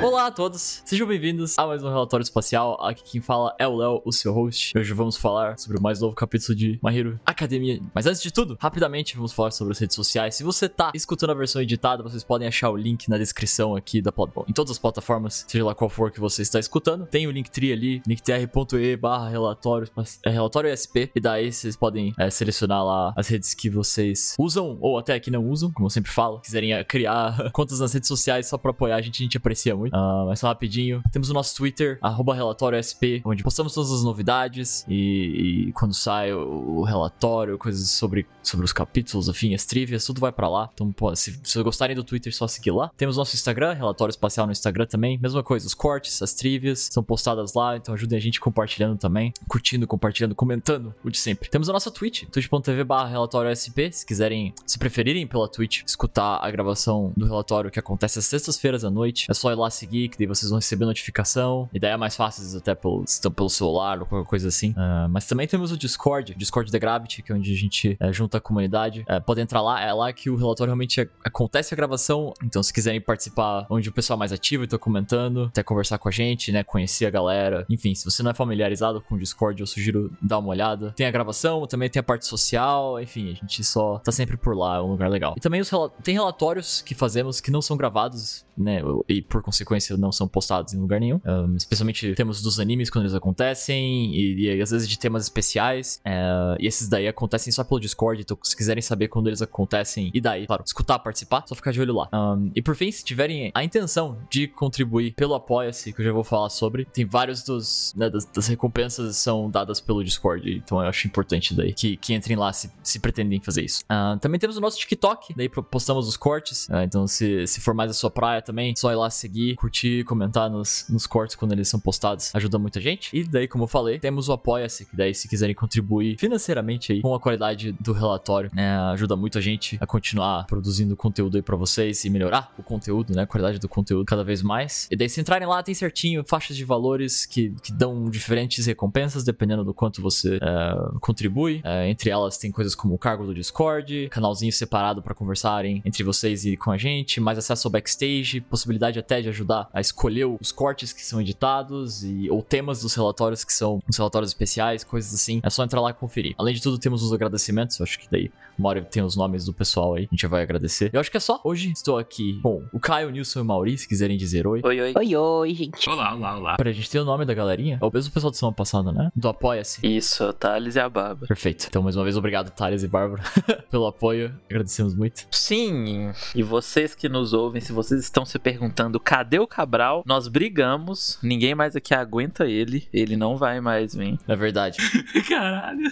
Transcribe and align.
Olá 0.00 0.26
a 0.26 0.30
todos, 0.30 0.80
sejam 0.84 1.08
bem-vindos 1.08 1.58
a 1.58 1.66
mais 1.66 1.82
um 1.82 1.88
relatório 1.88 2.22
espacial. 2.22 2.78
Aqui 2.80 3.02
quem 3.02 3.20
fala 3.20 3.52
é 3.58 3.66
o 3.66 3.74
Léo, 3.74 4.00
o 4.04 4.12
seu 4.12 4.32
host. 4.32 4.78
Hoje 4.78 4.92
vamos 4.94 5.16
falar 5.16 5.58
sobre 5.58 5.76
o 5.76 5.82
mais 5.82 6.00
novo 6.00 6.14
capítulo 6.14 6.56
de 6.56 6.78
My 6.82 6.96
Hero 6.96 7.18
Academia. 7.26 7.80
Mas 7.92 8.06
antes 8.06 8.22
de 8.22 8.32
tudo, 8.32 8.56
rapidamente 8.60 9.16
vamos 9.16 9.32
falar 9.32 9.50
sobre 9.50 9.72
as 9.72 9.78
redes 9.78 9.96
sociais. 9.96 10.36
Se 10.36 10.44
você 10.44 10.68
tá 10.68 10.92
escutando 10.94 11.30
a 11.30 11.34
versão 11.34 11.60
editada, 11.60 12.00
vocês 12.04 12.22
podem 12.22 12.46
achar 12.46 12.70
o 12.70 12.76
link 12.76 13.08
na 13.08 13.18
descrição 13.18 13.74
aqui 13.74 14.00
da 14.00 14.12
Podball. 14.12 14.46
Em 14.48 14.52
todas 14.52 14.70
as 14.70 14.78
plataformas, 14.78 15.44
seja 15.48 15.64
lá 15.64 15.74
qual 15.74 15.90
for 15.90 16.12
que 16.12 16.20
você 16.20 16.42
está 16.42 16.60
escutando, 16.60 17.04
tem 17.04 17.26
o 17.26 17.32
linktree 17.32 17.72
ali, 17.72 18.00
linktr.e 18.06 18.96
barra 18.96 19.28
relatório, 19.28 19.88
é, 20.24 20.30
relatório 20.30 20.70
SP, 20.70 21.10
e 21.12 21.20
daí 21.20 21.52
vocês 21.52 21.76
podem 21.76 22.14
é, 22.16 22.30
selecionar 22.30 22.84
lá 22.84 23.12
as 23.16 23.26
redes 23.26 23.52
que 23.52 23.68
vocês 23.68 24.36
usam, 24.38 24.78
ou 24.80 24.96
até 24.96 25.18
que 25.18 25.30
não 25.30 25.44
usam, 25.50 25.72
como 25.72 25.86
eu 25.86 25.90
sempre 25.90 26.12
falo. 26.12 26.38
Quiserem 26.38 26.72
é, 26.72 26.84
criar 26.84 27.50
contas 27.50 27.80
nas 27.80 27.92
redes 27.92 28.06
sociais 28.06 28.46
só 28.46 28.56
pra 28.56 28.70
apoiar 28.70 28.94
a 28.94 29.00
gente, 29.00 29.20
a 29.20 29.24
gente 29.24 29.36
aprecia 29.36 29.74
muito. 29.74 29.87
Uh, 29.88 30.26
mas 30.26 30.40
só 30.40 30.48
rapidinho. 30.48 31.02
Temos 31.12 31.30
o 31.30 31.34
nosso 31.34 31.56
Twitter, 31.56 31.98
relatóriosp, 32.02 33.22
onde 33.24 33.42
postamos 33.42 33.74
todas 33.74 33.90
as 33.90 34.02
novidades 34.02 34.84
e, 34.88 35.68
e 35.68 35.72
quando 35.72 35.94
sai 35.94 36.32
o, 36.32 36.78
o, 36.78 36.82
relatório, 36.82 37.58
coisas 37.58 37.90
sobre, 37.90 38.26
sobre 38.42 38.64
os 38.64 38.72
capítulos, 38.72 39.28
enfim, 39.28 39.54
as 39.54 39.64
trivias, 39.64 40.04
tudo 40.04 40.20
vai 40.20 40.32
para 40.32 40.48
lá. 40.48 40.68
Então, 40.72 40.92
pô, 40.92 41.14
se, 41.14 41.38
vocês 41.42 41.62
gostarem 41.62 41.94
do 41.94 42.04
Twitter, 42.04 42.34
só 42.34 42.46
seguir 42.46 42.70
lá. 42.70 42.90
Temos 42.96 43.16
nosso 43.16 43.34
Instagram, 43.34 43.72
Relatório 43.72 44.10
Espacial 44.10 44.46
no 44.46 44.52
Instagram 44.52 44.86
também. 44.86 45.18
Mesma 45.18 45.42
coisa, 45.42 45.66
os 45.66 45.74
cortes, 45.74 46.22
as 46.22 46.32
trivias 46.32 46.88
são 46.90 47.02
postadas 47.02 47.54
lá, 47.54 47.76
então 47.76 47.94
ajudem 47.94 48.18
a 48.18 48.22
gente 48.22 48.40
compartilhando 48.40 48.96
também, 48.96 49.32
curtindo, 49.48 49.86
compartilhando, 49.86 50.34
comentando, 50.34 50.94
o 51.04 51.10
de 51.10 51.18
sempre. 51.18 51.48
Temos 51.48 51.68
a 51.68 51.72
nossa 51.72 51.90
Twitch, 51.90 52.24
twitch.tv 52.24 52.84
barra 52.84 53.08
relatóriosp, 53.08 53.92
se 53.92 54.06
quiserem, 54.06 54.54
se 54.66 54.78
preferirem 54.78 55.26
pela 55.26 55.48
Twitch, 55.48 55.82
escutar 55.86 56.38
a 56.42 56.50
gravação 56.50 57.12
do 57.16 57.26
relatório 57.26 57.70
que 57.70 57.78
acontece 57.78 58.18
às 58.18 58.26
sextas-feiras 58.26 58.84
à 58.84 58.90
noite, 58.90 59.26
é 59.30 59.34
só 59.34 59.50
ir 59.50 59.56
lá 59.56 59.70
seguir, 59.78 60.08
que 60.08 60.18
daí 60.18 60.26
vocês 60.26 60.50
vão 60.50 60.58
receber 60.58 60.84
notificação. 60.84 61.68
E 61.72 61.78
daí 61.78 61.92
é 61.92 61.96
mais 61.96 62.16
fácil, 62.16 62.58
até 62.58 62.74
pelo, 62.74 63.04
estão 63.04 63.30
pelo 63.30 63.48
celular 63.48 64.00
ou 64.00 64.06
qualquer 64.06 64.28
coisa 64.28 64.48
assim. 64.48 64.70
Uh, 64.72 65.08
mas 65.10 65.26
também 65.26 65.46
temos 65.46 65.72
o 65.72 65.76
Discord, 65.76 66.32
o 66.32 66.38
Discord 66.38 66.70
da 66.70 66.78
Gravity, 66.78 67.22
que 67.22 67.32
é 67.32 67.34
onde 67.34 67.52
a 67.52 67.56
gente 67.56 67.98
uh, 68.00 68.12
junta 68.12 68.38
a 68.38 68.40
comunidade. 68.40 69.04
Uh, 69.08 69.22
pode 69.24 69.40
entrar 69.40 69.62
lá, 69.62 69.80
é 69.80 69.92
lá 69.92 70.12
que 70.12 70.30
o 70.30 70.36
relatório 70.36 70.70
realmente 70.70 71.00
é, 71.00 71.08
acontece 71.24 71.74
a 71.74 71.76
gravação. 71.76 72.32
Então, 72.42 72.62
se 72.62 72.72
quiserem 72.72 73.00
participar 73.00 73.66
onde 73.70 73.88
o 73.88 73.92
pessoal 73.92 74.16
é 74.16 74.20
mais 74.20 74.32
ativo 74.32 74.64
e 74.64 74.66
tá 74.66 74.78
comentando, 74.78 75.44
até 75.44 75.62
conversar 75.62 75.98
com 75.98 76.08
a 76.08 76.12
gente, 76.12 76.52
né? 76.52 76.62
Conhecer 76.62 77.06
a 77.06 77.10
galera. 77.10 77.64
Enfim, 77.70 77.94
se 77.94 78.04
você 78.04 78.22
não 78.22 78.30
é 78.30 78.34
familiarizado 78.34 79.00
com 79.00 79.14
o 79.14 79.18
Discord, 79.18 79.60
eu 79.60 79.66
sugiro 79.66 80.10
dar 80.20 80.38
uma 80.38 80.48
olhada. 80.48 80.92
Tem 80.96 81.06
a 81.06 81.10
gravação, 81.10 81.66
também 81.66 81.88
tem 81.88 82.00
a 82.00 82.02
parte 82.02 82.26
social, 82.26 83.00
enfim, 83.00 83.30
a 83.30 83.34
gente 83.34 83.64
só 83.64 83.98
tá 83.98 84.12
sempre 84.12 84.36
por 84.36 84.56
lá, 84.56 84.76
é 84.76 84.80
um 84.80 84.90
lugar 84.90 85.10
legal. 85.10 85.34
E 85.36 85.40
também 85.40 85.60
os, 85.60 85.70
tem 86.02 86.14
relatórios 86.14 86.82
que 86.82 86.94
fazemos 86.94 87.40
que 87.40 87.50
não 87.50 87.62
são 87.62 87.76
gravados, 87.76 88.44
né? 88.56 88.80
E 89.08 89.22
por 89.22 89.42
consequência 89.42 89.67
não 89.98 90.12
são 90.12 90.26
postados 90.26 90.72
em 90.72 90.78
lugar 90.78 91.00
nenhum. 91.00 91.20
Um, 91.24 91.56
especialmente 91.56 92.14
temos 92.14 92.42
dos 92.42 92.60
animes 92.60 92.90
quando 92.90 93.04
eles 93.04 93.14
acontecem, 93.14 94.14
e, 94.14 94.46
e 94.46 94.62
às 94.62 94.70
vezes 94.70 94.88
de 94.88 94.98
temas 94.98 95.24
especiais. 95.24 96.00
Uh, 96.06 96.56
e 96.58 96.66
esses 96.66 96.88
daí 96.88 97.06
acontecem 97.08 97.52
só 97.52 97.64
pelo 97.64 97.80
Discord, 97.80 98.22
então 98.22 98.38
se 98.42 98.56
quiserem 98.56 98.82
saber 98.82 99.08
quando 99.08 99.28
eles 99.28 99.42
acontecem, 99.42 100.10
e 100.14 100.20
daí, 100.20 100.46
claro, 100.46 100.62
escutar, 100.66 100.98
participar, 100.98 101.44
só 101.46 101.54
ficar 101.54 101.72
de 101.72 101.80
olho 101.80 101.94
lá. 101.94 102.08
Um, 102.12 102.50
e 102.54 102.62
por 102.62 102.74
fim, 102.74 102.90
se 102.90 103.04
tiverem 103.04 103.50
a 103.54 103.64
intenção 103.64 104.18
de 104.30 104.46
contribuir 104.48 105.12
pelo 105.12 105.34
Apoia-se, 105.34 105.92
que 105.92 106.00
eu 106.00 106.04
já 106.04 106.12
vou 106.12 106.24
falar 106.24 106.48
sobre, 106.50 106.84
tem 106.84 107.04
vários 107.04 107.42
dos, 107.42 107.94
né, 107.96 108.08
das, 108.10 108.24
das, 108.24 108.46
recompensas 108.48 109.16
são 109.16 109.50
dadas 109.50 109.80
pelo 109.80 110.02
Discord, 110.02 110.62
então 110.64 110.80
eu 110.80 110.88
acho 110.88 111.06
importante 111.06 111.54
daí 111.54 111.72
que, 111.72 111.96
que 111.96 112.14
entrem 112.14 112.36
lá 112.36 112.52
se, 112.52 112.70
se 112.82 112.98
pretendem 112.98 113.40
fazer 113.40 113.64
isso. 113.64 113.82
Uh, 113.84 114.18
também 114.18 114.38
temos 114.38 114.56
o 114.56 114.60
nosso 114.60 114.78
TikTok, 114.78 115.34
daí 115.34 115.48
postamos 115.48 116.08
os 116.08 116.16
cortes, 116.16 116.68
uh, 116.68 116.82
então 116.84 117.06
se, 117.06 117.46
se 117.46 117.60
for 117.60 117.74
mais 117.74 117.90
a 117.90 117.94
sua 117.94 118.10
praia 118.10 118.40
também, 118.40 118.74
só 118.76 118.90
ir 118.90 118.96
lá 118.96 119.10
seguir, 119.10 119.56
curtir, 119.58 120.04
comentar 120.04 120.48
nos, 120.48 120.86
nos 120.88 121.06
cortes 121.06 121.34
quando 121.34 121.52
eles 121.52 121.68
são 121.68 121.80
postados, 121.80 122.34
ajuda 122.34 122.58
muita 122.58 122.80
gente. 122.80 123.10
E 123.12 123.24
daí, 123.24 123.48
como 123.48 123.64
eu 123.64 123.68
falei, 123.68 123.98
temos 123.98 124.28
o 124.28 124.32
Apoia-se, 124.32 124.86
que 124.86 124.96
daí 124.96 125.12
se 125.12 125.28
quiserem 125.28 125.54
contribuir 125.54 126.16
financeiramente 126.18 126.92
aí 126.92 127.02
com 127.02 127.14
a 127.14 127.20
qualidade 127.20 127.72
do 127.72 127.92
relatório, 127.92 128.50
né, 128.54 128.78
ajuda 128.92 129.16
muito 129.16 129.36
a 129.36 129.40
gente 129.40 129.76
a 129.80 129.86
continuar 129.86 130.46
produzindo 130.46 130.96
conteúdo 130.96 131.36
aí 131.36 131.42
para 131.42 131.56
vocês 131.56 132.04
e 132.04 132.10
melhorar 132.10 132.52
o 132.56 132.62
conteúdo, 132.62 133.14
né, 133.14 133.22
a 133.22 133.26
qualidade 133.26 133.58
do 133.58 133.68
conteúdo 133.68 134.04
cada 134.04 134.22
vez 134.22 134.42
mais. 134.42 134.86
E 134.90 134.96
daí, 134.96 135.08
se 135.08 135.20
entrarem 135.20 135.46
lá, 135.48 135.62
tem 135.62 135.74
certinho 135.74 136.22
faixas 136.24 136.56
de 136.56 136.64
valores 136.64 137.26
que, 137.26 137.52
que 137.62 137.72
dão 137.72 138.08
diferentes 138.08 138.64
recompensas 138.66 139.24
dependendo 139.24 139.64
do 139.64 139.74
quanto 139.74 140.00
você 140.00 140.36
é, 140.40 140.98
contribui. 141.00 141.60
É, 141.64 141.88
entre 141.88 142.10
elas, 142.10 142.38
tem 142.38 142.52
coisas 142.52 142.74
como 142.74 142.94
o 142.94 142.98
cargo 142.98 143.26
do 143.26 143.34
Discord, 143.34 144.08
canalzinho 144.10 144.52
separado 144.52 145.02
para 145.02 145.14
conversarem 145.14 145.82
entre 145.84 146.04
vocês 146.04 146.44
e 146.44 146.56
com 146.56 146.70
a 146.70 146.78
gente, 146.78 147.20
mais 147.20 147.38
acesso 147.38 147.66
ao 147.66 147.72
backstage, 147.72 148.40
possibilidade 148.40 148.98
até 148.98 149.20
de 149.20 149.28
ajudar 149.28 149.47
a 149.72 149.80
escolher 149.80 150.26
os 150.26 150.52
cortes 150.52 150.92
que 150.92 151.04
são 151.04 151.20
editados 151.20 152.04
e 152.04 152.28
ou 152.30 152.42
temas 152.42 152.82
dos 152.82 152.94
relatórios 152.94 153.44
que 153.44 153.52
são 153.52 153.80
os 153.88 153.96
relatórios 153.96 154.30
especiais, 154.30 154.84
coisas 154.84 155.14
assim. 155.14 155.40
É 155.42 155.50
só 155.50 155.64
entrar 155.64 155.80
lá 155.80 155.90
e 155.90 155.94
conferir. 155.94 156.34
Além 156.38 156.54
de 156.54 156.62
tudo, 156.62 156.78
temos 156.78 157.02
os 157.02 157.12
agradecimentos. 157.12 157.78
Eu 157.78 157.84
acho 157.84 157.98
que 157.98 158.08
daí 158.10 158.30
uma 158.58 158.70
hora 158.70 158.82
tem 158.82 159.02
os 159.02 159.16
nomes 159.16 159.44
do 159.44 159.52
pessoal 159.52 159.94
aí. 159.94 160.08
A 160.10 160.14
gente 160.14 160.26
vai 160.26 160.42
agradecer. 160.42 160.90
Eu 160.92 161.00
acho 161.00 161.10
que 161.10 161.16
é 161.16 161.20
só. 161.20 161.40
Hoje 161.44 161.70
estou 161.70 161.96
aqui 161.96 162.40
com 162.42 162.64
o 162.72 162.80
Caio, 162.80 163.08
o 163.08 163.10
Nilson 163.10 163.38
e 163.38 163.42
o 163.42 163.44
Mauri, 163.44 163.78
se 163.78 163.86
quiserem 163.86 164.16
dizer 164.16 164.46
oi. 164.46 164.60
Oi, 164.64 164.80
oi. 164.80 164.94
Oi, 164.96 165.16
oi, 165.16 165.54
gente. 165.54 165.88
Olá, 165.88 166.14
olá, 166.14 166.36
olá. 166.36 166.56
Pra 166.56 166.72
gente 166.72 166.90
ter 166.90 166.98
o 166.98 167.04
nome 167.04 167.24
da 167.24 167.34
galerinha. 167.34 167.78
É 167.80 167.84
o 167.84 167.90
mesmo 167.92 168.12
pessoal 168.12 168.30
do 168.30 168.36
semana 168.36 168.54
passada, 168.54 168.90
né? 168.90 169.10
Do 169.14 169.28
Apoia-se. 169.28 169.86
Isso, 169.86 170.32
Thales 170.32 170.74
e 170.74 170.80
a 170.80 170.88
Bárbara. 170.88 171.28
Perfeito. 171.28 171.66
Então, 171.68 171.82
mais 171.82 171.94
uma 171.94 172.02
vez, 172.02 172.16
obrigado, 172.16 172.50
Thales 172.50 172.82
e 172.82 172.88
Bárbara, 172.88 173.22
pelo 173.70 173.86
apoio. 173.86 174.34
Agradecemos 174.50 174.94
muito. 174.94 175.26
Sim. 175.30 176.12
E 176.34 176.42
vocês 176.42 176.94
que 176.94 177.08
nos 177.08 177.32
ouvem, 177.32 177.60
se 177.60 177.72
vocês 177.72 178.00
estão 178.00 178.24
se 178.24 178.38
perguntando 178.38 178.98
cadê 178.98 179.37
o 179.38 179.46
Cabral, 179.46 180.02
nós 180.06 180.28
brigamos. 180.28 181.18
Ninguém 181.22 181.54
mais 181.54 181.76
aqui 181.76 181.94
aguenta 181.94 182.46
ele. 182.46 182.88
Ele 182.92 183.16
não 183.16 183.36
vai 183.36 183.60
mais 183.60 183.94
vir. 183.94 184.18
É 184.26 184.36
verdade. 184.36 184.78
Caralho. 185.28 185.90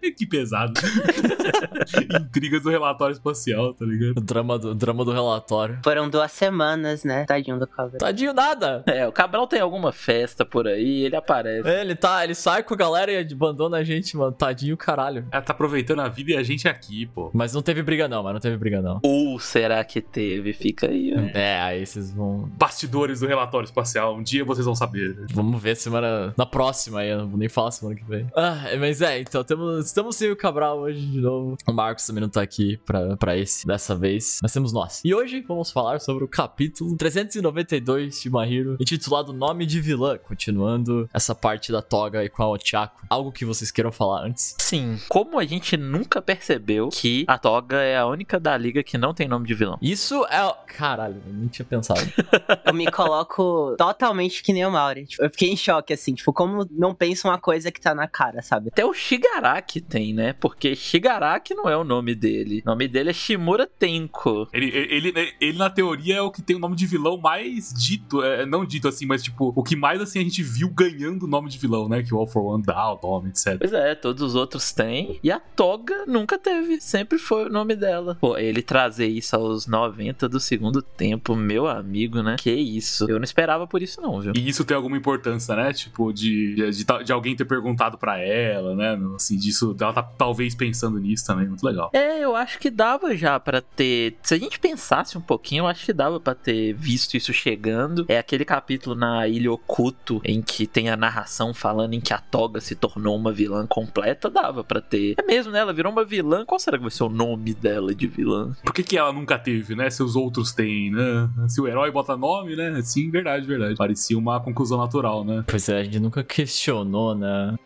que 0.16 0.26
pesado. 0.26 0.72
Intrigas 2.20 2.62
do 2.62 2.70
relatório 2.70 3.12
espacial, 3.12 3.74
tá 3.74 3.84
ligado? 3.84 4.18
O 4.18 4.20
drama 4.20 4.58
do, 4.58 4.70
o 4.70 4.74
drama 4.74 5.04
do 5.04 5.12
relatório. 5.12 5.78
Foram 5.82 6.08
duas 6.08 6.32
semanas, 6.32 7.04
né? 7.04 7.24
Tadinho 7.24 7.58
do 7.58 7.66
Cabral. 7.66 7.98
Tadinho 7.98 8.32
nada. 8.32 8.82
É, 8.86 9.06
o 9.06 9.12
Cabral 9.12 9.46
tem 9.46 9.60
alguma 9.60 9.92
festa 9.92 10.44
por 10.44 10.66
aí, 10.66 11.04
ele 11.04 11.16
aparece. 11.16 11.68
É, 11.68 11.80
ele 11.80 11.94
tá, 11.94 12.24
ele 12.24 12.34
sai 12.34 12.62
com 12.62 12.74
a 12.74 12.76
galera 12.76 13.12
e 13.12 13.18
abandona 13.18 13.78
a 13.78 13.84
gente, 13.84 14.16
mano. 14.16 14.32
Tadinho 14.32 14.76
caralho. 14.76 15.26
Ela 15.30 15.42
tá 15.42 15.52
aproveitando 15.52 16.00
a 16.00 16.08
vida 16.08 16.32
e 16.32 16.36
a 16.36 16.42
gente 16.42 16.68
aqui, 16.68 17.06
pô. 17.06 17.30
Mas 17.32 17.52
não 17.52 17.62
teve 17.62 17.82
briga 17.82 18.08
não, 18.08 18.22
mas 18.22 18.32
não 18.32 18.40
teve 18.40 18.56
briga 18.56 18.80
não. 18.80 19.00
Ou 19.02 19.38
será 19.38 19.82
que 19.84 20.00
teve? 20.00 20.52
Fica 20.52 20.88
aí, 20.88 21.14
ó. 21.14 21.38
É, 21.38 21.60
aí 21.60 21.86
vocês 21.86 22.12
vão... 22.12 22.50
Bastidores 22.58 23.20
do 23.20 23.26
relatório 23.26 23.64
espacial. 23.64 24.16
Um 24.16 24.22
dia 24.22 24.44
vocês 24.44 24.64
vão 24.64 24.74
saber. 24.74 25.14
Né? 25.16 25.26
Vamos 25.32 25.60
ver 25.60 25.76
semana... 25.76 26.34
Na 26.36 26.46
próxima 26.46 27.00
aí, 27.00 27.10
eu 27.10 27.18
não 27.18 27.28
vou 27.28 27.38
nem 27.38 27.48
falar 27.48 27.70
semana 27.70 27.96
que 27.96 28.04
vem. 28.04 28.26
Ah, 28.36 28.56
mas 28.78 29.02
é, 29.02 29.20
então 29.20 29.42
temos... 29.44 29.89
estamos 29.90 30.14
sem 30.14 30.30
o 30.30 30.36
Cabral 30.36 30.78
hoje 30.78 31.04
de 31.04 31.20
novo. 31.20 31.56
O 31.66 31.72
Marcos 31.72 32.06
também 32.06 32.20
não 32.20 32.28
tá 32.28 32.40
aqui 32.40 32.76
pra, 32.86 33.16
pra 33.16 33.36
esse 33.36 33.66
dessa 33.66 33.96
vez, 33.96 34.38
mas 34.40 34.52
temos 34.52 34.72
nós. 34.72 35.00
E 35.04 35.12
hoje 35.12 35.40
vamos 35.40 35.72
falar 35.72 36.00
sobre 36.00 36.22
o 36.22 36.28
capítulo 36.28 36.96
392 36.96 38.22
de 38.22 38.30
Mahiro, 38.30 38.76
intitulado 38.78 39.32
Nome 39.32 39.66
de 39.66 39.80
Vilã, 39.80 40.16
continuando 40.16 41.10
essa 41.12 41.34
parte 41.34 41.72
da 41.72 41.82
toga 41.82 42.24
e 42.24 42.28
com 42.28 42.42
a 42.42 42.48
Ochako. 42.48 43.02
Algo 43.10 43.32
que 43.32 43.44
vocês 43.44 43.72
queiram 43.72 43.90
falar 43.90 44.24
antes? 44.24 44.54
Sim, 44.58 44.96
como 45.08 45.38
a 45.40 45.44
gente 45.44 45.76
nunca 45.76 46.22
percebeu 46.22 46.88
que 46.90 47.24
a 47.26 47.36
toga 47.36 47.78
é 47.78 47.98
a 47.98 48.06
única 48.06 48.38
da 48.38 48.56
liga 48.56 48.84
que 48.84 48.96
não 48.96 49.12
tem 49.12 49.26
nome 49.26 49.46
de 49.46 49.54
vilão. 49.54 49.76
Isso 49.82 50.24
é. 50.26 50.40
Caralho, 50.66 51.20
eu 51.26 51.32
não 51.32 51.48
tinha 51.48 51.66
pensado. 51.66 52.00
eu 52.64 52.72
me 52.72 52.88
coloco 52.90 53.74
totalmente 53.76 54.42
que 54.42 54.52
nem 54.52 54.64
o 54.64 54.70
Mauri. 54.70 55.06
Tipo, 55.06 55.24
eu 55.24 55.30
fiquei 55.30 55.50
em 55.50 55.56
choque, 55.56 55.92
assim, 55.92 56.14
tipo, 56.14 56.32
como 56.32 56.64
não 56.70 56.94
pensa 56.94 57.26
uma 57.26 57.38
coisa 57.38 57.72
que 57.72 57.80
tá 57.80 57.92
na 57.92 58.06
cara, 58.06 58.40
sabe? 58.40 58.68
Até 58.68 58.84
o 58.84 58.94
Shigaraki 58.94 59.79
tem, 59.80 60.12
né? 60.14 60.32
Porque 60.32 60.74
Shigaraki 60.74 61.54
não 61.54 61.68
é 61.68 61.76
o 61.76 61.84
nome 61.84 62.14
dele. 62.14 62.62
O 62.64 62.70
nome 62.70 62.88
dele 62.88 63.10
é 63.10 63.12
Shimura 63.12 63.66
Tenko. 63.66 64.48
Ele, 64.52 64.66
ele, 64.66 65.08
ele, 65.08 65.32
ele 65.40 65.58
na 65.58 65.70
teoria, 65.70 66.16
é 66.16 66.22
o 66.22 66.30
que 66.30 66.42
tem 66.42 66.56
o 66.56 66.58
nome 66.58 66.76
de 66.76 66.86
vilão 66.86 67.16
mais 67.18 67.72
dito. 67.72 68.22
É, 68.22 68.44
não 68.46 68.64
dito 68.64 68.88
assim, 68.88 69.06
mas 69.06 69.22
tipo, 69.22 69.52
o 69.54 69.62
que 69.62 69.76
mais 69.76 70.00
assim 70.00 70.18
a 70.18 70.22
gente 70.22 70.42
viu 70.42 70.68
ganhando 70.70 71.24
o 71.24 71.28
nome 71.28 71.48
de 71.48 71.58
vilão, 71.58 71.88
né? 71.88 72.02
Que 72.02 72.14
o 72.14 72.18
All 72.18 72.26
for 72.26 72.42
One 72.42 72.62
dá 72.62 72.92
o 72.92 73.00
nome, 73.02 73.30
etc. 73.30 73.58
Pois 73.58 73.72
é, 73.72 73.94
todos 73.94 74.22
os 74.22 74.34
outros 74.34 74.72
têm. 74.72 75.18
E 75.22 75.30
a 75.30 75.40
Toga 75.40 76.04
nunca 76.06 76.38
teve. 76.38 76.80
Sempre 76.80 77.18
foi 77.18 77.46
o 77.46 77.48
nome 77.48 77.74
dela. 77.76 78.16
Pô, 78.20 78.36
ele 78.36 78.62
trazer 78.62 79.06
isso 79.06 79.36
aos 79.36 79.66
90 79.66 80.28
do 80.28 80.40
segundo 80.40 80.82
tempo, 80.82 81.34
meu 81.34 81.66
amigo, 81.66 82.22
né? 82.22 82.36
Que 82.38 82.50
isso. 82.50 83.08
Eu 83.10 83.18
não 83.18 83.24
esperava 83.24 83.66
por 83.66 83.82
isso, 83.82 84.00
não, 84.00 84.20
viu? 84.20 84.32
E 84.36 84.48
isso 84.48 84.64
tem 84.64 84.76
alguma 84.76 84.96
importância, 84.96 85.54
né? 85.54 85.72
Tipo, 85.72 86.12
de, 86.12 86.54
de, 86.72 86.84
de 87.04 87.12
alguém 87.12 87.36
ter 87.36 87.44
perguntado 87.44 87.98
para 87.98 88.18
ela, 88.18 88.74
né? 88.74 88.98
Assim, 89.14 89.36
disso 89.36 89.69
ela 89.78 89.92
tá 89.92 90.02
talvez 90.02 90.54
pensando 90.54 90.98
nisso 90.98 91.26
também, 91.26 91.46
muito 91.46 91.64
legal. 91.64 91.90
É, 91.92 92.18
eu 92.20 92.34
acho 92.36 92.58
que 92.58 92.70
dava 92.70 93.16
já 93.16 93.38
pra 93.38 93.60
ter. 93.60 94.16
Se 94.22 94.34
a 94.34 94.38
gente 94.38 94.58
pensasse 94.58 95.16
um 95.16 95.20
pouquinho, 95.20 95.62
eu 95.62 95.66
acho 95.66 95.84
que 95.84 95.92
dava 95.92 96.18
pra 96.20 96.34
ter 96.34 96.72
visto 96.74 97.16
isso 97.16 97.32
chegando. 97.32 98.04
É 98.08 98.18
aquele 98.18 98.44
capítulo 98.44 98.94
na 98.94 99.26
Ilha 99.26 99.52
Oculto 99.52 100.20
em 100.24 100.42
que 100.42 100.66
tem 100.66 100.88
a 100.88 100.96
narração 100.96 101.52
falando 101.54 101.94
em 101.94 102.00
que 102.00 102.12
a 102.12 102.18
Toga 102.18 102.60
se 102.60 102.74
tornou 102.74 103.16
uma 103.16 103.32
vilã 103.32 103.66
completa, 103.66 104.30
dava 104.30 104.62
pra 104.64 104.80
ter. 104.80 105.14
É 105.18 105.22
mesmo, 105.22 105.52
né? 105.52 105.60
Ela 105.60 105.72
virou 105.72 105.92
uma 105.92 106.04
vilã. 106.04 106.44
Qual 106.44 106.58
será 106.58 106.76
que 106.76 106.82
vai 106.82 106.90
ser 106.90 107.04
o 107.04 107.08
nome 107.08 107.54
dela 107.54 107.94
de 107.94 108.06
vilã? 108.06 108.54
Por 108.64 108.72
que, 108.72 108.82
que 108.82 108.96
ela 108.96 109.12
nunca 109.12 109.38
teve, 109.38 109.74
né? 109.74 109.90
Se 109.90 110.02
os 110.02 110.16
outros 110.16 110.52
têm, 110.52 110.90
né? 110.90 111.28
Se 111.48 111.60
o 111.60 111.68
herói 111.68 111.90
bota 111.90 112.16
nome, 112.16 112.56
né? 112.56 112.80
Sim, 112.82 113.10
verdade, 113.10 113.46
verdade. 113.46 113.76
Parecia 113.76 114.18
uma 114.18 114.40
conclusão 114.40 114.78
natural, 114.78 115.24
né? 115.24 115.44
Pois 115.46 115.68
é, 115.68 115.80
a 115.80 115.84
gente 115.84 116.00
nunca 116.00 116.22
questionou, 116.22 117.14
né? 117.14 117.56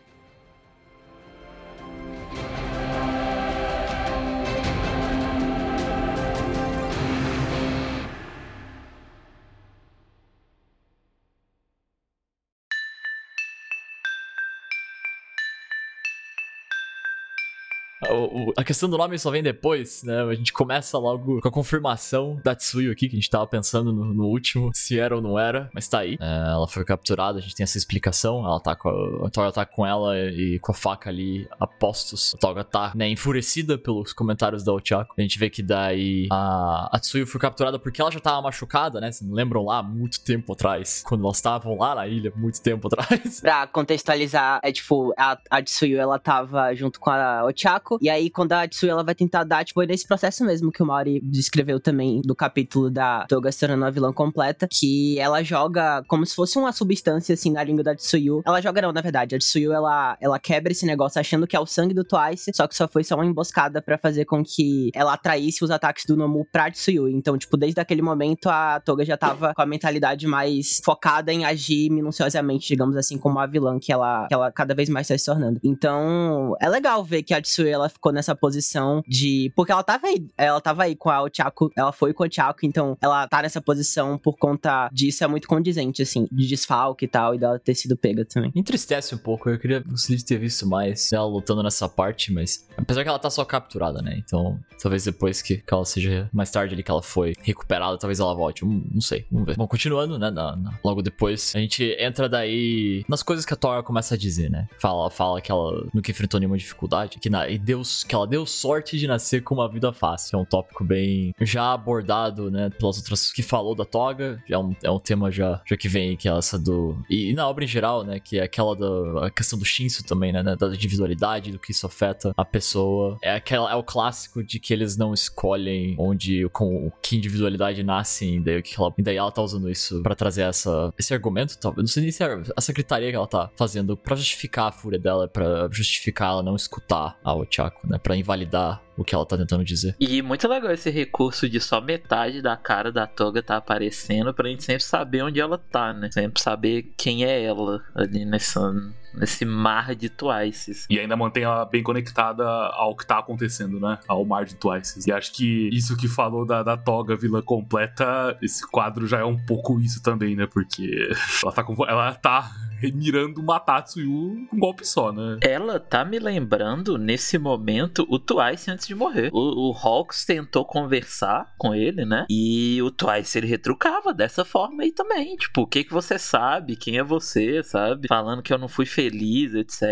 O- 18.25 18.53
a 18.57 18.63
questão 18.63 18.89
do 18.89 18.97
nome 18.97 19.17
só 19.17 19.29
vem 19.31 19.43
depois, 19.43 20.03
né? 20.03 20.21
A 20.23 20.33
gente 20.33 20.51
começa 20.53 20.97
logo 20.97 21.41
com 21.41 21.47
a 21.47 21.51
confirmação 21.51 22.39
da 22.43 22.55
Tsuyu 22.55 22.91
aqui, 22.91 23.07
que 23.07 23.15
a 23.15 23.19
gente 23.19 23.29
tava 23.29 23.45
pensando 23.47 23.91
no, 23.93 24.05
no 24.13 24.25
último, 24.25 24.71
se 24.73 24.99
era 24.99 25.15
ou 25.15 25.21
não 25.21 25.37
era, 25.39 25.69
mas 25.73 25.87
tá 25.87 25.99
aí. 25.99 26.17
É, 26.19 26.51
ela 26.51 26.67
foi 26.67 26.83
capturada, 26.85 27.39
a 27.39 27.41
gente 27.41 27.55
tem 27.55 27.63
essa 27.63 27.77
explicação. 27.77 28.45
Ela 28.45 28.59
tá 28.59 28.75
com 28.75 28.89
a, 28.89 29.27
a 29.27 29.29
Toga 29.29 29.51
tá 29.51 29.65
com 29.65 29.85
ela 29.85 30.17
e 30.17 30.59
com 30.59 30.71
a 30.71 30.75
faca 30.75 31.09
ali 31.09 31.47
a 31.59 31.67
postos. 31.67 32.33
A 32.35 32.37
Toga 32.37 32.63
tá, 32.63 32.91
né, 32.95 33.09
enfurecida 33.09 33.77
pelos 33.77 34.13
comentários 34.13 34.63
da 34.63 34.73
Ochako. 34.73 35.13
A 35.17 35.21
gente 35.21 35.37
vê 35.39 35.49
que 35.49 35.61
daí 35.63 36.27
a, 36.31 36.89
a 36.95 36.99
Tsuyu 36.99 37.25
foi 37.27 37.39
capturada 37.39 37.77
porque 37.79 38.01
ela 38.01 38.11
já 38.11 38.19
tava 38.19 38.41
machucada, 38.41 38.99
né? 39.01 39.11
Vocês 39.11 39.29
lembram 39.29 39.65
lá, 39.65 39.81
muito 39.83 40.23
tempo 40.23 40.53
atrás, 40.53 41.03
quando 41.05 41.23
elas 41.23 41.37
estavam 41.37 41.77
lá 41.77 41.95
na 41.95 42.07
ilha, 42.07 42.31
muito 42.35 42.61
tempo 42.61 42.87
atrás. 42.87 43.41
Pra 43.41 43.67
contextualizar, 43.67 44.59
é 44.63 44.71
tipo, 44.71 45.13
a, 45.17 45.37
a 45.49 45.61
Tsuyu, 45.61 45.99
ela 45.99 46.19
tava 46.19 46.73
junto 46.75 46.99
com 46.99 47.09
a 47.09 47.45
Ochako, 47.45 47.97
e 48.01 48.09
aí 48.15 48.29
quando 48.29 48.53
a 48.53 48.67
Tsuyu, 48.67 48.91
ela 48.91 49.03
vai 49.03 49.15
tentar 49.15 49.43
dar, 49.43 49.63
tipo, 49.63 49.81
é 49.81 49.85
nesse 49.85 50.07
processo 50.07 50.43
mesmo 50.43 50.71
que 50.71 50.81
o 50.81 50.85
Mauri 50.85 51.21
descreveu 51.21 51.79
também 51.79 52.21
do 52.23 52.35
capítulo 52.35 52.89
da 52.89 53.25
Toga 53.27 53.51
se 53.51 53.59
tornando 53.59 53.85
a 53.85 53.89
vilã 53.89 54.11
completa, 54.11 54.67
que 54.69 55.19
ela 55.19 55.43
joga 55.43 56.03
como 56.07 56.25
se 56.25 56.35
fosse 56.35 56.57
uma 56.57 56.71
substância, 56.71 57.33
assim, 57.33 57.51
na 57.51 57.63
língua 57.63 57.83
da 57.83 57.95
Tsuyu. 57.95 58.41
Ela 58.45 58.61
joga 58.61 58.81
não, 58.81 58.91
na 58.91 59.01
verdade, 59.01 59.35
a 59.35 59.39
Tsuyu, 59.39 59.71
ela, 59.71 60.17
ela 60.19 60.39
quebra 60.39 60.71
esse 60.71 60.85
negócio 60.85 61.19
achando 61.19 61.47
que 61.47 61.55
é 61.55 61.59
o 61.59 61.65
sangue 61.65 61.93
do 61.93 62.03
Twice, 62.03 62.51
só 62.53 62.67
que 62.67 62.75
só 62.75 62.87
foi 62.87 63.03
só 63.03 63.15
uma 63.15 63.25
emboscada 63.25 63.81
pra 63.81 63.97
fazer 63.97 64.25
com 64.25 64.43
que 64.43 64.89
ela 64.93 65.13
atraísse 65.13 65.63
os 65.63 65.71
ataques 65.71 66.05
do 66.05 66.15
Nomu 66.15 66.45
pra 66.51 66.71
Tsuyu. 66.71 67.09
Então, 67.09 67.37
tipo, 67.37 67.57
desde 67.57 67.79
aquele 67.79 68.01
momento, 68.01 68.49
a 68.49 68.79
Toga 68.79 69.05
já 69.05 69.17
tava 69.17 69.53
com 69.53 69.61
a 69.61 69.65
mentalidade 69.65 70.27
mais 70.27 70.81
focada 70.83 71.31
em 71.31 71.45
agir 71.45 71.89
minuciosamente, 71.89 72.67
digamos 72.67 72.95
assim, 72.95 73.17
como 73.17 73.39
a 73.39 73.45
vilã 73.45 73.79
que 73.79 73.91
ela, 73.91 74.27
que 74.27 74.33
ela 74.33 74.51
cada 74.51 74.73
vez 74.73 74.89
mais 74.89 75.07
tá 75.07 75.17
se 75.17 75.25
tornando. 75.25 75.59
Então, 75.63 76.55
é 76.59 76.69
legal 76.69 77.03
ver 77.03 77.23
que 77.23 77.33
a 77.33 77.41
Tsuyu, 77.41 77.67
ela 77.67 77.89
ficou 77.89 78.04
nessa 78.11 78.35
posição 78.35 79.03
de... 79.07 79.51
Porque 79.55 79.71
ela 79.71 79.83
tava 79.83 80.07
aí, 80.07 80.25
ela 80.37 80.61
tava 80.61 80.83
aí 80.83 80.95
com 80.95 81.09
a 81.09 81.21
Ochako, 81.23 81.71
ela 81.75 81.91
foi 81.91 82.13
com 82.13 82.23
o 82.23 82.27
Ochako, 82.27 82.65
então 82.65 82.97
ela 83.01 83.27
tá 83.27 83.41
nessa 83.41 83.61
posição 83.61 84.17
por 84.17 84.37
conta 84.37 84.89
disso, 84.91 85.23
é 85.23 85.27
muito 85.27 85.47
condizente, 85.47 86.01
assim, 86.01 86.27
de 86.31 86.47
desfalque 86.47 87.05
e 87.05 87.07
tal, 87.07 87.35
e 87.35 87.37
dela 87.39 87.59
ter 87.59 87.75
sido 87.75 87.95
pega 87.97 88.25
também. 88.25 88.51
Entristece 88.55 89.13
um 89.15 89.17
pouco, 89.17 89.49
eu 89.49 89.59
queria 89.59 89.79
gostaria 89.79 90.17
de 90.17 90.25
ter 90.25 90.37
visto 90.37 90.67
mais 90.67 91.11
ela 91.13 91.25
lutando 91.25 91.61
nessa 91.63 91.87
parte, 91.89 92.31
mas 92.33 92.67
apesar 92.77 93.03
que 93.03 93.09
ela 93.09 93.19
tá 93.19 93.29
só 93.29 93.43
capturada, 93.45 94.01
né? 94.01 94.15
Então, 94.17 94.59
talvez 94.81 95.03
depois 95.05 95.41
que, 95.41 95.57
que 95.57 95.73
ela 95.73 95.85
seja 95.85 96.29
mais 96.33 96.49
tarde 96.51 96.73
ali 96.73 96.83
que 96.83 96.91
ela 96.91 97.01
foi 97.03 97.33
recuperada, 97.41 97.97
talvez 97.97 98.19
ela 98.19 98.33
volte. 98.35 98.65
Hum, 98.65 98.83
não 98.91 99.01
sei, 99.01 99.25
vamos 99.31 99.47
ver. 99.47 99.55
Bom, 99.57 99.67
continuando, 99.67 100.17
né? 100.19 100.29
na- 100.31 100.55
na- 100.55 100.79
logo 100.83 101.01
depois, 101.01 101.53
a 101.55 101.59
gente 101.59 101.83
entra 101.99 102.27
daí 102.27 103.03
nas 103.07 103.21
coisas 103.23 103.45
que 103.45 103.53
a 103.53 103.57
Tora 103.57 103.83
começa 103.83 104.15
a 104.15 104.17
dizer, 104.17 104.49
né? 104.49 104.67
Fala, 104.79 105.09
fala 105.09 105.41
que 105.41 105.51
ela 105.51 105.85
nunca 105.93 106.11
enfrentou 106.11 106.39
nenhuma 106.39 106.57
dificuldade, 106.57 107.19
que, 107.19 107.29
na, 107.29 107.47
e 107.49 107.57
Deus, 107.57 107.94
que 108.03 108.15
ela 108.15 108.27
deu 108.27 108.45
sorte 108.45 108.97
de 108.97 109.07
nascer 109.07 109.41
com 109.41 109.55
uma 109.55 109.69
vida 109.69 109.91
fácil. 109.91 110.37
É 110.37 110.41
um 110.41 110.45
tópico 110.45 110.83
bem 110.83 111.33
já 111.41 111.73
abordado, 111.73 112.51
né? 112.51 112.69
Pelas 112.69 112.97
outras 112.97 113.31
que 113.31 113.43
falou 113.43 113.75
da 113.75 113.85
Toga. 113.85 114.41
É 114.49 114.57
um, 114.57 114.75
é 114.83 114.91
um 114.91 114.99
tema 114.99 115.31
já, 115.31 115.61
já 115.65 115.77
que 115.77 115.87
vem, 115.87 116.15
que 116.17 116.27
é 116.27 116.37
essa 116.37 116.57
do. 116.57 116.97
E, 117.09 117.31
e 117.31 117.33
na 117.33 117.47
obra 117.47 117.63
em 117.63 117.67
geral, 117.67 118.03
né? 118.03 118.19
Que 118.19 118.39
é 118.39 118.43
aquela 118.43 118.75
da 118.75 119.25
a 119.25 119.29
questão 119.29 119.57
do 119.57 119.65
Shinsu 119.65 120.03
também, 120.03 120.31
né? 120.31 120.43
Da 120.43 120.67
individualidade, 120.67 121.51
do 121.51 121.59
que 121.59 121.71
isso 121.71 121.85
afeta 121.85 122.33
a 122.35 122.45
pessoa. 122.45 123.17
É, 123.21 123.35
aquela, 123.35 123.71
é 123.71 123.75
o 123.75 123.83
clássico 123.83 124.43
de 124.43 124.59
que 124.59 124.73
eles 124.73 124.97
não 124.97 125.13
escolhem 125.13 125.95
onde, 125.97 126.47
com 126.49 126.91
que 127.01 127.15
individualidade 127.17 127.83
nasce, 127.83 128.39
daí, 128.39 128.61
que 128.61 128.79
ela, 128.79 128.93
e 128.97 129.03
daí 129.03 129.17
ela 129.17 129.31
tá 129.31 129.41
usando 129.41 129.69
isso 129.69 130.01
pra 130.01 130.15
trazer 130.15 130.43
essa, 130.43 130.93
esse 130.97 131.13
argumento, 131.13 131.57
talvez. 131.57 131.83
Não 131.83 131.87
sei 131.87 132.03
nem 132.03 132.11
se 132.11 132.23
é 132.23 132.43
a 132.55 132.61
secretaria 132.61 133.09
que 133.09 133.15
ela 133.15 133.27
tá 133.27 133.49
fazendo 133.55 133.95
pra 133.95 134.15
justificar 134.15 134.69
a 134.69 134.71
fúria 134.71 134.99
dela, 134.99 135.27
pra 135.27 135.67
justificar 135.71 136.31
ela 136.31 136.43
não 136.43 136.55
escutar 136.55 137.17
a 137.23 137.33
Ochako, 137.33 137.84
né? 137.87 137.97
Pra 137.97 138.15
invalidar 138.15 138.81
o 138.97 139.03
que 139.03 139.13
ela 139.13 139.25
tá 139.25 139.37
tentando 139.37 139.63
dizer. 139.63 139.95
E 139.99 140.21
muito 140.21 140.47
legal 140.47 140.71
esse 140.71 140.89
recurso 140.89 141.49
de 141.49 141.59
só 141.59 141.81
metade 141.81 142.41
da 142.41 142.55
cara 142.55 142.91
da 142.91 143.05
Toga 143.05 143.43
tá 143.43 143.57
aparecendo 143.57 144.33
pra 144.33 144.47
gente 144.47 144.63
sempre 144.63 144.83
saber 144.83 145.23
onde 145.23 145.39
ela 145.39 145.57
tá, 145.57 145.93
né? 145.93 146.09
Sempre 146.11 146.41
saber 146.41 146.93
quem 146.97 147.25
é 147.25 147.43
ela 147.43 147.83
ali 147.93 148.25
nessa, 148.25 148.73
nesse 149.13 149.43
mar 149.43 149.95
de 149.95 150.09
Twices. 150.09 150.85
E 150.89 150.99
ainda 150.99 151.15
mantém 151.15 151.43
ela 151.43 151.65
bem 151.65 151.83
conectada 151.83 152.45
ao 152.45 152.95
que 152.95 153.05
tá 153.05 153.19
acontecendo, 153.19 153.79
né? 153.79 153.99
Ao 154.07 154.23
mar 154.23 154.45
de 154.45 154.55
Twice. 154.55 155.07
E 155.07 155.11
acho 155.11 155.33
que 155.33 155.69
isso 155.73 155.97
que 155.97 156.07
falou 156.07 156.45
da, 156.45 156.63
da 156.63 156.77
Toga 156.77 157.15
vilã 157.15 157.41
completa, 157.41 158.37
esse 158.41 158.65
quadro 158.69 159.07
já 159.07 159.19
é 159.19 159.25
um 159.25 159.37
pouco 159.37 159.79
isso 159.79 160.01
também, 160.01 160.35
né? 160.35 160.47
Porque 160.47 161.09
ela 161.43 161.51
tá, 161.51 161.63
com, 161.63 161.85
ela 161.85 162.13
tá 162.13 162.51
mirando 162.93 163.41
matar 163.43 163.79
a 163.79 163.81
com 163.83 163.99
um 164.01 164.59
golpe 164.59 164.85
só, 164.85 165.11
né? 165.11 165.37
Ela 165.41 165.79
tá 165.79 166.03
me 166.03 166.19
lembrando, 166.19 166.97
nesse 166.97 167.37
momento, 167.37 168.05
o 168.09 168.19
Twice 168.19 168.69
antes 168.69 168.87
de 168.87 168.95
morrer. 168.95 169.29
O, 169.33 169.69
o 169.69 169.73
Hawks 169.73 170.25
tentou 170.25 170.65
conversar 170.65 171.53
com 171.57 171.73
ele, 171.73 172.05
né? 172.05 172.25
E 172.29 172.81
o 172.81 172.91
Twice, 172.91 173.37
ele 173.37 173.47
retrucava 173.47 174.13
dessa 174.13 174.43
forma 174.43 174.83
aí 174.83 174.91
também. 174.91 175.35
Tipo, 175.35 175.61
o 175.61 175.67
que 175.67 175.83
que 175.83 175.93
você 175.93 176.17
sabe? 176.17 176.75
Quem 176.75 176.97
é 176.97 177.03
você, 177.03 177.63
sabe? 177.63 178.07
Falando 178.07 178.41
que 178.41 178.53
eu 178.53 178.57
não 178.57 178.67
fui 178.67 178.85
feliz, 178.85 179.53
etc. 179.53 179.83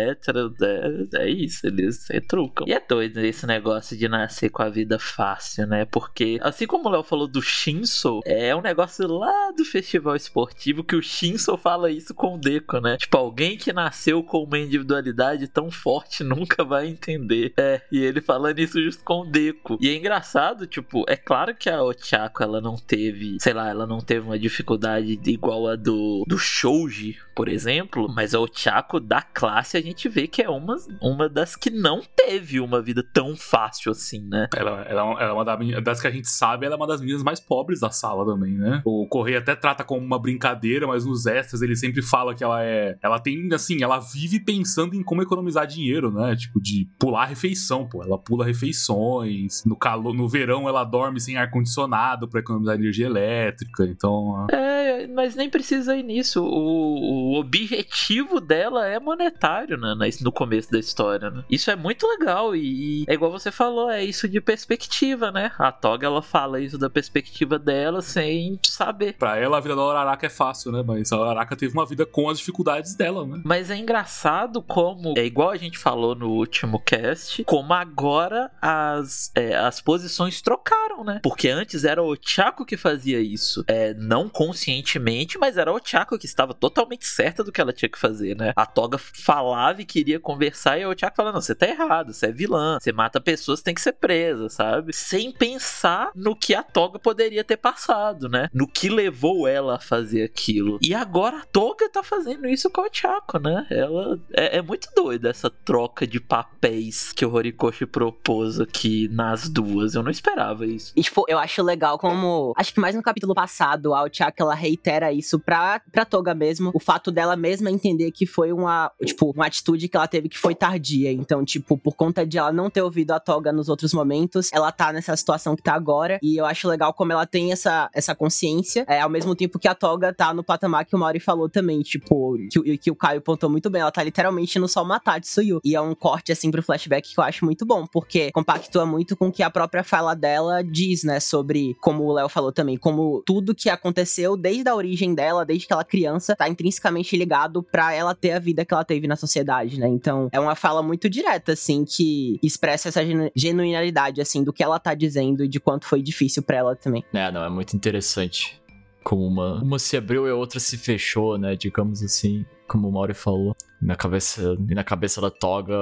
É, 0.62 1.24
é 1.24 1.30
isso, 1.30 1.66
eles 1.66 2.06
retrucam. 2.08 2.66
E 2.66 2.72
é 2.72 2.80
doido 2.80 3.18
esse 3.18 3.46
negócio 3.46 3.96
de 3.96 4.08
nascer 4.08 4.50
com 4.50 4.62
a 4.62 4.68
vida 4.68 4.98
fácil, 4.98 5.66
né? 5.66 5.84
Porque, 5.84 6.38
assim 6.42 6.66
como 6.66 6.88
o 6.88 6.92
Léo 6.92 7.02
falou 7.02 7.26
do 7.26 7.42
Shinso, 7.42 8.20
é 8.24 8.54
um 8.54 8.62
negócio 8.62 9.06
lá 9.06 9.50
do 9.56 9.64
festival 9.64 10.16
esportivo 10.16 10.84
que 10.84 10.96
o 10.96 11.02
Shinso 11.02 11.56
fala 11.56 11.90
isso 11.90 12.14
com 12.14 12.34
o 12.34 12.38
Deco, 12.38 12.80
né? 12.84 12.96
Tipo, 12.96 13.16
alguém 13.16 13.56
que 13.56 13.72
nasceu 13.72 14.22
com 14.22 14.44
uma 14.44 14.58
individualidade 14.58 15.48
tão 15.48 15.70
forte 15.70 16.22
nunca 16.24 16.62
vai 16.62 16.86
entender. 16.86 17.52
É, 17.56 17.80
e 17.90 17.98
ele 17.98 18.20
falando 18.20 18.58
isso 18.58 18.80
justo 18.82 19.02
com 19.02 19.22
o 19.22 19.26
Deco. 19.26 19.78
E 19.80 19.88
é 19.88 19.96
engraçado, 19.96 20.66
tipo, 20.66 21.04
é 21.08 21.16
claro 21.16 21.54
que 21.54 21.68
a 21.70 21.82
Ochako, 21.82 22.42
ela 22.42 22.60
não 22.60 22.76
teve, 22.76 23.36
sei 23.40 23.52
lá, 23.52 23.68
ela 23.68 23.86
não 23.86 23.98
teve 24.00 24.26
uma 24.26 24.38
dificuldade 24.38 25.18
igual 25.26 25.66
a 25.68 25.76
do, 25.76 26.24
do 26.28 26.38
Shouji, 26.38 27.16
por 27.34 27.48
exemplo, 27.48 28.06
mas 28.14 28.34
a 28.34 28.40
Ochako 28.40 29.00
da 29.00 29.22
classe 29.22 29.76
a 29.76 29.80
gente 29.80 30.08
vê 30.08 30.26
que 30.26 30.42
é 30.42 30.48
uma, 30.48 30.76
uma 31.00 31.28
das 31.28 31.56
que 31.56 31.70
não 31.70 32.02
teve 32.14 32.60
uma 32.60 32.80
vida 32.82 33.02
tão 33.12 33.34
fácil 33.36 33.90
assim, 33.90 34.20
né? 34.28 34.48
Ela, 34.54 34.82
ela, 34.82 35.02
ela 35.20 35.22
é 35.30 35.32
uma 35.32 35.44
da- 35.44 35.56
das 35.80 36.00
que 36.00 36.06
a 36.06 36.10
gente 36.10 36.28
sabe, 36.28 36.66
ela 36.66 36.74
é 36.74 36.76
uma 36.76 36.86
das 36.86 37.00
meninas 37.00 37.22
mais 37.22 37.40
pobres 37.40 37.80
da 37.80 37.90
sala 37.90 38.24
também, 38.24 38.52
né? 38.52 38.82
O 38.84 39.06
Correia 39.08 39.38
até 39.38 39.54
trata 39.56 39.82
como 39.84 40.04
uma 40.04 40.18
brincadeira, 40.18 40.86
mas 40.86 41.04
nos 41.04 41.26
extras 41.26 41.62
ele 41.62 41.74
sempre 41.76 42.02
fala 42.02 42.34
que 42.34 42.44
ela 42.44 42.62
é. 42.64 42.98
Ela 43.02 43.18
tem, 43.18 43.48
assim, 43.52 43.82
ela 43.82 43.98
vive 43.98 44.40
pensando 44.40 44.94
em 44.94 45.02
como 45.02 45.22
economizar 45.22 45.66
dinheiro, 45.66 46.10
né? 46.10 46.34
Tipo, 46.36 46.60
de 46.60 46.88
pular 46.98 47.26
refeição, 47.26 47.86
pô. 47.86 48.02
Ela 48.02 48.18
pula 48.18 48.44
refeições. 48.44 49.64
No, 49.64 49.76
calor, 49.76 50.14
no 50.14 50.28
verão 50.28 50.68
ela 50.68 50.84
dorme 50.84 51.20
sem 51.20 51.36
ar-condicionado 51.36 52.28
pra 52.28 52.40
economizar 52.40 52.74
energia 52.74 53.06
elétrica. 53.06 53.84
Então. 53.84 54.46
É, 54.50 55.06
mas 55.06 55.34
nem 55.34 55.48
precisa 55.48 55.96
ir 55.96 56.02
nisso. 56.02 56.42
O, 56.42 57.34
o 57.34 57.40
objetivo 57.40 58.40
dela 58.40 58.86
é 58.86 58.98
monetário, 58.98 59.76
né? 59.76 59.94
No 60.20 60.32
começo 60.32 60.70
da 60.70 60.78
história, 60.78 61.30
né? 61.30 61.44
Isso 61.50 61.70
é 61.70 61.76
muito 61.76 62.06
legal 62.06 62.54
e, 62.54 63.02
e 63.02 63.04
é 63.08 63.14
igual 63.14 63.30
você 63.30 63.50
falou, 63.50 63.90
é 63.90 64.04
isso 64.04 64.28
de 64.28 64.40
perspectiva, 64.40 65.30
né? 65.30 65.52
A 65.58 65.70
Toga, 65.72 66.06
ela 66.06 66.22
fala 66.22 66.60
isso 66.60 66.78
da 66.78 66.88
perspectiva 66.88 67.58
dela 67.58 68.00
sem 68.02 68.58
saber. 68.62 69.14
Pra 69.14 69.36
ela, 69.36 69.58
a 69.58 69.60
vida 69.60 69.76
da 69.76 69.84
Uraraka 69.84 70.26
é 70.26 70.30
fácil, 70.30 70.72
né? 70.72 70.82
Mas 70.86 71.12
a 71.12 71.20
Uraraka 71.20 71.56
teve 71.56 71.72
uma 71.74 71.86
vida 71.86 72.06
com 72.06 72.28
as 72.28 72.38
dificuldades 72.38 72.53
dificuldades 72.54 72.94
dela, 72.94 73.26
né? 73.26 73.40
Mas 73.44 73.68
é 73.68 73.76
engraçado 73.76 74.62
como, 74.62 75.14
é 75.18 75.24
igual 75.24 75.50
a 75.50 75.56
gente 75.56 75.76
falou 75.76 76.14
no 76.14 76.30
último 76.30 76.78
cast, 76.78 77.42
como 77.44 77.74
agora 77.74 78.50
as, 78.62 79.32
é, 79.34 79.56
as 79.56 79.80
posições 79.80 80.40
trocaram, 80.40 81.02
né? 81.02 81.20
Porque 81.22 81.48
antes 81.48 81.84
era 81.84 82.00
o 82.00 82.16
Chaco 82.20 82.64
que 82.64 82.76
fazia 82.76 83.20
isso, 83.20 83.64
é, 83.66 83.92
não 83.94 84.28
conscientemente, 84.28 85.36
mas 85.36 85.56
era 85.56 85.72
o 85.72 85.80
Chaco 85.84 86.16
que 86.16 86.26
estava 86.26 86.54
totalmente 86.54 87.06
certa 87.06 87.42
do 87.42 87.50
que 87.50 87.60
ela 87.60 87.72
tinha 87.72 87.88
que 87.88 87.98
fazer, 87.98 88.36
né? 88.36 88.52
A 88.54 88.64
Toga 88.64 88.98
falava 88.98 89.82
e 89.82 89.84
queria 89.84 90.20
conversar 90.20 90.78
e 90.78 90.86
o 90.86 90.94
Chaco 90.96 91.16
falava, 91.16 91.34
não, 91.34 91.42
você 91.42 91.54
tá 91.54 91.66
errado, 91.66 92.12
você 92.12 92.26
é 92.26 92.32
vilã, 92.32 92.78
você 92.80 92.92
mata 92.92 93.20
pessoas, 93.20 93.62
tem 93.62 93.74
que 93.74 93.80
ser 93.80 93.94
presa, 93.94 94.48
sabe? 94.48 94.92
Sem 94.92 95.32
pensar 95.32 96.12
no 96.14 96.36
que 96.36 96.54
a 96.54 96.62
Toga 96.62 96.98
poderia 96.98 97.42
ter 97.42 97.56
passado, 97.56 98.28
né? 98.28 98.48
No 98.52 98.68
que 98.68 98.88
levou 98.88 99.48
ela 99.48 99.76
a 99.76 99.80
fazer 99.80 100.22
aquilo. 100.22 100.78
E 100.80 100.94
agora 100.94 101.38
a 101.38 101.44
Toga 101.44 101.88
tá 101.88 102.02
fazendo 102.02 102.43
isso 102.48 102.70
com 102.70 102.82
o 102.82 102.88
Chaco, 102.92 103.38
né? 103.38 103.66
Ela 103.70 104.18
é, 104.32 104.58
é 104.58 104.62
muito 104.62 104.88
doida 104.94 105.30
essa 105.30 105.50
troca 105.50 106.06
de 106.06 106.20
papéis 106.20 107.12
que 107.12 107.24
o 107.24 107.32
Horikoshi 107.32 107.86
propôs 107.86 108.60
aqui 108.60 109.08
nas 109.08 109.48
duas. 109.48 109.94
Eu 109.94 110.02
não 110.02 110.10
esperava 110.10 110.66
isso. 110.66 110.92
E, 110.96 111.02
tipo, 111.02 111.24
eu 111.28 111.38
acho 111.38 111.62
legal 111.62 111.98
como. 111.98 112.52
Acho 112.56 112.72
que 112.72 112.80
mais 112.80 112.94
no 112.94 113.02
capítulo 113.02 113.34
passado, 113.34 113.94
a 113.94 114.02
Ochaka 114.02 114.42
ela 114.42 114.54
reitera 114.54 115.12
isso 115.12 115.38
pra, 115.38 115.80
pra 115.92 116.04
Toga 116.04 116.34
mesmo. 116.34 116.70
O 116.74 116.80
fato 116.80 117.10
dela 117.10 117.36
mesma 117.36 117.70
entender 117.70 118.10
que 118.10 118.26
foi 118.26 118.52
uma. 118.52 118.90
Tipo, 119.04 119.30
uma 119.30 119.46
atitude 119.46 119.88
que 119.88 119.96
ela 119.96 120.08
teve 120.08 120.28
que 120.28 120.38
foi 120.38 120.54
tardia. 120.54 121.12
Então, 121.12 121.44
tipo, 121.44 121.76
por 121.78 121.94
conta 121.94 122.26
de 122.26 122.38
ela 122.38 122.52
não 122.52 122.70
ter 122.70 122.82
ouvido 122.82 123.12
a 123.12 123.20
Toga 123.20 123.52
nos 123.52 123.68
outros 123.68 123.92
momentos, 123.92 124.50
ela 124.52 124.70
tá 124.72 124.92
nessa 124.92 125.16
situação 125.16 125.56
que 125.56 125.62
tá 125.62 125.74
agora. 125.74 126.18
E 126.22 126.36
eu 126.36 126.46
acho 126.46 126.68
legal 126.68 126.92
como 126.92 127.12
ela 127.12 127.26
tem 127.26 127.52
essa, 127.52 127.90
essa 127.92 128.14
consciência. 128.14 128.84
É, 128.88 129.00
ao 129.00 129.10
mesmo 129.10 129.34
tempo 129.34 129.58
que 129.58 129.68
a 129.68 129.74
Toga 129.74 130.12
tá 130.12 130.32
no 130.32 130.44
patamar 130.44 130.84
que 130.84 130.94
o 130.94 130.98
Mauri 130.98 131.20
falou 131.20 131.48
também. 131.48 131.82
Tipo, 131.82 132.33
que, 132.50 132.78
que 132.78 132.90
o 132.90 132.96
Caio 132.96 133.20
pontou 133.20 133.48
muito 133.50 133.70
bem. 133.70 133.82
Ela 133.82 133.90
tá 133.90 134.02
literalmente 134.02 134.58
no 134.58 134.68
só 134.68 134.84
matar 134.84 135.20
Tsuyu. 135.20 135.60
E 135.64 135.74
é 135.74 135.80
um 135.80 135.94
corte, 135.94 136.32
assim, 136.32 136.50
pro 136.50 136.62
flashback 136.62 137.14
que 137.14 137.18
eu 137.18 137.24
acho 137.24 137.44
muito 137.44 137.64
bom. 137.64 137.86
Porque 137.86 138.30
compactua 138.32 138.86
muito 138.86 139.16
com 139.16 139.28
o 139.28 139.32
que 139.32 139.42
a 139.42 139.50
própria 139.50 139.84
fala 139.84 140.14
dela 140.14 140.62
diz, 140.62 141.04
né? 141.04 141.20
Sobre, 141.20 141.74
como 141.80 142.04
o 142.04 142.12
Léo 142.12 142.28
falou 142.28 142.52
também, 142.52 142.76
como 142.76 143.22
tudo 143.26 143.54
que 143.54 143.68
aconteceu 143.68 144.36
desde 144.36 144.68
a 144.68 144.74
origem 144.74 145.14
dela, 145.14 145.44
desde 145.44 145.66
que 145.66 145.72
ela 145.72 145.84
criança, 145.84 146.36
tá 146.36 146.48
intrinsecamente 146.48 147.16
ligado 147.16 147.62
pra 147.62 147.92
ela 147.92 148.14
ter 148.14 148.32
a 148.32 148.38
vida 148.38 148.64
que 148.64 148.74
ela 148.74 148.84
teve 148.84 149.06
na 149.06 149.16
sociedade, 149.16 149.78
né? 149.78 149.88
Então, 149.88 150.28
é 150.32 150.40
uma 150.40 150.54
fala 150.54 150.82
muito 150.82 151.08
direta, 151.08 151.52
assim, 151.52 151.84
que 151.84 152.38
expressa 152.42 152.88
essa 152.88 153.04
genu 153.04 153.30
genuinidade, 153.34 154.20
assim, 154.20 154.42
do 154.42 154.52
que 154.52 154.62
ela 154.62 154.78
tá 154.78 154.94
dizendo 154.94 155.44
e 155.44 155.48
de 155.48 155.60
quanto 155.60 155.86
foi 155.86 156.02
difícil 156.02 156.42
para 156.42 156.56
ela 156.56 156.76
também. 156.76 157.04
É, 157.12 157.30
não, 157.30 157.44
é 157.44 157.48
muito 157.48 157.74
interessante. 157.74 158.60
Como 159.04 159.26
uma, 159.26 159.62
uma 159.62 159.78
se 159.78 159.96
abriu 159.96 160.26
e 160.26 160.30
a 160.30 160.34
outra 160.34 160.58
se 160.58 160.78
fechou, 160.78 161.38
né? 161.38 161.54
Digamos 161.54 162.02
assim, 162.02 162.44
como 162.66 162.88
o 162.88 162.92
Mauri 162.92 163.14
falou. 163.14 163.54
Na 163.80 163.94
cabeça, 163.94 164.56
e 164.68 164.74
na 164.74 164.82
cabeça 164.82 165.20
da 165.20 165.30
Toga, 165.30 165.76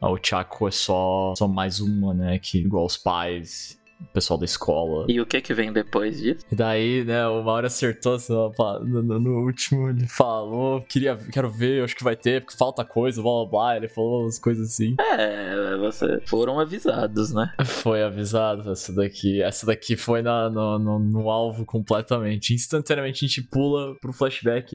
a 0.00 0.08
Ochako 0.08 0.68
é 0.68 0.70
só, 0.70 1.34
só 1.36 1.48
mais 1.48 1.80
uma, 1.80 2.14
né? 2.14 2.38
Que 2.38 2.58
igual 2.58 2.86
os 2.86 2.96
pais 2.96 3.76
o 3.76 3.81
pessoal 4.12 4.38
da 4.38 4.44
escola. 4.44 5.06
E 5.08 5.20
o 5.20 5.26
que 5.26 5.40
que 5.40 5.54
vem 5.54 5.72
depois 5.72 6.20
disso? 6.20 6.44
E 6.50 6.54
daí, 6.54 7.04
né, 7.04 7.26
o 7.26 7.42
Mauro 7.42 7.66
acertou 7.66 8.14
assim, 8.14 8.32
no, 8.32 9.02
no, 9.02 9.18
no, 9.18 9.44
último, 9.44 9.88
ele 9.88 10.06
falou, 10.06 10.80
queria, 10.82 11.16
quero 11.16 11.50
ver, 11.50 11.84
acho 11.84 11.96
que 11.96 12.04
vai 12.04 12.16
ter, 12.16 12.42
porque 12.42 12.56
falta 12.56 12.84
coisa, 12.84 13.22
blá 13.22 13.32
blá 13.32 13.46
blá, 13.46 13.76
ele 13.76 13.88
falou 13.88 14.22
umas 14.22 14.38
coisas 14.38 14.68
assim. 14.68 14.96
É, 14.98 15.76
você 15.78 16.20
foram 16.26 16.58
avisados, 16.58 17.32
né? 17.32 17.52
Foi 17.82 18.02
avisado, 18.02 18.70
essa 18.70 18.92
daqui, 18.92 19.42
essa 19.42 19.66
daqui 19.66 19.96
foi 19.96 20.22
na, 20.22 20.48
no, 20.48 20.78
no, 20.78 20.98
no 20.98 21.30
alvo 21.30 21.64
completamente. 21.64 22.54
Instantaneamente 22.54 23.24
a 23.24 23.28
gente 23.28 23.42
pula 23.42 23.94
pro 24.00 24.12
flashback. 24.12 24.74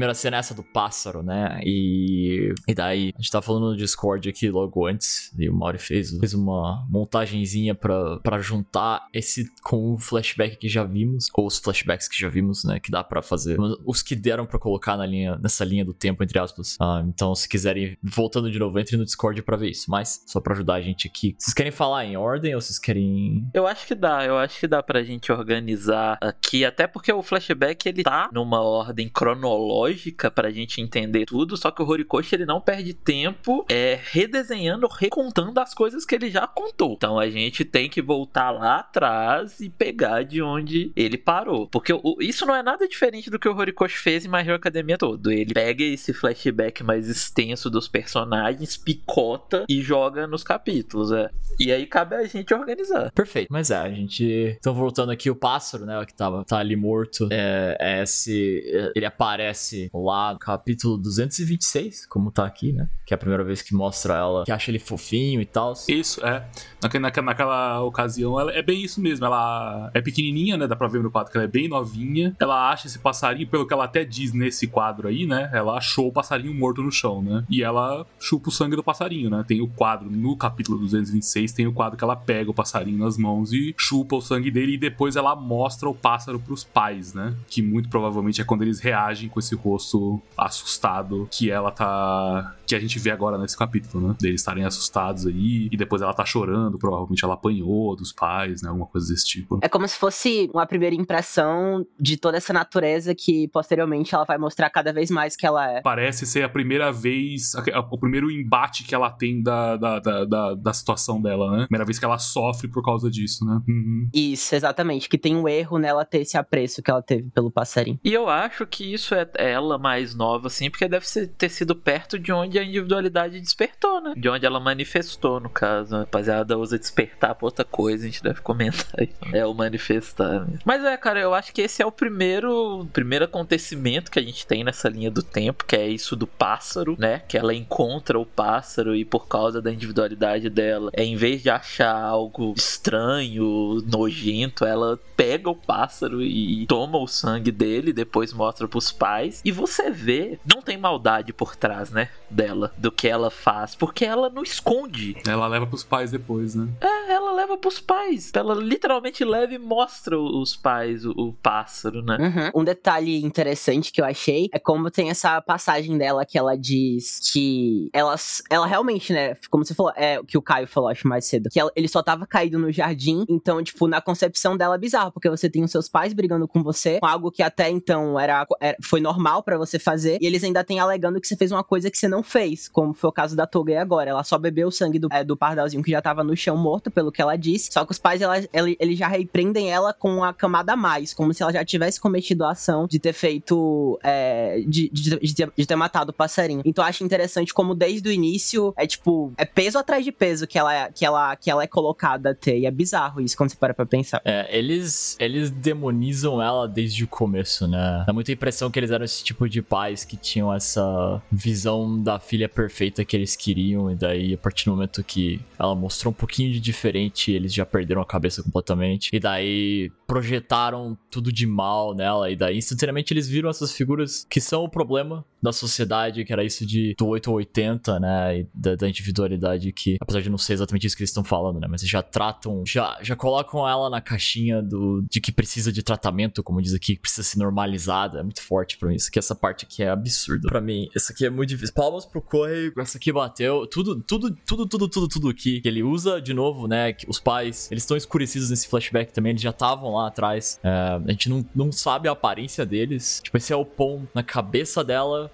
Primeira 0.00 0.14
cena 0.14 0.38
é 0.38 0.40
essa 0.40 0.54
do 0.54 0.62
pássaro, 0.62 1.22
né? 1.22 1.60
E, 1.62 2.54
e 2.66 2.74
daí, 2.74 3.12
a 3.14 3.20
gente 3.20 3.30
tá 3.30 3.42
falando 3.42 3.70
no 3.70 3.76
Discord 3.76 4.26
aqui 4.30 4.48
logo 4.48 4.86
antes, 4.86 5.30
e 5.38 5.46
o 5.46 5.54
Mauri 5.54 5.76
fez, 5.76 6.16
fez 6.18 6.32
uma 6.32 6.86
montagenzinha 6.88 7.74
pra 7.74 8.38
juntar 8.38 9.06
esse 9.12 9.44
com 9.62 9.92
o 9.92 9.98
flashback 9.98 10.56
que 10.56 10.70
já 10.70 10.84
vimos, 10.84 11.28
ou 11.34 11.46
os 11.46 11.58
flashbacks 11.58 12.08
que 12.08 12.18
já 12.18 12.30
vimos, 12.30 12.64
né? 12.64 12.80
Que 12.80 12.90
dá 12.90 13.04
pra 13.04 13.20
fazer. 13.20 13.58
Os 13.84 14.02
que 14.02 14.16
deram 14.16 14.46
pra 14.46 14.58
colocar 14.58 14.96
na 14.96 15.04
linha, 15.04 15.36
nessa 15.36 15.66
linha 15.66 15.84
do 15.84 15.92
tempo, 15.92 16.24
entre 16.24 16.38
aspas. 16.38 16.78
Ah, 16.80 17.04
então, 17.06 17.34
se 17.34 17.46
quiserem, 17.46 17.98
voltando 18.02 18.50
de 18.50 18.58
novo, 18.58 18.78
entre 18.78 18.96
no 18.96 19.04
Discord 19.04 19.42
pra 19.42 19.58
ver 19.58 19.68
isso. 19.68 19.90
Mas, 19.90 20.24
só 20.26 20.40
pra 20.40 20.54
ajudar 20.54 20.76
a 20.76 20.80
gente 20.80 21.06
aqui. 21.06 21.36
Vocês 21.38 21.52
querem 21.52 21.72
falar 21.72 22.06
em 22.06 22.16
ordem 22.16 22.54
ou 22.54 22.60
vocês 22.62 22.78
querem. 22.78 23.46
Eu 23.52 23.66
acho 23.66 23.86
que 23.86 23.94
dá, 23.94 24.24
eu 24.24 24.38
acho 24.38 24.60
que 24.60 24.66
dá 24.66 24.82
pra 24.82 25.02
gente 25.02 25.30
organizar 25.30 26.16
aqui, 26.22 26.64
até 26.64 26.86
porque 26.86 27.12
o 27.12 27.22
flashback 27.22 27.86
ele 27.86 28.02
tá 28.02 28.30
numa 28.32 28.62
ordem 28.62 29.06
cronológica 29.06 29.89
lógica 29.90 30.30
pra 30.30 30.50
gente 30.50 30.80
entender 30.80 31.26
tudo, 31.26 31.56
só 31.56 31.70
que 31.70 31.82
o 31.82 31.86
Horikoshi 31.86 32.34
ele 32.34 32.46
não 32.46 32.60
perde 32.60 32.94
tempo 32.94 33.64
é, 33.68 33.98
redesenhando, 34.10 34.86
recontando 34.86 35.58
as 35.60 35.74
coisas 35.74 36.06
que 36.06 36.14
ele 36.14 36.30
já 36.30 36.46
contou. 36.46 36.92
Então 36.92 37.18
a 37.18 37.28
gente 37.28 37.64
tem 37.64 37.88
que 37.88 38.00
voltar 38.00 38.50
lá 38.50 38.76
atrás 38.76 39.60
e 39.60 39.68
pegar 39.68 40.22
de 40.22 40.40
onde 40.40 40.92
ele 40.94 41.18
parou. 41.18 41.66
Porque 41.66 41.92
o, 41.92 42.16
isso 42.20 42.46
não 42.46 42.54
é 42.54 42.62
nada 42.62 42.86
diferente 42.86 43.30
do 43.30 43.38
que 43.38 43.48
o 43.48 43.56
Horikoshi 43.56 43.98
fez 43.98 44.24
em 44.24 44.28
My 44.28 44.38
Hero 44.38 44.54
Academia 44.54 44.96
todo. 44.96 45.30
Ele 45.30 45.52
pega 45.52 45.82
esse 45.82 46.12
flashback 46.12 46.82
mais 46.82 47.08
extenso 47.08 47.68
dos 47.68 47.88
personagens, 47.88 48.76
picota 48.76 49.64
e 49.68 49.82
joga 49.82 50.26
nos 50.26 50.42
capítulos. 50.42 51.12
É. 51.12 51.30
E 51.58 51.72
aí 51.72 51.86
cabe 51.86 52.14
a 52.14 52.24
gente 52.24 52.54
organizar. 52.54 53.10
Perfeito. 53.12 53.48
Mas 53.50 53.70
é, 53.70 53.76
a 53.76 53.90
gente. 53.90 54.56
Então 54.58 54.74
voltando 54.74 55.10
aqui, 55.10 55.30
o 55.30 55.34
pássaro, 55.34 55.84
né? 55.84 56.04
Que 56.06 56.14
tava, 56.14 56.44
tá 56.44 56.58
ali 56.58 56.76
morto. 56.76 57.28
É, 57.30 57.76
é 57.80 58.02
esse. 58.02 58.62
Ele 58.94 59.06
aparece 59.06 59.69
lá 59.92 60.32
no 60.32 60.38
capítulo 60.38 60.96
226, 60.98 62.06
como 62.06 62.30
tá 62.30 62.44
aqui, 62.44 62.72
né? 62.72 62.88
Que 63.06 63.14
é 63.14 63.16
a 63.16 63.18
primeira 63.18 63.44
vez 63.44 63.62
que 63.62 63.74
mostra 63.74 64.14
ela, 64.14 64.44
que 64.44 64.52
acha 64.52 64.70
ele 64.70 64.78
fofinho 64.78 65.40
e 65.40 65.46
tal. 65.46 65.72
Isso, 65.88 66.24
é. 66.24 66.46
Naquela, 66.82 67.10
naquela 67.22 67.82
ocasião, 67.82 68.38
ela 68.38 68.52
é 68.52 68.62
bem 68.62 68.82
isso 68.82 69.00
mesmo. 69.00 69.24
Ela 69.26 69.90
é 69.94 70.00
pequenininha, 70.00 70.56
né? 70.56 70.66
Dá 70.66 70.76
pra 70.76 70.88
ver 70.88 71.02
no 71.02 71.10
quadro 71.10 71.30
que 71.30 71.36
ela 71.36 71.44
é 71.44 71.48
bem 71.48 71.68
novinha. 71.68 72.34
Ela 72.38 72.70
acha 72.70 72.86
esse 72.86 72.98
passarinho, 72.98 73.48
pelo 73.48 73.66
que 73.66 73.72
ela 73.72 73.84
até 73.84 74.04
diz 74.04 74.32
nesse 74.32 74.66
quadro 74.66 75.08
aí, 75.08 75.26
né? 75.26 75.50
Ela 75.52 75.76
achou 75.76 76.08
o 76.08 76.12
passarinho 76.12 76.54
morto 76.54 76.82
no 76.82 76.90
chão, 76.90 77.22
né? 77.22 77.44
E 77.48 77.62
ela 77.62 78.06
chupa 78.18 78.48
o 78.48 78.52
sangue 78.52 78.76
do 78.76 78.82
passarinho, 78.82 79.30
né? 79.30 79.44
Tem 79.46 79.60
o 79.60 79.68
quadro, 79.68 80.10
no 80.10 80.36
capítulo 80.36 80.78
226, 80.78 81.52
tem 81.52 81.66
o 81.66 81.72
quadro 81.72 81.96
que 81.96 82.04
ela 82.04 82.16
pega 82.16 82.50
o 82.50 82.54
passarinho 82.54 82.98
nas 82.98 83.16
mãos 83.16 83.52
e 83.52 83.74
chupa 83.76 84.16
o 84.16 84.20
sangue 84.20 84.50
dele 84.50 84.74
e 84.74 84.78
depois 84.78 85.16
ela 85.16 85.34
mostra 85.34 85.88
o 85.88 85.94
pássaro 85.94 86.38
pros 86.38 86.64
pais, 86.64 87.14
né? 87.14 87.34
Que 87.48 87.62
muito 87.62 87.88
provavelmente 87.88 88.40
é 88.40 88.44
quando 88.44 88.62
eles 88.62 88.80
reagem 88.80 89.28
com 89.28 89.38
esse 89.38 89.56
rosto 89.62 90.20
assustado 90.36 91.28
que 91.30 91.50
ela 91.50 91.70
tá. 91.70 92.54
Que 92.70 92.74
a 92.76 92.80
gente 92.80 92.98
vê 92.98 93.10
agora 93.10 93.36
nesse 93.36 93.56
capítulo, 93.56 94.08
né? 94.08 94.16
Deles 94.20 94.40
estarem 94.40 94.64
assustados 94.64 95.26
aí, 95.26 95.68
e 95.70 95.76
depois 95.76 96.02
ela 96.02 96.14
tá 96.14 96.24
chorando, 96.24 96.78
provavelmente 96.78 97.24
ela 97.24 97.34
apanhou 97.34 97.96
dos 97.96 98.12
pais, 98.12 98.62
né? 98.62 98.68
Alguma 98.68 98.86
coisa 98.86 99.12
desse 99.12 99.26
tipo. 99.26 99.58
É 99.62 99.68
como 99.68 99.86
se 99.86 99.96
fosse 99.96 100.48
uma 100.54 100.66
primeira 100.66 100.94
impressão 100.94 101.84
de 101.98 102.16
toda 102.16 102.36
essa 102.36 102.52
natureza 102.52 103.14
que 103.14 103.48
posteriormente 103.48 104.14
ela 104.14 104.24
vai 104.24 104.38
mostrar 104.38 104.70
cada 104.70 104.92
vez 104.92 105.10
mais 105.10 105.36
que 105.36 105.46
ela 105.46 105.68
é. 105.68 105.82
Parece 105.82 106.26
ser 106.26 106.44
a 106.44 106.48
primeira 106.48 106.92
vez, 106.92 107.52
o 107.90 107.98
primeiro 107.98 108.30
embate 108.30 108.84
que 108.84 108.94
ela 108.94 109.10
tem 109.10 109.42
da, 109.42 109.76
da, 109.76 109.98
da, 109.98 110.24
da, 110.24 110.54
da 110.54 110.72
situação 110.72 111.20
dela, 111.20 111.50
né? 111.50 111.64
Primeira 111.64 111.84
vez 111.84 111.98
que 111.98 112.04
ela 112.04 112.18
sofre 112.18 112.68
por 112.68 112.84
causa 112.84 113.10
disso, 113.10 113.44
né? 113.44 113.60
Uhum. 113.68 114.08
Isso, 114.14 114.54
exatamente. 114.54 115.08
Que 115.08 115.18
tem 115.18 115.34
um 115.34 115.48
erro 115.48 115.78
nela 115.78 116.04
ter 116.04 116.20
esse 116.20 116.36
apreço 116.36 116.82
que 116.82 116.90
ela 116.90 117.02
teve 117.02 117.30
pelo 117.30 117.50
passarinho. 117.50 117.98
E 118.04 118.12
eu 118.12 118.28
acho 118.28 118.66
que 118.66 118.92
isso 118.92 119.14
é, 119.14 119.28
ela 119.36 119.78
mais 119.78 120.14
nova, 120.14 120.46
assim, 120.46 120.70
porque 120.70 120.86
deve 120.86 121.06
ter 121.36 121.48
sido 121.48 121.74
perto 121.74 122.18
de 122.18 122.32
onde 122.32 122.59
a 122.60 122.64
individualidade 122.64 123.40
despertou, 123.40 124.00
né? 124.00 124.14
De 124.16 124.28
onde 124.28 124.46
ela 124.46 124.60
manifestou, 124.60 125.40
no 125.40 125.48
caso. 125.48 125.94
A 125.94 125.98
rapaziada 126.00 126.56
usa 126.58 126.78
despertar 126.78 127.34
pra 127.34 127.46
outra 127.46 127.64
coisa, 127.64 128.04
a 128.04 128.06
gente 128.06 128.22
deve 128.22 128.40
comentar 128.40 128.86
aí. 128.98 129.10
É 129.32 129.44
o 129.44 129.54
manifestar. 129.54 130.46
Mesmo. 130.46 130.58
Mas 130.64 130.84
é, 130.84 130.96
cara, 130.96 131.20
eu 131.20 131.34
acho 131.34 131.52
que 131.52 131.62
esse 131.62 131.82
é 131.82 131.86
o 131.86 131.92
primeiro, 131.92 132.86
primeiro 132.92 133.24
acontecimento 133.24 134.10
que 134.10 134.18
a 134.18 134.22
gente 134.22 134.46
tem 134.46 134.64
nessa 134.64 134.88
linha 134.88 135.10
do 135.10 135.22
tempo, 135.22 135.64
que 135.64 135.76
é 135.76 135.88
isso 135.88 136.16
do 136.16 136.26
pássaro, 136.26 136.96
né? 136.98 137.22
Que 137.28 137.36
ela 137.36 137.54
encontra 137.54 138.18
o 138.18 138.26
pássaro 138.26 138.94
e 138.94 139.04
por 139.04 139.26
causa 139.26 139.60
da 139.60 139.72
individualidade 139.72 140.48
dela, 140.50 140.90
é 140.94 141.04
em 141.04 141.16
vez 141.16 141.42
de 141.42 141.50
achar 141.50 141.94
algo 141.94 142.54
estranho, 142.56 143.82
nojento, 143.86 144.64
ela 144.64 144.98
pega 145.16 145.50
o 145.50 145.54
pássaro 145.54 146.22
e 146.22 146.66
toma 146.66 146.98
o 146.98 147.06
sangue 147.06 147.52
dele, 147.52 147.92
depois 147.92 148.32
mostra 148.32 148.66
pros 148.66 148.90
pais. 148.90 149.40
E 149.44 149.52
você 149.52 149.90
vê, 149.90 150.38
não 150.52 150.62
tem 150.62 150.76
maldade 150.76 151.32
por 151.32 151.56
trás, 151.56 151.90
né? 151.90 152.08
Dela, 152.30 152.72
do 152.76 152.92
que 152.92 153.08
ela 153.08 153.30
faz, 153.30 153.74
porque 153.74 154.04
ela 154.04 154.30
não 154.30 154.42
esconde. 154.42 155.16
Ela 155.26 155.46
leva 155.46 155.66
pros 155.66 155.82
pais 155.82 156.10
depois, 156.10 156.54
né? 156.54 156.68
É, 156.80 157.12
ela 157.12 157.32
leva 157.32 157.56
pros 157.56 157.80
pais. 157.80 158.30
Ela 158.34 158.54
literalmente 158.54 159.24
leva 159.24 159.54
e 159.54 159.58
mostra 159.58 160.18
os 160.18 160.56
pais, 160.56 161.04
o, 161.04 161.10
o 161.12 161.32
pássaro, 161.32 162.02
né? 162.02 162.16
Uhum. 162.20 162.60
Um 162.60 162.64
detalhe 162.64 163.22
interessante 163.22 163.92
que 163.92 164.00
eu 164.00 164.04
achei 164.04 164.48
é 164.52 164.58
como 164.58 164.90
tem 164.90 165.10
essa 165.10 165.40
passagem 165.40 165.96
dela 165.98 166.24
que 166.24 166.38
ela 166.38 166.56
diz 166.56 167.18
que 167.32 167.90
ela, 167.92 168.14
ela 168.48 168.66
realmente, 168.66 169.12
né, 169.12 169.36
como 169.50 169.64
você 169.64 169.74
falou, 169.74 169.92
é 169.96 170.18
o 170.20 170.24
que 170.24 170.38
o 170.38 170.42
Caio 170.42 170.66
falou, 170.66 170.88
acho 170.88 171.08
mais 171.08 171.24
cedo, 171.24 171.50
que 171.50 171.58
ela, 171.58 171.70
ele 171.74 171.88
só 171.88 172.02
tava 172.02 172.26
caído 172.26 172.58
no 172.58 172.70
jardim, 172.70 173.24
então, 173.28 173.62
tipo, 173.62 173.86
na 173.88 174.00
concepção 174.00 174.56
dela 174.56 174.74
é 174.74 174.78
bizarro, 174.78 175.12
porque 175.12 175.28
você 175.28 175.48
tem 175.48 175.64
os 175.64 175.70
seus 175.70 175.88
pais 175.88 176.12
brigando 176.12 176.46
com 176.46 176.62
você, 176.62 177.00
com 177.00 177.06
algo 177.06 177.30
que 177.30 177.42
até 177.42 177.68
então 177.68 178.18
era, 178.18 178.46
era 178.60 178.76
foi 178.82 179.00
normal 179.00 179.42
para 179.42 179.58
você 179.58 179.78
fazer, 179.78 180.18
e 180.20 180.26
eles 180.26 180.44
ainda 180.44 180.62
têm 180.64 180.78
alegando 180.78 181.20
que 181.20 181.26
você 181.26 181.36
fez 181.36 181.50
uma 181.52 181.64
coisa 181.64 181.90
que 181.90 181.98
você 181.98 182.08
não 182.08 182.19
fez, 182.22 182.68
como 182.68 182.92
foi 182.92 183.10
o 183.10 183.12
caso 183.12 183.36
da 183.36 183.46
Toga 183.46 183.80
agora. 183.80 184.10
Ela 184.10 184.24
só 184.24 184.38
bebeu 184.38 184.68
o 184.68 184.72
sangue 184.72 184.98
do, 184.98 185.08
é, 185.12 185.22
do 185.22 185.36
pardalzinho 185.36 185.82
que 185.82 185.90
já 185.90 186.00
tava 186.00 186.24
no 186.24 186.36
chão 186.36 186.56
morto, 186.56 186.90
pelo 186.90 187.12
que 187.12 187.20
ela 187.20 187.36
disse, 187.36 187.72
só 187.72 187.84
que 187.84 187.92
os 187.92 187.98
pais, 187.98 188.20
ela, 188.20 188.36
eles 188.52 188.98
já 188.98 189.08
repreendem 189.08 189.70
ela 189.70 189.92
com 189.92 190.24
a 190.24 190.32
camada 190.32 190.72
a 190.72 190.76
mais, 190.76 191.12
como 191.14 191.32
se 191.32 191.42
ela 191.42 191.52
já 191.52 191.64
tivesse 191.64 192.00
cometido 192.00 192.44
a 192.44 192.52
ação 192.52 192.86
de 192.86 192.98
ter 192.98 193.12
feito, 193.12 193.98
é, 194.02 194.60
de, 194.66 194.90
de, 194.92 195.18
de, 195.18 195.34
ter, 195.34 195.52
de 195.56 195.66
ter 195.66 195.76
matado 195.76 196.10
o 196.10 196.14
passarinho. 196.14 196.62
Então 196.64 196.84
acho 196.84 197.04
interessante 197.04 197.52
como 197.52 197.74
desde 197.74 198.08
o 198.08 198.12
início, 198.12 198.72
é 198.76 198.86
tipo, 198.86 199.32
é 199.36 199.44
peso 199.44 199.78
atrás 199.78 200.04
de 200.04 200.12
peso 200.12 200.46
que 200.46 200.58
ela, 200.58 200.90
que 200.90 201.04
ela, 201.04 201.36
que 201.36 201.50
ela 201.50 201.62
é 201.62 201.66
colocada 201.66 202.30
a 202.30 202.34
ter, 202.34 202.58
e 202.58 202.66
é 202.66 202.70
bizarro 202.70 203.20
isso 203.20 203.36
quando 203.36 203.50
você 203.50 203.56
para 203.56 203.74
pra 203.74 203.86
pensar. 203.86 204.20
É, 204.24 204.56
eles, 204.56 205.16
eles 205.18 205.50
demonizam 205.50 206.40
ela 206.42 206.66
desde 206.66 207.04
o 207.04 207.08
começo, 207.08 207.66
né? 207.66 208.04
Dá 208.06 208.12
muita 208.12 208.32
impressão 208.32 208.70
que 208.70 208.78
eles 208.78 208.90
eram 208.90 209.04
esse 209.04 209.22
tipo 209.22 209.48
de 209.48 209.62
pais 209.62 210.04
que 210.04 210.16
tinham 210.16 210.52
essa 210.52 211.22
visão 211.30 212.02
da 212.02 212.09
filha 212.18 212.48
perfeita 212.48 213.04
que 213.04 213.16
eles 213.16 213.36
queriam, 213.36 213.90
e 213.90 213.94
daí 213.94 214.34
a 214.34 214.38
partir 214.38 214.64
do 214.64 214.72
momento 214.72 215.04
que 215.04 215.40
ela 215.58 215.74
mostrou 215.74 216.10
um 216.10 216.14
pouquinho 216.14 216.52
de 216.52 216.60
diferente, 216.60 217.30
eles 217.30 217.52
já 217.52 217.64
perderam 217.64 218.02
a 218.02 218.06
cabeça 218.06 218.42
completamente. 218.42 219.10
E 219.12 219.20
daí 219.20 219.92
projetaram 220.10 220.98
tudo 221.08 221.32
de 221.32 221.46
mal 221.46 221.94
nela, 221.94 222.28
e 222.28 222.34
daí 222.34 222.58
instantaneamente 222.58 223.14
eles 223.14 223.28
viram 223.28 223.48
essas 223.48 223.70
figuras 223.70 224.26
que 224.28 224.40
são 224.40 224.64
o 224.64 224.68
problema 224.68 225.24
da 225.40 225.52
sociedade, 225.52 226.24
que 226.24 226.32
era 226.32 226.44
isso 226.44 226.66
de 226.66 226.96
do 226.98 227.06
8 227.06 227.30
ou 227.30 227.36
80, 227.36 228.00
né? 228.00 228.40
E 228.40 228.48
da, 228.52 228.74
da, 228.74 228.88
individualidade 228.88 229.72
que, 229.72 229.96
apesar 230.00 230.20
de 230.20 230.28
não 230.28 230.36
ser 230.36 230.54
exatamente 230.54 230.86
isso 230.86 230.96
que 230.96 231.02
eles 231.02 231.10
estão 231.10 231.22
falando, 231.22 231.60
né? 231.60 231.68
Mas 231.70 231.82
já 231.82 232.02
tratam, 232.02 232.64
já, 232.66 232.98
já 233.00 233.14
colocam 233.14 233.66
ela 233.66 233.88
na 233.88 234.00
caixinha 234.00 234.60
do 234.60 235.02
de 235.08 235.20
que 235.20 235.30
precisa 235.30 235.72
de 235.72 235.82
tratamento, 235.82 236.42
como 236.42 236.60
diz 236.60 236.74
aqui, 236.74 236.96
que 236.96 237.00
precisa 237.00 237.22
ser 237.22 237.38
normalizada. 237.38 238.18
É 238.18 238.22
muito 238.22 238.42
forte 238.42 238.76
pra 238.78 238.88
mim. 238.88 238.96
Isso 238.96 239.08
aqui, 239.08 239.18
essa 239.18 239.34
parte 239.34 239.64
aqui 239.64 239.82
é 239.82 239.88
absurda. 239.88 240.48
Pra 240.48 240.60
mim, 240.60 240.88
isso 240.94 241.12
aqui 241.12 241.24
é 241.24 241.30
muito 241.30 241.50
difícil. 241.50 241.74
Palmas 241.74 242.04
pro 242.04 242.20
Corey, 242.20 242.72
essa 242.76 242.98
aqui 242.98 243.12
bateu. 243.12 243.66
Tudo, 243.66 244.02
tudo, 244.02 244.36
tudo, 244.44 244.66
tudo, 244.66 244.88
tudo, 244.88 245.08
tudo 245.08 245.28
aqui 245.28 245.60
que 245.60 245.68
ele 245.68 245.84
usa, 245.84 246.20
de 246.20 246.34
novo, 246.34 246.66
né? 246.66 246.92
Que 246.92 247.08
os 247.08 247.20
pais, 247.20 247.70
eles 247.70 247.84
estão 247.84 247.96
escurecidos 247.96 248.50
nesse 248.50 248.68
flashback 248.68 249.12
também, 249.12 249.30
eles 249.30 249.42
já 249.42 249.50
estavam 249.50 249.94
lá 249.94 249.99
atrás. 250.06 250.58
É, 250.62 250.68
a 250.68 251.10
gente 251.10 251.28
não, 251.28 251.44
não 251.54 251.72
sabe 251.72 252.08
a 252.08 252.12
aparência 252.12 252.64
deles. 252.64 253.20
Tipo, 253.22 253.36
esse 253.36 253.52
é 253.52 253.56
o 253.56 253.64
pão 253.64 254.06
na 254.14 254.22
cabeça 254.22 254.82
dela. 254.84 255.30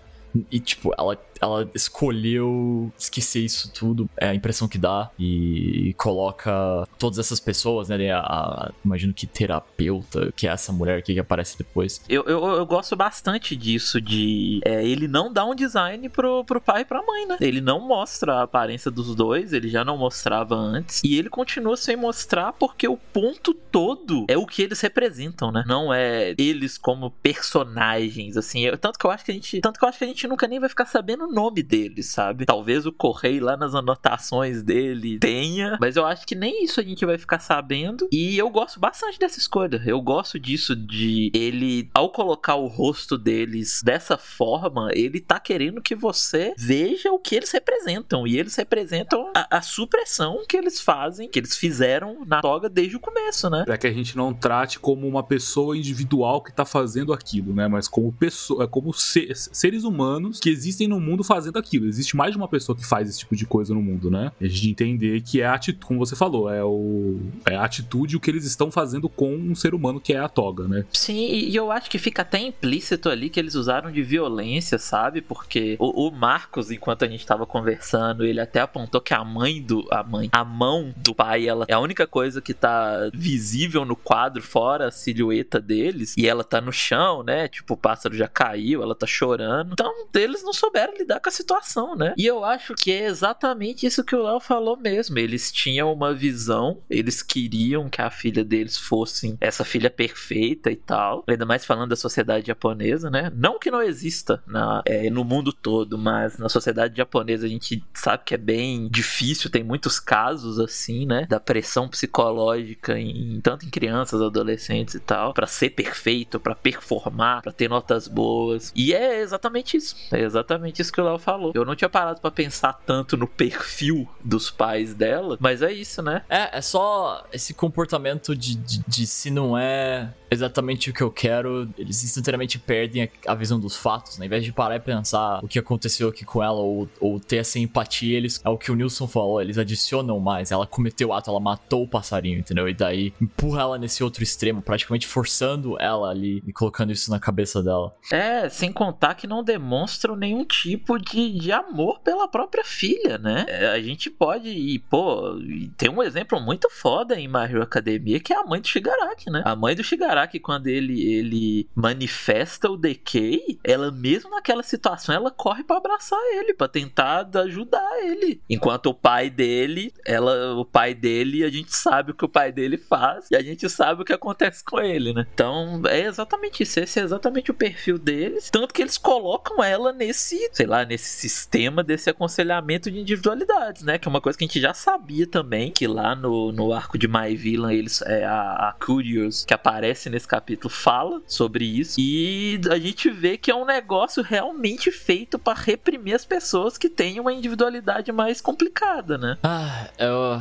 E, 0.51 0.61
tipo, 0.61 0.93
ela 0.99 1.17
ela 1.41 1.69
escolheu 1.75 2.93
esquecer 2.99 3.41
isso 3.41 3.71
tudo, 3.73 4.09
é 4.17 4.29
a 4.29 4.35
impressão 4.35 4.69
que 4.69 4.79
dá, 4.79 5.11
e 5.19 5.95
coloca 5.97 6.87
todas 6.99 7.19
essas 7.19 7.41
pessoas, 7.41 7.89
né? 7.89 8.11
A, 8.11 8.21
a, 8.21 8.73
imagino 8.85 9.13
que 9.13 9.27
terapeuta, 9.27 10.33
que 10.33 10.47
é 10.47 10.51
essa 10.51 10.73
mulher 10.73 10.99
aqui 10.99 11.15
que 11.15 11.21
aparece 11.21 11.57
depois. 11.59 12.01
Eu, 12.09 12.25
eu, 12.25 12.45
eu 12.45 12.67
gosto 12.67 12.95
bastante 12.97 13.57
disso, 13.57 14.01
de 14.01 14.61
é, 14.65 14.87
ele 14.87 15.09
não 15.09 15.33
dá 15.33 15.45
um 15.45 15.55
design 15.55 16.09
pro, 16.09 16.45
pro 16.45 16.61
pai 16.61 16.83
e 16.83 16.85
pra 16.85 17.03
mãe, 17.03 17.27
né? 17.27 17.37
Ele 17.41 17.61
não 17.61 17.81
mostra 17.81 18.37
a 18.37 18.43
aparência 18.43 18.91
dos 18.91 19.15
dois, 19.15 19.53
ele 19.53 19.69
já 19.69 19.85
não 19.85 19.97
mostrava 19.97 20.55
antes, 20.55 21.03
e 21.05 21.17
ele 21.17 21.29
continua 21.29 21.77
sem 21.77 21.97
mostrar 21.97 22.53
porque 22.53 22.89
o 22.89 22.97
ponto 22.97 23.55
todo 23.55 24.27
é 24.29 24.37
o 24.37 24.47
que 24.47 24.63
eles 24.63 24.81
representam, 24.81 25.51
né? 25.51 25.65
Não 25.67 25.93
é 25.93 26.35
eles 26.39 26.79
como 26.79 27.11
personagens, 27.11 28.37
assim. 28.37 28.61
Eu, 28.61 28.77
tanto 28.79 28.99
que 28.99 29.07
eu 29.07 29.11
acho 29.11 29.25
que 29.25 29.31
a 29.31 29.35
gente. 29.35 29.61
Tanto 29.61 29.79
que 29.79 29.85
eu 29.85 29.89
acho 29.89 29.99
que 29.99 30.05
a 30.05 30.09
gente 30.09 30.27
nunca 30.27 30.47
nem 30.47 30.61
vai 30.61 30.69
ficar 30.69 30.87
sabendo 30.87 31.26
o 31.27 31.33
nome 31.33 31.63
dele, 31.63 32.03
sabe? 32.03 32.47
Talvez 32.47 32.87
o 32.87 32.93
Correio 32.93 33.45
lá 33.45 33.57
nas 33.57 33.75
anotações 33.75 34.63
dele 34.63 35.19
tenha, 35.19 35.77
mas 35.81 35.97
eu 35.97 36.07
acho 36.07 36.27
que 36.27 36.35
nem 36.35 36.65
isso 36.65 36.81
a 36.81 36.83
gente 36.83 37.05
vai 37.05 37.19
ficar 37.19 37.39
sabendo. 37.39 38.09
E 38.13 38.39
eu 38.39 38.49
gosto 38.51 38.81
bastante 38.81 39.19
dessa 39.19 39.39
escolha. 39.39 39.83
Eu 39.85 40.01
gosto 40.01 40.39
disso 40.39 40.75
de 40.75 41.31
ele, 41.35 41.91
ao 41.95 42.11
colocar 42.11 42.55
o 42.55 42.67
rosto 42.67 43.19
deles 43.19 43.83
dessa 43.85 44.17
forma, 44.17 44.91
ele 44.93 45.21
tá 45.21 45.39
querendo 45.39 45.83
que 45.83 45.95
você 45.95 46.55
veja 46.57 47.11
o 47.11 47.19
que 47.19 47.35
eles 47.35 47.51
representam. 47.51 48.27
E 48.27 48.39
eles 48.39 48.55
representam 48.55 49.31
a, 49.35 49.59
a 49.59 49.63
supressão 49.63 50.45
que 50.49 50.57
eles 50.57 50.81
fazem, 50.81 51.29
que 51.29 51.39
eles 51.39 51.57
fizeram 51.57 52.25
na 52.27 52.41
toga 52.41 52.69
desde 52.69 52.97
o 52.97 53.01
começo, 53.01 53.51
né? 53.51 53.65
Para 53.65 53.79
que 53.79 53.87
a 53.87 53.93
gente 53.93 54.17
não 54.17 54.33
trate 54.33 54.79
como 54.79 55.07
uma 55.07 55.23
pessoa 55.23 55.77
individual 55.77 56.43
que 56.43 56.53
tá 56.53 56.65
fazendo 56.65 57.13
aquilo, 57.13 57.55
né? 57.55 57.69
Mas 57.69 57.89
como 57.89 58.13
pessoa, 58.13 58.69
como 58.69 58.93
seres 58.93 59.85
humanos 59.85 60.39
que 60.41 60.51
existem 60.51 60.89
no 60.89 61.01
mundo 61.01 61.16
mundo 61.17 61.25
fazendo 61.25 61.59
aquilo. 61.59 61.87
Existe 61.87 62.17
mais 62.17 62.33
de 62.33 62.37
uma 62.37 62.49
pessoa 62.49 62.77
que 62.77 62.87
faz 62.87 63.09
esse 63.09 63.21
tipo 63.21 63.35
de 63.35 63.47
coisa 63.47 63.75
no 63.75 63.81
mundo, 63.81 64.11
né? 64.11 64.31
A 64.41 64.47
gente 64.47 64.71
entender 64.71 65.21
que 65.23 65.41
é 65.41 65.47
a 65.47 65.55
atitude, 65.55 65.87
como 65.87 65.99
você 65.99 66.15
falou, 66.15 66.51
é, 66.51 66.63
o, 66.63 67.19
é 67.47 67.57
a 67.57 67.65
atitude 67.65 68.17
o 68.17 68.21
que 68.21 68.31
eles 68.31 68.45
estão 68.45 68.71
fazendo 68.71 69.09
com 69.09 69.35
um 69.35 69.55
ser 69.55 69.75
humano 69.75 70.01
que 70.01 70.13
é 70.13 70.19
a 70.19 70.29
toga, 70.29 70.69
né? 70.69 70.85
Sim, 70.93 71.27
e 71.27 71.57
eu 71.57 71.73
acho 71.73 71.91
que 71.91 71.99
fica 71.99 72.23
até 72.23 72.39
implícito 72.39 73.09
ali 73.09 73.31
que 73.31 73.41
eles 73.41 73.55
usaram 73.55 73.91
de 73.91 74.03
violência, 74.03 74.79
sabe? 74.79 75.21
Porque 75.21 75.77
o, 75.79 76.09
o 76.09 76.11
Marcos, 76.11 76.71
enquanto 76.71 77.05
a 77.05 77.09
gente 77.09 77.25
tava 77.25 77.47
conversando, 77.47 78.25
ele 78.25 78.41
até 78.41 78.61
apontou 78.61 79.01
que 79.01 79.15
a 79.15 79.25
mãe 79.25 79.63
do. 79.63 79.87
A 79.91 80.03
mãe. 80.03 80.29
A 80.33 80.45
mão 80.45 80.93
do 80.97 81.15
pai, 81.15 81.49
ela 81.49 81.65
é 81.69 81.75
a 81.75 81.81
única 81.81 82.07
coisa 82.07 82.41
que 82.41 82.53
tá 82.53 83.11
visível 83.15 83.85
no 83.85 83.97
quadro, 83.97 84.43
fora 84.43 84.89
a 84.89 84.91
silhueta 84.91 85.61
deles. 85.61 86.15
E 86.17 86.27
ela 86.27 86.45
tá 86.45 86.61
no 86.61 86.73
chão, 86.73 87.23
né? 87.23 87.49
Tipo, 87.49 87.75
o 87.75 87.77
pássaro 87.77 88.15
já 88.15 88.29
caiu, 88.29 88.83
ela 88.83 88.95
tá 88.95 89.07
chorando. 89.07 89.73
Então, 89.73 89.93
eles 90.15 90.43
não 90.43 90.53
souberam 90.53 90.95
lidar 91.07 91.21
com 91.21 91.29
a 91.29 91.33
situação, 91.33 91.95
né? 91.95 92.13
E 92.19 92.27
eu 92.27 92.45
acho 92.45 92.75
que 92.75 92.91
é 92.91 93.07
exatamente 93.07 93.87
isso 93.87 94.05
que 94.05 94.15
o 94.15 94.23
Léo 94.23 94.41
falou 94.41 94.77
mesmo. 94.77 95.19
Eles 95.19 95.53
tinham 95.53 95.93
uma 95.93 96.13
visão, 96.13 96.83
eles 96.91 97.23
queriam 97.23 97.89
que 97.89 98.03
a 98.03 98.11
filha 98.11 98.45
deles 98.45 98.77
fosse 98.77 99.37
essa 99.41 99.65
filha 99.65 99.89
perfeita 99.89 100.71
e 100.71 100.77
tal. 100.77 101.25
Ainda 101.29 101.47
mais 101.47 101.65
falando 101.65 101.91
da 101.91 101.97
sociedade 101.97 102.49
japonesa, 102.49 103.09
né? 103.09 103.31
Não 103.35 103.59
que 103.59 103.71
não 103.71 103.81
exista 103.81 104.43
na, 104.47 104.83
é, 104.85 105.09
no 105.09 105.25
mundo 105.25 105.53
todo, 105.53 105.97
mas 105.97 106.37
na 106.39 106.49
sociedade 106.49 106.97
japonesa 106.97 107.47
a 107.47 107.49
gente 107.49 107.83
sabe 107.95 108.25
que 108.25 108.35
é 108.35 108.39
bem 108.39 108.89
difícil, 108.89 109.51
tem 109.51 109.63
muitos 109.63 110.01
casos 110.01 110.59
assim, 110.59 111.07
né? 111.07 111.27
Da 111.29 111.39
pressão 111.39 111.89
psicológica 111.89 112.99
em 112.99 113.41
tanto 113.41 113.65
em 113.65 113.71
crianças, 113.71 114.21
adolescentes 114.21 114.95
e 114.97 115.01
tal, 115.01 115.33
para 115.33 115.47
ser 115.47 115.71
perfeito, 115.71 116.41
para 116.41 116.55
performar, 116.55 117.43
para 117.43 117.53
ter 117.53 117.69
notas 117.69 118.09
boas. 118.09 118.73
E 118.75 118.93
é 118.93 119.21
exatamente 119.21 119.77
isso. 119.77 119.95
É 120.11 120.21
exatamente 120.21 120.83
isso 120.83 120.93
que 120.97 121.01
o 121.03 121.05
Léo 121.05 121.19
falou. 121.19 121.53
Eu 121.55 121.65
não 121.65 121.77
tinha 121.77 121.91
parado 121.91 122.23
para 122.23 122.31
pensar 122.31 122.73
tanto 122.73 123.19
no 123.19 123.27
perfil 123.27 124.09
dos 124.25 124.51
pais 124.51 124.95
dela, 124.95 125.37
mas 125.39 125.61
é 125.61 125.71
isso, 125.71 126.01
né? 126.01 126.23
É, 126.29 126.57
é 126.57 126.61
só 126.63 127.23
esse 127.31 127.53
comportamento 127.53 128.35
de, 128.35 128.55
de, 128.57 128.83
de 128.89 129.07
se 129.07 129.31
não 129.31 129.59
é 129.59 130.11
exatamente 130.31 130.91
o 130.91 130.93
que 130.95 131.03
eu 131.03 131.11
quero, 131.11 131.69
eles 131.77 132.03
instantaneamente 132.03 132.59
perdem 132.59 133.05
a, 133.05 133.33
a, 133.33 133.35
visão 133.35 133.61
dos 133.61 133.77
fatos, 133.77 134.19
né? 134.19 134.25
Ao 134.25 134.27
invés 134.27 134.45
de 134.45 134.53
parar 134.53 134.77
e 134.77 134.81
pensar 134.81 135.45
o 135.45 135.49
que 135.49 135.59
aconteceu 135.59 136.09
aqui 136.09 136.25
com 136.25 136.43
ela 136.43 136.59
ou, 136.59 136.89
ou 136.99 137.21
ter 137.21 137.37
essa 137.37 137.59
empatia, 137.59 138.17
eles, 138.17 138.41
é 138.45 138.49
o 138.49 138.59
que 138.59 138.73
o 138.73 138.75
Nilson 138.75 139.07
falou, 139.07 139.41
eles 139.41 139.59
adicionam 139.59 140.19
mais. 140.19 140.51
Ela 140.51 140.67
cometeu 140.67 141.09
o 141.09 141.13
ato, 141.13 141.31
ela 141.31 141.39
matou 141.39 141.85
o 141.85 141.89
passarinho, 141.89 142.39
entendeu? 142.39 142.69
E 142.69 142.75
daí 142.75 143.13
empurra 143.21 143.61
ela 143.61 143.79
nesse 143.79 144.03
outro 144.03 144.23
extremo, 144.23 144.63
praticamente 144.63 145.07
forçando 145.07 145.81
ela 145.81 146.11
ali 146.11 146.43
e 146.47 146.53
colocando 146.53 146.91
isso 146.91 147.11
na 147.11 147.21
cabeça 147.21 147.63
dela. 147.63 147.95
É, 148.11 148.49
sem 148.49 148.73
contar 148.73 149.15
que 149.15 149.27
não 149.27 149.45
demonstram 149.45 150.17
nenhum 150.17 150.45
tipo 150.45 150.86
de, 150.99 151.39
de 151.39 151.53
amor 151.53 152.01
pela 152.01 152.29
própria 152.29 152.65
filha, 152.65 153.19
né? 153.19 153.45
É, 153.49 153.67
a 153.69 153.81
gente 153.81 154.11
pode, 154.11 154.49
e 154.49 154.79
pô, 154.79 155.37
tem 155.77 155.91
um 155.91 156.03
exemplo 156.03 156.41
muito 156.41 156.69
foda 156.71 157.19
em 157.19 157.29
Mario 157.29 157.63
Academia 157.63 158.21
que 158.21 158.33
é 158.33 158.37
a 158.37 158.45
mãe 158.45 158.61
do 158.61 158.69
Shigaraki, 158.69 159.31
né? 159.31 159.43
A 159.45 159.57
mãe 159.57 159.75
do 159.75 159.83
Shigaraki, 159.83 160.39
quando 160.39 160.67
ele, 160.69 161.01
ele 161.03 161.69
manifesta 161.75 162.71
o 162.71 162.77
Decay, 162.77 163.59
ela 163.65 163.91
mesmo 163.91 164.31
naquela 164.31 164.63
situação, 164.63 165.15
ela 165.15 165.31
corre 165.31 165.65
para 165.65 165.77
abraçar 165.77 166.19
ele, 166.33 166.55
para 166.55 166.69
tentar 166.69 167.29
ajudar 167.37 168.05
ele. 168.05 168.41
Enquanto 168.49 168.87
o 168.87 168.95
pai 168.95 169.31
dele, 169.31 169.93
ela, 170.05 170.55
o 170.55 170.65
pai 170.65 170.95
dele, 170.95 171.45
a 171.45 171.51
gente 171.51 171.75
sabe 171.75 172.11
o 172.11 172.15
que 172.15 172.25
o 172.25 172.29
pai 172.29 172.53
dele 172.53 172.77
faz 172.77 173.31
e 173.31 173.37
a 173.37 173.43
gente 173.43 173.69
sabe 173.69 174.03
o 174.03 174.05
que 174.05 174.13
acontece 174.13 174.65
com 174.65 174.81
ele, 174.81 175.13
né? 175.13 175.27
Então, 175.33 175.83
é 175.87 176.01
exatamente 176.01 176.63
isso, 176.63 176.81
esse 176.81 177.01
é 177.01 177.03
exatamente 177.03 177.51
o 177.51 177.55
perfil 177.55 177.99
deles, 177.99 178.51
tanto 178.51 178.75
que 178.75 178.83
eles 178.83 178.99
colocam 178.99 179.63
ela 179.63 179.93
nesse, 179.93 180.51
sei 180.53 180.67
lá, 180.67 180.76
lá, 180.77 180.85
nesse 180.85 181.09
sistema 181.09 181.83
desse 181.83 182.11
aconselhamento 182.11 182.91
de 182.91 183.01
individualidades, 183.01 183.83
né? 183.83 183.99
Que 183.99 184.07
é 184.07 184.11
uma 184.11 184.21
coisa 184.21 184.39
que 184.39 184.45
a 184.45 184.47
gente 184.47 184.61
já 184.61 184.75
sabia 184.75 185.27
também, 185.27 185.71
que 185.71 185.87
lá 185.87 186.15
no, 186.15 186.53
no 186.53 186.73
arco 186.73 186.99
de 186.99 187.09
My 187.09 187.35
Villain, 187.35 187.75
eles, 187.75 188.03
é, 188.03 188.25
a, 188.25 188.69
a 188.69 188.73
Curious, 188.73 189.45
que 189.45 189.55
aparece 189.55 190.11
nesse 190.11 190.29
capítulo, 190.29 190.73
fala 190.73 191.23
sobre 191.27 191.65
isso. 191.65 191.99
E 191.99 192.61
a 192.71 192.79
gente 192.79 193.11
vê 193.11 193.37
que 193.37 193.51
é 193.51 193.55
um 193.55 193.65
negócio 193.65 194.23
realmente 194.23 194.91
feito 194.91 195.39
para 195.39 195.59
reprimir 195.59 196.15
as 196.15 196.25
pessoas 196.25 196.77
que 196.77 196.89
têm 196.89 197.19
uma 197.21 197.33
individualidade 197.33 198.13
mais 198.13 198.41
complicada, 198.41 199.17
né? 199.17 199.39
Ah, 199.43 199.89
eu. 199.99 200.41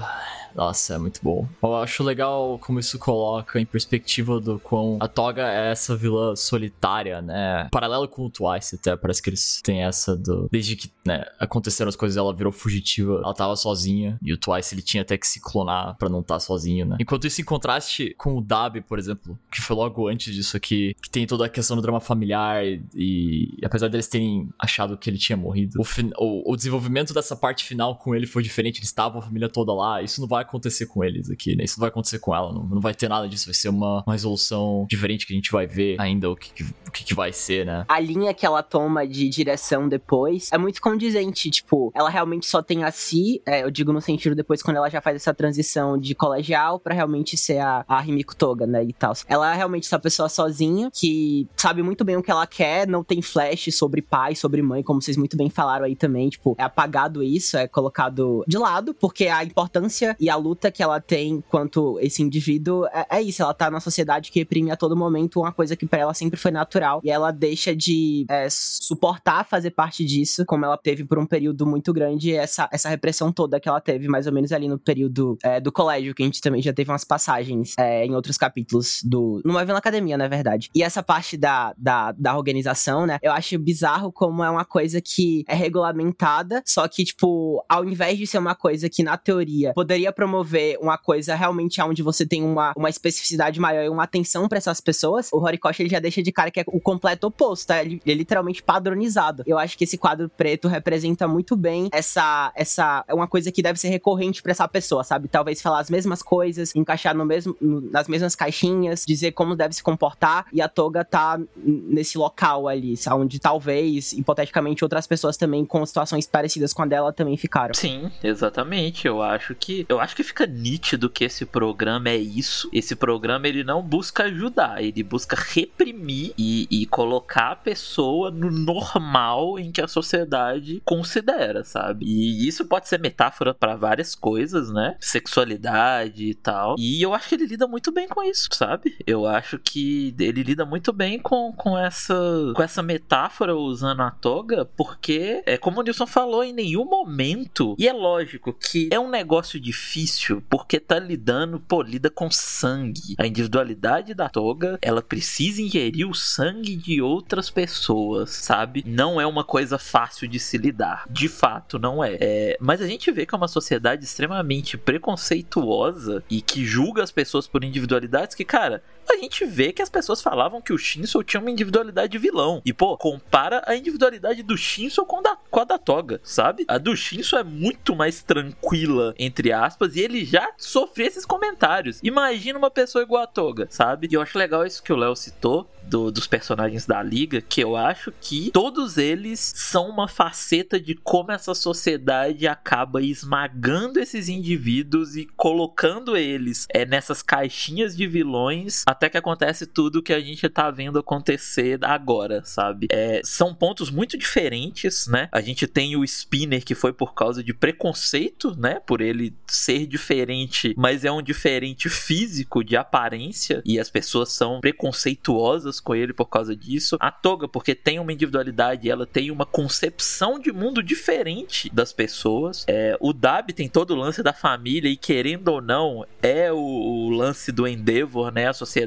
Nossa, 0.56 0.95
é 0.95 0.98
muito 0.98 1.19
bom. 1.21 1.45
Eu 1.62 1.76
acho 1.76 2.02
legal 2.02 2.58
como 2.60 2.80
isso 2.80 2.98
coloca 2.98 3.60
em 3.60 3.65
perspectiva 3.65 4.39
do 4.39 4.58
quão 4.58 4.98
a 5.02 5.08
Toga 5.08 5.45
é 5.45 5.71
essa 5.71 5.98
vilã 5.98 6.34
solitária, 6.34 7.21
né? 7.21 7.67
Paralelo 7.69 8.08
com 8.08 8.26
o 8.26 8.30
Twice, 8.30 8.76
até. 8.76 8.95
Parece 8.95 9.21
que 9.21 9.30
eles 9.30 9.62
têm 9.62 9.84
essa 9.84 10.15
do. 10.26 10.50
Desde 10.52 10.76
que, 10.76 10.92
né, 11.06 11.24
aconteceram 11.40 11.90
as 11.90 11.96
coisas, 11.96 12.18
ela 12.18 12.34
virou 12.34 12.52
fugitiva. 12.52 13.22
Ela 13.24 13.34
tava 13.34 13.56
sozinha. 13.56 14.18
E 14.22 14.34
o 14.34 14.38
Twice 14.38 14.74
ele 14.74 14.82
tinha 14.82 15.02
até 15.02 15.18
que 15.18 15.28
se 15.28 15.40
clonar 15.40 15.96
para 15.98 16.10
não 16.10 16.20
estar 16.20 16.36
tá 16.36 16.40
sozinho, 16.40 16.86
né? 16.86 16.98
Enquanto 17.00 17.28
isso, 17.28 17.42
em 17.42 17.44
contraste 17.44 18.14
com 18.18 18.38
o 18.38 18.42
Dab, 18.42 18.82
por 18.82 19.00
exemplo, 19.00 19.38
que 19.52 19.62
foi 19.62 19.76
logo 19.76 20.08
antes 20.08 20.34
disso 20.34 20.58
aqui, 20.58 20.96
que 21.02 21.10
tem 21.10 21.26
toda 21.26 21.46
a 21.46 21.50
questão 21.50 21.76
do 21.76 21.82
drama 21.82 22.00
familiar. 22.00 22.66
E, 22.66 22.80
e 22.96 23.66
apesar 23.66 23.88
deles 23.88 24.08
terem 24.08 24.50
achado 24.60 24.98
que 24.98 25.10
ele 25.10 25.18
tinha 25.18 25.38
morrido, 25.38 25.80
o, 25.80 25.86
o, 26.18 26.54
o 26.54 26.56
desenvolvimento 26.56 27.14
dessa 27.14 27.36
parte 27.36 27.64
final 27.64 27.98
com 27.98 28.16
ele 28.16 28.28
foi 28.28 28.44
diferente. 28.44 28.80
Eles 28.80 28.90
estavam 28.90 29.20
a 29.20 29.22
família 29.22 29.50
toda 29.50 29.74
lá. 29.74 30.02
Isso 30.02 30.22
não 30.22 30.28
vai 30.28 30.42
acontecer 30.42 30.86
com 30.88 31.04
eles 31.04 31.30
aqui, 31.30 31.56
né? 31.56 31.64
Isso 31.64 31.78
não 31.78 31.82
vai 31.82 31.90
acontecer 31.90 32.20
com 32.20 32.36
ela, 32.36 32.52
não, 32.52 32.64
não 32.64 32.82
vai 32.82 32.94
ter 32.94 33.08
nada 33.08 33.28
disso, 33.28 33.46
vai 33.46 33.54
ser 33.54 33.70
uma, 33.70 34.04
uma 34.06 34.14
resolução 34.14 34.86
diferente 34.90 35.26
que 35.26 35.34
a 35.34 35.36
gente 35.36 35.52
vai 35.52 35.68
ver 35.68 36.00
ainda 36.00 36.30
o 36.30 36.36
que, 36.36 36.52
que, 36.52 36.64
o 36.64 36.92
que, 36.92 37.04
que 37.04 37.14
vai 37.14 37.32
ser, 37.32 37.66
né? 37.66 37.86
A 37.88 38.00
linha 38.00 38.34
que 38.34 38.46
ela 38.46 38.64
toma 38.64 39.08
de 39.08 39.28
direção 39.30 39.88
depois 39.88 40.05
é 40.52 40.58
muito 40.58 40.82
condizente, 40.82 41.50
tipo, 41.50 41.91
ela 41.96 42.10
realmente 42.10 42.46
só 42.46 42.62
tem 42.62 42.84
a 42.84 42.91
si, 42.91 43.41
é, 43.46 43.63
eu 43.63 43.72
digo 43.72 43.91
no 43.91 44.02
sentido 44.02 44.36
depois 44.36 44.62
quando 44.62 44.78
ela 44.78 44.89
já 44.89 45.02
faz 45.02 45.15
essa 45.15 45.34
transição 45.34 45.98
de 45.98 46.13
colegial 46.13 46.80
para 46.80 46.94
realmente 46.94 47.38
ser 47.38 47.60
a, 47.60 47.86
a 47.88 48.06
Himiko 48.06 48.36
Toga, 48.36 48.65
né, 48.68 48.84
e 48.84 48.94
tal. 48.94 49.13
Ela 49.28 49.54
é 49.54 49.56
realmente 49.56 49.86
essa 49.86 50.00
pessoa 50.00 50.30
sozinha, 50.30 50.89
que 50.94 51.48
sabe 51.56 51.82
muito 51.82 52.04
bem 52.04 52.18
o 52.18 52.24
que 52.24 52.32
ela 52.32 52.46
quer, 52.46 52.88
não 52.88 53.04
tem 53.04 53.22
flash 53.22 53.70
sobre 53.72 54.02
pai, 54.02 54.36
sobre 54.36 54.62
mãe, 54.62 54.84
como 54.84 55.02
vocês 55.02 55.18
muito 55.18 55.38
bem 55.38 55.50
falaram 55.50 55.86
aí 55.86 55.96
também, 55.96 56.30
tipo, 56.30 56.56
é 56.58 56.63
apagado 56.63 57.24
isso, 57.24 57.58
é 57.58 57.68
colocado 57.68 58.44
de 58.48 58.58
lado, 58.58 58.94
porque 58.94 59.28
a 59.28 59.44
importância 59.44 60.15
e 60.20 60.30
a 60.30 60.36
luta 60.36 60.72
que 60.72 60.84
ela 60.84 61.00
tem 61.00 61.44
quanto 61.50 61.98
esse 62.00 62.22
indivíduo 62.22 62.86
é, 62.88 63.06
é 63.10 63.22
isso. 63.22 63.41
Ela 63.41 63.54
tá 63.54 63.70
na 63.70 63.80
sociedade 63.80 64.32
que 64.32 64.39
reprime 64.39 64.72
a 64.72 64.76
todo 64.76 64.96
momento 64.96 65.39
uma 65.39 65.52
coisa 65.52 65.76
que 65.76 65.86
para 65.86 66.00
ela 66.00 66.13
sempre 66.13 66.39
foi 66.39 66.52
natural. 66.52 67.02
E 67.04 67.10
ela 67.10 67.32
deixa 67.32 67.76
de 67.76 68.26
é, 68.30 68.48
suportar 68.50 69.46
fazer 69.46 69.72
parte 69.72 69.94
disso, 70.03 70.43
como 70.45 70.65
ela 70.65 70.77
teve 70.77 71.05
por 71.05 71.19
um 71.19 71.25
período 71.25 71.65
muito 71.65 71.93
grande, 71.93 72.34
essa, 72.34 72.67
essa 72.71 72.89
repressão 72.89 73.31
toda 73.31 73.60
que 73.60 73.69
ela 73.69 73.79
teve, 73.79 74.08
mais 74.08 74.27
ou 74.27 74.34
menos 74.34 74.51
ali 74.51 74.67
no 74.67 74.77
período 74.77 75.38
é, 75.43 75.60
do 75.60 75.71
colégio, 75.71 76.13
que 76.13 76.23
a 76.23 76.25
gente 76.25 76.41
também 76.41 76.62
já 76.62 76.73
teve 76.73 76.91
umas 76.91 77.03
passagens 77.03 77.73
é, 77.77 78.05
em 78.05 78.15
outros 78.15 78.38
capítulos 78.38 79.01
do. 79.03 79.41
Numa 79.45 79.63
Vila 79.63 79.77
Academia, 79.77 80.17
na 80.17 80.27
verdade. 80.27 80.69
E 80.73 80.81
essa 80.84 81.03
parte 81.03 81.38
da, 81.38 81.73
da, 81.77 82.12
da 82.12 82.36
organização, 82.36 83.05
né? 83.05 83.19
Eu 83.21 83.31
acho 83.31 83.58
bizarro 83.60 84.12
como 84.12 84.43
é 84.43 84.49
uma 84.49 84.65
coisa 84.65 84.99
que 84.99 85.43
é 85.47 85.55
regulamentada, 85.55 86.63
só 86.65 86.88
que, 86.88 87.03
tipo, 87.03 87.63
ao 87.69 87.86
invés 87.86 88.17
de 88.17 88.25
ser 88.25 88.38
uma 88.38 88.55
coisa 88.55 88.89
que 88.89 89.03
na 89.03 89.17
teoria 89.17 89.73
poderia 89.73 90.12
promover 90.12 90.77
uma 90.81 90.97
coisa 90.97 91.36
realmente 91.36 91.81
onde 91.81 92.01
você 92.01 92.25
tem 92.25 92.43
uma, 92.43 92.73
uma 92.75 92.89
especificidade 92.89 93.60
maior 93.60 93.84
e 93.84 93.89
uma 93.89 94.03
atenção 94.03 94.47
para 94.47 94.58
essas 94.58 94.81
pessoas, 94.81 95.29
o 95.31 95.38
Horikoshi 95.38 95.84
ele 95.84 95.89
já 95.89 95.99
deixa 95.99 96.21
de 96.21 96.31
cara 96.31 96.49
que 96.49 96.60
é 96.60 96.63
o 96.67 96.79
completo 96.79 97.27
oposto, 97.27 97.67
tá? 97.67 97.84
Ele 97.84 98.01
é 98.05 98.13
literalmente 98.13 98.63
padronizado. 98.63 99.43
Eu 99.45 99.58
acho 99.58 99.77
que 99.77 99.85
esse 99.86 99.98
quadro 99.98 100.30
preto 100.30 100.67
representa 100.67 101.28
muito 101.28 101.56
bem 101.56 101.89
essa 101.93 102.52
essa 102.56 103.04
é 103.08 103.13
uma 103.13 103.28
coisa 103.28 103.52
que 103.52 103.62
deve 103.62 103.80
ser 103.80 103.89
recorrente 103.89 104.41
para 104.41 104.52
essa 104.52 104.67
pessoa, 104.67 105.04
sabe? 105.04 105.28
Talvez 105.28 105.62
falar 105.62 105.80
as 105.80 105.89
mesmas 105.89 106.21
coisas, 106.21 106.76
encaixar 106.76 107.15
no 107.15 107.26
mesmo 107.26 107.56
no, 107.62 107.82
nas 107.82 108.08
mesmas 108.08 108.36
caixinhas, 108.36 109.06
dizer 109.06 109.32
como 109.32 109.56
deve 109.56 109.74
se 109.74 109.84
comportar 109.84 110.45
e 110.52 110.62
a 110.62 110.67
Toga 110.67 111.06
tá 111.06 111.39
nesse 111.56 112.17
local 112.17 112.67
ali, 112.67 112.95
onde 113.13 113.39
talvez 113.39 114.13
hipoteticamente 114.13 114.84
outras 114.84 115.08
pessoas 115.08 115.38
também 115.38 115.65
com 115.65 115.86
situações 115.86 116.28
parecidas 116.28 116.74
com 116.74 116.84
a 116.84 116.86
dela 116.86 117.13
também 117.13 117.38
ficaram. 117.38 117.74
Sim, 117.74 118.12
exatamente. 118.24 119.08
Eu 119.08 119.21
acho 119.21 119.56
que 119.56 119.86
eu 119.88 120.00
acho 120.00 120.15
que 120.15 120.24
fica 120.24 120.45
nítido 120.45 121.10
que 121.10 121.24
esse 121.24 121.45
programa 121.45 122.10
é 122.10 122.17
isso. 122.17 122.69
Esse 122.74 122.95
programa 122.95 123.48
ele 123.48 123.63
não 123.63 123.82
busca 123.82 124.24
ajudar, 124.24 124.84
ele 124.84 125.04
busca 125.04 125.36
reprimir 125.36 126.34
e, 126.38 126.67
e 126.69 126.86
colocar 126.86 127.52
a 127.52 127.56
pessoa 127.56 128.32
no 128.32 128.50
normal 128.50 129.60
em 129.60 129.71
que 129.76 129.82
a 129.82 129.88
sociedade 129.90 130.82
considera, 130.86 131.66
sabe? 131.66 132.06
E 132.06 132.48
isso 132.48 132.66
pode 132.66 132.88
ser 132.88 132.98
metáfora 132.98 133.54
para 133.54 133.76
várias 133.76 134.16
coisas, 134.16 134.72
né? 134.72 134.96
Sexualidade 135.02 136.24
e 136.24 136.34
tal. 136.34 136.76
E 136.80 137.02
eu 137.02 137.14
acho 137.14 137.28
que 137.28 137.36
ele 137.36 137.46
lida 137.46 137.68
muito 137.68 137.92
bem 137.92 138.08
com 138.08 138.24
isso, 138.24 138.48
sabe? 138.54 138.96
Eu 139.06 139.26
acho 139.26 139.60
que 139.60 140.16
ele 140.18 140.44
lida 140.44 140.66
muito 140.66 140.94
bem 140.94 141.20
com, 141.20 141.52
com 141.52 141.78
essa 141.78 142.16
com 142.56 142.64
essa 142.64 142.82
metáfora 142.82 143.54
usando 143.54 144.02
a 144.02 144.12
toga, 144.12 144.64
porque 144.64 145.44
é 145.46 145.58
como 145.58 145.82
o 145.82 145.84
Nilson 145.84 146.08
falou, 146.08 146.42
em 146.44 146.54
nenhum 146.54 146.86
momento, 146.86 147.76
e 147.78 147.86
é 147.86 147.92
lógico 147.92 148.54
que 148.54 148.88
é 148.92 149.00
um 149.00 149.10
negócio 149.10 149.60
difícil 149.60 150.42
porque 150.50 150.80
tá 150.80 150.98
lidando, 150.98 151.60
pô, 151.60 151.82
lida 151.82 152.10
com 152.10 152.32
sangue. 152.32 153.16
A 153.18 153.28
individualidade 153.28 154.14
da 154.14 154.30
toga, 154.30 154.80
ela 154.82 155.02
precisa 155.02 155.62
ingerir 155.62 156.08
o 156.08 156.14
sangue 156.14 156.76
de 156.78 157.02
outras 157.02 157.50
pessoas, 157.50 158.30
sabe? 158.32 158.84
Não 158.86 159.20
é 159.20 159.26
uma 159.26 159.44
coisa 159.44 159.64
fácil 159.78 160.28
de 160.28 160.39
se 160.39 160.58
lidar. 160.58 161.06
De 161.10 161.28
fato, 161.28 161.80
não 161.80 162.04
é. 162.04 162.17
é. 162.19 162.58
Mas 162.60 162.82
a 162.82 162.88
gente 162.88 163.12
vê 163.12 163.25
que 163.25 163.34
é 163.34 163.38
uma 163.38 163.47
sociedade 163.47 164.04
extremamente 164.04 164.78
preconceituosa 164.78 166.23
e 166.30 166.41
que 166.41 166.65
julga 166.65 167.04
as 167.04 167.12
pessoas 167.12 167.47
por 167.47 167.63
individualidades 167.63 168.36
que, 168.36 168.45
cara, 168.45 168.84
a 169.13 169.18
gente 169.18 169.46
vê 169.46 169.72
que 169.72 169.82
as 169.82 169.89
pessoas 169.89 170.22
falavam 170.22 170.62
que 170.62 170.74
o 170.74 170.78
Shinso 170.78 171.24
tinha 171.24 171.41
uma 171.41 171.52
individualidade 171.52 172.12
de 172.12 172.18
vilão. 172.18 172.62
E, 172.65 172.74
pô, 172.74 172.98
compara 172.98 173.63
a 173.65 173.76
individualidade 173.76 174.44
do 174.44 174.58
Shinso 174.58 175.06
com, 175.06 175.22
da, 175.22 175.38
com 175.50 175.60
a 175.60 175.63
da 175.63 175.78
Toga, 175.78 176.20
sabe? 176.24 176.65
A 176.68 176.78
do 176.78 176.96
Shinso 176.96 177.36
é 177.36 177.44
muito 177.44 177.96
mais 177.96 178.22
tranquila, 178.22 179.13
entre 179.18 179.52
aspas, 179.52 179.96
e 179.96 180.02
ele 180.02 180.26
já 180.26 180.52
sofria 180.58 181.08
esses 181.08 181.26
comentários. 181.26 182.00
Imagina 182.04 182.58
uma 182.58 182.72
pessoa 182.72 183.04
igual 183.04 183.24
a 183.24 183.28
Toga, 183.28 183.68
sabe? 183.70 184.08
E 184.10 184.13
eu 184.13 184.22
acho 184.22 184.38
legal 184.38 184.65
isso 184.65 184.84
que 184.84 184.94
o 184.94 184.98
Léo 184.98 185.15
citou, 185.15 185.70
do, 185.86 186.12
dos 186.12 186.28
personagens 186.28 186.86
da 186.86 187.02
liga, 187.02 187.41
que 187.41 187.62
eu 187.62 187.76
acho 187.76 188.12
que 188.20 188.52
todos 188.52 188.98
eles 188.98 189.54
são 189.56 189.89
uma 189.89 190.08
faceta 190.08 190.80
de 190.80 190.96
como 190.96 191.32
essa 191.32 191.54
sociedade 191.54 192.48
acaba 192.48 193.02
esmagando 193.02 194.00
esses 194.00 194.28
indivíduos 194.28 195.15
e 195.15 195.26
colocando 195.36 196.18
eles 196.18 196.65
é, 196.70 196.86
nessas 196.86 197.22
caixinhas 197.22 197.96
de 197.96 198.08
vilões 198.08 198.84
até 198.95 199.10
que 199.10 199.17
acontece 199.17 199.67
tudo 199.67 200.01
que 200.01 200.13
a 200.13 200.21
gente 200.21 200.47
tá 200.47 200.71
vendo 200.71 200.97
acontecer 200.97 201.77
agora, 201.84 202.41
sabe? 202.45 202.88
É, 202.89 203.19
são 203.25 203.53
pontos 203.53 203.91
muito 203.91 204.17
diferentes, 204.17 205.05
né? 205.08 205.27
A 205.31 205.41
gente 205.41 205.67
tem 205.67 205.97
o 205.97 206.03
Spinner 206.03 206.63
que 206.63 206.73
foi 206.73 206.93
por 206.93 207.13
causa 207.13 207.43
de 207.43 207.53
preconceito, 207.53 208.55
né? 208.58 208.79
Por 208.79 209.01
ele 209.01 209.36
ser 209.45 209.86
diferente, 209.86 210.73
mas 210.77 211.03
é 211.03 211.12
um 211.12 211.21
diferente 211.21 211.89
físico, 211.89 212.63
de 212.63 212.77
aparência, 212.77 213.62
e 213.65 213.79
as 213.79 213.89
pessoas 213.89 214.31
são 214.31 214.62
preconceituosas 214.62 215.81
com 215.81 215.93
ele 215.93 216.13
por 216.13 216.27
causa 216.27 216.55
disso. 216.55 216.95
A 217.01 217.12
Toga, 217.12 217.47
porque 217.47 217.75
tem 217.75 217.99
uma 217.99 218.13
individualidade, 218.13 218.89
ela 218.89 219.05
tem 219.05 219.29
uma 219.29 219.45
concepção 219.45 220.39
de 220.39 220.53
mundo 220.53 220.81
diferente 220.81 221.69
das 221.73 221.91
pessoas. 221.91 222.63
É, 222.67 222.95
o 223.01 223.12
Dab 223.12 223.51
tem 223.51 223.67
todo 223.67 223.91
o 223.91 223.95
lance 223.95 224.23
da 224.23 224.31
família 224.31 224.89
e 224.89 224.95
querendo 224.95 225.49
ou 225.49 225.62
não, 225.62 226.05
é 226.21 226.51
o, 226.51 226.58
o 226.58 227.10
lance 227.10 227.51
do 227.51 227.67
Endeavor, 227.67 228.31
né? 228.31 228.47
A 228.47 228.53
sociedade 228.53 228.85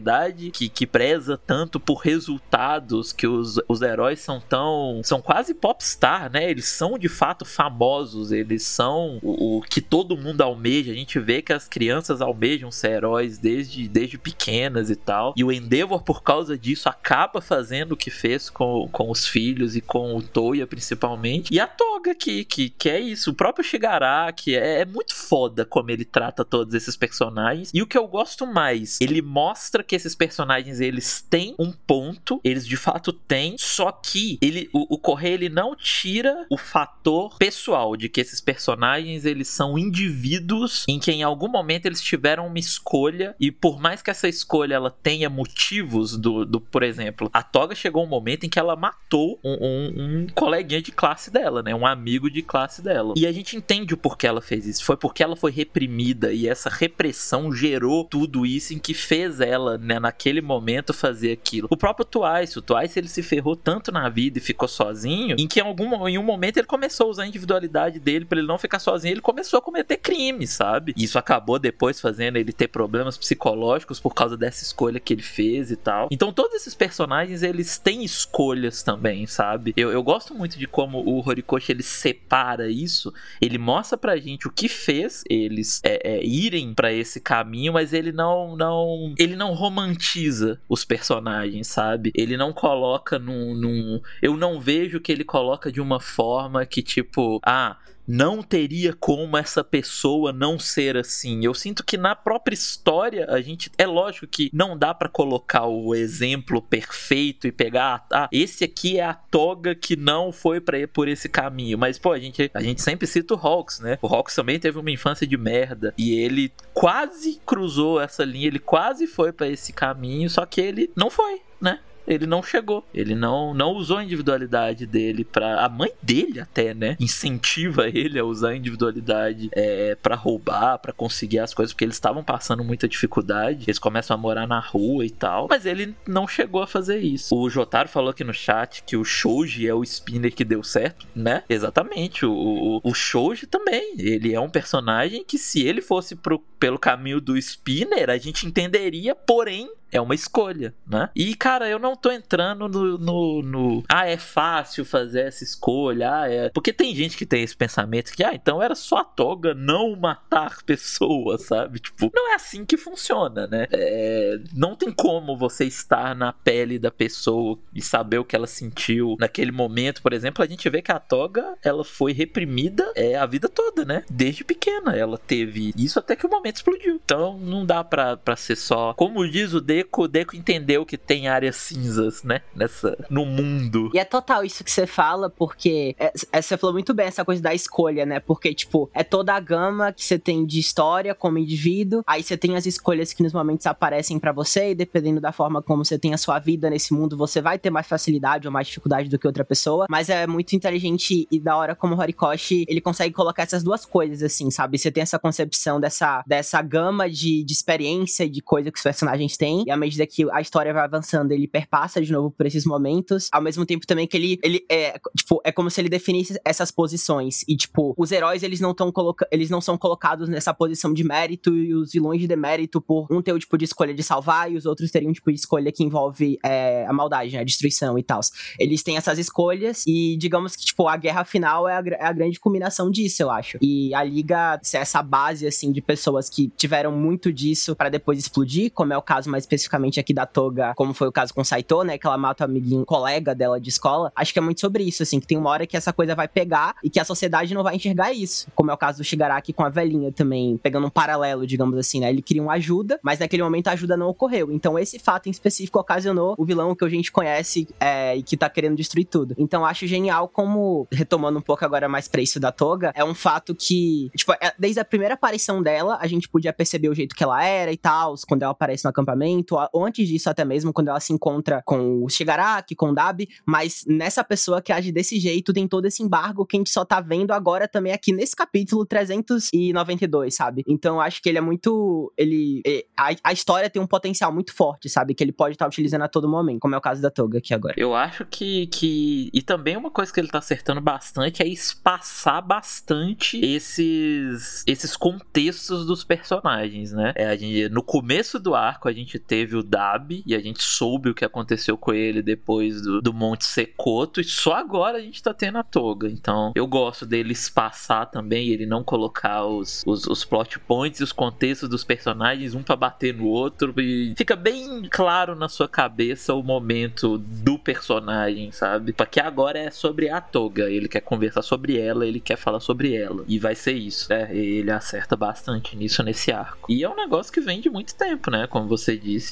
que, 0.52 0.68
que 0.68 0.86
preza 0.86 1.36
tanto 1.36 1.78
por 1.78 1.98
resultados, 1.98 3.12
que 3.12 3.26
os, 3.26 3.60
os 3.68 3.82
heróis 3.82 4.20
são 4.20 4.40
tão. 4.40 5.00
são 5.04 5.20
quase 5.20 5.52
popstar, 5.54 6.30
né? 6.32 6.50
Eles 6.50 6.68
são 6.68 6.98
de 6.98 7.08
fato 7.08 7.44
famosos, 7.44 8.32
eles 8.32 8.62
são 8.62 9.18
o, 9.22 9.58
o 9.58 9.62
que 9.62 9.80
todo 9.80 10.16
mundo 10.16 10.40
almeja. 10.42 10.92
A 10.92 10.94
gente 10.94 11.18
vê 11.18 11.42
que 11.42 11.52
as 11.52 11.68
crianças 11.68 12.20
almejam 12.20 12.70
ser 12.70 12.92
heróis 12.92 13.38
desde, 13.38 13.88
desde 13.88 14.16
pequenas 14.16 14.90
e 14.90 14.96
tal. 14.96 15.34
E 15.36 15.44
o 15.44 15.52
Endeavor, 15.52 16.02
por 16.02 16.22
causa 16.22 16.56
disso, 16.56 16.78
isso 16.78 16.88
acaba 16.88 17.40
fazendo 17.40 17.92
o 17.92 17.96
que 17.96 18.10
fez 18.10 18.48
com, 18.48 18.88
com 18.92 19.10
os 19.10 19.26
filhos 19.26 19.74
e 19.74 19.80
com 19.80 20.16
o 20.16 20.22
Toya 20.22 20.66
principalmente. 20.66 21.52
E 21.52 21.58
a 21.58 21.66
Toga 21.66 22.12
aqui, 22.12 22.44
que, 22.44 22.70
que 22.70 22.88
é 22.88 23.00
isso. 23.00 23.30
O 23.30 23.34
próprio 23.34 23.64
Shigaraki 23.64 24.54
é, 24.54 24.80
é 24.80 24.84
muito 24.84 25.14
foda 25.14 25.64
como 25.64 25.90
ele 25.90 26.04
trata 26.04 26.44
todos 26.44 26.72
esses 26.74 26.96
personagens. 26.96 27.70
E 27.74 27.82
o 27.82 27.86
que 27.86 27.98
eu 27.98 28.06
gosto 28.06 28.46
mais, 28.46 28.98
ele 29.00 29.20
mostra 29.20 29.82
que 29.88 29.96
esses 29.96 30.14
personagens 30.14 30.80
eles 30.80 31.24
têm 31.28 31.54
um 31.58 31.72
ponto, 31.72 32.40
eles 32.44 32.66
de 32.66 32.76
fato 32.76 33.12
têm, 33.12 33.56
só 33.58 33.90
que 33.90 34.38
ele, 34.40 34.68
o, 34.72 34.94
o 34.94 34.98
Correio 34.98 35.34
ele 35.34 35.48
não 35.48 35.74
tira 35.74 36.46
o 36.50 36.56
fator 36.56 37.36
pessoal 37.38 37.96
de 37.96 38.08
que 38.08 38.20
esses 38.20 38.40
personagens 38.40 39.24
eles 39.24 39.48
são 39.48 39.78
indivíduos 39.78 40.84
em 40.86 40.98
que 40.98 41.10
em 41.10 41.22
algum 41.22 41.48
momento 41.48 41.86
eles 41.86 42.00
tiveram 42.00 42.46
uma 42.46 42.58
escolha 42.58 43.34
e 43.40 43.50
por 43.50 43.80
mais 43.80 44.02
que 44.02 44.10
essa 44.10 44.28
escolha 44.28 44.74
ela 44.74 44.90
tenha 44.90 45.30
motivos 45.30 46.16
do, 46.16 46.44
do 46.44 46.60
por 46.60 46.82
exemplo, 46.82 47.30
a 47.32 47.42
Toga 47.42 47.74
chegou 47.74 48.04
um 48.04 48.08
momento 48.08 48.44
em 48.44 48.48
que 48.48 48.58
ela 48.58 48.76
matou 48.76 49.40
um, 49.42 49.52
um, 49.52 49.94
um 49.96 50.26
coleguinha 50.34 50.82
de 50.82 50.92
classe 50.92 51.30
dela, 51.30 51.62
né? 51.62 51.74
Um 51.74 51.86
amigo 51.86 52.30
de 52.30 52.42
classe 52.42 52.82
dela. 52.82 53.14
E 53.16 53.26
a 53.26 53.32
gente 53.32 53.56
entende 53.56 53.94
o 53.94 53.96
porquê 53.96 54.26
ela 54.26 54.42
fez 54.42 54.66
isso. 54.66 54.84
Foi 54.84 54.96
porque 54.96 55.22
ela 55.22 55.36
foi 55.36 55.50
reprimida 55.50 56.32
e 56.32 56.46
essa 56.46 56.68
repressão 56.68 57.52
gerou 57.52 58.04
tudo 58.04 58.44
isso 58.44 58.74
em 58.74 58.78
que 58.78 58.92
fez 58.92 59.40
ela, 59.40 59.77
né, 59.78 59.98
naquele 59.98 60.40
momento 60.40 60.92
fazer 60.92 61.32
aquilo. 61.32 61.68
O 61.70 61.76
próprio 61.76 62.04
Twice, 62.04 62.58
o 62.58 62.62
Twice 62.62 62.98
ele 62.98 63.08
se 63.08 63.22
ferrou 63.22 63.56
tanto 63.56 63.90
na 63.92 64.08
vida 64.08 64.38
e 64.38 64.40
ficou 64.40 64.68
sozinho, 64.68 65.36
em 65.38 65.46
que 65.46 65.60
em 65.60 65.62
algum 65.62 66.08
em 66.08 66.18
um 66.18 66.22
momento 66.22 66.58
ele 66.58 66.66
começou 66.66 67.06
a 67.06 67.10
usar 67.10 67.22
a 67.22 67.26
individualidade 67.26 67.98
dele 67.98 68.24
para 68.24 68.38
ele 68.38 68.46
não 68.46 68.58
ficar 68.58 68.78
sozinho, 68.78 69.12
ele 69.12 69.20
começou 69.20 69.58
a 69.58 69.62
cometer 69.62 69.96
crimes, 69.96 70.50
sabe? 70.50 70.92
E 70.96 71.04
isso 71.04 71.18
acabou 71.18 71.58
depois 71.58 72.00
fazendo 72.00 72.36
ele 72.36 72.52
ter 72.52 72.68
problemas 72.68 73.16
psicológicos 73.16 74.00
por 74.00 74.14
causa 74.14 74.36
dessa 74.36 74.62
escolha 74.62 75.00
que 75.00 75.12
ele 75.12 75.22
fez 75.22 75.70
e 75.70 75.76
tal. 75.76 76.08
Então 76.10 76.32
todos 76.32 76.54
esses 76.54 76.74
personagens 76.74 77.42
eles 77.42 77.78
têm 77.78 78.04
escolhas 78.04 78.82
também, 78.82 79.26
sabe? 79.26 79.72
Eu, 79.76 79.90
eu 79.90 80.02
gosto 80.02 80.34
muito 80.34 80.58
de 80.58 80.66
como 80.66 80.98
o 80.98 81.26
Horikoshi 81.26 81.72
ele 81.72 81.82
separa 81.82 82.68
isso, 82.68 83.12
ele 83.40 83.58
mostra 83.58 83.96
pra 83.96 84.16
gente 84.16 84.46
o 84.46 84.52
que 84.52 84.68
fez 84.68 85.24
eles 85.28 85.80
é, 85.82 86.16
é, 86.16 86.24
irem 86.24 86.74
para 86.74 86.92
esse 86.92 87.20
caminho, 87.20 87.72
mas 87.72 87.92
ele 87.92 88.12
não 88.12 88.56
não 88.56 89.14
ele 89.18 89.36
não 89.36 89.52
romantiza 89.68 90.60
os 90.68 90.84
personagens, 90.84 91.66
sabe? 91.66 92.10
Ele 92.14 92.36
não 92.36 92.52
coloca 92.52 93.18
num, 93.18 93.54
num 93.54 94.00
eu 94.22 94.36
não 94.36 94.58
vejo 94.58 95.00
que 95.00 95.12
ele 95.12 95.24
coloca 95.24 95.70
de 95.70 95.80
uma 95.80 96.00
forma 96.00 96.64
que 96.64 96.82
tipo, 96.82 97.38
ah, 97.44 97.76
não 98.08 98.42
teria 98.42 98.94
como 98.94 99.36
essa 99.36 99.62
pessoa 99.62 100.32
não 100.32 100.58
ser 100.58 100.96
assim. 100.96 101.44
Eu 101.44 101.52
sinto 101.52 101.84
que 101.84 101.98
na 101.98 102.16
própria 102.16 102.54
história 102.54 103.26
a 103.28 103.42
gente 103.42 103.70
é 103.76 103.86
lógico 103.86 104.26
que 104.26 104.50
não 104.50 104.78
dá 104.78 104.94
para 104.94 105.10
colocar 105.10 105.66
o 105.66 105.94
exemplo 105.94 106.62
perfeito 106.62 107.46
e 107.46 107.52
pegar 107.52 108.06
ah, 108.10 108.26
esse 108.32 108.64
aqui 108.64 108.98
é 108.98 109.04
a 109.04 109.12
toga 109.12 109.74
que 109.74 109.94
não 109.94 110.32
foi 110.32 110.58
para 110.58 110.78
ir 110.78 110.86
por 110.86 111.06
esse 111.06 111.28
caminho, 111.28 111.76
mas 111.76 111.98
pô, 111.98 112.12
a 112.12 112.18
gente 112.18 112.50
a 112.54 112.62
gente 112.62 112.80
sempre 112.80 113.06
cita 113.06 113.34
o 113.34 113.36
Hawks, 113.36 113.80
né? 113.80 113.98
O 114.00 114.06
Hawks 114.06 114.34
também 114.34 114.58
teve 114.58 114.78
uma 114.78 114.90
infância 114.90 115.26
de 115.26 115.36
merda 115.36 115.92
e 115.98 116.18
ele 116.18 116.50
quase 116.72 117.40
cruzou 117.44 118.00
essa 118.00 118.24
linha, 118.24 118.46
ele 118.46 118.58
quase 118.58 119.06
foi 119.06 119.32
para 119.32 119.48
esse 119.48 119.72
caminho, 119.72 120.30
só 120.30 120.46
que 120.46 120.60
ele 120.60 120.90
não 120.96 121.10
foi, 121.10 121.42
né? 121.60 121.80
Ele 122.08 122.26
não 122.26 122.42
chegou. 122.42 122.84
Ele 122.92 123.14
não, 123.14 123.52
não 123.54 123.72
usou 123.72 123.98
a 123.98 124.04
individualidade 124.04 124.86
dele 124.86 125.24
para 125.24 125.64
A 125.64 125.68
mãe 125.68 125.92
dele, 126.02 126.40
até, 126.40 126.74
né? 126.74 126.96
Incentiva 126.98 127.88
ele 127.88 128.18
a 128.18 128.24
usar 128.24 128.50
a 128.50 128.56
individualidade 128.56 129.50
é, 129.52 129.94
para 129.94 130.14
roubar, 130.14 130.78
para 130.78 130.92
conseguir 130.92 131.38
as 131.38 131.52
coisas, 131.52 131.72
porque 131.72 131.84
eles 131.84 131.96
estavam 131.96 132.24
passando 132.24 132.64
muita 132.64 132.88
dificuldade. 132.88 133.64
Eles 133.66 133.78
começam 133.78 134.14
a 134.14 134.18
morar 134.18 134.46
na 134.46 134.60
rua 134.60 135.04
e 135.04 135.10
tal. 135.10 135.46
Mas 135.48 135.66
ele 135.66 135.94
não 136.06 136.26
chegou 136.26 136.62
a 136.62 136.66
fazer 136.66 136.98
isso. 136.98 137.34
O 137.34 137.50
Jotaro 137.50 137.88
falou 137.88 138.10
aqui 138.10 138.24
no 138.24 138.34
chat 138.34 138.82
que 138.84 138.96
o 138.96 139.04
Shoji 139.04 139.68
é 139.68 139.74
o 139.74 139.82
spinner 139.82 140.34
que 140.34 140.44
deu 140.44 140.62
certo, 140.62 141.06
né? 141.14 141.42
Exatamente. 141.48 142.24
O, 142.24 142.32
o, 142.32 142.80
o 142.82 142.94
Shoji 142.94 143.46
também. 143.46 143.94
Ele 143.98 144.34
é 144.34 144.40
um 144.40 144.50
personagem 144.50 145.24
que, 145.24 145.38
se 145.38 145.62
ele 145.62 145.82
fosse 145.82 146.16
pro, 146.16 146.38
pelo 146.58 146.78
caminho 146.78 147.20
do 147.20 147.36
spinner, 147.36 148.10
a 148.10 148.18
gente 148.18 148.46
entenderia, 148.46 149.14
porém 149.14 149.70
é 149.90 150.00
uma 150.00 150.14
escolha, 150.14 150.74
né? 150.86 151.10
E, 151.14 151.34
cara, 151.34 151.68
eu 151.68 151.78
não 151.78 151.96
tô 151.96 152.10
entrando 152.10 152.68
no, 152.68 152.98
no, 152.98 153.42
no, 153.42 153.84
Ah, 153.88 154.06
é 154.06 154.16
fácil 154.16 154.84
fazer 154.84 155.22
essa 155.22 155.44
escolha. 155.44 156.12
Ah, 156.12 156.30
é. 156.30 156.48
Porque 156.50 156.72
tem 156.72 156.94
gente 156.94 157.16
que 157.16 157.26
tem 157.26 157.42
esse 157.42 157.56
pensamento 157.56 158.12
que, 158.12 158.24
ah, 158.24 158.34
então 158.34 158.62
era 158.62 158.74
só 158.74 158.98
a 158.98 159.04
toga 159.04 159.54
não 159.54 159.96
matar 159.96 160.62
pessoas, 160.64 161.42
sabe? 161.44 161.78
Tipo, 161.80 162.10
não 162.14 162.32
é 162.32 162.34
assim 162.34 162.64
que 162.64 162.76
funciona, 162.76 163.46
né? 163.46 163.66
É... 163.70 164.38
Não 164.54 164.76
tem 164.76 164.92
como 164.92 165.36
você 165.36 165.64
estar 165.64 166.14
na 166.14 166.32
pele 166.32 166.78
da 166.78 166.90
pessoa 166.90 167.58
e 167.74 167.80
saber 167.80 168.18
o 168.18 168.24
que 168.24 168.36
ela 168.36 168.46
sentiu 168.46 169.16
naquele 169.18 169.52
momento. 169.52 170.02
Por 170.02 170.12
exemplo, 170.12 170.42
a 170.44 170.46
gente 170.46 170.68
vê 170.68 170.82
que 170.82 170.92
a 170.92 170.98
toga, 170.98 171.56
ela 171.62 171.84
foi 171.84 172.12
reprimida 172.12 172.90
é, 172.94 173.16
a 173.16 173.26
vida 173.26 173.48
toda, 173.48 173.84
né? 173.84 174.04
Desde 174.10 174.44
pequena. 174.44 174.96
Ela 174.96 175.18
teve 175.18 175.72
isso 175.76 175.98
até 175.98 176.14
que 176.16 176.26
o 176.26 176.30
momento 176.30 176.56
explodiu. 176.56 177.00
Então, 177.04 177.38
não 177.38 177.64
dá 177.64 177.82
pra, 177.82 178.16
pra 178.16 178.36
ser 178.36 178.56
só. 178.56 178.94
Como 178.94 179.26
diz 179.28 179.52
o 179.52 179.60
D 179.60 179.77
Deco, 179.78 180.02
o 180.02 180.08
Deco 180.08 180.36
entendeu 180.36 180.84
que 180.84 180.96
tem 180.96 181.28
áreas 181.28 181.56
cinzas, 181.56 182.22
né? 182.24 182.40
Nessa, 182.54 182.96
no 183.08 183.24
mundo. 183.24 183.90
E 183.94 183.98
é 183.98 184.04
total 184.04 184.44
isso 184.44 184.64
que 184.64 184.70
você 184.70 184.86
fala, 184.86 185.30
porque 185.30 185.94
é, 185.98 186.12
é, 186.32 186.42
você 186.42 186.56
falou 186.56 186.74
muito 186.74 186.92
bem 186.92 187.06
essa 187.06 187.24
coisa 187.24 187.40
da 187.40 187.54
escolha, 187.54 188.04
né? 188.04 188.18
Porque, 188.18 188.52
tipo, 188.52 188.90
é 188.92 189.04
toda 189.04 189.34
a 189.34 189.40
gama 189.40 189.92
que 189.92 190.04
você 190.04 190.18
tem 190.18 190.44
de 190.44 190.58
história 190.58 191.14
como 191.14 191.38
indivíduo, 191.38 192.02
aí 192.06 192.22
você 192.22 192.36
tem 192.36 192.56
as 192.56 192.66
escolhas 192.66 193.12
que 193.12 193.22
nos 193.22 193.32
momentos 193.32 193.66
aparecem 193.66 194.18
para 194.18 194.32
você, 194.32 194.70
e 194.70 194.74
dependendo 194.74 195.20
da 195.20 195.30
forma 195.32 195.62
como 195.62 195.84
você 195.84 195.98
tem 195.98 196.12
a 196.12 196.18
sua 196.18 196.38
vida 196.38 196.68
nesse 196.68 196.92
mundo, 196.92 197.16
você 197.16 197.40
vai 197.40 197.58
ter 197.58 197.70
mais 197.70 197.86
facilidade 197.86 198.48
ou 198.48 198.52
mais 198.52 198.66
dificuldade 198.66 199.08
do 199.08 199.18
que 199.18 199.26
outra 199.26 199.44
pessoa, 199.44 199.86
mas 199.88 200.08
é 200.08 200.26
muito 200.26 200.54
inteligente 200.54 201.26
e 201.30 201.38
da 201.38 201.56
hora 201.56 201.74
como 201.74 201.94
o 201.94 201.98
Horikoshi, 201.98 202.64
ele 202.68 202.80
consegue 202.80 203.14
colocar 203.14 203.42
essas 203.44 203.62
duas 203.62 203.86
coisas, 203.86 204.22
assim, 204.22 204.50
sabe? 204.50 204.78
Você 204.78 204.90
tem 204.90 205.02
essa 205.02 205.18
concepção 205.18 205.80
dessa, 205.80 206.22
dessa 206.26 206.60
gama 206.62 207.08
de, 207.08 207.44
de 207.44 207.52
experiência 207.52 208.28
de 208.28 208.40
coisa 208.40 208.70
que 208.70 208.78
os 208.78 208.82
personagens 208.82 209.36
têm, 209.36 209.64
e 209.68 209.70
à 209.70 209.76
medida 209.76 210.06
que 210.06 210.26
a 210.32 210.40
história 210.40 210.72
vai 210.72 210.82
avançando, 210.82 211.30
ele 211.32 211.46
perpassa 211.46 212.00
de 212.00 212.10
novo 212.10 212.30
por 212.30 212.46
esses 212.46 212.64
momentos. 212.64 213.28
Ao 213.30 213.42
mesmo 213.42 213.66
tempo 213.66 213.86
também 213.86 214.06
que 214.06 214.16
ele, 214.16 214.38
ele 214.42 214.64
é, 214.66 214.98
tipo, 215.14 215.42
é 215.44 215.52
como 215.52 215.70
se 215.70 215.78
ele 215.78 215.90
definisse 215.90 216.40
essas 216.42 216.70
posições. 216.70 217.44
E, 217.46 217.54
tipo, 217.54 217.94
os 217.98 218.10
heróis, 218.10 218.42
eles 218.42 218.60
não 218.60 218.70
estão 218.70 218.90
eles 219.30 219.50
não 219.50 219.60
são 219.60 219.76
colocados 219.76 220.26
nessa 220.26 220.54
posição 220.54 220.94
de 220.94 221.04
mérito 221.04 221.54
e 221.54 221.74
os 221.74 221.92
vilões 221.92 222.18
de 222.18 222.26
demérito 222.26 222.80
por 222.80 223.06
um 223.10 223.20
ter 223.20 223.34
o 223.34 223.38
tipo 223.38 223.58
de 223.58 223.66
escolha 223.66 223.92
de 223.92 224.02
salvar 224.02 224.50
e 224.50 224.56
os 224.56 224.64
outros 224.64 224.90
teriam 224.90 225.10
um 225.10 225.12
tipo 225.12 225.30
de 225.30 225.38
escolha 225.38 225.70
que 225.70 225.84
envolve 225.84 226.38
é, 226.42 226.86
a 226.86 226.92
maldade, 226.94 227.34
né, 227.34 227.40
a 227.40 227.44
destruição 227.44 227.98
e 227.98 228.02
tal. 228.02 228.20
Eles 228.58 228.82
têm 228.82 228.96
essas 228.96 229.18
escolhas 229.18 229.84
e 229.86 230.16
digamos 230.16 230.56
que, 230.56 230.64
tipo, 230.64 230.88
a 230.88 230.96
guerra 230.96 231.24
final 231.24 231.68
é 231.68 231.76
a, 231.76 231.82
é 231.98 232.06
a 232.06 232.12
grande 232.12 232.40
culminação 232.40 232.90
disso, 232.90 233.22
eu 233.22 233.30
acho. 233.30 233.58
E 233.60 233.94
a 233.94 234.02
Liga, 234.02 234.58
essa 234.72 235.02
base, 235.02 235.46
assim, 235.46 235.70
de 235.70 235.82
pessoas 235.82 236.30
que 236.30 236.50
tiveram 236.56 236.90
muito 236.90 237.30
disso 237.30 237.76
para 237.76 237.90
depois 237.90 238.18
explodir, 238.18 238.72
como 238.72 238.94
é 238.94 238.96
o 238.96 239.02
caso 239.02 239.28
mais 239.28 239.44
específico 239.44 239.57
especificamente 239.58 240.00
aqui 240.00 240.14
da 240.14 240.24
Toga, 240.24 240.72
como 240.74 240.94
foi 240.94 241.08
o 241.08 241.12
caso 241.12 241.34
com 241.34 241.44
Saito, 241.44 241.82
né? 241.82 241.98
Que 241.98 242.06
ela 242.06 242.16
mata 242.16 242.44
o 242.44 242.46
amiguinho, 242.46 242.84
colega 242.84 243.34
dela 243.34 243.60
de 243.60 243.68
escola. 243.68 244.12
Acho 244.14 244.32
que 244.32 244.38
é 244.38 244.42
muito 244.42 244.60
sobre 244.60 244.84
isso, 244.84 245.02
assim, 245.02 245.20
que 245.20 245.26
tem 245.26 245.36
uma 245.36 245.50
hora 245.50 245.66
que 245.66 245.76
essa 245.76 245.92
coisa 245.92 246.14
vai 246.14 246.26
pegar 246.26 246.74
e 246.82 246.88
que 246.88 246.98
a 246.98 247.04
sociedade 247.04 247.54
não 247.54 247.62
vai 247.62 247.76
enxergar 247.76 248.12
isso. 248.12 248.48
Como 248.54 248.70
é 248.70 248.74
o 248.74 248.76
caso 248.76 248.98
do 248.98 249.04
Shigaraki 249.04 249.52
com 249.52 249.64
a 249.64 249.68
velhinha 249.68 250.10
também, 250.12 250.56
pegando 250.56 250.86
um 250.86 250.90
paralelo, 250.90 251.46
digamos 251.46 251.76
assim, 251.78 252.00
né? 252.00 252.08
Ele 252.08 252.22
queria 252.22 252.42
uma 252.42 252.54
ajuda, 252.54 252.98
mas 253.02 253.18
naquele 253.18 253.42
momento 253.42 253.68
a 253.68 253.72
ajuda 253.72 253.96
não 253.96 254.08
ocorreu. 254.08 254.50
Então 254.52 254.78
esse 254.78 254.98
fato 254.98 255.28
em 255.28 255.30
específico 255.30 255.78
ocasionou 255.78 256.34
o 256.38 256.44
vilão 256.44 256.74
que 256.74 256.84
a 256.84 256.88
gente 256.88 257.12
conhece 257.12 257.68
é, 257.80 258.16
e 258.16 258.22
que 258.22 258.36
tá 258.36 258.48
querendo 258.48 258.76
destruir 258.76 259.06
tudo. 259.06 259.34
Então 259.36 259.64
acho 259.64 259.86
genial 259.86 260.28
como, 260.28 260.86
retomando 260.90 261.38
um 261.38 261.42
pouco 261.42 261.64
agora 261.64 261.88
mais 261.88 262.08
pra 262.08 262.22
isso 262.22 262.38
da 262.40 262.52
Toga, 262.52 262.92
é 262.94 263.04
um 263.04 263.14
fato 263.14 263.54
que, 263.54 264.10
tipo, 264.16 264.32
é, 264.32 264.52
desde 264.58 264.80
a 264.80 264.84
primeira 264.84 265.14
aparição 265.14 265.62
dela, 265.62 265.98
a 266.00 266.06
gente 266.06 266.28
podia 266.28 266.52
perceber 266.52 266.88
o 266.88 266.94
jeito 266.94 267.14
que 267.14 267.24
ela 267.24 267.44
era 267.44 267.72
e 267.72 267.76
tal, 267.76 268.14
quando 268.26 268.42
ela 268.42 268.52
aparece 268.52 268.84
no 268.84 268.90
acampamento, 268.90 269.47
antes 269.74 270.08
disso, 270.08 270.28
até 270.28 270.44
mesmo, 270.44 270.72
quando 270.72 270.88
ela 270.88 271.00
se 271.00 271.12
encontra 271.12 271.62
com 271.64 272.04
o 272.04 272.08
Shigaraki, 272.08 272.74
com 272.74 272.90
o 272.90 272.94
Dabi, 272.94 273.28
mas 273.46 273.84
nessa 273.86 274.24
pessoa 274.24 274.60
que 274.60 274.72
age 274.72 274.92
desse 274.92 275.18
jeito, 275.18 275.52
tem 275.52 275.66
todo 275.66 275.86
esse 275.86 276.02
embargo 276.02 276.46
que 276.46 276.56
a 276.56 276.60
gente 276.60 276.70
só 276.70 276.84
tá 276.84 277.00
vendo 277.00 277.32
agora 277.32 277.68
também 277.68 277.92
aqui 277.92 278.12
nesse 278.12 278.34
capítulo 278.34 278.84
392, 278.84 280.34
sabe? 280.34 280.62
Então 280.66 281.00
acho 281.00 281.22
que 281.22 281.28
ele 281.28 281.38
é 281.38 281.40
muito. 281.40 282.12
Ele. 282.16 282.62
A, 282.96 283.10
a 283.24 283.32
história 283.32 283.70
tem 283.70 283.80
um 283.80 283.86
potencial 283.86 284.32
muito 284.32 284.54
forte, 284.54 284.88
sabe? 284.88 285.14
Que 285.14 285.22
ele 285.22 285.32
pode 285.32 285.54
estar 285.54 285.64
tá 285.64 285.68
utilizando 285.68 286.02
a 286.02 286.08
todo 286.08 286.28
momento, 286.28 286.60
como 286.60 286.74
é 286.74 286.78
o 286.78 286.80
caso 286.80 287.00
da 287.00 287.10
Toga 287.10 287.38
aqui 287.38 287.54
agora. 287.54 287.74
Eu 287.76 287.94
acho 287.94 288.24
que. 288.24 288.66
que... 288.68 289.30
E 289.32 289.42
também 289.42 289.76
uma 289.76 289.90
coisa 289.90 290.12
que 290.12 290.20
ele 290.20 290.28
tá 290.28 290.38
acertando 290.38 290.80
bastante 290.80 291.42
é 291.42 291.46
espaçar 291.46 292.44
bastante 292.44 293.40
esses, 293.44 294.64
esses 294.66 294.96
contextos 294.96 295.86
dos 295.86 296.04
personagens, 296.04 296.92
né? 296.92 297.12
É, 297.14 297.36
gente, 297.36 297.68
no 297.68 297.82
começo 297.82 298.38
do 298.38 298.54
arco, 298.54 298.88
a 298.88 298.92
gente 298.92 299.18
teve 299.18 299.37
teve 299.38 299.56
o 299.56 299.62
Dab 299.62 300.20
e 300.26 300.34
a 300.34 300.40
gente 300.40 300.64
soube 300.64 301.10
o 301.10 301.14
que 301.14 301.24
aconteceu 301.24 301.78
com 301.78 301.92
ele 301.92 302.20
depois 302.22 302.82
do, 302.82 303.00
do 303.00 303.14
Monte 303.14 303.44
Secoto 303.44 304.20
e 304.20 304.24
só 304.24 304.54
agora 304.54 304.98
a 304.98 305.00
gente 305.00 305.22
tá 305.22 305.32
tendo 305.32 305.58
a 305.58 305.62
Toga. 305.62 306.08
Então 306.08 306.50
eu 306.56 306.66
gosto 306.66 307.06
dele 307.06 307.32
espaçar 307.32 308.10
também, 308.10 308.48
ele 308.48 308.66
não 308.66 308.82
colocar 308.82 309.44
os, 309.44 309.84
os, 309.86 310.06
os 310.06 310.24
plot 310.24 310.58
points 310.58 310.98
e 310.98 311.04
os 311.04 311.12
contextos 311.12 311.68
dos 311.68 311.84
personagens 311.84 312.52
um 312.52 312.64
para 312.64 312.74
bater 312.74 313.14
no 313.14 313.26
outro 313.26 313.72
e 313.78 314.12
fica 314.16 314.34
bem 314.34 314.88
claro 314.90 315.36
na 315.36 315.48
sua 315.48 315.68
cabeça 315.68 316.34
o 316.34 316.42
momento 316.42 317.16
do 317.16 317.60
personagem, 317.60 318.50
sabe? 318.50 318.92
Porque 318.92 319.20
agora 319.20 319.56
é 319.56 319.70
sobre 319.70 320.08
a 320.08 320.20
Toga, 320.20 320.68
ele 320.68 320.88
quer 320.88 321.00
conversar 321.00 321.42
sobre 321.42 321.78
ela, 321.78 322.04
ele 322.04 322.18
quer 322.18 322.36
falar 322.36 322.58
sobre 322.58 322.92
ela 322.96 323.24
e 323.28 323.38
vai 323.38 323.54
ser 323.54 323.74
isso, 323.74 324.08
né? 324.10 324.34
Ele 324.34 324.70
acerta 324.72 325.14
bastante 325.14 325.76
nisso 325.76 326.02
nesse 326.02 326.32
arco. 326.32 326.72
E 326.72 326.82
é 326.82 326.88
um 326.88 326.96
negócio 326.96 327.32
que 327.32 327.40
vem 327.40 327.60
de 327.60 327.70
muito 327.70 327.94
tempo, 327.94 328.32
né? 328.32 328.48
Como 328.48 328.66
você 328.66 328.96
disse 328.96 329.27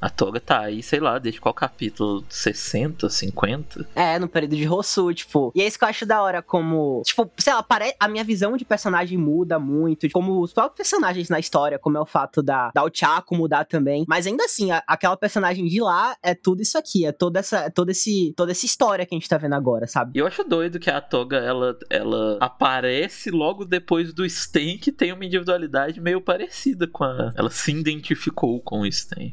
a 0.00 0.10
Toga 0.10 0.40
tá 0.40 0.60
aí, 0.60 0.82
sei 0.82 1.00
lá, 1.00 1.18
desde 1.18 1.40
qual 1.40 1.54
capítulo? 1.54 2.24
60, 2.28 3.08
50? 3.08 3.88
É, 3.94 4.18
no 4.18 4.28
período 4.28 4.56
de 4.56 4.64
Rosu, 4.64 5.12
tipo. 5.14 5.52
E 5.54 5.62
é 5.62 5.66
isso 5.66 5.78
que 5.78 5.84
eu 5.84 5.88
acho 5.88 6.06
da 6.06 6.22
hora, 6.22 6.42
como. 6.42 7.02
Tipo, 7.04 7.30
sei 7.38 7.52
lá, 7.52 7.62
pare... 7.62 7.94
a 7.98 8.08
minha 8.08 8.24
visão 8.24 8.56
de 8.56 8.64
personagem 8.64 9.18
muda 9.18 9.58
muito. 9.58 10.08
Como 10.10 10.40
os 10.40 10.52
próprios 10.52 10.76
personagens 10.76 11.28
na 11.28 11.38
história, 11.38 11.78
como 11.78 11.96
é 11.96 12.00
o 12.00 12.06
fato 12.06 12.42
da, 12.42 12.70
da 12.74 12.84
Ochako 12.84 13.36
mudar 13.36 13.64
também. 13.64 14.04
Mas 14.08 14.26
ainda 14.26 14.44
assim, 14.44 14.70
a, 14.70 14.82
aquela 14.86 15.16
personagem 15.16 15.66
de 15.66 15.80
lá 15.80 16.16
é 16.22 16.34
tudo 16.34 16.62
isso 16.62 16.76
aqui. 16.76 17.06
É 17.06 17.12
toda 17.12 17.40
essa, 17.40 17.58
é 17.58 17.70
toda, 17.70 17.92
esse, 17.92 18.32
toda 18.36 18.52
essa 18.52 18.66
história 18.66 19.06
que 19.06 19.14
a 19.14 19.18
gente 19.18 19.28
tá 19.28 19.38
vendo 19.38 19.54
agora, 19.54 19.86
sabe? 19.86 20.12
E 20.14 20.18
eu 20.18 20.26
acho 20.26 20.44
doido 20.44 20.78
que 20.78 20.90
a 20.90 21.00
Toga, 21.00 21.38
ela, 21.38 21.76
ela 21.88 22.38
aparece 22.40 23.30
logo 23.30 23.64
depois 23.64 24.12
do 24.12 24.28
Sten, 24.28 24.78
que 24.78 24.92
tem 24.92 25.12
uma 25.12 25.24
individualidade 25.24 26.00
meio 26.00 26.20
parecida 26.20 26.86
com 26.86 27.04
a. 27.04 27.32
Ela 27.36 27.50
se 27.50 27.72
identificou 27.72 28.60
com 28.60 28.80
o 28.80 28.92
Sten. 28.92 29.23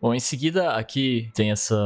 Bom, 0.00 0.14
em 0.14 0.20
seguida 0.20 0.70
aqui 0.72 1.30
tem 1.34 1.50
essa 1.50 1.76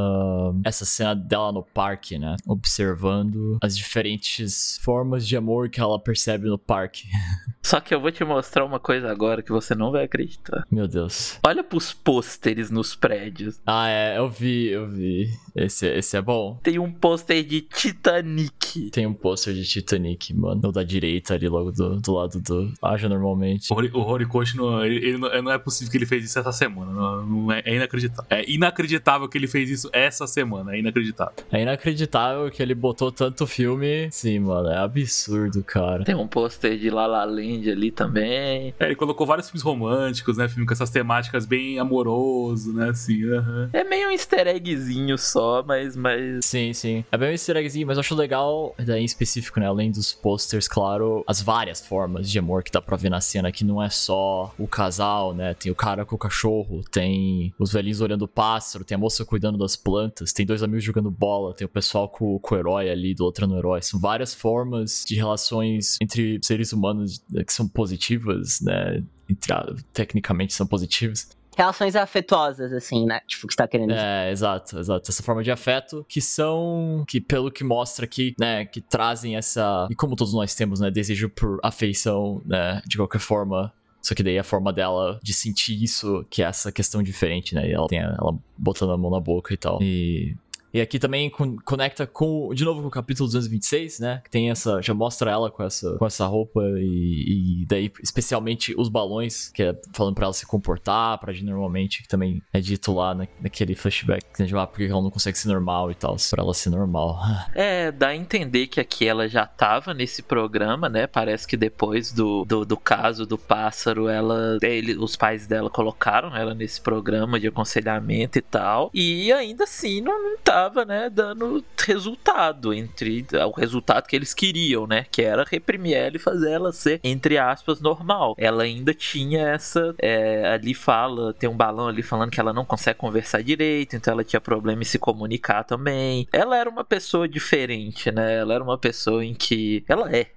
essa 0.65 0.85
cena 0.85 1.15
dela 1.15 1.51
no 1.53 1.63
parque, 1.63 2.19
né? 2.19 2.37
Observando 2.47 3.59
as 3.63 3.77
diferentes 3.77 4.79
formas 4.83 5.27
de 5.27 5.37
amor 5.37 5.69
que 5.69 5.81
ela 5.81 5.99
percebe 5.99 6.47
no 6.49 6.59
parque. 6.59 7.09
Só 7.63 7.81
que 7.81 7.95
eu 7.95 8.01
vou 8.01 8.13
te 8.13 8.23
mostrar 8.25 8.65
uma 8.65 8.79
coisa 8.79 9.11
agora 9.11 9.43
que 9.43 9.51
você 9.51 9.75
não 9.75 9.91
vai 9.91 10.05
acreditar. 10.05 10.65
Meu 10.71 10.87
Deus. 10.87 11.39
Olha 11.45 11.65
pros 11.65 11.95
pôsteres 11.95 12.71
nos 12.71 12.95
prédios. 12.95 13.59
Ah, 13.67 13.89
é, 13.89 14.19
eu 14.19 14.29
vi, 14.29 14.67
eu 14.69 14.87
vi. 14.87 15.31
Esse, 15.57 15.87
esse 15.87 16.15
é 16.17 16.21
bom. 16.21 16.59
Tem 16.63 16.79
um 16.79 16.93
pôster 16.93 17.43
de 17.43 17.63
Titanic. 17.63 18.91
Tem 18.91 19.07
um 19.07 19.15
pôster 19.15 19.55
de 19.55 19.65
Titanic, 19.65 20.35
mano. 20.35 20.61
O 20.69 20.73
da 20.73 20.85
direita 20.85 21.35
ali, 21.35 21.49
logo 21.49 21.73
do, 21.73 22.01
do 22.01 22.13
lado 22.13 22.39
do. 22.41 22.73
Aja 22.83 23.09
normalmente. 23.09 23.73
O, 23.73 23.77
Hori- 23.77 23.91
o 23.95 24.01
Horikoshi, 24.01 24.57
não, 24.59 24.85
ele, 24.85 24.97
ele 24.97 25.17
não, 25.19 25.43
não 25.43 25.51
é 25.53 25.59
possível 25.59 25.91
que 25.91 25.97
ele 25.97 26.07
fez 26.07 26.25
isso 26.25 26.39
essa 26.39 26.53
semana. 26.53 26.93
Não, 26.93 27.27
não 27.27 27.53
é, 27.53 27.63
é 27.65 27.75
inacreditável. 27.77 28.04
É 28.31 28.49
inacreditável 28.51 29.29
que 29.29 29.39
ele 29.39 29.47
fez 29.47 29.71
isso 29.71 29.91
essa 29.93 30.27
semana. 30.27 30.75
É 30.75 30.79
inacreditável. 30.79 31.35
É 31.51 31.63
inacreditável 31.63 32.51
que 32.51 32.63
ele 32.63 32.75
botou 32.75 33.11
tanto 33.13 33.47
filme. 33.47 34.09
Sim, 34.11 34.41
mano, 34.41 34.69
é 34.69 34.79
absurdo, 34.79 35.63
cara. 35.63 36.05
Tem 36.05 36.15
um 36.15 36.27
pôster 36.27 36.79
de 36.79 36.91
La 36.91 37.07
La 37.07 37.25
Land 37.25 37.71
ali 37.71 37.91
também. 37.91 38.75
É, 38.79 38.87
ele 38.87 38.95
colocou 38.95 39.27
vários 39.27 39.49
filmes 39.49 39.63
românticos, 39.63 40.37
né? 40.37 40.49
Filme 40.49 40.67
com 40.67 40.73
essas 40.73 40.91
temáticas 40.91 41.47
bem 41.47 41.79
amoroso, 41.79 42.73
né? 42.73 42.91
Assim, 42.91 43.25
aham. 43.25 43.71
É 43.73 43.85
meio 43.85 44.09
um 44.09 44.13
easter 44.13 44.47
eggzinho 44.47 45.17
só, 45.19 45.63
mas, 45.67 45.97
mas 45.97 46.45
Sim, 46.45 46.73
sim. 46.73 47.05
É 47.11 47.17
bem 47.17 47.31
um 47.31 47.33
easter 47.33 47.57
eggzinho, 47.57 47.87
mas 47.87 47.97
eu 47.97 48.01
acho 48.01 48.15
legal, 48.15 48.75
daí 48.79 49.03
em 49.03 49.05
específico, 49.05 49.61
né? 49.61 49.67
Além 49.67 49.91
dos 49.91 50.13
posters, 50.13 50.69
claro, 50.69 51.25
as 51.27 51.41
várias 51.41 51.85
formas 51.85 52.31
de 52.31 52.39
amor 52.39 52.63
que 52.63 52.71
dá 52.71 52.81
pra 52.81 52.97
ver 52.97 53.11
na 53.11 53.21
cena, 53.21 53.51
que 53.53 53.65
não 53.65 53.83
é 53.83 53.89
só 53.89 54.53
o 54.59 54.67
casal, 54.67 55.35
né? 55.35 55.55
Tem 55.55 55.71
o 55.71 55.75
cara 55.75 56.05
com 56.05 56.15
o 56.17 56.19
cachorro, 56.19 56.83
tem 56.91 57.55
os 57.59 57.73
velhinhos 57.73 57.94
olhando 58.01 58.23
o 58.23 58.29
pássaro, 58.29 58.85
tem 58.85 58.97
a 58.97 58.99
moça 58.99 59.25
cuidando 59.25 59.59
das 59.59 59.77
plantas, 59.77 60.33
tem 60.33 60.47
dois 60.47 60.63
amigos 60.63 60.85
jogando 60.85 61.11
bola, 61.11 61.55
tem 61.55 61.65
o 61.67 61.69
pessoal 61.69 62.09
com, 62.09 62.39
com 62.39 62.55
o 62.55 62.59
herói 62.59 62.91
ali, 62.91 63.15
do 63.15 63.25
outro 63.25 63.47
no 63.47 63.57
herói. 63.57 63.83
São 63.83 64.01
várias 64.01 64.35
formas 64.35 65.05
de 65.07 65.15
relações 65.15 65.97
entre 66.01 66.39
seres 66.43 66.73
humanos 66.73 67.23
eh, 67.35 67.45
que 67.45 67.53
são 67.53 67.69
positivas, 67.69 68.61
né? 68.61 69.03
Entre, 69.29 69.53
tecnicamente 69.93 70.53
são 70.53 70.67
positivas. 70.67 71.29
Relações 71.57 71.95
afetuosas, 71.95 72.73
assim, 72.73 73.07
né? 73.07 73.21
Tipo, 73.27 73.47
que 73.47 73.55
você 73.55 73.57
tá 73.57 73.69
querendo 73.69 73.91
dizer. 73.91 74.03
É, 74.03 74.31
exato, 74.31 74.79
exato. 74.79 75.11
Essa 75.11 75.23
forma 75.23 75.43
de 75.43 75.51
afeto 75.51 76.05
que 76.09 76.21
são, 76.21 77.05
que 77.07 77.21
pelo 77.21 77.51
que 77.51 77.63
mostra 77.63 78.05
aqui, 78.05 78.35
né, 78.39 78.65
que 78.65 78.81
trazem 78.81 79.37
essa, 79.37 79.87
e 79.89 79.95
como 79.95 80.17
todos 80.17 80.35
nós 80.35 80.55
temos, 80.55 80.81
né, 80.81 80.91
desejo 80.91 81.29
por 81.29 81.61
afeição, 81.63 82.43
né, 82.45 82.83
de 82.87 82.97
qualquer 82.97 83.21
forma. 83.21 83.73
Só 84.05 84.15
que 84.15 84.23
daí 84.23 84.39
a 84.39 84.45
forma 84.45 84.71
dela 84.71 85.19
de 85.23 85.33
sentir 85.33 85.83
isso, 85.83 86.27
que 86.29 86.43
é 86.43 86.45
essa 86.45 86.71
questão 86.71 87.03
diferente, 87.03 87.55
né? 87.55 87.73
Ela 87.73 87.89
tem 87.89 88.01
ela 88.01 88.39
botando 88.57 88.93
a 88.93 88.99
mão 88.99 89.11
na 89.11 89.19
boca 89.19 89.55
e 89.55 89.57
tal. 89.57 89.83
E 89.83 90.37
e 90.75 90.81
aqui 90.81 90.99
também 90.99 91.31
con- 91.31 91.57
conecta 91.65 92.07
com, 92.07 92.51
de 92.53 92.65
novo, 92.65 92.83
com 92.83 92.89
o 92.89 92.91
capítulo 92.91 93.27
226, 93.29 94.01
né? 94.01 94.21
Que 94.25 94.31
tem 94.31 94.51
essa. 94.51 94.83
Já 94.83 94.93
mostra 94.93 95.31
ela 95.31 95.51
com 95.51 95.63
essa, 95.63 95.97
com 95.97 96.05
essa 96.07 96.27
roupa 96.27 96.61
e, 96.79 97.63
e 97.63 97.67
daí, 97.67 97.91
especialmente, 98.03 98.75
os 98.77 98.89
balões, 98.89 99.49
que 99.51 99.63
é 99.63 99.79
falando 99.95 100.15
pra 100.15 100.25
ela 100.25 100.33
se 100.35 100.45
comportar, 100.47 101.19
pra 101.19 101.31
agir 101.31 101.45
normalmente, 101.45 102.03
que 102.03 102.09
também 102.09 102.43
é 102.53 102.61
dito 102.61 102.93
lá 102.93 103.15
na- 103.15 103.27
naquele 103.41 103.75
flashback, 103.75 104.25
que 104.37 104.45
de 104.45 104.55
lá 104.55 104.67
porque 104.67 104.85
ela 104.85 105.01
não 105.01 105.11
consegue 105.11 105.39
ser 105.39 105.49
normal 105.49 105.91
e 105.91 105.95
tal, 105.95 106.17
pra 106.31 106.43
ela 106.43 106.53
ser 106.55 106.71
normal. 106.71 107.19
É, 107.55 107.93
dá 107.93 108.09
a 108.09 108.17
entender 108.17 108.67
que 108.67 108.81
aqui 108.81 109.07
ela 109.07 109.29
já 109.29 109.47
tava 109.47 109.95
nesse 109.95 110.23
programa, 110.23 110.89
né? 110.89 111.07
Parece 111.07 111.47
que 111.47 111.57
depois 111.57 112.11
do, 112.13 112.45
do, 112.45 112.65
do 112.65 112.77
caso 112.77 113.25
do 113.27 113.39
pássaro, 113.39 114.09
ela. 114.09 114.59
Ele, 114.63 114.97
os 114.97 115.15
pais 115.15 115.47
dela 115.47 115.71
colocaram 115.71 116.35
ela 116.37 116.53
nesse 116.55 116.81
programa 116.81 117.39
de 117.39 117.47
aconselhamento 117.47 118.39
e 118.39 118.43
tal. 118.43 118.91
E 118.93 119.33
ainda 119.33 119.65
assim 119.65 120.01
não, 120.01 120.21
não 120.23 120.37
tava, 120.65 120.85
né, 120.85 121.11
dando 121.11 121.65
resultado 121.87 122.73
entre 122.73 123.27
o 123.47 123.51
resultado 123.51 124.07
que 124.07 124.17
eles 124.17 124.33
queriam, 124.33 124.87
né? 124.87 125.05
Que 125.11 125.23
era 125.23 125.45
reprimir 125.45 125.95
ela 125.95 126.17
e 126.17 126.19
fazer 126.19 126.53
ela 126.53 126.73
ser, 126.73 127.01
entre 127.05 127.37
aspas, 127.37 127.81
normal. 127.81 128.35
Ela 128.39 128.63
ainda 128.63 128.95
tinha 128.95 129.49
essa. 129.49 129.95
é, 129.99 130.49
ali 130.55 130.75
fala, 130.75 131.35
tem 131.35 131.49
um 131.49 131.57
balão 131.57 131.89
ali 131.89 132.03
falando 132.03 132.31
que 132.31 132.41
ela 132.41 132.53
não 132.53 132.65
consegue 132.65 132.99
conversar 132.99 133.43
direito, 133.43 133.97
então 133.97 134.13
ela 134.13 134.25
tinha 134.25 134.41
problema 134.41 134.83
em 134.83 134.85
se 134.85 134.99
comunicar 134.99 135.65
também. 135.65 136.27
Ela 136.33 136.57
era 136.57 136.71
uma 136.71 136.85
pessoa 136.85 137.29
diferente, 137.29 138.11
né? 138.11 138.37
Ela 138.37 138.55
era 138.55 138.65
uma 138.65 138.79
pessoa 138.79 139.25
em 139.25 139.35
que. 139.35 139.85
Ela 139.89 140.11
é, 140.15 140.29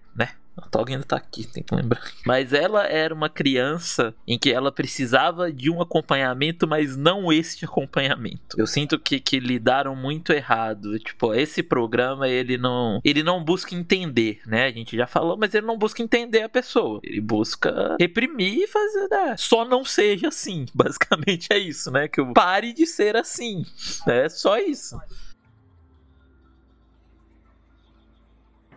né? 0.58 0.64
A 0.66 0.70
Tog 0.70 0.92
ainda 0.92 1.04
tá 1.04 1.16
aqui, 1.16 1.46
tem 1.46 1.64
que 1.64 1.76
lembrar. 1.76 2.02
Mas 2.26 2.54
ela 2.54 2.86
era 2.86 3.14
uma 3.14 3.30
criança 3.30 4.14
em 4.28 4.38
que 4.38 4.52
ela 4.52 4.72
precisava 4.72 5.52
de 5.52 5.70
um 5.70 5.82
acompanhamento, 5.82 6.68
mas 6.68 6.98
não 6.98 7.32
este 7.32 7.66
acompanhamento. 7.66 8.60
Eu 8.60 8.68
sinto 8.68 9.00
que, 9.00 9.20
que 9.20 9.40
lidaram 9.40 9.96
muito 9.96 10.34
errado. 10.34 10.98
Tipo, 11.00 11.34
esse 11.34 11.62
programa, 11.64 12.28
ele 12.28 12.58
não. 12.58 13.00
Ele 13.04 13.24
não 13.24 13.44
busca 13.44 13.76
entender, 13.76 14.42
né? 14.46 14.66
A 14.66 14.72
gente 14.72 14.96
já 14.96 15.08
falou, 15.08 15.38
mas 15.38 15.54
ele 15.54 15.66
não 15.66 15.78
busca 15.78 16.02
entender 16.02 16.42
a 16.42 16.50
pessoa. 16.50 17.00
Ele 17.04 17.22
busca 17.22 17.96
reprimir 18.00 18.64
e 18.64 18.68
fazer. 18.68 19.08
né? 19.10 19.36
Só 19.38 19.66
não 19.66 19.86
seja 19.86 20.30
assim. 20.30 20.66
Basicamente 20.74 21.48
é 21.52 21.58
isso, 21.58 21.92
né? 21.92 22.08
Que 22.08 22.20
eu 22.20 22.34
pare 22.34 22.74
de 22.74 22.86
ser 22.86 23.16
assim. 23.16 23.66
É 24.08 24.30
só 24.30 24.58
isso. 24.58 25.00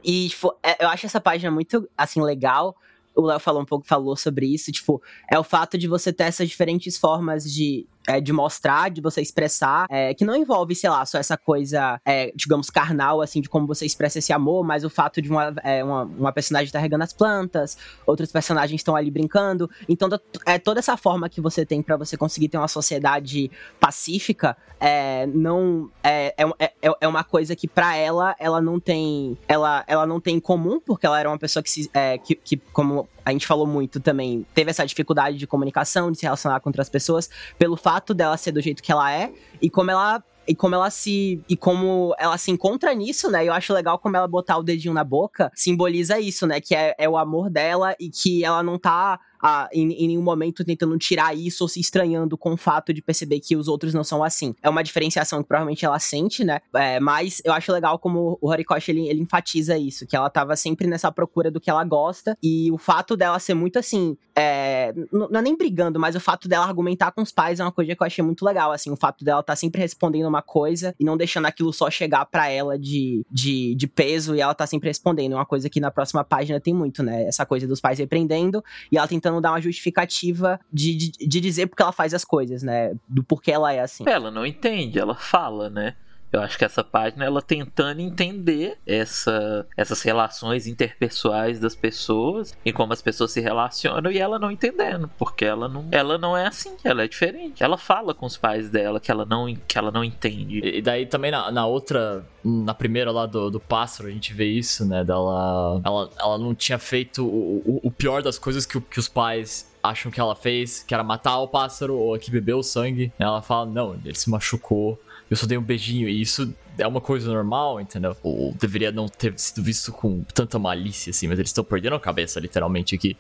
E, 0.04 0.28
tipo, 0.28 0.54
é- 0.62 0.84
eu 0.84 0.88
acho 0.88 1.06
essa 1.06 1.20
página 1.20 1.50
muito, 1.50 1.88
assim, 1.96 2.20
legal. 2.22 2.76
O 3.14 3.22
Léo 3.22 3.40
falou 3.40 3.62
um 3.62 3.64
pouco, 3.64 3.86
falou 3.86 4.16
sobre 4.16 4.46
isso. 4.46 4.70
Tipo, 4.72 5.02
é 5.30 5.38
o 5.38 5.44
fato 5.44 5.76
de 5.76 5.88
você 5.88 6.12
ter 6.12 6.24
essas 6.24 6.48
diferentes 6.48 6.96
formas 6.96 7.44
de, 7.44 7.86
é, 8.06 8.20
de 8.20 8.32
mostrar, 8.32 8.90
de 8.90 9.00
você 9.00 9.20
expressar, 9.20 9.86
é, 9.90 10.14
que 10.14 10.24
não 10.24 10.34
envolve, 10.34 10.74
sei 10.74 10.88
lá, 10.90 11.04
só 11.04 11.18
essa 11.18 11.36
coisa, 11.36 12.00
é, 12.04 12.32
digamos, 12.34 12.70
carnal, 12.70 13.20
assim, 13.20 13.40
de 13.40 13.48
como 13.48 13.66
você 13.66 13.84
expressa 13.84 14.18
esse 14.18 14.32
amor, 14.32 14.64
mas 14.64 14.84
o 14.84 14.90
fato 14.90 15.20
de 15.20 15.30
uma, 15.30 15.54
é, 15.62 15.84
uma, 15.84 16.04
uma 16.04 16.32
personagem 16.32 16.66
estar 16.66 16.78
regando 16.78 17.04
as 17.04 17.12
plantas, 17.12 17.76
outros 18.06 18.32
personagens 18.32 18.80
estão 18.80 18.96
ali 18.96 19.10
brincando. 19.10 19.70
Então, 19.88 20.08
é 20.46 20.58
toda 20.58 20.80
essa 20.80 20.96
forma 20.96 21.28
que 21.28 21.40
você 21.40 21.64
tem 21.64 21.82
pra 21.82 21.96
você 21.96 22.16
conseguir 22.16 22.48
ter 22.48 22.58
uma 22.58 22.68
sociedade 22.68 23.50
pacífica, 23.78 24.56
é, 24.78 25.26
não 25.26 25.90
é, 26.02 26.34
é, 26.38 26.90
é, 27.00 27.08
uma 27.08 27.22
coisa 27.22 27.54
que 27.54 27.68
pra 27.68 27.96
ela 27.96 28.34
ela 28.38 28.62
não 28.62 28.80
tem 28.80 29.36
ela, 29.46 29.84
ela 29.86 30.06
não 30.06 30.18
tem 30.18 30.36
em 30.36 30.40
comum 30.40 30.80
porque 30.80 31.04
ela 31.04 31.20
era 31.20 31.28
uma 31.28 31.38
pessoa 31.38 31.62
que, 31.62 31.70
se, 31.70 31.90
que, 32.24 32.34
que 32.34 32.56
como 32.72 33.06
a 33.30 33.32
gente 33.32 33.46
falou 33.46 33.66
muito 33.66 34.00
também 34.00 34.46
teve 34.54 34.70
essa 34.70 34.84
dificuldade 34.84 35.36
de 35.36 35.46
comunicação 35.46 36.10
de 36.10 36.18
se 36.18 36.24
relacionar 36.24 36.60
com 36.60 36.68
outras 36.68 36.88
pessoas 36.88 37.30
pelo 37.58 37.76
fato 37.76 38.12
dela 38.12 38.36
ser 38.36 38.52
do 38.52 38.60
jeito 38.60 38.82
que 38.82 38.92
ela 38.92 39.12
é 39.12 39.32
e 39.60 39.70
como 39.70 39.90
ela 39.90 40.22
e 40.46 40.54
como 40.54 40.74
ela 40.74 40.90
se 40.90 41.42
e 41.48 41.56
como 41.56 42.14
ela 42.18 42.36
se 42.36 42.50
encontra 42.50 42.92
nisso, 42.92 43.30
né? 43.30 43.44
Eu 43.44 43.52
acho 43.52 43.72
legal 43.72 43.98
como 43.98 44.16
ela 44.16 44.26
botar 44.26 44.56
o 44.58 44.62
dedinho 44.62 44.92
na 44.92 45.04
boca 45.04 45.50
simboliza 45.54 46.18
isso, 46.18 46.46
né? 46.46 46.60
Que 46.60 46.74
é, 46.74 46.94
é 46.98 47.08
o 47.08 47.16
amor 47.16 47.48
dela 47.48 47.94
e 48.00 48.10
que 48.10 48.44
ela 48.44 48.62
não 48.62 48.78
tá 48.78 49.20
ah, 49.42 49.68
em, 49.72 49.92
em 49.92 50.08
nenhum 50.08 50.22
momento 50.22 50.64
tentando 50.64 50.96
tirar 50.98 51.36
isso 51.36 51.64
ou 51.64 51.68
se 51.68 51.80
estranhando 51.80 52.36
com 52.36 52.52
o 52.52 52.56
fato 52.56 52.92
de 52.92 53.02
perceber 53.02 53.40
que 53.40 53.56
os 53.56 53.68
outros 53.68 53.94
não 53.94 54.04
são 54.04 54.22
assim. 54.22 54.54
É 54.62 54.68
uma 54.68 54.82
diferenciação 54.82 55.42
que 55.42 55.48
provavelmente 55.48 55.84
ela 55.84 55.98
sente, 55.98 56.44
né? 56.44 56.60
É, 56.74 57.00
mas 57.00 57.40
eu 57.44 57.52
acho 57.52 57.72
legal 57.72 57.98
como 57.98 58.38
o 58.40 58.48
Horikoshi 58.48 58.90
ele, 58.90 59.08
ele 59.08 59.20
enfatiza 59.20 59.76
isso, 59.78 60.06
que 60.06 60.16
ela 60.16 60.30
tava 60.30 60.56
sempre 60.56 60.86
nessa 60.86 61.10
procura 61.10 61.50
do 61.50 61.60
que 61.60 61.70
ela 61.70 61.84
gosta 61.84 62.36
e 62.42 62.70
o 62.70 62.78
fato 62.78 63.16
dela 63.16 63.38
ser 63.38 63.54
muito 63.54 63.78
assim, 63.78 64.16
é, 64.40 64.94
não 65.12 65.38
é 65.38 65.42
nem 65.42 65.54
brigando, 65.54 66.00
mas 66.00 66.16
o 66.16 66.20
fato 66.20 66.48
dela 66.48 66.64
argumentar 66.64 67.12
com 67.12 67.20
os 67.20 67.30
pais 67.30 67.60
é 67.60 67.62
uma 67.62 67.70
coisa 67.70 67.94
que 67.94 68.02
eu 68.02 68.06
achei 68.06 68.24
muito 68.24 68.42
legal, 68.42 68.72
assim, 68.72 68.90
o 68.90 68.96
fato 68.96 69.22
dela 69.22 69.42
tá 69.42 69.54
sempre 69.54 69.82
respondendo 69.82 70.26
uma 70.26 70.40
coisa 70.40 70.94
e 70.98 71.04
não 71.04 71.14
deixando 71.14 71.44
aquilo 71.44 71.72
só 71.74 71.90
chegar 71.90 72.24
pra 72.24 72.48
ela 72.48 72.78
de, 72.78 73.22
de, 73.30 73.74
de 73.74 73.86
peso 73.86 74.34
e 74.34 74.40
ela 74.40 74.54
tá 74.54 74.66
sempre 74.66 74.88
respondendo, 74.88 75.32
é 75.32 75.34
uma 75.34 75.44
coisa 75.44 75.68
que 75.68 75.78
na 75.78 75.90
próxima 75.90 76.24
página 76.24 76.58
tem 76.58 76.72
muito, 76.72 77.02
né? 77.02 77.24
Essa 77.24 77.44
coisa 77.44 77.66
dos 77.66 77.80
pais 77.82 77.98
repreendendo 77.98 78.64
e 78.90 78.96
ela 78.96 79.06
tentando 79.06 79.40
dar 79.42 79.52
uma 79.52 79.60
justificativa 79.60 80.58
de, 80.72 80.94
de, 80.96 81.10
de 81.26 81.40
dizer 81.40 81.66
porque 81.66 81.82
ela 81.82 81.92
faz 81.92 82.14
as 82.14 82.24
coisas, 82.24 82.62
né? 82.62 82.94
Do 83.06 83.22
porquê 83.22 83.52
ela 83.52 83.72
é 83.72 83.80
assim. 83.80 84.04
Ela 84.08 84.30
não 84.30 84.46
entende, 84.46 84.98
ela 84.98 85.14
fala, 85.14 85.68
né? 85.68 85.96
Eu 86.32 86.40
acho 86.40 86.56
que 86.56 86.64
essa 86.64 86.84
página 86.84 87.24
ela 87.24 87.42
tentando 87.42 88.00
entender 88.00 88.78
essa, 88.86 89.66
essas 89.76 90.02
relações 90.02 90.66
interpessoais 90.66 91.58
das 91.58 91.74
pessoas 91.74 92.56
e 92.64 92.72
como 92.72 92.92
as 92.92 93.02
pessoas 93.02 93.32
se 93.32 93.40
relacionam 93.40 94.10
e 94.10 94.18
ela 94.18 94.38
não 94.38 94.50
entendendo, 94.50 95.10
porque 95.18 95.44
ela 95.44 95.68
não, 95.68 95.88
ela 95.90 96.18
não 96.18 96.36
é 96.36 96.46
assim, 96.46 96.76
ela 96.84 97.02
é 97.02 97.08
diferente. 97.08 97.62
Ela 97.62 97.76
fala 97.76 98.14
com 98.14 98.26
os 98.26 98.36
pais 98.36 98.70
dela 98.70 99.00
que 99.00 99.10
ela 99.10 99.24
não, 99.24 99.54
que 99.66 99.76
ela 99.76 99.90
não 99.90 100.04
entende. 100.04 100.60
E 100.60 100.80
daí 100.80 101.06
também 101.06 101.30
na, 101.30 101.50
na 101.50 101.66
outra, 101.66 102.24
na 102.44 102.74
primeira 102.74 103.10
lá 103.10 103.26
do, 103.26 103.50
do 103.50 103.60
pássaro, 103.60 104.08
a 104.08 104.12
gente 104.12 104.32
vê 104.32 104.46
isso, 104.46 104.84
né? 104.84 105.04
Dela. 105.04 105.80
Ela, 105.84 106.10
ela 106.18 106.38
não 106.38 106.54
tinha 106.54 106.78
feito 106.78 107.24
o, 107.26 107.62
o, 107.64 107.80
o 107.84 107.90
pior 107.90 108.22
das 108.22 108.38
coisas 108.38 108.64
que, 108.64 108.80
que 108.80 108.98
os 108.98 109.08
pais 109.08 109.70
acham 109.82 110.12
que 110.12 110.20
ela 110.20 110.36
fez, 110.36 110.82
que 110.82 110.94
era 110.94 111.02
matar 111.02 111.38
o 111.38 111.48
pássaro 111.48 111.96
ou 111.96 112.18
que 112.18 112.30
bebeu 112.30 112.58
o 112.58 112.62
sangue. 112.62 113.12
Ela 113.18 113.42
fala, 113.42 113.66
não, 113.66 113.94
ele 113.94 114.14
se 114.14 114.30
machucou. 114.30 115.00
Eu 115.30 115.36
só 115.36 115.46
dei 115.46 115.56
um 115.56 115.62
beijinho 115.62 116.08
e 116.08 116.20
isso 116.20 116.52
é 116.76 116.86
uma 116.86 117.00
coisa 117.00 117.32
normal, 117.32 117.80
entendeu? 117.80 118.16
Ou 118.22 118.52
deveria 118.54 118.90
não 118.90 119.06
ter 119.06 119.38
sido 119.38 119.62
visto 119.62 119.92
com 119.92 120.24
tanta 120.34 120.58
malícia, 120.58 121.10
assim, 121.10 121.28
mas 121.28 121.38
eles 121.38 121.50
estão 121.50 121.62
perdendo 121.62 121.94
a 121.94 122.00
cabeça, 122.00 122.40
literalmente, 122.40 122.96
aqui. 122.96 123.16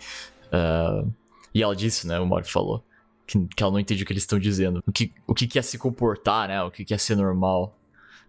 Uh, 0.46 1.08
e 1.54 1.62
ela 1.62 1.76
disse, 1.76 2.06
né? 2.08 2.18
O 2.18 2.26
Mario 2.26 2.48
falou. 2.48 2.82
Que, 3.26 3.38
que 3.54 3.62
ela 3.62 3.70
não 3.70 3.78
entende 3.78 4.02
o 4.02 4.06
que 4.06 4.12
eles 4.12 4.24
estão 4.24 4.40
dizendo. 4.40 4.82
O 4.84 4.90
que, 4.90 5.12
o 5.24 5.34
que 5.34 5.56
é 5.56 5.62
se 5.62 5.78
comportar, 5.78 6.48
né? 6.48 6.60
O 6.62 6.70
que 6.70 6.92
é 6.92 6.98
ser 6.98 7.16
normal. 7.16 7.78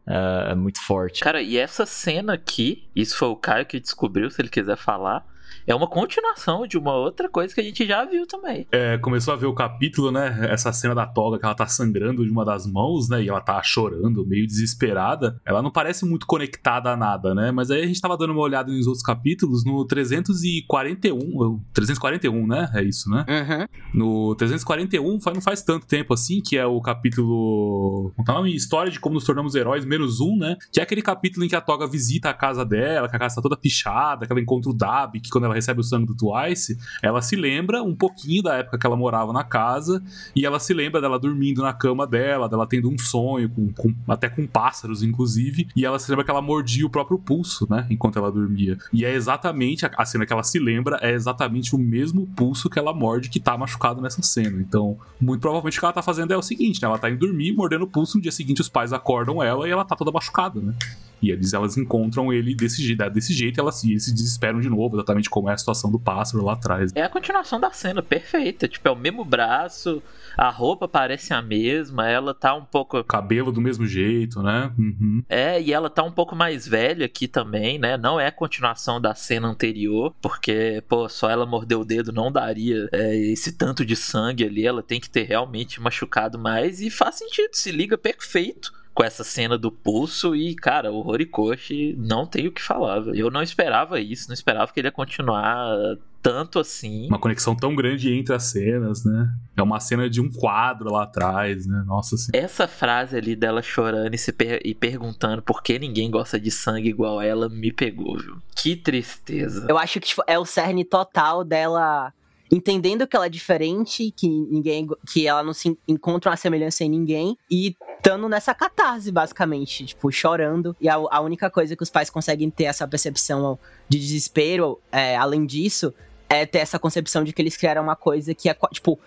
Uh, 0.05 0.51
é 0.51 0.55
muito 0.55 0.79
forte. 0.81 1.21
Cara, 1.21 1.41
e 1.41 1.57
essa 1.57 1.85
cena 1.85 2.33
aqui, 2.33 2.87
isso 2.95 3.17
foi 3.17 3.29
o 3.29 3.35
Caio 3.35 3.65
que 3.65 3.79
descobriu, 3.79 4.29
se 4.29 4.41
ele 4.41 4.49
quiser 4.49 4.77
falar 4.77 5.25
é 5.65 5.75
uma 5.75 5.87
continuação 5.87 6.65
de 6.65 6.77
uma 6.77 6.93
outra 6.93 7.29
coisa 7.29 7.53
que 7.53 7.61
a 7.61 7.63
gente 7.63 7.85
já 7.85 8.05
viu 8.05 8.25
também. 8.27 8.67
É, 8.71 8.97
começou 8.97 9.33
a 9.33 9.37
ver 9.37 9.45
o 9.45 9.53
capítulo, 9.53 10.11
né? 10.11 10.47
Essa 10.49 10.71
cena 10.73 10.95
da 10.95 11.05
toga 11.05 11.39
que 11.39 11.45
ela 11.45 11.55
tá 11.55 11.67
sangrando 11.67 12.23
de 12.25 12.31
uma 12.31 12.45
das 12.45 12.65
mãos, 12.65 13.09
né? 13.09 13.23
E 13.23 13.29
ela 13.29 13.41
tá 13.41 13.61
chorando, 13.63 14.25
meio 14.25 14.45
desesperada. 14.47 15.39
Ela 15.45 15.61
não 15.61 15.71
parece 15.71 16.05
muito 16.05 16.25
conectada 16.25 16.91
a 16.91 16.97
nada, 16.97 17.33
né? 17.33 17.51
Mas 17.51 17.71
aí 17.71 17.83
a 17.83 17.87
gente 17.87 18.01
tava 18.01 18.17
dando 18.17 18.33
uma 18.33 18.41
olhada 18.41 18.71
nos 18.71 18.87
outros 18.87 19.03
capítulos, 19.03 19.63
no 19.65 19.85
341, 19.85 21.61
341, 21.73 22.47
né? 22.47 22.71
É 22.73 22.83
isso, 22.83 23.09
né? 23.09 23.25
Uhum. 23.27 23.67
No 23.93 24.35
341, 24.35 25.19
não 25.33 25.41
faz 25.41 25.61
tanto 25.61 25.85
tempo 25.85 26.13
assim, 26.13 26.41
que 26.41 26.57
é 26.57 26.65
o 26.65 26.81
capítulo. 26.81 28.13
Tá 28.25 28.33
nome? 28.33 28.55
História 28.55 28.91
de 28.91 28.99
como 28.99 29.15
nos 29.15 29.23
tornamos 29.23 29.55
heróis, 29.55 29.85
menos 29.85 30.19
um, 30.19 30.37
né? 30.37 30.57
Que 30.71 30.79
é 30.79 30.83
aquele 30.83 31.01
capítulo 31.01 31.45
em 31.45 31.49
que 31.49 31.55
a 31.55 31.61
Toga 31.61 31.87
visita 31.87 32.29
a 32.29 32.33
casa 32.33 32.65
dela, 32.65 33.07
que 33.07 33.15
a 33.15 33.19
casa 33.19 33.35
tá 33.35 33.41
toda 33.41 33.57
pichada, 33.57 34.25
que 34.25 34.31
ela 34.31 34.41
encontra 34.41 34.69
o 34.69 34.73
Dab, 34.73 35.19
que 35.19 35.29
quando 35.29 35.40
ela 35.45 35.55
recebe 35.55 35.79
o 35.79 35.83
sangue 35.83 36.05
do 36.05 36.15
Twice, 36.15 36.77
ela 37.01 37.21
se 37.21 37.35
lembra 37.35 37.83
um 37.83 37.95
pouquinho 37.95 38.43
da 38.43 38.55
época 38.55 38.77
que 38.77 38.85
ela 38.85 38.95
morava 38.95 39.33
na 39.33 39.43
casa 39.43 40.03
e 40.35 40.45
ela 40.45 40.59
se 40.59 40.73
lembra 40.73 41.01
dela 41.01 41.19
dormindo 41.19 41.61
na 41.61 41.73
cama 41.73 42.05
dela, 42.07 42.47
dela 42.47 42.67
tendo 42.67 42.89
um 42.89 42.97
sonho, 42.97 43.49
com, 43.49 43.71
com, 43.73 43.93
até 44.07 44.29
com 44.29 44.45
pássaros, 44.47 45.03
inclusive, 45.03 45.67
e 45.75 45.85
ela 45.85 45.99
se 45.99 46.09
lembra 46.09 46.25
que 46.25 46.31
ela 46.31 46.41
mordia 46.41 46.85
o 46.85 46.89
próprio 46.89 47.17
pulso, 47.19 47.67
né, 47.69 47.85
enquanto 47.89 48.17
ela 48.17 48.31
dormia. 48.31 48.77
E 48.91 49.05
é 49.05 49.13
exatamente, 49.13 49.85
a, 49.85 49.91
a 49.97 50.05
cena 50.05 50.25
que 50.25 50.33
ela 50.33 50.43
se 50.43 50.59
lembra 50.59 50.97
é 51.01 51.11
exatamente 51.11 51.75
o 51.75 51.79
mesmo 51.79 52.27
pulso 52.35 52.69
que 52.69 52.79
ela 52.79 52.93
morde 52.93 53.29
que 53.29 53.39
tá 53.39 53.57
machucado 53.57 54.01
nessa 54.01 54.21
cena. 54.21 54.61
Então, 54.61 54.97
muito 55.19 55.41
provavelmente 55.41 55.77
o 55.77 55.79
que 55.79 55.85
ela 55.85 55.93
tá 55.93 56.01
fazendo 56.01 56.33
é 56.33 56.37
o 56.37 56.41
seguinte, 56.41 56.81
né, 56.81 56.87
ela 56.87 56.97
tá 56.97 57.09
indo 57.09 57.19
dormir, 57.19 57.53
mordendo 57.53 57.83
o 57.83 57.87
pulso, 57.87 58.17
no 58.17 58.23
dia 58.23 58.31
seguinte 58.31 58.61
os 58.61 58.69
pais 58.69 58.93
acordam 58.93 59.41
ela 59.41 59.67
e 59.67 59.71
ela 59.71 59.85
tá 59.85 59.95
toda 59.95 60.11
machucada, 60.11 60.59
né. 60.59 60.73
E 61.21 61.29
eles 61.31 61.53
elas 61.53 61.77
encontram 61.77 62.31
ele 62.33 62.55
desse, 62.55 62.95
desse 62.95 63.33
jeito 63.33 63.59
elas, 63.59 63.83
e 63.83 63.91
eles 63.91 64.05
se 64.05 64.13
desesperam 64.13 64.59
de 64.59 64.69
novo, 64.69 64.95
exatamente 64.95 65.29
como 65.29 65.49
é 65.49 65.53
a 65.53 65.57
situação 65.57 65.91
do 65.91 65.99
pássaro 65.99 66.43
lá 66.43 66.53
atrás. 66.53 66.91
É 66.95 67.03
a 67.03 67.09
continuação 67.09 67.59
da 67.59 67.71
cena, 67.71 68.01
perfeita. 68.01 68.67
Tipo, 68.67 68.87
é 68.87 68.91
o 68.91 68.95
mesmo 68.95 69.23
braço, 69.23 70.01
a 70.37 70.49
roupa 70.49 70.87
parece 70.87 71.33
a 71.33 71.41
mesma, 71.41 72.09
ela 72.09 72.33
tá 72.33 72.55
um 72.55 72.65
pouco. 72.65 73.03
Cabelo 73.03 73.51
do 73.51 73.61
mesmo 73.61 73.85
jeito, 73.85 74.41
né? 74.41 74.71
Uhum. 74.77 75.23
É, 75.29 75.61
e 75.61 75.73
ela 75.73 75.89
tá 75.89 76.03
um 76.03 76.11
pouco 76.11 76.35
mais 76.35 76.67
velha 76.67 77.05
aqui 77.05 77.27
também, 77.27 77.77
né? 77.77 77.97
Não 77.97 78.19
é 78.19 78.27
a 78.27 78.31
continuação 78.31 78.99
da 78.99 79.13
cena 79.13 79.47
anterior, 79.47 80.13
porque, 80.21 80.83
pô, 80.87 81.07
só 81.07 81.29
ela 81.29 81.45
morder 81.45 81.77
o 81.77 81.85
dedo 81.85 82.11
não 82.11 82.31
daria 82.31 82.89
é, 82.91 83.15
esse 83.15 83.51
tanto 83.51 83.85
de 83.85 83.95
sangue 83.95 84.45
ali. 84.45 84.65
Ela 84.65 84.83
tem 84.83 84.99
que 84.99 85.09
ter 85.09 85.23
realmente 85.23 85.81
machucado 85.81 86.39
mais 86.39 86.81
e 86.81 86.89
faz 86.89 87.15
sentido, 87.15 87.53
se 87.53 87.71
liga 87.71 87.97
perfeito 87.97 88.80
com 88.93 89.03
essa 89.03 89.23
cena 89.23 89.57
do 89.57 89.71
pulso 89.71 90.35
e, 90.35 90.55
cara, 90.55 90.91
o 90.91 91.07
Horikoshi 91.07 91.95
não 91.97 92.25
tem 92.25 92.47
o 92.47 92.51
que 92.51 92.61
falar. 92.61 93.01
Eu 93.15 93.31
não 93.31 93.41
esperava 93.41 93.99
isso, 93.99 94.27
não 94.27 94.33
esperava 94.33 94.71
que 94.71 94.79
ele 94.79 94.87
ia 94.87 94.91
continuar 94.91 95.97
tanto 96.21 96.59
assim. 96.59 97.07
Uma 97.07 97.19
conexão 97.19 97.55
tão 97.55 97.73
grande 97.73 98.13
entre 98.13 98.33
as 98.33 98.43
cenas, 98.43 99.03
né? 99.03 99.33
É 99.57 99.61
uma 99.61 99.79
cena 99.79 100.09
de 100.09 100.21
um 100.21 100.29
quadro 100.29 100.91
lá 100.91 101.03
atrás, 101.03 101.65
né? 101.65 101.83
Nossa 101.85 102.15
senhora. 102.15 102.45
Essa 102.45 102.67
frase 102.67 103.17
ali 103.17 103.35
dela 103.35 103.61
chorando 103.61 104.13
e, 104.13 104.17
se 104.17 104.31
per 104.31 104.59
e 104.63 104.75
perguntando 104.75 105.41
por 105.41 105.63
que 105.63 105.79
ninguém 105.79 106.11
gosta 106.11 106.39
de 106.39 106.51
sangue 106.51 106.89
igual 106.89 107.21
ela 107.21 107.49
me 107.49 107.71
pegou, 107.71 108.17
viu? 108.17 108.37
Que 108.55 108.75
tristeza. 108.75 109.65
Eu 109.67 109.77
acho 109.77 109.99
que 109.99 110.07
tipo, 110.07 110.23
é 110.27 110.37
o 110.37 110.45
cerne 110.45 110.85
total 110.85 111.43
dela 111.43 112.13
entendendo 112.51 113.07
que 113.07 113.15
ela 113.15 113.27
é 113.27 113.29
diferente, 113.29 114.11
que 114.11 114.27
ninguém, 114.27 114.87
que 115.11 115.25
ela 115.25 115.41
não 115.41 115.53
se 115.53 115.77
encontra 115.87 116.29
uma 116.29 116.37
semelhança 116.37 116.83
em 116.83 116.89
ninguém 116.89 117.37
e 117.49 117.75
estando 117.97 118.27
nessa 118.27 118.53
catarse 118.53 119.11
basicamente, 119.11 119.85
tipo 119.85 120.11
chorando. 120.11 120.75
E 120.81 120.89
a, 120.89 120.95
a, 120.95 121.21
única 121.21 121.49
coisa 121.49 121.75
que 121.75 121.83
os 121.83 121.89
pais 121.89 122.09
conseguem 122.09 122.49
ter 122.49 122.65
essa 122.65 122.87
percepção 122.87 123.57
de 123.87 123.99
desespero, 123.99 124.79
é, 124.91 125.15
além 125.15 125.45
disso, 125.45 125.93
é 126.27 126.45
ter 126.45 126.59
essa 126.59 126.79
concepção 126.79 127.23
de 127.23 127.33
que 127.33 127.41
eles 127.41 127.55
criaram 127.55 127.83
uma 127.83 127.95
coisa 127.95 128.33
que 128.33 128.49
é, 128.49 128.55
tipo, 128.71 128.99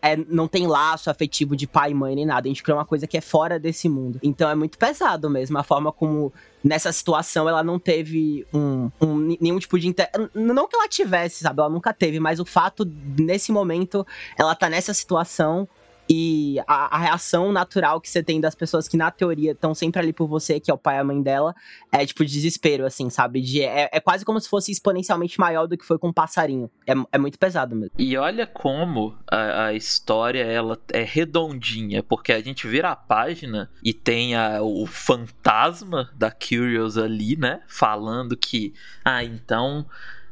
é, 0.00 0.16
não 0.16 0.48
tem 0.48 0.66
laço 0.66 1.10
afetivo 1.10 1.54
de 1.54 1.66
pai 1.66 1.90
e 1.90 1.94
mãe 1.94 2.14
nem 2.14 2.26
nada. 2.26 2.46
A 2.46 2.48
gente 2.48 2.62
criou 2.62 2.78
uma 2.78 2.86
coisa 2.86 3.06
que 3.06 3.16
é 3.16 3.20
fora 3.20 3.58
desse 3.58 3.88
mundo. 3.88 4.18
Então 4.22 4.48
é 4.48 4.54
muito 4.54 4.78
pesado 4.78 5.30
mesmo 5.30 5.58
a 5.58 5.62
forma 5.62 5.92
como 5.92 6.32
nessa 6.64 6.90
situação 6.90 7.46
ela 7.46 7.62
não 7.62 7.78
teve 7.78 8.46
um, 8.52 8.90
um 8.98 9.36
nenhum 9.38 9.58
tipo 9.58 9.78
de 9.78 9.86
inter... 9.86 10.08
não 10.34 10.66
que 10.66 10.74
ela 10.74 10.88
tivesse, 10.88 11.44
sabe? 11.44 11.60
Ela 11.60 11.68
nunca 11.68 11.92
teve, 11.92 12.18
mas 12.18 12.40
o 12.40 12.44
fato 12.46 12.90
nesse 13.18 13.52
momento 13.52 14.06
ela 14.38 14.54
tá 14.54 14.70
nessa 14.70 14.94
situação 14.94 15.68
e 16.08 16.58
a, 16.66 16.96
a, 16.96 16.98
reação 16.98 17.50
natural 17.50 18.00
que 18.00 18.10
você 18.10 18.22
tem 18.22 18.40
das 18.40 18.54
pessoas 18.54 18.86
que, 18.86 18.96
na 18.96 19.10
teoria, 19.10 19.52
estão 19.52 19.74
sempre 19.74 20.00
ali 20.00 20.12
por 20.12 20.26
você, 20.26 20.60
que 20.60 20.70
é 20.70 20.74
o 20.74 20.78
pai 20.78 20.96
e 20.96 20.98
a 20.98 21.04
mãe 21.04 21.22
dela, 21.22 21.54
é 21.90 22.04
tipo 22.04 22.24
desespero, 22.24 22.84
assim, 22.84 23.08
sabe? 23.08 23.40
De, 23.40 23.62
é, 23.62 23.88
é 23.92 24.00
quase 24.00 24.24
como 24.24 24.38
se 24.40 24.48
fosse 24.48 24.70
exponencialmente 24.70 25.40
maior 25.40 25.66
do 25.66 25.76
que 25.78 25.84
foi 25.84 25.98
com 25.98 26.08
o 26.08 26.10
um 26.10 26.12
passarinho. 26.12 26.70
É, 26.86 26.92
é 27.12 27.18
muito 27.18 27.38
pesado 27.38 27.74
mesmo. 27.74 27.92
E 27.98 28.16
olha 28.16 28.46
como 28.46 29.16
a, 29.26 29.66
a, 29.66 29.74
história 29.74 30.42
ela 30.42 30.78
é 30.92 31.02
redondinha, 31.02 32.02
porque 32.02 32.32
a 32.32 32.40
gente 32.40 32.66
vira 32.66 32.90
a 32.90 32.96
página 32.96 33.70
e 33.82 33.94
tem 33.94 34.34
a, 34.34 34.62
o 34.62 34.86
fantasma 34.86 36.10
da 36.14 36.30
Curious 36.30 36.98
ali, 36.98 37.36
né? 37.36 37.62
Falando 37.66 38.36
que, 38.36 38.74
ah, 39.04 39.24
então 39.24 39.86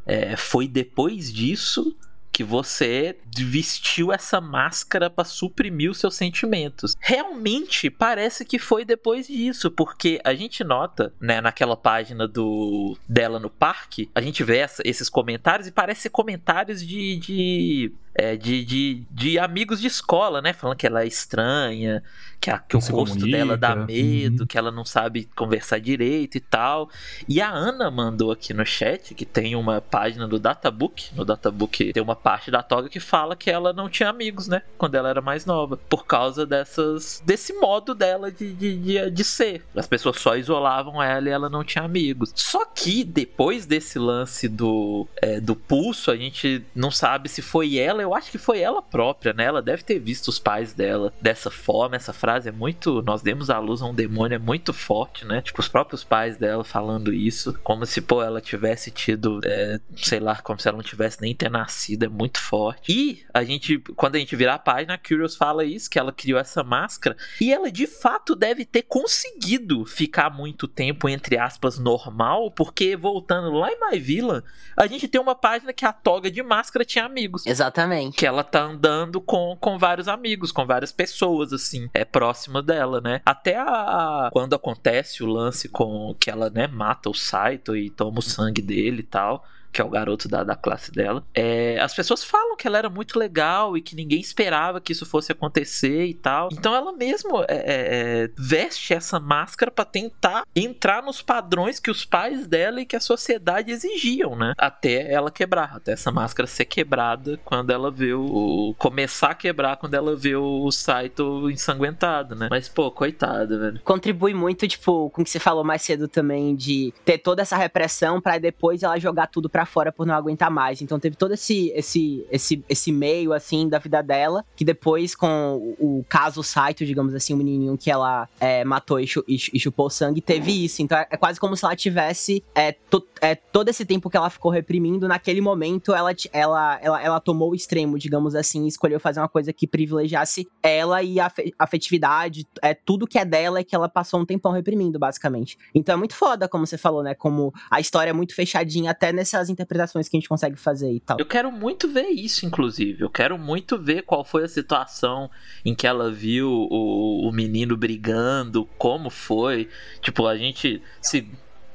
é, 0.05 0.37
foi 0.37 0.69
depois 0.69 1.33
disso 1.33 1.97
que 2.33 2.43
você 2.43 3.19
vestiu 3.37 4.13
essa 4.13 4.41
máscara 4.41 5.11
para 5.11 5.25
suprimir 5.25 5.91
os 5.91 5.99
seus 5.99 6.15
sentimentos. 6.15 6.97
Realmente 6.99 7.91
parece 7.91 8.45
que 8.45 8.59
foi 8.59 8.85
depois 8.85 9.27
disso, 9.27 9.71
porque 9.71 10.21
a 10.25 10.35
gente 10.35 10.65
nota, 10.65 11.13
né, 11.21 11.41
naquela 11.41 11.77
página 11.77 12.27
do 12.27 12.97
dela 13.09 13.39
no 13.39 13.51
parque, 13.51 14.11
a 14.15 14.21
gente 14.21 14.43
vê 14.43 14.59
essa, 14.59 14.83
esses 14.85 15.09
comentários 15.09 15.69
e 15.69 15.73
parece 15.73 16.09
comentários 16.09 16.85
de, 16.85 17.17
de 17.17 17.93
é, 18.15 18.37
de, 18.37 18.65
de, 18.65 19.03
de, 19.11 19.39
amigos 19.39 19.81
de 19.81 19.87
escola, 19.87 20.43
né? 20.43 20.53
Falando 20.53 20.77
que 20.77 20.87
ela 20.87 21.03
é 21.03 21.07
estranha, 21.07 22.03
que, 22.41 22.51
a, 22.51 22.59
que 22.59 22.77
o 22.77 22.81
rosto 22.81 23.15
comunica. 23.15 23.39
dela 23.39 23.57
dá 23.57 23.75
medo, 23.75 24.41
uhum. 24.41 24.47
que 24.47 24.59
ela 24.59 24.71
não 24.71 24.85
sabe 24.85 25.29
conversar 25.35 25.81
direito 25.81 26.37
e 26.37 26.41
tal. 26.41 26.91
E 27.29 27.41
a 27.41 27.51
Ana 27.51 27.91
mandou 27.91 28.31
aqui 28.31 28.53
no 28.53 28.67
chat 28.67 29.15
que 29.15 29.25
tem 29.25 29.57
uma 29.57 29.81
página 29.81 30.29
do 30.29 30.39
Databook. 30.39 31.15
No 31.15 31.25
Databook 31.25 31.93
tem 31.93 32.03
uma 32.03 32.17
parte 32.17 32.51
da 32.51 32.63
toga 32.63 32.89
que 32.89 33.01
fala 33.01 33.35
que 33.35 33.51
ela 33.51 33.73
não 33.73 33.89
tinha 33.89 34.11
amigos, 34.11 34.47
né? 34.47 34.63
Quando 34.77 34.95
ela 34.95 35.09
era 35.09 35.23
mais 35.23 35.47
nova. 35.47 35.77
Por 35.77 36.05
causa 36.05 36.45
dessas. 36.45 37.23
desse 37.25 37.55
modo 37.55 37.95
dela 37.95 38.31
de, 38.31 38.53
de, 38.53 38.77
de, 38.77 39.11
de 39.11 39.25
ser. 39.25 39.65
As 39.75 39.87
pessoas 39.87 40.19
só 40.19 40.37
isolavam 40.37 41.03
ela 41.03 41.29
e 41.29 41.33
ela 41.33 41.49
não 41.49 41.65
tinha 41.65 41.85
amigos. 41.85 42.33
Só 42.35 42.67
que 42.67 43.05
depois 43.05 43.65
desse 43.65 43.99
lance 43.99 44.49
do, 44.49 45.07
é, 45.17 45.41
do 45.41 45.57
pulso, 45.57 46.11
a 46.11 46.17
gente 46.17 46.63
não 46.75 46.91
sabe 46.91 47.29
se 47.29 47.41
foi 47.41 47.79
ela 47.79 48.02
eu 48.03 48.15
acho 48.15 48.31
que 48.31 48.39
foi 48.39 48.61
ela 48.61 48.83
própria, 48.83 49.33
né? 49.33 49.45
Ela 49.45 49.63
deve 49.63 49.83
ter 49.83 49.99
visto 49.99 50.29
os 50.29 50.39
pais 50.39 50.73
dela 50.73 51.13
dessa 51.21 51.51
forma. 51.51 51.97
Essa 51.97 52.13
frase 52.13 52.49
é 52.49 52.53
muito. 52.53 53.03
Nós 53.03 53.23
demos 53.23 53.51
a 53.51 53.59
luz 53.59 53.83
a 53.83 53.87
um 53.87 53.95
demônio, 53.95 54.37
é 54.37 54.39
muito 54.39 54.73
forte, 54.73 55.25
né? 55.25 55.41
Tipo, 55.41 55.61
os 55.61 55.69
próprios 55.69 56.05
pais 56.05 56.37
dela 56.37 56.65
falando 56.65 57.13
isso. 57.13 57.59
Como 57.63 57.87
se, 57.87 58.01
pô, 58.01 58.23
ela 58.23 58.41
tivesse 58.41 58.91
tido, 58.91 59.41
é, 59.45 59.81
sei 59.97 60.21
lá, 60.21 60.37
como 60.37 60.59
se 60.61 60.69
ela 60.69 60.77
não 60.77 60.85
tivesse 60.85 61.21
nem 61.21 61.35
ter 61.35 61.51
nascido. 61.51 62.05
É 62.05 62.09
muito 62.09 62.41
forte. 62.41 62.93
E 62.93 63.23
a 63.33 63.45
gente, 63.45 63.79
quando 63.97 64.17
a 64.17 64.19
gente 64.19 64.37
virar 64.37 64.55
a 64.55 64.59
página, 64.59 64.95
a 64.95 64.99
Curious 64.99 65.37
fala 65.37 65.65
isso, 65.65 65.91
que 65.91 65.99
ela 65.99 66.13
criou 66.13 66.39
essa 66.39 66.63
máscara. 66.63 67.17
E 67.41 67.53
ela 67.53 67.71
de 67.71 67.87
fato 67.87 68.35
deve 68.35 68.65
ter 68.65 68.83
conseguido 68.83 69.85
ficar 69.85 70.31
muito 70.31 70.67
tempo, 70.67 71.09
entre 71.09 71.39
aspas, 71.39 71.79
normal, 71.79 72.51
porque 72.51 72.97
voltando 72.97 73.51
lá 73.53 73.71
em 73.71 73.79
My 73.81 73.99
Villa, 73.99 74.45
a 74.77 74.87
gente 74.87 75.09
tem 75.09 75.21
uma 75.21 75.35
página 75.35 75.73
que 75.73 75.85
a 75.85 75.93
toga 75.93 76.31
de 76.31 76.43
máscara 76.43 76.85
tinha 76.85 77.05
amigos. 77.05 77.47
Exatamente. 77.47 77.92
Que 78.13 78.27
ela 78.27 78.43
tá 78.45 78.63
andando 78.63 79.21
com, 79.21 79.57
com 79.61 79.79
vários 79.79 80.09
amigos, 80.09 80.51
com 80.53 80.65
várias 80.67 80.93
pessoas, 80.93 81.53
assim, 81.53 81.89
é 81.93 82.05
próxima 82.05 82.63
dela, 82.63 83.01
né? 83.01 83.21
Até 83.25 83.57
a- 83.59 84.31
quando 84.33 84.55
acontece 84.55 85.23
o 85.23 85.27
lance 85.27 85.69
com 85.69 86.15
que 86.19 86.31
ela, 86.31 86.49
né, 86.51 86.67
mata 86.67 87.11
o 87.11 87.15
Saito 87.15 87.77
e 87.77 87.91
toma 87.91 88.19
o 88.21 88.23
sangue 88.23 88.63
dele 88.63 89.01
e 89.01 89.05
tal. 89.05 89.45
Que 89.73 89.81
é 89.81 89.85
o 89.85 89.89
garoto 89.89 90.29
da, 90.29 90.45
da 90.45 90.55
classe 90.55 90.93
dela. 90.93 91.25
É, 91.35 91.79
as 91.81 91.95
pessoas 91.95 92.23
falam 92.23 92.57
que 92.57 92.67
ela 92.67 92.79
era 92.79 92.91
muito 92.91 93.19
legal 93.19 93.77
e 93.77 93.83
que 93.83 93.97
ninguém 93.97 94.21
esperava 94.21 94.81
que 94.81 94.93
isso 94.93 95.07
fosse 95.07 95.33
acontecer 95.33 96.07
e 96.07 96.15
tal. 96.15 96.49
Então 96.53 96.75
ela 96.75 96.93
mesmo 96.93 97.41
é, 97.43 97.47
é, 97.49 97.65
é, 97.67 98.31
veste 98.37 98.93
essa 98.93 99.19
máscara 99.19 99.71
pra 99.71 99.85
tentar 99.85 100.45
entrar 100.55 101.03
nos 101.03 101.23
padrões 101.23 101.81
que 101.81 101.91
os 101.91 102.05
pais 102.05 102.47
dela 102.47 102.81
e 102.81 102.87
que 102.87 102.97
a 102.97 103.01
sociedade 103.01 103.73
exigiam, 103.73 104.37
né? 104.37 104.53
Até 104.59 105.13
ela 105.13 105.31
quebrar, 105.31 105.77
até 105.77 105.93
essa 105.93 106.13
máscara 106.13 106.47
ser 106.47 106.67
quebrada 106.67 107.41
quando 107.45 107.71
ela 107.71 107.91
vê 107.91 108.13
o. 108.15 108.75
começar 108.79 109.31
a 109.31 109.35
quebrar 109.35 109.77
quando 109.77 109.95
ela 109.95 110.15
vê 110.15 110.37
o 110.37 110.71
Saito 110.71 111.51
ensanguentado, 111.51 112.35
né? 112.35 112.49
Mas, 112.51 112.69
pô, 112.69 112.91
coitada, 112.91 113.59
velho. 113.59 113.81
Contribui 113.85 114.35
muito, 114.35 114.67
tipo, 114.69 115.11
com 115.11 115.23
o 115.23 115.25
que 115.25 115.31
você 115.31 115.39
falou 115.39 115.65
mais 115.65 115.83
cedo 115.83 116.09
também, 116.09 116.55
de 116.55 116.93
ter 117.05 117.19
toda 117.19 117.43
essa 117.43 117.57
repressão 117.57 118.21
pra 118.21 118.39
depois 118.39 118.83
ela 118.83 118.99
jogar 118.99 119.27
tudo 119.29 119.49
pra 119.49 119.62
fora 119.67 119.93
por 119.93 120.07
não 120.07 120.15
aguentar 120.15 120.51
mais. 120.51 120.81
Então 120.83 120.99
teve 120.99 121.17
todo 121.17 121.35
esse, 121.35 121.71
esse, 121.75 122.27
esse, 122.31 122.65
esse 122.69 122.93
meio, 122.93 123.33
assim, 123.33 123.69
da 123.69 123.79
vida 123.79 124.03
dela, 124.03 124.45
que 124.57 124.65
depois 124.65 125.15
com 125.15 125.75
o, 125.79 125.99
o 126.01 126.05
caso 126.09 126.43
Saito, 126.43 126.85
digamos 126.85 127.15
assim, 127.15 127.35
o 127.35 127.37
menininho 127.37 127.77
que 127.79 127.91
ela 127.91 128.29
é, 128.41 128.65
matou 128.65 129.01
e, 129.01 129.05
e 129.05 129.07
chu- 129.07 129.25
chupou 129.59 129.89
sangue, 129.91 130.21
teve 130.21 130.65
isso. 130.65 130.83
Então 130.83 130.97
é, 130.99 131.07
é 131.11 131.17
quase 131.17 131.39
como 131.41 131.57
se 131.57 131.65
ela 131.65 131.77
tivesse 131.77 132.43
é, 132.55 132.73
to- 132.73 133.07
é, 133.21 133.35
todo 133.35 133.69
esse 133.69 133.85
tempo 133.85 134.09
que 134.11 134.17
ela 134.17 134.31
ficou 134.31 134.51
reprimindo, 134.51 135.07
naquele 135.09 135.41
momento 135.41 135.93
ela, 135.95 136.11
ela, 136.33 136.79
ela, 136.83 137.03
ela 137.03 137.21
tomou 137.21 137.51
o 137.51 137.55
extremo, 137.55 137.99
digamos 137.99 138.35
assim, 138.35 138.65
e 138.65 138.69
escolheu 138.69 138.99
fazer 139.01 139.21
uma 139.21 139.29
coisa 139.29 139.53
que 139.53 139.67
privilegiasse 139.67 140.49
ela 140.63 141.03
e 141.03 141.19
a 141.21 141.27
afe- 141.27 141.53
afetividade, 141.59 142.47
é 142.63 142.75
tudo 142.75 143.07
que 143.07 143.19
é 143.19 143.25
dela 143.25 143.59
é 143.61 143.65
que 143.65 143.75
ela 143.75 143.89
passou 143.89 144.21
um 144.21 144.25
tempão 144.25 144.53
reprimindo, 144.53 144.99
basicamente. 144.99 145.59
Então 145.75 145.95
é 145.95 145.99
muito 145.99 146.15
foda, 146.15 146.49
como 146.49 146.67
você 146.67 146.79
falou, 146.79 147.03
né? 147.03 147.15
Como 147.15 147.53
a 147.71 147.81
história 147.81 148.11
é 148.11 148.13
muito 148.13 148.35
fechadinha, 148.35 148.91
até 148.91 149.13
nessas 149.13 149.49
interpretações 149.53 150.09
que 150.09 150.17
a 150.17 150.21
gente 150.21 150.29
consegue 150.29 150.57
fazer 150.57 150.93
e 150.93 151.01
tal. 151.01 151.19
Eu 151.19 151.27
quero 151.27 151.53
muito 151.53 151.89
ver 151.89 152.09
isso, 152.09 152.45
inclusive. 152.47 153.03
Eu 153.03 153.11
quero 153.11 153.39
muito 153.39 153.79
ver 153.79 154.03
qual 154.03 154.25
foi 154.25 154.45
a 154.45 154.49
situação 154.49 155.31
em 155.65 155.75
que 155.75 155.87
ela 155.87 156.11
viu 156.11 156.49
o, 156.49 157.29
o 157.29 157.33
menino 157.33 157.77
brigando, 157.77 158.69
como 158.79 159.11
foi. 159.11 159.69
Tipo, 160.01 160.27
a 160.27 160.37
gente. 160.37 160.83
Se, 161.01 161.29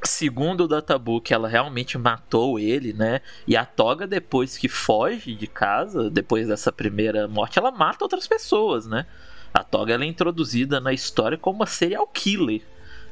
segundo 0.04 0.66
o 0.66 0.68
Databook, 0.68 1.34
ela 1.34 1.48
realmente 1.48 1.98
matou 1.98 2.60
ele, 2.60 2.94
né? 2.94 3.22
E 3.48 3.56
a 3.56 3.66
Toga, 3.66 4.06
depois 4.06 4.58
que 4.58 4.68
foge 4.68 5.36
de 5.36 5.48
casa, 5.48 6.10
depois 6.10 6.48
dessa 6.48 6.72
primeira 6.72 7.28
morte, 7.28 7.60
ela 7.60 7.72
mata 7.72 8.04
outras 8.04 8.28
pessoas, 8.28 8.86
né? 8.88 9.06
A 9.54 9.64
Toga 9.64 9.94
ela 9.94 10.04
é 10.04 10.08
introduzida 10.08 10.80
na 10.80 10.94
história 10.94 11.38
como 11.38 11.58
uma 11.58 11.66
serial 11.66 12.08
killer. 12.08 12.62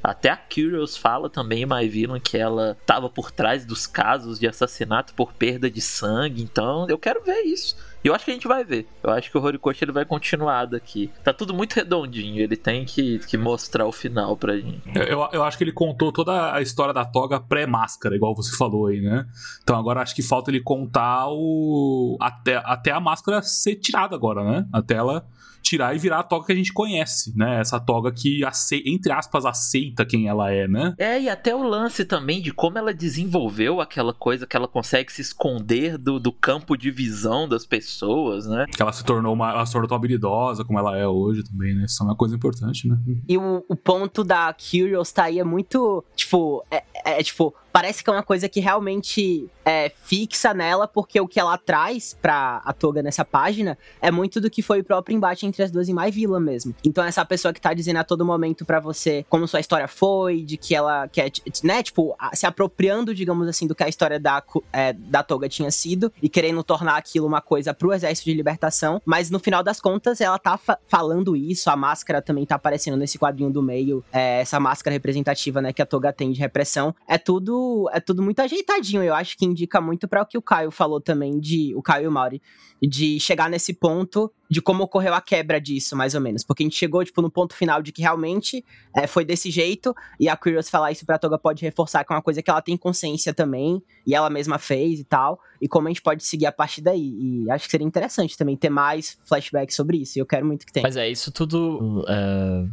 Até 0.06 0.30
a 0.30 0.38
Curious 0.38 0.96
fala 0.96 1.30
também 1.30 1.66
My 1.66 1.88
Villain 1.90 2.20
que 2.20 2.38
ela 2.38 2.78
tava 2.86 3.10
por 3.10 3.32
trás 3.32 3.66
dos 3.66 3.88
casos 3.88 4.40
de 4.40 4.48
assassinato 4.48 5.14
por 5.16 5.34
perda 5.34 5.70
de 5.70 5.82
sangue. 5.82 6.44
Então 6.44 6.86
eu 6.88 6.98
quero 6.98 7.24
ver 7.24 7.42
isso. 7.42 7.76
E 8.04 8.08
eu 8.08 8.14
acho 8.14 8.24
que 8.24 8.30
a 8.30 8.34
gente 8.36 8.48
vai 8.48 8.64
ver. 8.64 8.88
Eu 9.02 9.10
acho 9.10 9.32
que 9.32 9.38
o 9.38 9.42
Horikoshi 9.42 9.84
ele 9.84 9.92
vai 9.92 10.06
continuar 10.06 10.66
daqui. 10.66 11.10
Tá 11.24 11.34
tudo 11.34 11.56
muito 11.56 11.74
redondinho. 11.74 12.40
Ele 12.40 12.56
tem 12.56 12.86
que, 12.86 13.18
que 13.18 13.36
mostrar 13.36 13.88
o 13.88 13.92
final 13.92 14.38
pra 14.38 14.56
gente. 14.56 14.84
Eu, 14.94 15.04
eu, 15.04 15.30
eu 15.34 15.44
acho 15.44 15.58
que 15.58 15.64
ele 15.64 15.72
contou 15.72 16.12
toda 16.12 16.54
a 16.54 16.62
história 16.62 16.94
da 16.94 17.04
toga 17.04 17.40
pré-máscara, 17.40 18.16
igual 18.16 18.36
você 18.36 18.56
falou 18.56 18.86
aí, 18.86 19.02
né? 19.02 19.26
Então 19.64 19.76
agora 19.76 20.04
acho 20.04 20.14
que 20.14 20.22
falta 20.22 20.52
ele 20.52 20.62
contar 20.62 21.26
o. 21.30 22.16
Até, 22.22 22.58
até 22.58 22.92
a 22.92 23.00
máscara 23.00 23.42
ser 23.42 23.78
tirada 23.78 24.16
agora, 24.16 24.44
né? 24.44 24.68
Até 24.72 24.94
ela 24.94 25.26
tirar 25.66 25.96
e 25.96 26.00
virar 26.00 26.20
a 26.20 26.24
toga 26.24 26.46
que 26.46 26.52
a 26.54 26.56
gente 26.56 26.72
conhece, 26.72 27.34
né? 27.36 27.60
Essa 27.60 27.80
toga 27.80 28.12
que, 28.12 28.46
ace- 28.46 28.84
entre 28.86 29.12
aspas, 29.12 29.46
aceita 29.46 30.06
quem 30.06 30.28
ela 30.28 30.52
é, 30.52 30.68
né? 30.68 30.94
É, 30.98 31.20
e 31.20 31.28
até 31.28 31.56
o 31.56 31.64
lance 31.64 32.06
também 32.06 32.42
de 32.42 32.54
como 32.54 32.78
ela 32.78 32.94
desenvolveu 32.94 33.82
aquela 33.82 34.14
coisa 34.14 34.46
que 34.46 34.56
ela 34.56 34.68
consegue 34.68 35.12
se 35.12 35.22
esconder 35.22 35.98
do, 35.98 36.20
do 36.20 36.32
campo 36.32 36.78
de 36.78 36.92
visão 36.92 37.48
das 37.48 37.66
pessoas, 37.66 38.46
né? 38.46 38.66
Que 38.76 38.82
ela 38.82 38.94
se 38.94 39.04
tornou 39.04 39.34
uma. 39.34 39.50
Ela 39.52 39.66
se 39.66 39.72
tornou 39.72 39.88
tão 39.88 39.98
habilidosa 39.98 40.64
como 40.64 40.78
ela 40.78 40.96
é 40.98 41.08
hoje 41.08 41.44
também, 41.44 41.74
né? 41.74 41.86
Isso 41.86 42.02
é 42.04 42.06
uma 42.06 42.16
coisa 42.16 42.36
importante, 42.36 42.88
né? 42.88 42.98
E 43.28 43.38
o, 43.38 43.64
o 43.68 43.76
ponto 43.76 44.24
da 44.24 44.54
Curious 44.54 45.12
tá 45.12 45.24
aí 45.24 45.40
é 45.40 45.44
muito, 45.44 46.04
tipo, 46.16 46.64
é, 46.70 46.84
é, 47.06 47.24
tipo, 47.24 47.54
parece 47.76 48.02
que 48.02 48.10
é 48.10 48.14
uma 48.14 48.24
coisa 48.24 48.48
que 48.48 48.62
realmente 48.62 49.50
é 49.66 49.92
fixa 50.06 50.54
nela, 50.54 50.88
porque 50.88 51.20
o 51.20 51.28
que 51.28 51.38
ela 51.38 51.58
traz 51.58 52.18
pra 52.22 52.62
a 52.64 52.72
Toga 52.72 53.04
nessa 53.04 53.26
página 53.26 53.78
é 54.02 54.10
muito 54.10 54.40
do 54.40 54.50
que 54.50 54.62
foi 54.62 54.80
o 54.80 54.84
próprio 54.84 55.14
embate 55.14 55.46
entre 55.46 55.62
as 55.62 55.70
duas 55.70 55.90
em 55.90 55.94
My 55.94 56.10
Villa 56.10 56.40
mesmo. 56.40 56.74
Então 56.86 57.04
essa 57.04 57.26
pessoa 57.26 57.54
que 57.54 57.60
tá 57.60 57.74
dizendo 57.74 57.98
a 57.98 58.06
todo 58.06 58.24
momento 58.26 58.64
pra 58.64 58.80
você 58.80 59.26
como 59.30 59.46
sua 59.46 59.60
história 59.60 59.90
foi, 59.90 60.44
de 60.44 60.56
que 60.56 60.74
ela 60.74 61.10
quer, 61.10 61.30
né, 61.66 61.84
tipo, 61.84 62.16
se 62.34 62.46
apropriando, 62.46 63.14
digamos 63.14 63.46
assim, 63.46 63.68
do 63.68 63.76
que 63.76 63.84
a 63.84 63.90
história 63.90 64.18
da, 64.22 64.42
é, 64.72 64.94
da 64.94 65.22
Toga 65.22 65.50
tinha 65.50 65.70
sido 65.70 66.10
e 66.22 66.30
querendo 66.30 66.64
tornar 66.64 66.96
aquilo 66.96 67.28
uma 67.28 67.42
coisa 67.42 67.74
pro 67.74 67.92
exército 67.92 68.30
de 68.30 68.38
libertação, 68.38 69.02
mas 69.04 69.30
no 69.30 69.38
final 69.38 69.62
das 69.62 69.82
contas 69.82 70.22
ela 70.22 70.40
tá 70.40 70.58
fa- 70.58 70.80
falando 70.88 71.36
isso, 71.36 71.70
a 71.70 71.76
máscara 71.76 72.22
também 72.22 72.46
tá 72.46 72.56
aparecendo 72.56 72.96
nesse 72.96 73.20
quadrinho 73.20 73.52
do 73.52 73.62
meio, 73.62 74.02
é, 74.14 74.40
essa 74.40 74.62
máscara 74.62 74.94
representativa, 74.94 75.62
né, 75.62 75.74
que 75.74 75.82
a 75.82 75.86
Toga 75.86 76.14
tem 76.14 76.32
de 76.32 76.40
repressão, 76.40 76.96
é 77.06 77.18
tudo, 77.18 77.65
é 77.92 78.00
tudo 78.00 78.22
muito 78.22 78.40
ajeitadinho, 78.40 79.04
eu 79.04 79.14
acho 79.14 79.38
que 79.38 79.46
indica 79.46 79.80
muito 79.82 80.08
pra 80.08 80.22
o 80.22 80.26
que 80.26 80.38
o 80.38 80.42
Caio 80.42 80.72
falou 80.72 81.00
também 81.00 81.40
de, 81.40 81.74
o 81.76 81.82
Caio 81.82 82.06
e 82.06 82.08
o 82.08 82.12
Mauri, 82.12 82.42
de 82.82 83.20
chegar 83.20 83.50
nesse 83.50 83.74
ponto 83.74 84.32
de 84.50 84.62
como 84.62 84.84
ocorreu 84.84 85.14
a 85.14 85.22
quebra 85.22 85.60
disso, 85.60 85.96
mais 85.96 86.14
ou 86.14 86.22
menos. 86.22 86.44
Porque 86.44 86.64
a 86.64 86.66
gente 86.66 86.78
chegou, 86.78 87.04
tipo, 87.04 87.22
no 87.22 87.30
ponto 87.30 87.56
final 87.56 87.82
de 87.82 87.92
que 87.92 88.02
realmente 88.02 88.64
é, 88.96 89.08
foi 89.08 89.26
desse 89.26 89.50
jeito, 89.50 89.94
e 90.20 90.30
a 90.30 90.36
Curious 90.36 90.70
falar 90.70 90.92
isso 90.92 91.06
pra 91.06 91.18
Toga 91.18 91.38
pode 91.38 91.64
reforçar 91.64 92.04
que 92.04 92.14
é 92.14 92.16
uma 92.16 92.22
coisa 92.22 92.42
que 92.42 92.50
ela 92.50 92.62
tem 92.62 92.78
consciência 92.78 93.34
também, 93.34 93.82
e 94.06 94.14
ela 94.14 94.30
mesma 94.30 94.60
fez 94.60 95.00
e 95.00 95.04
tal, 95.04 95.40
e 95.62 95.68
como 95.68 95.88
a 95.88 95.90
gente 95.90 96.02
pode 96.02 96.24
seguir 96.24 96.46
a 96.46 96.52
partir 96.52 96.82
daí. 96.82 97.16
E 97.46 97.52
acho 97.52 97.66
que 97.66 97.72
seria 97.72 97.88
interessante 97.88 98.38
também 98.38 98.56
ter 98.56 98.70
mais 98.70 99.18
flashbacks 99.26 99.76
sobre 99.76 99.98
isso, 99.98 100.18
e 100.18 100.22
eu 100.22 100.26
quero 100.26 100.46
muito 100.46 100.66
que 100.66 100.72
tenha. 100.72 100.84
Mas 100.84 100.98
é 100.98 101.10
isso 101.10 101.32
tudo 101.32 102.06
é, 102.08 102.66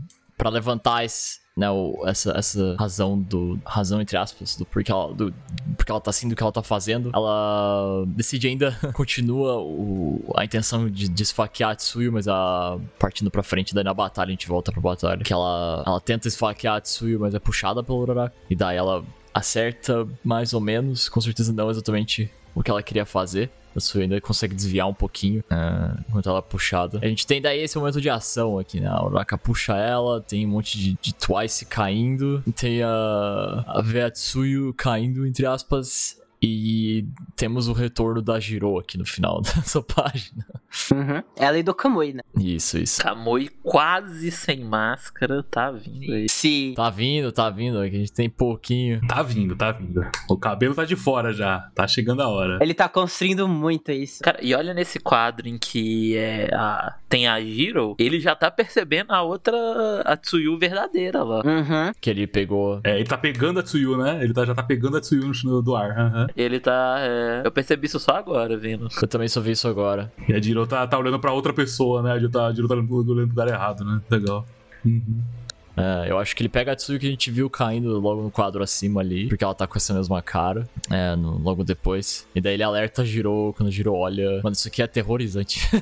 para 0.42 0.50
levantar 0.50 1.04
esse, 1.04 1.38
né, 1.56 1.70
o- 1.70 2.02
essa, 2.04 2.32
essa 2.36 2.74
razão 2.76 3.16
do 3.16 3.60
razão 3.64 4.00
entre 4.00 4.16
aspas 4.16 4.56
do 4.56 4.64
porque 4.66 4.90
ela 4.90 5.14
do 5.14 5.32
porque 5.76 5.92
ela 5.92 6.00
tá 6.00 6.10
assim 6.10 6.28
do 6.28 6.34
que 6.34 6.42
ela 6.42 6.50
tá 6.50 6.62
fazendo. 6.64 7.10
Ela 7.14 8.04
decide 8.08 8.48
ainda 8.48 8.76
continua 8.92 9.58
o, 9.60 10.32
a 10.36 10.44
intenção 10.44 10.88
de, 10.90 11.08
de 11.08 11.22
esfaquear 11.22 11.70
a 11.70 11.76
Tsuyu, 11.76 12.10
mas 12.12 12.26
a 12.26 12.76
partindo 12.98 13.30
pra 13.30 13.42
frente 13.44 13.72
daí 13.72 13.84
na 13.84 13.94
batalha 13.94 14.28
a 14.28 14.30
gente 14.32 14.48
volta 14.48 14.72
pra 14.72 14.80
batalha 14.80 15.22
que 15.22 15.32
ela 15.32 15.84
ela 15.86 16.00
tenta 16.00 16.26
esfaquear 16.26 16.76
a 16.76 16.80
Tsuyu, 16.80 17.20
mas 17.20 17.34
é 17.34 17.38
puxada 17.38 17.82
pelo 17.84 17.98
Uraraka 18.00 18.34
e 18.50 18.56
daí 18.56 18.76
ela 18.76 19.04
acerta 19.32 20.06
mais 20.24 20.52
ou 20.52 20.60
menos, 20.60 21.08
com 21.08 21.20
certeza 21.20 21.52
não 21.52 21.70
exatamente 21.70 22.28
o 22.54 22.62
que 22.62 22.70
ela 22.70 22.82
queria 22.82 23.04
fazer. 23.04 23.50
A 23.74 23.78
Tsuyu 23.78 24.02
ainda 24.02 24.20
consegue 24.20 24.54
desviar 24.54 24.86
um 24.86 24.92
pouquinho 24.92 25.42
é, 25.50 26.00
enquanto 26.06 26.28
ela 26.28 26.40
é 26.40 26.42
puxada. 26.42 26.98
A 27.02 27.06
gente 27.06 27.26
tem 27.26 27.40
daí 27.40 27.60
esse 27.60 27.78
momento 27.78 28.00
de 28.00 28.10
ação 28.10 28.58
aqui, 28.58 28.80
né? 28.80 28.86
A 28.86 29.02
Uraka 29.02 29.38
puxa 29.38 29.74
ela, 29.74 30.20
tem 30.20 30.46
um 30.46 30.50
monte 30.50 30.78
de, 30.78 30.98
de 31.00 31.14
Twice 31.14 31.64
caindo, 31.64 32.42
tem 32.54 32.82
a, 32.82 33.64
a 33.66 33.80
Veatsuyu 33.82 34.74
caindo, 34.74 35.26
entre 35.26 35.46
aspas, 35.46 36.20
e 36.42 37.06
temos 37.34 37.68
o 37.68 37.72
retorno 37.72 38.20
da 38.20 38.38
Jiro 38.38 38.78
aqui 38.78 38.98
no 38.98 39.06
final 39.06 39.40
dessa 39.40 39.80
página. 39.80 40.44
Uhum. 40.92 41.22
Ela 41.36 41.58
e 41.58 41.62
do 41.62 41.74
Kamui, 41.74 42.14
né? 42.14 42.22
Isso, 42.38 42.78
isso. 42.78 43.02
Kamui 43.02 43.50
quase 43.62 44.30
sem 44.30 44.64
máscara, 44.64 45.42
tá 45.42 45.70
vindo 45.70 46.12
aí. 46.12 46.28
Se. 46.28 46.72
Tá 46.76 46.90
vindo, 46.90 47.30
tá 47.30 47.50
vindo, 47.50 47.82
é 47.82 47.86
a 47.86 47.90
gente 47.90 48.12
tem 48.12 48.28
pouquinho. 48.28 49.00
Tá 49.06 49.22
vindo, 49.22 49.54
tá 49.54 49.72
vindo. 49.72 50.04
O 50.28 50.36
cabelo 50.36 50.74
tá 50.74 50.84
de 50.84 50.96
fora 50.96 51.32
já. 51.32 51.70
Tá 51.74 51.86
chegando 51.86 52.22
a 52.22 52.28
hora. 52.28 52.58
Ele 52.60 52.74
tá 52.74 52.88
construindo 52.88 53.46
muito 53.46 53.92
isso. 53.92 54.22
Cara, 54.22 54.38
e 54.42 54.54
olha 54.54 54.72
nesse 54.72 54.98
quadro 54.98 55.48
em 55.48 55.58
que 55.58 56.16
é 56.16 56.48
a, 56.54 56.94
tem 57.08 57.28
a 57.28 57.40
Jiro, 57.40 57.94
ele 57.98 58.18
já 58.18 58.34
tá 58.34 58.50
percebendo 58.50 59.12
a 59.12 59.22
outra, 59.22 59.56
a 60.04 60.16
Tsuyu 60.16 60.58
verdadeira 60.58 61.22
lá. 61.22 61.42
Uhum. 61.44 61.92
Que 62.00 62.10
ele 62.10 62.26
pegou. 62.26 62.80
É, 62.84 62.96
ele 62.96 63.04
tá 63.04 63.18
pegando 63.18 63.60
a 63.60 63.62
Tsuyu, 63.62 63.96
né? 63.96 64.20
Ele 64.22 64.32
tá, 64.32 64.44
já 64.44 64.54
tá 64.54 64.62
pegando 64.62 64.96
a 64.96 65.00
Tsuyu 65.00 65.32
no, 65.44 65.62
do 65.62 65.76
ar. 65.76 65.90
aham. 65.90 66.26
Ele 66.36 66.58
tá. 66.60 66.96
é, 67.00 67.42
eu 67.44 67.50
percebi 67.50 67.86
isso 67.86 67.98
só 67.98 68.12
agora, 68.12 68.56
vindo. 68.56 68.88
Eu 69.00 69.08
também 69.08 69.28
só 69.28 69.40
vi 69.40 69.52
isso 69.52 69.68
agora. 69.68 70.12
E 70.28 70.32
a 70.32 70.40
Jiro 70.40 70.61
tá, 70.66 70.86
tá 70.86 70.98
olhando 70.98 71.18
pra 71.18 71.32
outra 71.32 71.52
pessoa, 71.52 72.02
né? 72.02 72.12
A 72.12 72.18
Jiro 72.18 72.30
tá, 72.30 72.52
Jiro 72.52 72.68
tá 72.68 72.74
olhando 72.74 72.88
pro 72.88 72.96
lugar 73.02 73.48
errado, 73.48 73.84
né? 73.84 74.00
Legal. 74.10 74.46
Uhum. 74.84 75.20
É, 75.74 76.10
eu 76.10 76.18
acho 76.18 76.36
que 76.36 76.42
ele 76.42 76.50
pega 76.50 76.72
a 76.72 76.76
Tsuyu 76.76 77.00
que 77.00 77.06
a 77.06 77.10
gente 77.10 77.30
viu 77.30 77.48
caindo 77.48 77.98
logo 77.98 78.20
no 78.22 78.30
quadro 78.30 78.62
acima 78.62 79.00
ali, 79.00 79.26
porque 79.28 79.42
ela 79.42 79.54
tá 79.54 79.66
com 79.66 79.78
essa 79.78 79.94
mesma 79.94 80.20
cara, 80.20 80.68
é, 80.90 81.16
no- 81.16 81.38
logo 81.38 81.64
depois. 81.64 82.26
E 82.34 82.42
daí 82.42 82.52
ele 82.54 82.62
alerta 82.62 83.02
Jiro, 83.06 83.54
quando 83.56 83.70
Jiro 83.70 83.94
olha. 83.94 84.42
Mano, 84.44 84.52
isso 84.52 84.68
aqui 84.68 84.82
é 84.82 84.84
aterrorizante. 84.84 85.60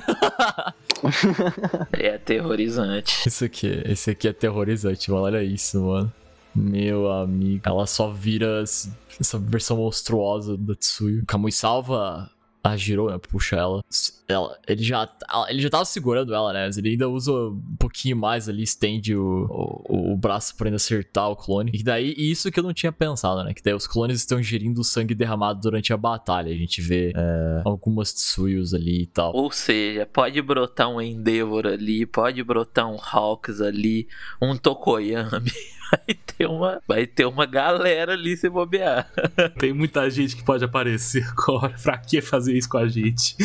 É 1.93 2.15
aterrorizante. 2.15 3.27
isso 3.27 3.43
aqui, 3.45 3.81
esse 3.85 4.11
aqui 4.11 4.27
é 4.27 4.31
aterrorizante, 4.31 5.09
mano. 5.11 5.23
Olha 5.23 5.43
isso, 5.43 5.81
mano. 5.81 6.11
Meu 6.55 7.09
amigo. 7.11 7.61
Ela 7.65 7.85
só 7.87 8.09
vira 8.09 8.61
essa 8.61 9.39
versão 9.39 9.77
monstruosa 9.77 10.57
da 10.57 10.75
Tsuyu. 10.75 11.23
Kamui 11.25 11.51
salva 11.51 12.29
a 12.63 12.77
Jiro, 12.77 13.09
né, 13.09 13.17
puxa 13.17 13.55
ela, 13.55 13.83
ela, 14.27 14.57
ele 14.67 14.83
já 14.83 15.09
ele 15.49 15.61
já 15.61 15.69
tava 15.69 15.85
segurando 15.85 16.33
ela, 16.33 16.53
né, 16.53 16.65
mas 16.65 16.77
ele 16.77 16.89
ainda 16.89 17.09
usa 17.09 17.31
um 17.31 17.75
pouquinho 17.79 18.15
mais 18.15 18.47
ali, 18.47 18.63
estende 18.63 19.15
o, 19.15 19.47
o, 19.89 20.13
o 20.13 20.17
braço 20.17 20.55
pra 20.55 20.67
ainda 20.67 20.75
acertar 20.75 21.29
o 21.29 21.35
clone. 21.35 21.71
E 21.73 21.83
daí, 21.83 22.13
isso 22.17 22.51
que 22.51 22.59
eu 22.59 22.63
não 22.63 22.73
tinha 22.73 22.91
pensado, 22.91 23.43
né, 23.43 23.53
que 23.53 23.63
daí 23.63 23.73
os 23.73 23.87
clones 23.87 24.17
estão 24.17 24.39
ingerindo 24.39 24.81
o 24.81 24.83
sangue 24.83 25.15
derramado 25.15 25.59
durante 25.59 25.91
a 25.91 25.97
batalha. 25.97 26.51
A 26.51 26.57
gente 26.57 26.81
vê 26.81 27.11
é, 27.15 27.61
algumas 27.65 28.13
Tsuyus 28.13 28.73
ali 28.73 29.03
e 29.03 29.07
tal. 29.07 29.33
Ou 29.35 29.51
seja, 29.51 30.05
pode 30.05 30.41
brotar 30.41 30.89
um 30.89 31.01
Endeavor 31.01 31.65
ali, 31.65 32.05
pode 32.05 32.43
brotar 32.43 32.87
um 32.87 32.97
Hawks 33.01 33.59
ali, 33.59 34.07
um 34.41 34.55
Tokoyami. 34.55 35.51
vai 35.91 36.15
ter 36.15 36.45
uma, 36.47 36.81
vai 36.87 37.05
ter 37.05 37.25
uma 37.25 37.45
galera 37.45 38.13
ali 38.13 38.35
se 38.37 38.49
bobear. 38.49 39.11
Tem 39.59 39.73
muita 39.73 40.09
gente 40.09 40.35
que 40.35 40.43
pode 40.43 40.63
aparecer 40.63 41.23
agora. 41.29 41.75
Pra 41.81 41.97
que 41.97 42.21
fazer 42.21 42.57
isso 42.57 42.69
com 42.69 42.77
a 42.77 42.87
gente? 42.87 43.35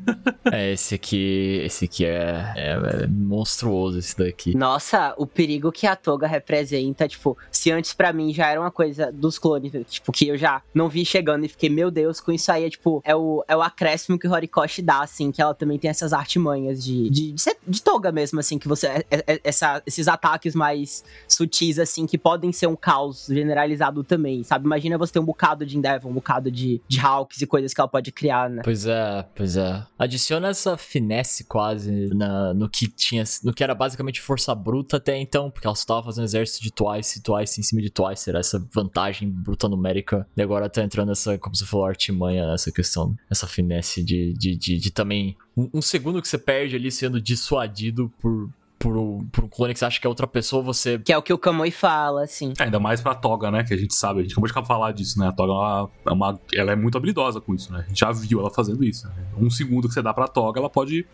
é, 0.52 0.72
esse 0.72 0.94
aqui, 0.94 1.60
esse 1.64 1.86
aqui 1.86 2.04
é, 2.04 2.52
é, 2.56 2.72
é, 2.72 3.06
monstruoso 3.06 3.98
esse 3.98 4.16
daqui. 4.16 4.56
Nossa, 4.56 5.14
o 5.16 5.26
perigo 5.26 5.72
que 5.72 5.86
a 5.86 5.96
Toga 5.96 6.26
representa, 6.26 7.08
tipo, 7.08 7.36
se 7.50 7.70
antes 7.70 7.94
para 7.94 8.12
mim 8.12 8.32
já 8.32 8.48
era 8.48 8.60
uma 8.60 8.70
coisa 8.70 9.10
dos 9.10 9.38
clones, 9.38 9.72
tipo, 9.88 10.12
que 10.12 10.28
eu 10.28 10.36
já 10.36 10.62
não 10.74 10.88
vi 10.88 11.04
chegando 11.04 11.44
e 11.44 11.48
fiquei, 11.48 11.70
meu 11.70 11.90
Deus, 11.90 12.20
com 12.20 12.32
isso 12.32 12.50
aí 12.52 12.64
é 12.64 12.70
tipo, 12.70 13.02
é 13.04 13.14
o, 13.14 13.44
é 13.48 13.56
o 13.56 13.62
acréscimo 13.62 14.18
que 14.18 14.28
o 14.28 14.32
Horikoshi 14.32 14.82
dá, 14.82 15.00
assim, 15.00 15.30
que 15.30 15.40
ela 15.40 15.54
também 15.54 15.78
tem 15.78 15.90
essas 15.90 16.12
artimanhas 16.12 16.82
de, 16.82 17.08
de, 17.10 17.32
de, 17.32 17.44
de 17.66 17.82
Toga 17.82 18.12
mesmo, 18.12 18.40
assim, 18.40 18.58
que 18.58 18.68
você, 18.68 18.86
é, 18.86 19.06
é, 19.10 19.40
essa, 19.44 19.82
esses 19.86 20.08
ataques 20.08 20.54
mais 20.54 21.04
sutis, 21.28 21.78
assim, 21.78 21.93
assim, 21.94 22.06
que 22.06 22.18
podem 22.18 22.52
ser 22.52 22.66
um 22.66 22.76
caos 22.76 23.26
generalizado 23.28 24.02
também, 24.02 24.42
sabe? 24.42 24.66
Imagina 24.66 24.98
você 24.98 25.12
ter 25.12 25.18
um 25.20 25.24
bocado 25.24 25.64
de 25.64 25.78
Endeavor, 25.78 26.10
um 26.10 26.14
bocado 26.14 26.50
de, 26.50 26.80
de 26.88 27.00
Hawks 27.00 27.40
e 27.40 27.46
coisas 27.46 27.72
que 27.72 27.80
ela 27.80 27.88
pode 27.88 28.10
criar, 28.10 28.50
né? 28.50 28.62
Pois 28.64 28.86
é, 28.86 29.24
pois 29.34 29.56
é. 29.56 29.86
Adiciona 29.98 30.48
essa 30.48 30.76
finesse 30.76 31.44
quase 31.44 32.08
na, 32.14 32.52
no 32.52 32.68
que 32.68 32.88
tinha, 32.88 33.22
no 33.44 33.54
que 33.54 33.62
era 33.62 33.74
basicamente 33.74 34.20
força 34.20 34.54
bruta 34.54 34.96
até 34.96 35.16
então, 35.16 35.50
porque 35.50 35.66
ela 35.66 35.76
só 35.76 35.86
tava 35.86 36.02
fazendo 36.04 36.24
exército 36.24 36.62
de 36.62 36.72
Twice, 36.72 37.22
Twice 37.22 37.60
em 37.60 37.62
cima 37.62 37.80
de 37.80 37.90
Twice, 37.90 38.28
era 38.28 38.40
essa 38.40 38.64
vantagem 38.72 39.30
bruta 39.30 39.68
numérica. 39.68 40.26
E 40.36 40.42
agora 40.42 40.68
tá 40.68 40.82
entrando 40.82 41.12
essa, 41.12 41.38
como 41.38 41.54
você 41.54 41.64
falou, 41.64 41.86
artimanha, 41.86 42.52
essa 42.52 42.72
questão, 42.72 43.14
essa 43.30 43.46
finesse 43.46 44.02
de, 44.02 44.32
de, 44.34 44.56
de, 44.56 44.78
de 44.78 44.90
também 44.90 45.36
um, 45.56 45.68
um 45.74 45.82
segundo 45.82 46.20
que 46.20 46.26
você 46.26 46.38
perde 46.38 46.74
ali 46.74 46.90
sendo 46.90 47.20
dissuadido 47.20 48.12
por 48.20 48.50
por, 48.78 48.96
um, 48.96 49.24
por 49.26 49.44
um 49.44 49.48
clone 49.48 49.72
que 49.72 49.78
você 49.78 49.84
acha 49.84 50.00
que 50.00 50.06
é 50.06 50.10
outra 50.10 50.26
pessoa, 50.26 50.62
você. 50.62 50.98
Que 50.98 51.12
é 51.12 51.18
o 51.18 51.22
que 51.22 51.32
o 51.32 51.38
Kamui 51.38 51.70
fala, 51.70 52.24
assim. 52.24 52.52
É, 52.58 52.64
ainda 52.64 52.78
mais 52.78 53.00
pra 53.00 53.14
Toga, 53.14 53.50
né? 53.50 53.64
Que 53.64 53.74
a 53.74 53.76
gente 53.76 53.94
sabe, 53.94 54.20
a 54.20 54.22
gente 54.22 54.32
acabou 54.32 54.48
de 54.48 54.66
falar 54.66 54.92
disso, 54.92 55.18
né? 55.18 55.28
A 55.28 55.32
Toga 55.32 55.52
ela 55.52 55.90
é, 56.06 56.12
uma, 56.12 56.40
ela 56.54 56.72
é 56.72 56.76
muito 56.76 56.98
habilidosa 56.98 57.40
com 57.40 57.54
isso, 57.54 57.72
né? 57.72 57.84
A 57.84 57.88
gente 57.88 58.00
já 58.00 58.12
viu 58.12 58.40
ela 58.40 58.50
fazendo 58.50 58.84
isso. 58.84 59.06
Né? 59.08 59.14
Um 59.38 59.50
segundo 59.50 59.88
que 59.88 59.94
você 59.94 60.02
dá 60.02 60.12
pra 60.12 60.28
Toga, 60.28 60.60
ela 60.60 60.70
pode 60.70 61.06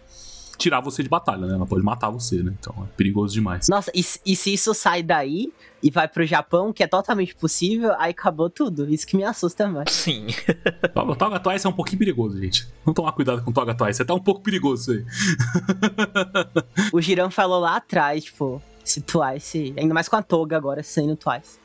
tirar 0.60 0.80
você 0.80 1.02
de 1.02 1.08
batalha, 1.08 1.46
né? 1.46 1.54
Ela 1.54 1.66
pode 1.66 1.82
matar 1.82 2.10
você, 2.10 2.42
né? 2.42 2.52
Então 2.58 2.74
é 2.84 2.96
perigoso 2.96 3.34
demais. 3.34 3.68
Nossa, 3.68 3.90
e, 3.94 4.04
e 4.24 4.36
se 4.36 4.52
isso 4.52 4.74
sai 4.74 5.02
daí 5.02 5.52
e 5.82 5.90
vai 5.90 6.06
pro 6.06 6.24
Japão, 6.24 6.72
que 6.72 6.82
é 6.82 6.86
totalmente 6.86 7.34
possível, 7.34 7.94
aí 7.98 8.10
acabou 8.10 8.50
tudo. 8.50 8.88
Isso 8.92 9.06
que 9.06 9.16
me 9.16 9.24
assusta 9.24 9.66
mais. 9.66 9.90
Sim. 9.90 10.26
o 10.94 11.16
Toga 11.16 11.40
Twice 11.40 11.66
é 11.66 11.70
um 11.70 11.72
pouquinho 11.72 11.98
perigoso, 11.98 12.38
gente. 12.38 12.68
Vamos 12.84 12.96
tomar 12.96 13.12
cuidado 13.12 13.42
com 13.42 13.50
o 13.50 13.54
Toga 13.54 13.74
Twice. 13.74 14.00
É 14.00 14.04
até 14.04 14.12
um 14.12 14.20
pouco 14.20 14.42
perigoso 14.42 14.92
isso 14.92 14.92
aí. 14.92 15.04
o 16.92 17.00
Girão 17.00 17.30
falou 17.30 17.60
lá 17.60 17.76
atrás, 17.76 18.24
tipo, 18.24 18.62
se 18.84 19.00
Twice. 19.00 19.74
Ainda 19.76 19.94
mais 19.94 20.08
com 20.08 20.16
a 20.16 20.22
Toga 20.22 20.56
agora 20.56 20.82
sendo 20.82 21.16
Twice. 21.16 21.58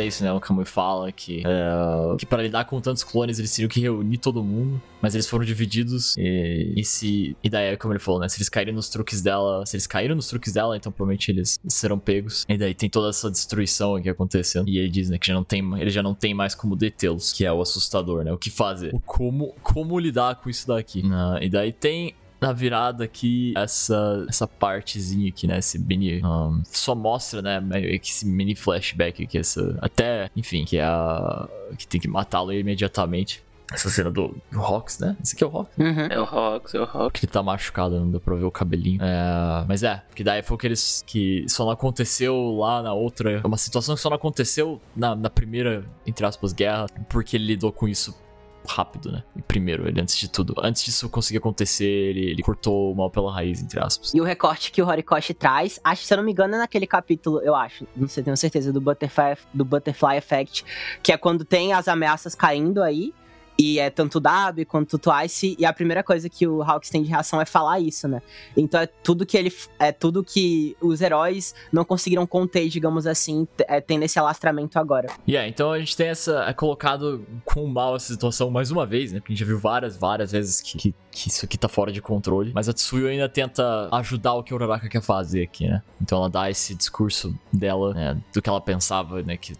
É 0.00 0.06
isso, 0.06 0.24
né? 0.24 0.32
O 0.32 0.40
Kamui 0.40 0.64
fala 0.64 1.10
que, 1.12 1.42
é, 1.46 2.16
que 2.16 2.26
para 2.26 2.42
lidar 2.42 2.64
com 2.64 2.80
tantos 2.80 3.04
clones 3.04 3.38
eles 3.38 3.54
teriam 3.54 3.68
que 3.68 3.80
reunir 3.80 4.18
todo 4.18 4.42
mundo, 4.42 4.80
mas 5.00 5.14
eles 5.14 5.28
foram 5.28 5.44
divididos. 5.44 6.16
E, 6.16 6.72
e 6.76 6.84
se. 6.84 7.36
E 7.42 7.48
daí, 7.48 7.76
como 7.76 7.92
ele 7.92 8.00
falou, 8.00 8.20
né? 8.20 8.28
Se 8.28 8.38
eles 8.38 8.48
caírem 8.48 8.74
nos 8.74 8.88
truques 8.88 9.22
dela. 9.22 9.64
Se 9.66 9.76
eles 9.76 9.86
caíram 9.86 10.14
nos 10.14 10.28
truques 10.28 10.52
dela, 10.52 10.76
então 10.76 10.90
provavelmente 10.90 11.30
eles 11.30 11.58
serão 11.68 11.98
pegos. 11.98 12.44
E 12.48 12.56
daí 12.56 12.74
tem 12.74 12.88
toda 12.88 13.10
essa 13.10 13.30
destruição 13.30 13.96
aqui 13.96 14.08
acontecendo. 14.08 14.68
E 14.68 14.78
ele 14.78 14.88
diz, 14.88 15.10
né, 15.10 15.18
que 15.18 15.26
já 15.26 15.34
não 15.34 15.44
tem, 15.44 15.60
ele 15.80 15.90
já 15.90 16.02
não 16.02 16.14
tem 16.14 16.34
mais 16.34 16.54
como 16.54 16.76
detê-los, 16.76 17.32
que 17.32 17.44
é 17.44 17.52
o 17.52 17.60
assustador, 17.60 18.24
né? 18.24 18.32
O 18.32 18.38
que 18.38 18.50
fazer? 18.50 18.92
Como, 19.04 19.54
como 19.62 19.98
lidar 19.98 20.36
com 20.36 20.50
isso 20.50 20.66
daqui? 20.66 21.00
Uh, 21.00 21.42
e 21.42 21.48
daí 21.48 21.72
tem 21.72 22.14
na 22.40 22.52
virada 22.52 23.04
aqui, 23.04 23.52
essa, 23.56 24.24
essa 24.28 24.46
partezinha 24.46 25.28
aqui, 25.28 25.46
né? 25.46 25.58
Esse 25.58 25.78
mini. 25.78 26.24
Um, 26.24 26.62
só 26.64 26.94
mostra, 26.94 27.42
né? 27.42 27.60
Esse 27.82 28.26
mini 28.26 28.54
flashback 28.54 29.24
aqui, 29.24 29.38
essa. 29.38 29.78
Até, 29.80 30.30
enfim, 30.34 30.64
que 30.64 30.78
é 30.78 30.84
a. 30.84 31.48
Que 31.76 31.86
tem 31.86 32.00
que 32.00 32.08
matá-lo 32.08 32.52
imediatamente. 32.52 33.42
Essa 33.72 33.88
cena 33.88 34.10
do, 34.10 34.36
do 34.50 34.60
Hawks, 34.60 34.98
né? 34.98 35.16
Esse 35.22 35.36
aqui 35.36 35.44
é 35.44 35.46
o 35.46 35.56
Hawks. 35.56 35.78
Uhum. 35.78 36.06
É 36.10 36.20
o 36.20 36.24
Hawks, 36.24 36.74
é 36.74 36.80
o 36.80 36.84
Hawks. 36.84 37.20
Que 37.20 37.26
ele 37.26 37.32
tá 37.32 37.40
machucado, 37.40 38.00
não 38.00 38.10
dá 38.10 38.18
pra 38.18 38.34
ver 38.34 38.44
o 38.44 38.50
cabelinho. 38.50 39.00
É, 39.00 39.64
mas 39.68 39.84
é, 39.84 40.02
porque 40.08 40.24
daí 40.24 40.42
foi 40.42 40.56
o 40.56 40.58
que 40.58 40.66
eles. 40.66 41.04
que 41.06 41.44
só 41.48 41.64
não 41.64 41.70
aconteceu 41.70 42.56
lá 42.58 42.82
na 42.82 42.92
outra. 42.92 43.40
É 43.40 43.46
uma 43.46 43.56
situação 43.56 43.94
que 43.94 44.00
só 44.00 44.10
não 44.10 44.16
aconteceu 44.16 44.80
na, 44.96 45.14
na 45.14 45.30
primeira, 45.30 45.84
entre 46.04 46.26
aspas, 46.26 46.52
guerra, 46.52 46.86
porque 47.08 47.36
ele 47.36 47.46
lidou 47.46 47.70
com 47.70 47.86
isso 47.86 48.18
rápido, 48.66 49.10
né? 49.10 49.22
E 49.36 49.42
primeiro, 49.42 49.88
ele 49.88 50.00
antes 50.00 50.16
de 50.16 50.28
tudo. 50.28 50.54
Antes 50.62 50.84
disso 50.84 51.08
conseguir 51.08 51.38
acontecer, 51.38 51.84
ele, 51.84 52.30
ele 52.30 52.42
cortou 52.42 52.92
o 52.92 52.96
mal 52.96 53.10
pela 53.10 53.32
raiz, 53.32 53.62
entre 53.62 53.80
aspas. 53.80 54.12
E 54.14 54.20
o 54.20 54.24
recorte 54.24 54.70
que 54.70 54.82
o 54.82 54.86
Horikoshi 54.86 55.34
traz, 55.34 55.80
acho, 55.82 56.04
se 56.04 56.12
eu 56.12 56.18
não 56.18 56.24
me 56.24 56.32
engano, 56.32 56.54
é 56.54 56.58
naquele 56.58 56.86
capítulo, 56.86 57.40
eu 57.42 57.54
acho, 57.54 57.86
não 57.96 58.08
sei, 58.08 58.22
tenho 58.22 58.36
certeza, 58.36 58.72
do 58.72 58.80
Butterfly, 58.80 59.36
do 59.52 59.64
Butterfly 59.64 60.16
Effect, 60.16 60.64
que 61.02 61.12
é 61.12 61.16
quando 61.16 61.44
tem 61.44 61.72
as 61.72 61.88
ameaças 61.88 62.34
caindo 62.34 62.82
aí, 62.82 63.12
e 63.60 63.78
é 63.78 63.90
tanto 63.90 64.16
o 64.16 64.20
Dab 64.20 64.64
quanto 64.64 64.94
o 64.94 64.98
Twice. 64.98 65.54
E 65.58 65.66
a 65.66 65.72
primeira 65.72 66.02
coisa 66.02 66.30
que 66.30 66.46
o 66.46 66.62
Hawks 66.62 66.88
tem 66.88 67.02
de 67.02 67.10
reação 67.10 67.38
é 67.42 67.44
falar 67.44 67.78
isso, 67.78 68.08
né? 68.08 68.22
Então 68.56 68.80
é 68.80 68.86
tudo 68.86 69.26
que 69.26 69.36
ele. 69.36 69.52
É 69.78 69.92
tudo 69.92 70.24
que 70.24 70.74
os 70.80 71.02
heróis 71.02 71.54
não 71.70 71.84
conseguiram 71.84 72.26
conter, 72.26 72.70
digamos 72.70 73.06
assim, 73.06 73.46
é, 73.68 73.78
tendo 73.78 74.02
esse 74.02 74.18
alastramento 74.18 74.78
agora. 74.78 75.08
E 75.26 75.32
yeah, 75.32 75.46
então 75.46 75.72
a 75.72 75.78
gente 75.78 75.94
tem 75.94 76.08
essa. 76.08 76.44
É 76.48 76.54
colocado 76.54 77.22
com 77.44 77.66
mal 77.66 77.96
essa 77.96 78.10
situação 78.10 78.50
mais 78.50 78.70
uma 78.70 78.86
vez, 78.86 79.12
né? 79.12 79.20
Porque 79.20 79.32
a 79.32 79.36
gente 79.36 79.40
já 79.40 79.46
viu 79.46 79.58
várias, 79.58 79.94
várias 79.94 80.32
vezes 80.32 80.62
que, 80.62 80.78
que, 80.78 80.94
que 81.10 81.28
isso 81.28 81.44
aqui 81.44 81.58
tá 81.58 81.68
fora 81.68 81.92
de 81.92 82.00
controle. 82.00 82.52
Mas 82.54 82.66
a 82.66 82.72
Tsuyu 82.72 83.08
ainda 83.08 83.28
tenta 83.28 83.90
ajudar 83.92 84.34
o 84.36 84.42
que 84.42 84.54
o 84.54 84.56
Uraraka 84.56 84.88
quer 84.88 85.02
fazer 85.02 85.42
aqui, 85.42 85.68
né? 85.68 85.82
Então 86.00 86.16
ela 86.16 86.30
dá 86.30 86.48
esse 86.48 86.74
discurso 86.74 87.38
dela, 87.52 87.92
né? 87.92 88.18
Do 88.32 88.40
que 88.40 88.48
ela 88.48 88.60
pensava, 88.60 89.22
né? 89.22 89.36
Que 89.36 89.52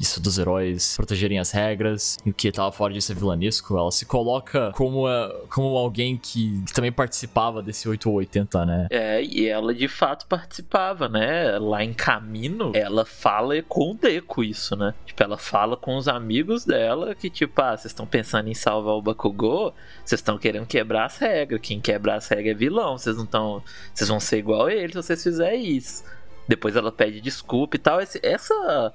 isso 0.00 0.20
dos 0.20 0.38
heróis 0.38 0.96
protegerem 0.96 1.38
as 1.38 1.50
regras, 1.50 2.18
e 2.24 2.30
o 2.30 2.34
que 2.34 2.50
tava 2.52 2.72
fora 2.72 2.92
disso 2.92 3.12
é 3.12 3.14
vilanesco. 3.14 3.76
Ela 3.76 3.90
se 3.90 4.06
coloca 4.06 4.72
como, 4.72 5.04
como 5.48 5.76
alguém 5.76 6.16
que, 6.16 6.62
que 6.66 6.72
também 6.72 6.92
participava 6.92 7.62
desse 7.62 7.88
8 7.88 8.08
ou 8.08 8.16
80, 8.16 8.66
né? 8.66 8.86
É, 8.90 9.22
e 9.22 9.46
ela 9.46 9.74
de 9.74 9.88
fato 9.88 10.26
participava, 10.26 11.08
né? 11.08 11.58
Lá 11.58 11.84
em 11.84 11.92
Camino, 11.92 12.72
ela 12.74 13.04
fala 13.04 13.60
com 13.62 13.92
o 13.92 13.94
Deco 13.94 14.42
isso, 14.42 14.76
né? 14.76 14.94
Tipo, 15.06 15.22
ela 15.22 15.38
fala 15.38 15.76
com 15.76 15.96
os 15.96 16.08
amigos 16.08 16.64
dela 16.64 17.14
que, 17.14 17.30
tipo, 17.30 17.60
ah, 17.60 17.76
vocês 17.76 17.86
estão 17.86 18.06
pensando 18.06 18.48
em 18.48 18.54
salvar 18.54 18.94
o 18.94 19.02
Bakugou, 19.02 19.74
vocês 20.04 20.20
estão 20.20 20.38
querendo 20.38 20.66
quebrar 20.66 21.06
as 21.06 21.18
regras. 21.18 21.60
Quem 21.60 21.80
quebrar 21.80 22.16
as 22.16 22.28
regras 22.28 22.54
é 22.54 22.58
vilão, 22.58 22.98
vocês 22.98 23.16
não 23.16 23.24
estão. 23.24 23.62
Vocês 23.94 24.08
vão 24.08 24.20
ser 24.20 24.38
igual 24.38 24.66
a 24.66 24.72
ele 24.72 24.92
se 24.92 25.02
vocês 25.02 25.22
fizerem 25.22 25.76
isso. 25.76 26.04
Depois 26.46 26.76
ela 26.76 26.90
pede 26.90 27.20
desculpa 27.20 27.76
e 27.76 27.78
tal. 27.78 28.00
Esse, 28.00 28.20
essa 28.22 28.92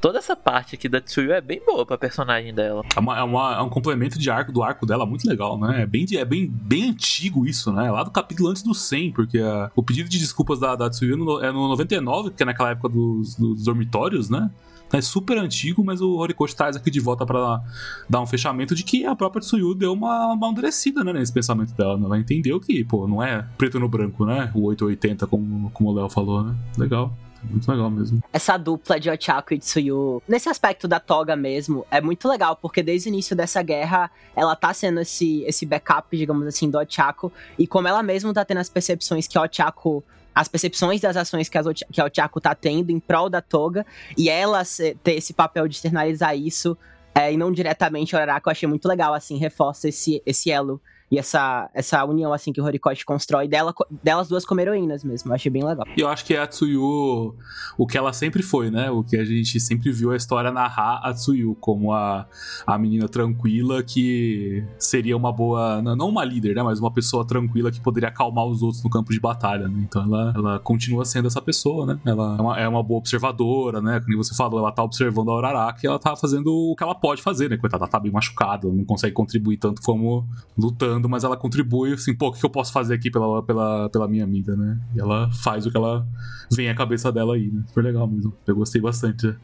toda 0.00 0.18
essa 0.18 0.36
parte 0.36 0.74
aqui 0.74 0.88
da 0.88 1.00
Tsuyu 1.00 1.32
é 1.32 1.40
bem 1.40 1.60
boa 1.64 1.84
pra 1.84 1.98
personagem 1.98 2.54
dela. 2.54 2.82
É, 2.94 3.00
uma, 3.00 3.18
é, 3.18 3.22
uma, 3.22 3.56
é 3.56 3.60
um 3.62 3.68
complemento 3.68 4.18
de 4.18 4.30
arco 4.30 4.52
do 4.52 4.62
arco 4.62 4.86
dela 4.86 5.06
muito 5.06 5.28
legal, 5.28 5.58
né? 5.58 5.82
É 5.82 5.86
bem, 5.86 6.06
é 6.14 6.24
bem, 6.24 6.48
bem 6.48 6.90
antigo 6.90 7.46
isso, 7.46 7.72
né? 7.72 7.90
Lá 7.90 8.02
do 8.02 8.10
capítulo 8.10 8.48
antes 8.48 8.62
do 8.62 8.74
100, 8.74 9.12
porque 9.12 9.38
a, 9.38 9.70
o 9.74 9.82
pedido 9.82 10.08
de 10.08 10.18
desculpas 10.18 10.58
da, 10.58 10.74
da 10.76 10.90
Tsuyu 10.90 11.40
é 11.40 11.52
no 11.52 11.68
99, 11.68 12.30
que 12.30 12.42
é 12.42 12.46
naquela 12.46 12.70
época 12.70 12.88
dos, 12.88 13.34
dos 13.34 13.64
dormitórios, 13.64 14.30
né? 14.30 14.50
É 14.92 15.00
super 15.00 15.36
antigo, 15.36 15.84
mas 15.84 16.00
o 16.00 16.16
Horikoshi 16.16 16.54
traz 16.54 16.76
aqui 16.76 16.90
de 16.90 17.00
volta 17.00 17.26
para 17.26 17.60
dar 18.08 18.20
um 18.20 18.26
fechamento 18.26 18.74
de 18.74 18.84
que 18.84 19.04
a 19.04 19.16
própria 19.16 19.40
Tsuyu 19.40 19.74
deu 19.74 19.92
uma, 19.92 20.32
uma 20.32 20.52
né, 20.52 21.12
nesse 21.12 21.32
pensamento 21.32 21.74
dela. 21.74 21.98
Ela 22.02 22.18
entendeu 22.18 22.60
que, 22.60 22.84
pô, 22.84 23.08
não 23.08 23.22
é 23.22 23.44
preto 23.58 23.80
no 23.80 23.88
branco, 23.88 24.24
né? 24.24 24.50
O 24.54 24.64
880, 24.66 25.26
como, 25.26 25.70
como 25.70 25.90
o 25.90 25.94
Léo 25.94 26.08
falou, 26.08 26.44
né? 26.44 26.54
Legal. 26.78 27.12
Muito 27.50 27.70
legal 27.70 27.90
mesmo. 27.90 28.22
Essa 28.32 28.56
dupla 28.56 28.98
de 28.98 29.08
Ochako 29.08 29.54
e 29.54 29.58
Tsuyu, 29.58 30.22
nesse 30.28 30.48
aspecto 30.48 30.88
da 30.88 30.98
toga 31.00 31.36
mesmo, 31.36 31.86
é 31.90 32.00
muito 32.00 32.28
legal, 32.28 32.56
porque 32.56 32.82
desde 32.82 33.08
o 33.08 33.10
início 33.10 33.36
dessa 33.36 33.62
guerra, 33.62 34.10
ela 34.34 34.56
tá 34.56 34.72
sendo 34.74 35.00
esse, 35.00 35.42
esse 35.42 35.64
backup, 35.64 36.16
digamos 36.16 36.46
assim, 36.46 36.68
do 36.68 36.78
Ochako, 36.78 37.32
e 37.58 37.66
como 37.66 37.88
ela 37.88 38.02
mesma 38.02 38.32
tá 38.34 38.44
tendo 38.44 38.58
as 38.58 38.68
percepções 38.68 39.26
que 39.26 39.38
a 39.38 39.42
Ochako 39.42 40.04
as 40.34 40.48
percepções 40.48 41.00
das 41.00 41.16
ações 41.16 41.48
que, 41.48 41.56
as, 41.56 41.66
que 41.90 41.98
a 41.98 42.04
Ochako 42.04 42.42
tá 42.42 42.54
tendo 42.54 42.90
em 42.90 43.00
prol 43.00 43.30
da 43.30 43.40
Toga, 43.40 43.86
e 44.18 44.28
ela 44.28 44.62
ter 45.02 45.14
esse 45.14 45.32
papel 45.32 45.66
de 45.66 45.76
externalizar 45.76 46.36
isso, 46.36 46.76
é, 47.14 47.32
e 47.32 47.38
não 47.38 47.50
diretamente 47.50 48.14
o 48.14 48.18
Araraka, 48.18 48.50
eu 48.50 48.52
achei 48.52 48.68
muito 48.68 48.86
legal, 48.86 49.14
assim, 49.14 49.38
reforça 49.38 49.88
esse, 49.88 50.22
esse 50.26 50.50
elo 50.50 50.78
e 51.10 51.18
essa, 51.18 51.70
essa 51.72 52.04
união, 52.04 52.32
assim, 52.32 52.52
que 52.52 52.60
o 52.60 52.64
Horikoshi 52.64 53.04
constrói 53.04 53.46
dela, 53.46 53.72
delas 54.02 54.28
duas 54.28 54.44
como 54.44 54.60
heroínas 54.60 55.04
mesmo. 55.04 55.30
Eu 55.30 55.34
achei 55.34 55.50
bem 55.50 55.64
legal. 55.64 55.86
E 55.96 56.00
eu 56.00 56.08
acho 56.08 56.24
que 56.24 56.36
a 56.36 56.46
Tsuyu, 56.46 57.34
o 57.78 57.86
que 57.86 57.96
ela 57.96 58.12
sempre 58.12 58.42
foi, 58.42 58.70
né? 58.70 58.90
O 58.90 59.04
que 59.04 59.16
a 59.16 59.24
gente 59.24 59.60
sempre 59.60 59.92
viu 59.92 60.10
a 60.10 60.16
história 60.16 60.50
narrar 60.50 61.00
a 61.04 61.12
Tsuyu 61.12 61.54
como 61.60 61.92
a, 61.92 62.26
a 62.66 62.76
menina 62.76 63.08
tranquila 63.08 63.84
que 63.84 64.64
seria 64.78 65.16
uma 65.16 65.30
boa, 65.30 65.80
não 65.80 66.08
uma 66.08 66.24
líder, 66.24 66.56
né? 66.56 66.62
Mas 66.64 66.80
uma 66.80 66.90
pessoa 66.90 67.24
tranquila 67.24 67.70
que 67.70 67.80
poderia 67.80 68.08
acalmar 68.08 68.44
os 68.44 68.60
outros 68.60 68.82
no 68.82 68.90
campo 68.90 69.12
de 69.12 69.20
batalha, 69.20 69.68
né? 69.68 69.84
Então 69.88 70.02
ela, 70.02 70.32
ela 70.34 70.58
continua 70.58 71.04
sendo 71.04 71.28
essa 71.28 71.40
pessoa, 71.40 71.86
né? 71.86 72.00
Ela 72.04 72.36
é 72.36 72.42
uma, 72.42 72.60
é 72.60 72.68
uma 72.68 72.82
boa 72.82 72.98
observadora, 72.98 73.80
né? 73.80 74.00
Como 74.00 74.16
você 74.16 74.34
falou, 74.34 74.58
ela 74.58 74.72
tá 74.72 74.82
observando 74.82 75.30
a 75.30 75.36
Uraraka 75.36 75.80
e 75.84 75.86
ela 75.86 76.00
tá 76.00 76.16
fazendo 76.16 76.52
o 76.52 76.74
que 76.74 76.82
ela 76.82 76.96
pode 76.96 77.22
fazer, 77.22 77.48
né? 77.48 77.56
Coitada, 77.56 77.84
ela 77.84 77.90
tá 77.90 78.00
bem 78.00 78.10
machucada, 78.10 78.66
ela 78.66 78.74
não 78.74 78.84
consegue 78.84 79.14
contribuir 79.14 79.58
tanto 79.58 79.80
como 79.82 80.26
lutando 80.58 80.95
mas 81.08 81.24
ela 81.24 81.36
contribui, 81.36 81.92
assim, 81.92 82.14
pô, 82.14 82.28
o 82.28 82.32
que 82.32 82.44
eu 82.44 82.50
posso 82.50 82.72
fazer 82.72 82.94
aqui 82.94 83.10
pela, 83.10 83.42
pela, 83.42 83.88
pela 83.90 84.08
minha 84.08 84.24
amiga, 84.24 84.56
né? 84.56 84.78
E 84.94 85.00
ela 85.00 85.30
faz 85.30 85.66
o 85.66 85.70
que 85.70 85.76
ela 85.76 86.06
vem 86.52 86.68
à 86.68 86.74
cabeça 86.74 87.12
dela 87.12 87.34
aí, 87.34 87.50
né? 87.50 87.62
Super 87.68 87.84
legal 87.84 88.06
mesmo. 88.06 88.32
Eu 88.46 88.56
gostei 88.56 88.80
bastante 88.80 89.34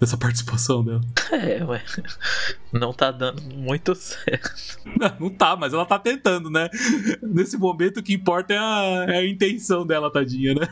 dessa 0.00 0.16
participação 0.16 0.84
dela. 0.84 1.00
É, 1.30 1.62
ué. 1.62 1.82
Não 2.72 2.92
tá 2.92 3.10
dando 3.10 3.42
muito 3.54 3.94
certo. 3.94 4.50
Não, 4.98 5.14
não 5.20 5.30
tá, 5.30 5.54
mas 5.56 5.74
ela 5.74 5.84
tá 5.84 5.98
tentando, 5.98 6.50
né? 6.50 6.68
Nesse 7.22 7.56
momento 7.58 7.98
o 7.98 8.02
que 8.02 8.14
importa 8.14 8.54
é 8.54 8.58
a, 8.58 9.06
é 9.08 9.18
a 9.18 9.26
intenção 9.26 9.86
dela, 9.86 10.10
tadinha, 10.10 10.54
né? 10.54 10.66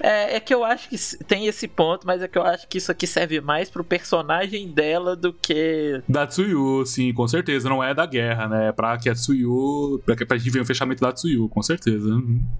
É, 0.00 0.36
é 0.36 0.40
que 0.40 0.54
eu 0.54 0.64
acho 0.64 0.88
que 0.88 0.96
tem 1.24 1.46
esse 1.46 1.66
ponto, 1.68 2.06
mas 2.06 2.22
é 2.22 2.28
que 2.28 2.38
eu 2.38 2.42
acho 2.42 2.66
que 2.68 2.78
isso 2.78 2.90
aqui 2.90 3.06
serve 3.06 3.40
mais 3.40 3.68
pro 3.68 3.84
personagem 3.84 4.68
dela 4.68 5.16
do 5.16 5.32
que. 5.32 6.00
Da 6.08 6.26
Tsuyu, 6.26 6.84
sim, 6.86 7.12
com 7.12 7.26
certeza. 7.26 7.68
Não 7.68 7.82
é 7.82 7.94
da 7.94 8.06
guerra, 8.06 8.48
né? 8.48 8.68
É 8.68 8.72
pra 8.72 8.96
que 8.98 9.08
a 9.08 9.14
Tsuyu. 9.14 10.00
Pra 10.04 10.16
que 10.16 10.24
pra 10.24 10.38
gente 10.38 10.50
ver 10.50 10.60
o 10.60 10.66
fechamento 10.66 11.00
da 11.00 11.12
Tsuyu, 11.12 11.48
com 11.48 11.62
certeza. 11.62 12.08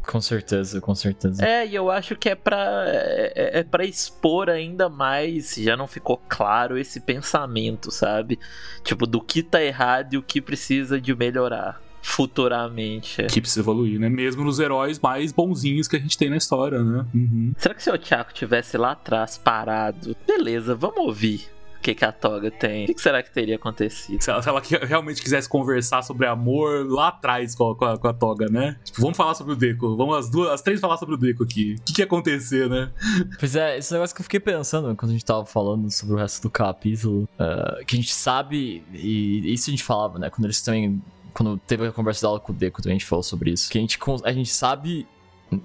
Com 0.06 0.20
certeza, 0.20 0.80
com 0.80 0.94
certeza. 0.94 1.44
É, 1.44 1.66
e 1.66 1.74
eu 1.74 1.90
acho 1.90 2.16
que 2.16 2.28
é 2.28 2.34
pra. 2.34 2.84
É, 2.86 3.32
é, 3.34 3.58
é 3.60 3.62
pra 3.62 3.84
expor 3.84 4.48
ainda 4.48 4.88
mais, 4.88 5.56
já 5.66 5.76
não 5.76 5.86
ficou 5.86 6.20
claro 6.28 6.78
esse 6.78 7.00
pensamento, 7.00 7.90
sabe? 7.90 8.38
Tipo, 8.82 9.06
do 9.06 9.20
que 9.20 9.42
tá 9.42 9.62
errado 9.62 10.14
e 10.14 10.18
o 10.18 10.22
que 10.22 10.40
precisa 10.40 11.00
de 11.00 11.14
melhorar 11.14 11.80
futuramente. 12.02 13.24
Que 13.24 13.40
precisa 13.40 13.60
evoluir, 13.60 13.98
né? 13.98 14.08
Mesmo 14.08 14.44
nos 14.44 14.60
heróis 14.60 15.00
mais 15.00 15.32
bonzinhos 15.32 15.88
que 15.88 15.96
a 15.96 15.98
gente 15.98 16.16
tem 16.16 16.30
na 16.30 16.36
história, 16.36 16.82
né? 16.82 17.04
Uhum. 17.12 17.52
Será 17.58 17.74
que 17.74 17.82
se 17.82 17.90
o 17.90 17.98
Thiago 17.98 18.32
tivesse 18.32 18.78
lá 18.78 18.92
atrás 18.92 19.36
parado? 19.36 20.16
Beleza, 20.26 20.74
vamos 20.74 20.98
ouvir 20.98 21.55
que, 21.80 21.94
que 21.94 22.04
a 22.04 22.12
Toga 22.12 22.50
tem. 22.50 22.84
O 22.84 22.86
que, 22.86 22.94
que 22.94 23.00
será 23.00 23.22
que 23.22 23.32
teria 23.32 23.56
acontecido? 23.56 24.20
Se 24.22 24.30
ela, 24.30 24.42
se 24.42 24.48
ela, 24.48 24.62
realmente 24.82 25.22
quisesse 25.22 25.48
conversar 25.48 26.02
sobre 26.02 26.26
amor 26.26 26.86
lá 26.88 27.08
atrás 27.08 27.54
com 27.54 27.70
a, 27.70 27.76
com 27.76 27.84
a, 27.84 27.98
com 27.98 28.08
a 28.08 28.12
Toga, 28.12 28.46
né? 28.48 28.76
Tipo, 28.84 29.00
vamos 29.00 29.16
falar 29.16 29.34
sobre 29.34 29.52
o 29.52 29.56
Deco. 29.56 29.96
Vamos 29.96 30.16
as 30.16 30.30
duas, 30.30 30.50
as 30.50 30.62
três 30.62 30.80
falar 30.80 30.96
sobre 30.96 31.14
o 31.14 31.18
Deco 31.18 31.44
aqui. 31.44 31.76
O 31.80 31.84
que, 31.84 31.92
que 31.92 32.00
ia 32.02 32.06
acontecer, 32.06 32.68
né? 32.68 32.90
Pois 33.38 33.56
é, 33.56 33.78
esse 33.78 33.92
negócio 33.92 34.14
que 34.14 34.20
eu 34.20 34.24
fiquei 34.24 34.40
pensando 34.40 34.94
quando 34.96 35.10
a 35.10 35.12
gente 35.12 35.24
tava 35.24 35.44
falando 35.44 35.90
sobre 35.90 36.14
o 36.14 36.18
resto 36.18 36.42
do 36.42 36.50
capítulo. 36.50 37.28
Uh, 37.38 37.84
que 37.84 37.96
a 37.96 37.98
gente 37.98 38.12
sabe, 38.12 38.82
e 38.92 39.52
isso 39.52 39.70
a 39.70 39.72
gente 39.72 39.84
falava, 39.84 40.18
né? 40.18 40.30
Quando 40.30 40.44
eles 40.44 40.60
também. 40.62 41.02
Quando 41.32 41.58
teve 41.66 41.86
a 41.86 41.92
conversa 41.92 42.26
dela 42.26 42.40
com 42.40 42.50
o 42.50 42.54
Deco, 42.54 42.80
a 42.84 42.90
gente 42.90 43.04
falou 43.04 43.22
sobre 43.22 43.50
isso. 43.50 43.70
Que 43.70 43.76
a 43.76 43.80
gente, 43.80 43.98
a 44.24 44.32
gente 44.32 44.50
sabe, 44.50 45.06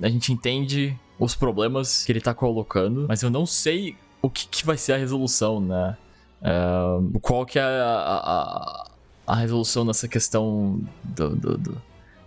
a 0.02 0.10
gente 0.10 0.34
entende 0.34 0.98
os 1.18 1.34
problemas 1.34 2.04
que 2.04 2.12
ele 2.12 2.20
tá 2.20 2.34
colocando, 2.34 3.06
mas 3.08 3.22
eu 3.22 3.30
não 3.30 3.46
sei 3.46 3.96
o 4.22 4.30
que, 4.30 4.48
que 4.48 4.66
vai 4.66 4.78
ser 4.78 4.94
a 4.94 4.98
resolução, 4.98 5.60
né? 5.60 5.98
Uh, 6.42 7.20
qual 7.20 7.46
que 7.46 7.60
é 7.60 7.62
a, 7.62 7.68
a, 7.68 8.92
a, 9.28 9.36
resolução 9.36 9.86
nessa 9.86 10.08
questão 10.08 10.82
do, 11.04 11.36
do, 11.36 11.58
do, 11.58 11.82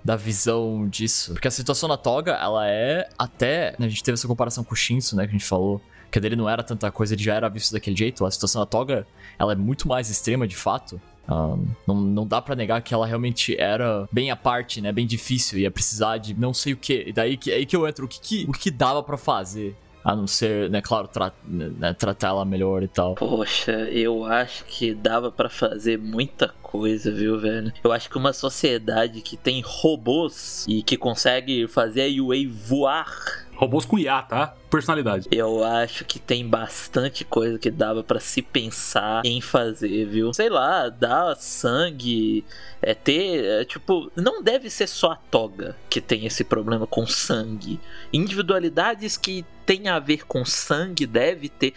da 0.05 0.17
visão 0.17 0.89
disso? 0.89 1.33
Porque 1.33 1.49
a 1.49 1.51
situação 1.51 1.89
da 1.89 1.97
Toga, 1.97 2.33
ela 2.33 2.69
é 2.69 3.09
até... 3.19 3.75
A 3.79 3.89
gente 3.89 4.05
teve 4.05 4.15
essa 4.15 4.29
comparação 4.29 4.63
com 4.63 4.73
o 4.73 4.77
Shinsu, 4.77 5.17
né? 5.17 5.25
Que 5.25 5.31
a 5.31 5.33
gente 5.33 5.45
falou 5.45 5.81
que 6.15 6.21
dele 6.21 6.37
não 6.37 6.49
era 6.49 6.63
tanta 6.63 6.93
coisa, 6.93 7.13
ele 7.15 7.25
já 7.25 7.35
era 7.35 7.49
visto 7.49 7.73
daquele 7.73 7.97
jeito. 7.97 8.25
A 8.25 8.31
situação 8.31 8.63
da 8.63 8.67
Toga, 8.67 9.05
ela 9.37 9.53
é 9.53 9.57
muito 9.57 9.89
mais 9.89 10.09
extrema 10.09 10.47
de 10.47 10.55
fato. 10.55 11.01
Um, 11.29 11.67
não, 11.89 12.01
não 12.01 12.27
dá 12.27 12.41
para 12.41 12.55
negar 12.55 12.83
que 12.83 12.95
ela 12.95 13.05
realmente 13.05 13.59
era 13.59 14.09
bem 14.13 14.31
à 14.31 14.37
parte, 14.37 14.81
né? 14.81 14.93
Bem 14.93 15.07
difícil, 15.07 15.59
ia 15.59 15.71
precisar 15.73 16.19
de 16.19 16.33
não 16.33 16.55
sei 16.55 16.73
o 16.73 16.77
que. 16.77 17.05
E 17.09 17.13
daí 17.13 17.37
que, 17.37 17.51
aí 17.51 17.67
que 17.67 17.75
eu 17.75 17.89
entro, 17.89 18.05
o 18.05 18.09
que, 18.09 18.21
que 18.21 18.47
o 18.49 18.53
que 18.53 18.71
dava 18.71 19.03
para 19.03 19.17
fazer? 19.17 19.77
A 20.05 20.15
não 20.15 20.27
ser, 20.27 20.69
né, 20.69 20.83
claro, 20.83 21.09
tra 21.09 21.33
né, 21.47 21.95
tratar 21.95 22.29
ela 22.29 22.45
melhor 22.45 22.83
e 22.83 22.89
tal. 22.89 23.15
Poxa, 23.15 23.73
eu 23.91 24.25
acho 24.25 24.65
que 24.67 24.93
dava 24.93 25.33
para 25.33 25.49
fazer 25.49 25.99
muita 25.99 26.49
coisa, 26.63 27.11
viu, 27.11 27.39
velho? 27.39 27.73
Eu 27.83 27.93
acho 27.93 28.11
que 28.11 28.19
uma 28.19 28.33
sociedade 28.33 29.23
que 29.23 29.37
tem 29.37 29.63
robôs 29.65 30.67
e 30.69 30.83
que 30.83 30.97
consegue 30.97 31.67
fazer 31.69 32.03
a 32.03 32.23
UA 32.23 32.37
voar 32.51 33.44
Robôs 33.57 33.85
com 33.85 33.99
IA, 33.99 34.23
tá? 34.23 34.55
Personalidade. 34.69 35.29
Eu 35.31 35.63
acho 35.63 36.05
que 36.05 36.19
tem 36.19 36.47
bastante 36.47 37.25
coisa 37.25 37.59
que 37.59 37.71
dava 37.71 38.03
para 38.03 38.19
se 38.19 38.43
pensar 38.43 39.23
em 39.25 39.41
fazer, 39.41 40.07
viu? 40.07 40.35
Sei 40.35 40.49
lá, 40.49 40.89
dar 40.89 41.37
sangue, 41.37 42.45
é 42.83 42.95
ter, 42.95 43.45
é, 43.45 43.65
tipo, 43.65 44.11
não 44.17 44.43
deve 44.43 44.69
ser 44.69 44.89
só 44.89 45.13
a 45.13 45.17
toga 45.17 45.77
que 45.89 46.01
tem 46.01 46.27
esse 46.27 46.43
problema 46.43 46.87
com 46.87 47.07
sangue. 47.07 47.79
Individualidades 48.13 49.17
que 49.17 49.45
tem 49.65 49.89
a 49.89 49.99
ver 49.99 50.27
com 50.27 50.45
sangue 50.45 51.07
deve 51.07 51.49
ter 51.49 51.73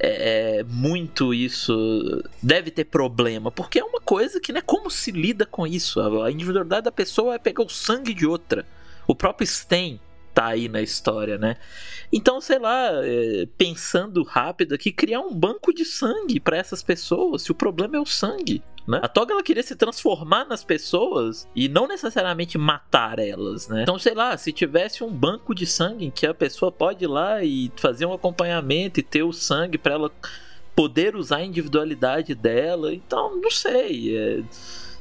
é, 0.00 0.58
é 0.58 0.64
muito 0.64 1.34
isso, 1.34 2.24
deve 2.42 2.70
ter 2.70 2.84
problema, 2.84 3.50
porque 3.50 3.78
é 3.78 3.84
uma 3.84 4.00
coisa 4.00 4.40
que, 4.40 4.52
né, 4.52 4.60
como 4.60 4.90
se 4.90 5.12
lida 5.12 5.44
com 5.44 5.66
isso? 5.66 6.00
A 6.22 6.30
individualidade 6.30 6.84
da 6.84 6.92
pessoa 6.92 7.34
é 7.34 7.38
pegar 7.38 7.62
o 7.62 7.68
sangue 7.68 8.14
de 8.14 8.26
outra. 8.26 8.66
O 9.06 9.14
próprio 9.14 9.46
Sten 9.46 10.00
tá 10.38 10.46
aí 10.46 10.68
na 10.68 10.80
história, 10.80 11.36
né? 11.36 11.56
Então, 12.12 12.40
sei 12.40 12.60
lá, 12.60 12.90
é, 13.02 13.48
pensando 13.58 14.22
rápido 14.22 14.72
aqui, 14.72 14.92
criar 14.92 15.18
um 15.20 15.34
banco 15.34 15.74
de 15.74 15.84
sangue 15.84 16.38
para 16.38 16.56
essas 16.56 16.80
pessoas, 16.80 17.42
se 17.42 17.50
o 17.50 17.54
problema 17.56 17.96
é 17.96 18.00
o 18.00 18.06
sangue. 18.06 18.62
Né? 18.86 19.00
A 19.02 19.08
Toga 19.08 19.32
ela 19.32 19.42
queria 19.42 19.64
se 19.64 19.74
transformar 19.74 20.44
nas 20.44 20.62
pessoas 20.62 21.48
e 21.56 21.68
não 21.68 21.88
necessariamente 21.88 22.56
matar 22.56 23.18
elas, 23.18 23.66
né? 23.66 23.82
Então, 23.82 23.98
sei 23.98 24.14
lá, 24.14 24.36
se 24.36 24.52
tivesse 24.52 25.02
um 25.02 25.10
banco 25.10 25.52
de 25.52 25.66
sangue 25.66 26.06
em 26.06 26.10
que 26.10 26.24
a 26.24 26.32
pessoa 26.32 26.70
pode 26.70 27.04
ir 27.04 27.08
lá 27.08 27.42
e 27.42 27.72
fazer 27.74 28.06
um 28.06 28.12
acompanhamento 28.12 29.00
e 29.00 29.02
ter 29.02 29.24
o 29.24 29.32
sangue 29.32 29.76
para 29.76 29.94
ela 29.94 30.12
poder 30.74 31.16
usar 31.16 31.38
a 31.38 31.44
individualidade 31.44 32.36
dela, 32.36 32.94
então 32.94 33.40
não 33.40 33.50
sei. 33.50 34.16
É 34.16 34.42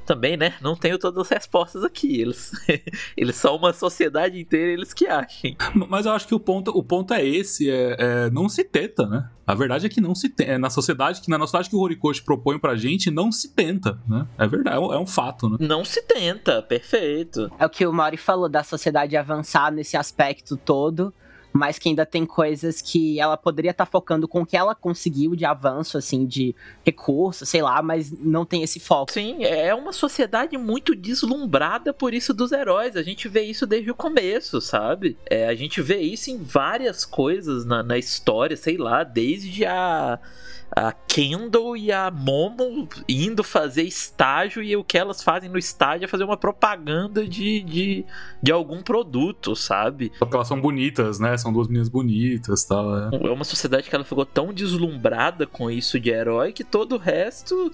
também, 0.07 0.37
né, 0.37 0.53
não 0.61 0.75
tenho 0.75 0.97
todas 0.97 1.19
as 1.19 1.29
respostas 1.29 1.83
aqui. 1.83 2.21
Eles, 2.21 2.51
eles 3.15 3.35
são 3.35 3.57
uma 3.57 3.73
sociedade 3.73 4.39
inteira, 4.39 4.71
eles 4.71 4.93
que 4.93 5.05
achem. 5.05 5.55
Mas 5.89 6.05
eu 6.05 6.13
acho 6.13 6.25
que 6.25 6.33
o 6.33 6.39
ponto, 6.39 6.71
o 6.71 6.81
ponto 6.81 7.13
é 7.13 7.23
esse, 7.23 7.69
é, 7.69 7.97
é 7.99 8.29
não 8.29 8.47
se 8.47 8.63
tenta, 8.63 9.05
né? 9.05 9.29
A 9.45 9.53
verdade 9.53 9.85
é 9.85 9.89
que 9.89 10.01
não 10.01 10.15
se 10.15 10.29
tenta. 10.29 10.51
É 10.51 10.57
na 10.57 10.69
sociedade, 10.69 11.21
que 11.21 11.29
na 11.29 11.39
sociedade 11.39 11.69
que 11.69 11.75
o 11.75 11.79
Horikoshi 11.79 12.23
propõe 12.23 12.57
pra 12.57 12.75
gente, 12.75 13.11
não 13.11 13.31
se 13.31 13.53
tenta, 13.53 13.99
né? 14.07 14.25
É 14.37 14.47
verdade, 14.47 14.77
é 14.77 14.79
um, 14.79 14.93
é 14.93 14.99
um 14.99 15.05
fato, 15.05 15.49
né? 15.49 15.57
Não 15.59 15.83
se 15.83 16.01
tenta, 16.01 16.61
perfeito. 16.61 17.51
É 17.59 17.65
o 17.65 17.69
que 17.69 17.85
o 17.85 17.93
Mauri 17.93 18.17
falou 18.17 18.49
da 18.49 18.63
sociedade 18.63 19.15
avançar 19.17 19.71
nesse 19.71 19.97
aspecto 19.97 20.55
todo 20.57 21.13
mas 21.51 21.79
que 21.79 21.89
ainda 21.89 22.05
tem 22.05 22.25
coisas 22.25 22.81
que 22.81 23.19
ela 23.19 23.37
poderia 23.37 23.71
estar 23.71 23.85
tá 23.85 23.91
focando 23.91 24.27
com 24.27 24.41
o 24.41 24.45
que 24.45 24.55
ela 24.55 24.75
conseguiu 24.75 25.35
de 25.35 25.45
avanço, 25.45 25.97
assim, 25.97 26.25
de 26.25 26.55
recurso, 26.85 27.45
sei 27.45 27.61
lá, 27.61 27.81
mas 27.81 28.11
não 28.11 28.45
tem 28.45 28.63
esse 28.63 28.79
foco. 28.79 29.11
Sim, 29.11 29.43
é 29.43 29.73
uma 29.73 29.91
sociedade 29.91 30.57
muito 30.57 30.95
deslumbrada 30.95 31.93
por 31.93 32.13
isso 32.13 32.33
dos 32.33 32.51
heróis. 32.51 32.95
A 32.95 33.03
gente 33.03 33.27
vê 33.27 33.41
isso 33.41 33.65
desde 33.65 33.89
o 33.89 33.95
começo, 33.95 34.61
sabe? 34.61 35.17
É, 35.29 35.47
a 35.47 35.55
gente 35.55 35.81
vê 35.81 35.97
isso 35.97 36.29
em 36.29 36.37
várias 36.37 37.05
coisas 37.05 37.65
na, 37.65 37.81
na 37.81 37.97
história, 37.97 38.55
sei 38.55 38.77
lá, 38.77 39.03
desde 39.03 39.65
a 39.65 40.19
a 40.75 40.91
Kendall 40.91 41.77
e 41.77 41.91
a 41.91 42.11
Momo 42.11 42.87
indo 43.07 43.43
fazer 43.43 43.83
estágio 43.83 44.61
e 44.61 44.75
o 44.75 44.83
que 44.83 44.97
elas 44.97 45.23
fazem 45.23 45.49
no 45.49 45.57
estágio 45.57 46.05
é 46.05 46.07
fazer 46.07 46.23
uma 46.23 46.37
propaganda 46.37 47.25
de, 47.25 47.61
de, 47.61 48.05
de 48.41 48.51
algum 48.51 48.81
produto, 48.81 49.55
sabe? 49.55 50.11
Porque 50.19 50.35
elas 50.35 50.47
são 50.47 50.59
bonitas, 50.59 51.19
né? 51.19 51.36
São 51.37 51.53
duas 51.53 51.67
meninas 51.67 51.89
bonitas 51.89 52.63
tal. 52.63 53.11
É. 53.11 53.15
é 53.15 53.29
uma 53.31 53.43
sociedade 53.43 53.89
que 53.89 53.95
ela 53.95 54.03
ficou 54.03 54.25
tão 54.25 54.53
deslumbrada 54.53 55.45
com 55.45 55.69
isso 55.69 55.99
de 55.99 56.09
herói 56.09 56.51
que 56.51 56.63
todo 56.63 56.95
o 56.95 56.97
resto 56.97 57.71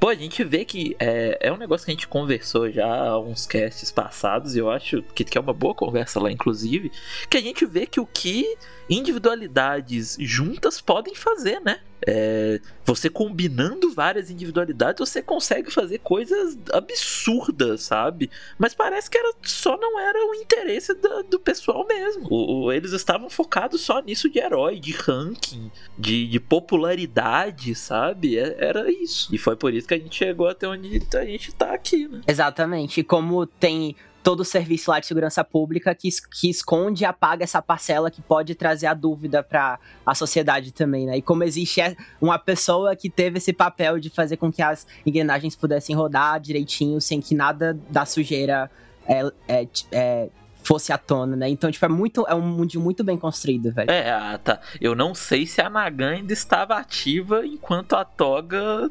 Pô, 0.00 0.08
a 0.08 0.14
gente 0.14 0.42
vê 0.42 0.64
que 0.64 0.96
é, 0.98 1.36
é 1.42 1.52
um 1.52 1.58
negócio 1.58 1.84
que 1.84 1.90
a 1.90 1.94
gente 1.94 2.08
conversou 2.08 2.70
já 2.70 2.86
há 2.86 3.20
uns 3.20 3.44
casts 3.44 3.90
passados, 3.90 4.56
e 4.56 4.58
eu 4.58 4.70
acho 4.70 5.02
que, 5.14 5.22
que 5.24 5.36
é 5.36 5.40
uma 5.40 5.52
boa 5.52 5.74
conversa 5.74 6.18
lá, 6.18 6.32
inclusive, 6.32 6.90
que 7.28 7.36
a 7.36 7.40
gente 7.42 7.66
vê 7.66 7.84
que 7.84 8.00
o 8.00 8.06
que 8.06 8.56
individualidades 8.90 10.16
juntas 10.18 10.80
podem 10.80 11.14
fazer, 11.14 11.60
né? 11.60 11.80
É, 12.06 12.60
você 12.84 13.10
combinando 13.10 13.92
várias 13.92 14.30
individualidades, 14.30 15.06
você 15.06 15.22
consegue 15.22 15.70
fazer 15.70 15.98
coisas 15.98 16.58
absurdas, 16.72 17.82
sabe? 17.82 18.30
Mas 18.58 18.74
parece 18.74 19.10
que 19.10 19.18
era, 19.18 19.32
só 19.42 19.76
não 19.76 20.00
era 20.00 20.18
o 20.18 20.34
interesse 20.34 20.94
do, 20.94 21.22
do 21.24 21.38
pessoal 21.38 21.86
mesmo. 21.86 22.26
O, 22.30 22.72
eles 22.72 22.92
estavam 22.92 23.28
focados 23.28 23.82
só 23.82 24.00
nisso 24.00 24.30
de 24.30 24.38
herói, 24.38 24.80
de 24.80 24.92
ranking, 24.92 25.70
de, 25.98 26.26
de 26.26 26.40
popularidade, 26.40 27.74
sabe? 27.74 28.38
É, 28.38 28.56
era 28.58 28.90
isso. 28.90 29.28
E 29.32 29.38
foi 29.38 29.54
por 29.54 29.74
isso 29.74 29.86
que 29.86 29.94
a 29.94 29.98
gente 29.98 30.16
chegou 30.16 30.48
até 30.48 30.66
onde 30.66 31.02
a 31.14 31.24
gente 31.24 31.52
tá 31.52 31.74
aqui, 31.74 32.08
né? 32.08 32.22
Exatamente. 32.26 33.00
E 33.00 33.04
como 33.04 33.46
tem 33.46 33.94
todo 34.22 34.40
o 34.40 34.44
serviço 34.44 34.90
lá 34.90 35.00
de 35.00 35.06
segurança 35.06 35.42
pública 35.42 35.94
que, 35.94 36.08
que 36.38 36.50
esconde 36.50 37.04
e 37.04 37.06
apaga 37.06 37.44
essa 37.44 37.62
parcela 37.62 38.10
que 38.10 38.20
pode 38.20 38.54
trazer 38.54 38.86
a 38.86 38.94
dúvida 38.94 39.42
para 39.42 39.78
a 40.04 40.14
sociedade 40.14 40.72
também, 40.72 41.06
né? 41.06 41.16
E 41.16 41.22
como 41.22 41.42
existe 41.42 41.80
uma 42.20 42.38
pessoa 42.38 42.94
que 42.94 43.08
teve 43.08 43.38
esse 43.38 43.52
papel 43.52 43.98
de 43.98 44.10
fazer 44.10 44.36
com 44.36 44.52
que 44.52 44.62
as 44.62 44.86
engrenagens 45.06 45.56
pudessem 45.56 45.96
rodar 45.96 46.38
direitinho, 46.40 47.00
sem 47.00 47.20
que 47.20 47.34
nada 47.34 47.78
da 47.88 48.04
sujeira 48.04 48.70
é, 49.06 49.32
é, 49.48 49.68
é 49.92 50.28
fosse 50.62 50.92
à 50.92 50.98
tona, 50.98 51.36
né? 51.36 51.48
Então, 51.48 51.70
tipo, 51.70 51.84
é 51.84 51.88
muito. 51.88 52.26
É 52.28 52.34
um 52.34 52.42
mundo 52.42 52.78
muito 52.80 53.02
bem 53.02 53.16
construído, 53.16 53.72
velho. 53.72 53.90
É, 53.90 54.10
ah, 54.10 54.38
tá. 54.42 54.60
Eu 54.80 54.94
não 54.94 55.14
sei 55.14 55.46
se 55.46 55.60
a 55.60 55.70
Nagan 55.70 56.10
ainda 56.10 56.32
estava 56.32 56.76
ativa 56.76 57.46
enquanto 57.46 57.94
a 57.94 58.04
Toga 58.04 58.90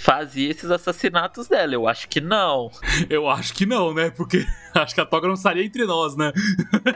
fazia 0.00 0.50
esses 0.50 0.70
assassinatos 0.70 1.46
dela. 1.46 1.74
Eu 1.74 1.86
acho 1.86 2.08
que 2.08 2.20
não. 2.20 2.70
Eu 3.10 3.28
acho 3.28 3.52
que 3.52 3.66
não, 3.66 3.92
né? 3.92 4.10
Porque 4.10 4.46
acho 4.74 4.94
que 4.94 5.00
a 5.00 5.06
Toga 5.06 5.28
não 5.28 5.34
estaria 5.34 5.64
entre 5.64 5.84
nós, 5.84 6.16
né? 6.16 6.32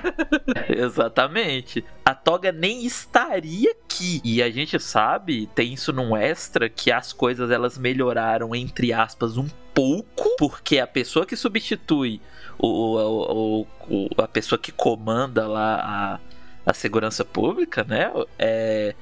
Exatamente. 0.68 1.84
A 2.04 2.14
Toga 2.14 2.50
nem 2.50 2.84
estaria 2.84 3.70
aqui. 3.72 4.22
E 4.24 4.42
a 4.42 4.50
gente 4.50 4.78
sabe, 4.80 5.46
tem 5.54 5.74
isso 5.74 5.92
num 5.92 6.16
extra, 6.16 6.68
que 6.68 6.90
as 6.90 7.12
coisas 7.12 7.50
elas 7.50 7.76
melhoraram, 7.76 8.54
entre 8.54 8.92
aspas, 8.92 9.36
um 9.36 9.48
pouco, 9.74 10.36
porque 10.38 10.78
a 10.78 10.86
pessoa 10.86 11.26
que 11.26 11.36
substitui 11.36 12.20
o, 12.58 12.66
o, 12.96 13.66
o, 13.90 14.08
a 14.16 14.28
pessoa 14.28 14.58
que 14.58 14.72
comanda 14.72 15.46
lá 15.46 16.20
a, 16.64 16.70
a 16.70 16.74
segurança 16.74 17.24
pública, 17.24 17.84
né? 17.84 18.10
É 18.38 18.94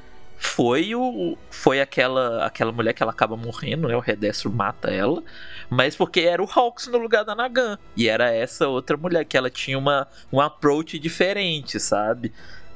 foi 0.43 0.93
o 0.93 1.38
foi 1.51 1.80
aquela 1.80 2.45
aquela 2.45 2.72
mulher 2.72 2.93
que 2.93 3.03
ela 3.03 3.12
acaba 3.12 3.36
morrendo, 3.36 3.86
né? 3.86 3.97
O 3.97 4.01
Redestro 4.01 4.53
mata 4.53 4.90
ela, 4.90 5.22
mas 5.70 5.95
porque 5.95 6.20
era 6.20 6.43
o 6.43 6.49
Hawks 6.53 6.88
no 6.88 6.99
lugar 6.99 7.24
da 7.24 7.32
Nagan. 7.32 7.78
E 7.97 8.09
era 8.09 8.28
essa 8.28 8.66
outra 8.66 8.97
mulher 8.97 9.24
que 9.24 9.36
ela 9.36 9.49
tinha 9.49 9.78
uma 9.78 10.09
um 10.32 10.40
approach 10.40 10.99
diferente, 10.99 11.78
sabe? 11.78 12.32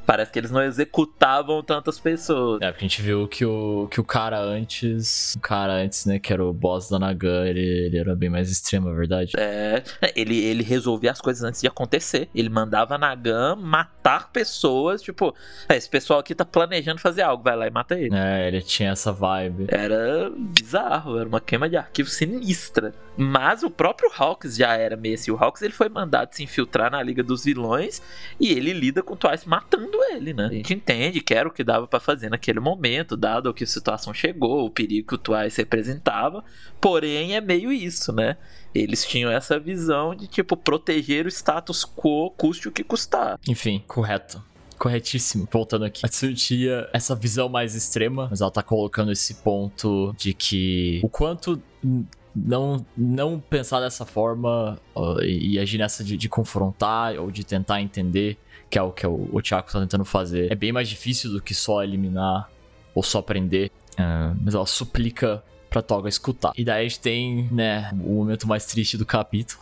Parece 0.06 0.30
que 0.30 0.38
eles 0.38 0.50
não 0.50 0.62
executavam 0.62 1.62
tantas 1.62 1.98
pessoas. 1.98 2.62
É, 2.62 2.70
porque 2.70 2.84
a 2.84 2.88
gente 2.88 3.02
viu 3.02 3.26
que 3.26 3.44
o, 3.44 3.88
que 3.90 4.00
o 4.00 4.04
cara 4.04 4.40
antes. 4.40 5.34
O 5.36 5.40
cara 5.40 5.74
antes, 5.74 6.06
né, 6.06 6.18
que 6.18 6.32
era 6.32 6.44
o 6.44 6.52
boss 6.52 6.88
da 6.88 6.98
Nagan, 6.98 7.46
ele, 7.46 7.60
ele 7.60 7.98
era 7.98 8.14
bem 8.14 8.30
mais 8.30 8.50
extremo, 8.50 8.88
é 8.88 8.94
verdade? 8.94 9.32
É, 9.36 9.82
ele, 10.14 10.38
ele 10.38 10.62
resolvia 10.62 11.10
as 11.10 11.20
coisas 11.20 11.42
antes 11.42 11.60
de 11.60 11.66
acontecer. 11.66 12.28
Ele 12.34 12.48
mandava 12.48 12.94
a 12.94 12.98
Nagan 12.98 13.56
matar 13.56 14.30
pessoas, 14.30 15.02
tipo, 15.02 15.34
é, 15.68 15.76
esse 15.76 15.90
pessoal 15.90 16.20
aqui 16.20 16.34
tá 16.34 16.44
planejando 16.44 17.00
fazer 17.00 17.22
algo, 17.22 17.42
vai 17.42 17.56
lá 17.56 17.66
e 17.66 17.70
mata 17.70 17.98
ele. 17.98 18.14
É, 18.14 18.46
ele 18.46 18.62
tinha 18.62 18.90
essa 18.90 19.12
vibe. 19.12 19.66
Era 19.68 20.30
bizarro, 20.30 21.18
era 21.18 21.28
uma 21.28 21.40
queima 21.40 21.68
de 21.68 21.76
arquivo 21.76 22.08
sinistra. 22.08 22.94
Mas 23.16 23.62
o 23.62 23.70
próprio 23.70 24.10
Hawks 24.16 24.56
já 24.56 24.74
era 24.76 24.96
meio 24.96 25.14
assim. 25.14 25.30
O 25.30 25.36
Hawks 25.36 25.62
ele 25.62 25.72
foi 25.72 25.88
mandado 25.88 26.34
se 26.34 26.42
infiltrar 26.42 26.90
na 26.90 27.02
Liga 27.02 27.22
dos 27.22 27.44
Vilões 27.44 28.02
e 28.38 28.52
ele 28.52 28.72
lida 28.72 29.02
com 29.02 29.14
o 29.14 29.16
Twice 29.16 29.48
matando 29.48 29.98
ele, 30.10 30.34
né? 30.34 30.46
A 30.46 30.52
gente 30.52 30.74
entende 30.74 31.20
que 31.20 31.34
era 31.34 31.48
o 31.48 31.52
que 31.52 31.64
dava 31.64 31.86
para 31.86 32.00
fazer 32.00 32.28
naquele 32.28 32.60
momento, 32.60 33.16
dado 33.16 33.52
que 33.54 33.64
a 33.64 33.66
situação 33.66 34.12
chegou, 34.12 34.66
o 34.66 34.70
perigo 34.70 35.08
que 35.08 35.14
o 35.14 35.18
Twice 35.18 35.58
representava. 35.58 36.44
Porém, 36.80 37.34
é 37.34 37.40
meio 37.40 37.72
isso, 37.72 38.12
né? 38.12 38.36
Eles 38.74 39.06
tinham 39.06 39.30
essa 39.30 39.58
visão 39.58 40.14
de, 40.14 40.26
tipo, 40.26 40.56
proteger 40.56 41.24
o 41.24 41.28
status 41.28 41.84
quo, 41.84 42.30
custe 42.36 42.68
o 42.68 42.72
que 42.72 42.84
custar. 42.84 43.38
Enfim, 43.48 43.82
correto 43.86 44.42
corretíssimo. 44.78 45.48
Voltando 45.50 45.86
aqui. 45.86 46.04
A 46.04 46.08
Tsuyu 46.08 46.34
tinha 46.34 46.86
essa 46.92 47.14
visão 47.14 47.48
mais 47.48 47.74
extrema, 47.74 48.28
mas 48.30 48.42
ela 48.42 48.50
tá 48.50 48.62
colocando 48.62 49.10
esse 49.10 49.36
ponto 49.36 50.14
de 50.18 50.34
que 50.34 51.00
o 51.02 51.08
quanto 51.08 51.60
não, 52.36 52.84
não 52.96 53.40
pensar 53.40 53.80
dessa 53.80 54.04
forma 54.04 54.78
uh, 54.94 55.22
e 55.22 55.58
agir 55.58 55.78
nessa 55.78 56.04
de, 56.04 56.16
de, 56.16 56.28
confrontar 56.28 57.18
ou 57.18 57.30
de 57.30 57.44
tentar 57.44 57.80
entender, 57.80 58.36
que 58.68 58.78
é 58.78 58.82
o 58.82 58.92
que 58.92 59.06
o, 59.06 59.28
o 59.32 59.40
Thiago 59.40 59.72
tá 59.72 59.80
tentando 59.80 60.04
fazer, 60.04 60.52
é 60.52 60.54
bem 60.54 60.70
mais 60.70 60.88
difícil 60.88 61.32
do 61.32 61.40
que 61.40 61.54
só 61.54 61.82
eliminar 61.82 62.50
ou 62.94 63.02
só 63.02 63.22
prender. 63.22 63.70
Uh, 63.94 64.36
mas 64.42 64.54
ela 64.54 64.66
suplica 64.66 65.42
pra 65.68 65.82
Toga 65.82 66.08
escutar. 66.08 66.52
E 66.56 66.64
daí 66.64 66.86
a 66.86 66.88
gente 66.88 67.00
tem, 67.00 67.48
né, 67.50 67.90
o 67.92 68.14
momento 68.14 68.46
mais 68.46 68.66
triste 68.66 68.96
do 68.96 69.06
capítulo. 69.06 69.60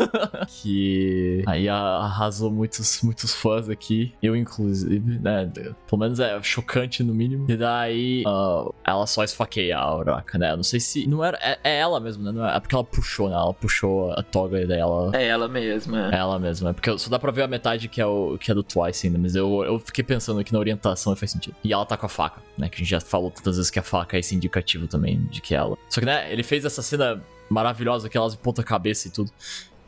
que 0.48 1.42
aí 1.46 1.68
arrasou 1.68 2.50
muitos, 2.50 3.00
muitos 3.02 3.34
fãs 3.34 3.68
aqui. 3.68 4.12
Eu, 4.22 4.36
inclusive, 4.36 5.18
né? 5.18 5.50
Pelo 5.88 6.00
menos 6.00 6.20
é 6.20 6.40
chocante 6.42 7.02
no 7.02 7.14
mínimo. 7.14 7.46
E 7.48 7.56
daí 7.56 8.22
uh, 8.26 8.74
ela 8.84 9.06
só 9.06 9.24
esfaqueia 9.24 9.78
a 9.78 9.96
Uraka, 9.96 10.38
né? 10.38 10.54
Não 10.54 10.62
sei 10.62 10.80
se. 10.80 11.06
Não 11.06 11.24
era. 11.24 11.38
É, 11.40 11.58
é 11.64 11.78
ela 11.78 12.00
mesmo, 12.00 12.24
né? 12.24 12.32
Não 12.32 12.46
é, 12.46 12.56
é, 12.56 12.60
porque 12.60 12.74
ela 12.74 12.84
puxou, 12.84 13.28
né? 13.28 13.34
Ela 13.34 13.54
puxou 13.54 14.12
a 14.12 14.22
toga 14.22 14.60
e 14.60 14.66
daí 14.66 14.78
ela. 14.78 15.10
É 15.14 15.26
ela 15.26 15.48
mesma. 15.48 16.10
É 16.12 16.16
ela 16.16 16.38
mesma. 16.38 16.70
É 16.70 16.72
porque 16.72 16.96
só 16.98 17.10
dá 17.10 17.18
pra 17.18 17.30
ver 17.30 17.42
a 17.42 17.48
metade 17.48 17.88
que 17.88 18.00
é, 18.00 18.06
o, 18.06 18.36
que 18.38 18.50
é 18.50 18.54
do 18.54 18.62
Twice 18.62 19.06
ainda. 19.06 19.18
Mas 19.18 19.34
eu, 19.34 19.64
eu 19.64 19.78
fiquei 19.78 20.04
pensando 20.04 20.40
aqui 20.40 20.52
na 20.52 20.58
orientação 20.58 21.12
e 21.12 21.16
faz 21.16 21.30
sentido. 21.30 21.56
E 21.62 21.72
ela 21.72 21.84
tá 21.84 21.96
com 21.96 22.06
a 22.06 22.08
faca, 22.08 22.40
né? 22.56 22.68
Que 22.68 22.76
a 22.76 22.78
gente 22.78 22.90
já 22.90 23.00
falou 23.00 23.30
tantas 23.30 23.56
vezes 23.56 23.70
que 23.70 23.78
a 23.78 23.82
faca 23.82 24.16
é 24.16 24.20
esse 24.20 24.34
indicativo 24.34 24.86
também 24.86 25.24
de 25.26 25.40
que 25.46 25.54
ela. 25.54 25.78
Só 25.88 26.00
que, 26.00 26.06
né, 26.06 26.32
ele 26.32 26.42
fez 26.42 26.64
essa 26.64 26.82
cena 26.82 27.22
maravilhosa, 27.48 28.08
que 28.08 28.18
elas 28.18 28.34
ponta 28.34 28.64
cabeça 28.64 29.06
e 29.06 29.10
tudo. 29.10 29.30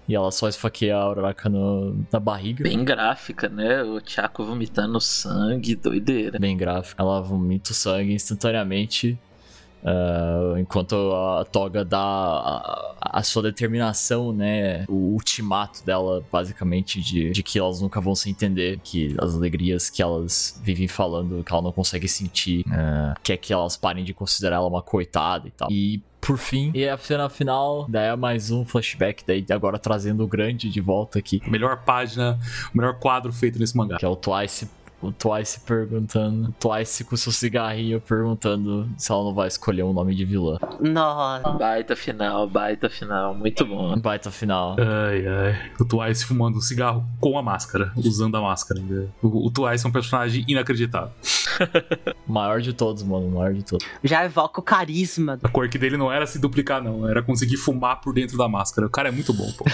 E 0.08 0.14
ela 0.14 0.30
só 0.30 0.48
esfaqueia 0.48 0.96
a 0.96 1.10
Uraraka 1.10 1.48
no, 1.48 2.06
na 2.10 2.20
barriga. 2.20 2.62
Bem 2.62 2.82
gráfica, 2.82 3.48
né? 3.48 3.82
O 3.82 4.00
Chaco 4.02 4.44
vomitando 4.44 4.98
sangue, 5.00 5.74
doideira. 5.74 6.38
Bem 6.38 6.56
gráfica. 6.56 7.02
Ela 7.02 7.20
vomita 7.20 7.72
o 7.72 7.74
sangue 7.74 8.14
instantaneamente. 8.14 9.18
Uh, 9.82 10.58
enquanto 10.58 10.94
a 11.14 11.44
Toga 11.44 11.84
dá 11.84 12.00
a, 12.00 12.94
a, 13.00 13.22
sua 13.22 13.42
determinação, 13.44 14.32
né? 14.32 14.84
O 14.88 15.12
ultimato 15.12 15.84
dela, 15.84 16.24
basicamente, 16.30 17.00
de, 17.00 17.30
de 17.30 17.42
que 17.42 17.58
elas 17.58 17.80
nunca 17.80 18.00
vão 18.00 18.14
se 18.14 18.28
entender, 18.28 18.80
que 18.82 19.14
as 19.18 19.34
alegrias 19.34 19.88
que 19.88 20.02
elas 20.02 20.60
vivem 20.62 20.88
falando, 20.88 21.44
que 21.44 21.52
ela 21.52 21.62
não 21.62 21.72
consegue 21.72 22.08
sentir, 22.08 22.64
uh, 22.66 23.18
quer 23.22 23.36
que 23.36 23.52
elas 23.52 23.76
parem 23.76 24.04
de 24.04 24.12
considerar 24.12 24.56
ela 24.56 24.66
uma 24.66 24.82
coitada 24.82 25.46
e 25.46 25.50
tal. 25.50 25.70
E 25.70 26.02
por 26.20 26.36
fim. 26.36 26.72
E 26.74 26.86
a 26.88 26.98
cena 26.98 27.28
final, 27.28 27.86
daí 27.88 28.08
é 28.08 28.16
mais 28.16 28.50
um 28.50 28.64
flashback, 28.64 29.24
daí 29.26 29.44
agora 29.50 29.78
trazendo 29.78 30.24
o 30.24 30.26
grande 30.26 30.68
de 30.68 30.80
volta 30.80 31.18
aqui. 31.18 31.40
Melhor 31.46 31.84
página, 31.84 32.38
o 32.74 32.76
melhor 32.76 32.98
quadro 32.98 33.32
feito 33.32 33.58
nesse 33.58 33.76
mangá. 33.76 33.96
Que 33.96 34.04
é 34.04 34.08
o 34.08 34.16
Twice 34.16 34.68
o 35.00 35.12
Twice 35.12 35.60
perguntando. 35.60 36.54
Twice 36.58 37.04
com 37.04 37.16
seu 37.16 37.32
cigarrinho 37.32 38.00
perguntando 38.00 38.88
se 38.96 39.12
ela 39.12 39.24
não 39.24 39.34
vai 39.34 39.48
escolher 39.48 39.84
um 39.84 39.92
nome 39.92 40.14
de 40.14 40.24
vilã. 40.24 40.58
Nossa. 40.80 41.50
Baita 41.50 41.94
final, 41.94 42.48
baita 42.48 42.88
final. 42.88 43.34
Muito 43.34 43.64
bom. 43.64 43.98
Baita 43.98 44.30
final. 44.30 44.76
Ai, 44.78 45.26
ai. 45.26 45.72
O 45.78 45.84
Twice 45.84 46.24
fumando 46.24 46.58
um 46.58 46.60
cigarro 46.60 47.04
com 47.20 47.38
a 47.38 47.42
máscara, 47.42 47.92
usando 47.96 48.36
a 48.36 48.40
máscara 48.40 48.80
ainda. 48.80 49.08
O, 49.22 49.46
o 49.46 49.50
Twice 49.50 49.86
é 49.86 49.88
um 49.88 49.92
personagem 49.92 50.44
inacreditável. 50.48 51.12
maior 52.26 52.60
de 52.60 52.72
todos, 52.72 53.02
mano. 53.02 53.30
Maior 53.30 53.52
de 53.54 53.64
todos. 53.64 53.86
Já 54.02 54.24
evoca 54.24 54.60
o 54.60 54.62
carisma. 54.62 55.38
A 55.42 55.48
quirk 55.48 55.78
dele 55.78 55.96
não 55.96 56.10
era 56.10 56.26
se 56.26 56.38
duplicar, 56.38 56.82
não. 56.82 57.08
Era 57.08 57.22
conseguir 57.22 57.56
fumar 57.56 58.00
por 58.00 58.12
dentro 58.12 58.36
da 58.36 58.48
máscara. 58.48 58.86
O 58.86 58.90
cara 58.90 59.08
é 59.08 59.12
muito 59.12 59.32
bom, 59.32 59.50
pô. 59.52 59.64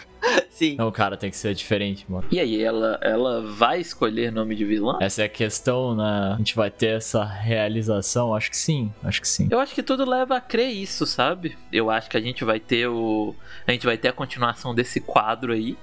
Sim. 0.50 0.76
Não, 0.76 0.86
o 0.86 0.92
cara 0.92 1.16
tem 1.16 1.30
que 1.30 1.36
ser 1.36 1.52
diferente, 1.54 2.06
mano. 2.08 2.24
E 2.30 2.38
aí, 2.38 2.62
ela, 2.62 2.98
ela 3.02 3.42
vai 3.42 3.80
escolher 3.80 4.30
nome 4.30 4.54
de 4.54 4.64
vilã? 4.64 4.73
Essa 5.00 5.22
é 5.22 5.24
a 5.26 5.28
questão, 5.28 5.94
né? 5.94 6.32
A 6.34 6.36
gente 6.36 6.54
vai 6.54 6.70
ter 6.70 6.96
essa 6.96 7.24
realização? 7.24 8.34
Acho 8.34 8.50
que 8.50 8.56
sim, 8.56 8.92
acho 9.02 9.20
que 9.20 9.28
sim. 9.28 9.48
Eu 9.50 9.60
acho 9.60 9.74
que 9.74 9.82
tudo 9.82 10.08
leva 10.08 10.36
a 10.36 10.40
crer 10.40 10.70
isso, 10.70 11.06
sabe? 11.06 11.56
Eu 11.72 11.90
acho 11.90 12.08
que 12.10 12.16
a 12.16 12.20
gente 12.20 12.44
vai 12.44 12.60
ter 12.60 12.86
o. 12.88 13.34
A 13.66 13.72
gente 13.72 13.86
vai 13.86 13.96
ter 13.96 14.08
a 14.08 14.12
continuação 14.12 14.74
desse 14.74 15.00
quadro 15.00 15.52
aí. 15.52 15.76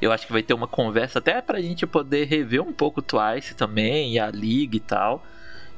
Eu 0.00 0.12
acho 0.12 0.26
que 0.26 0.32
vai 0.32 0.42
ter 0.42 0.54
uma 0.54 0.68
conversa 0.68 1.18
até 1.18 1.40
pra 1.42 1.60
gente 1.60 1.86
poder 1.86 2.26
rever 2.26 2.62
um 2.62 2.72
pouco 2.72 3.00
o 3.00 3.02
Twice 3.02 3.54
também, 3.54 4.14
e 4.14 4.18
a 4.18 4.30
Liga 4.30 4.76
e 4.76 4.80
tal. 4.80 5.24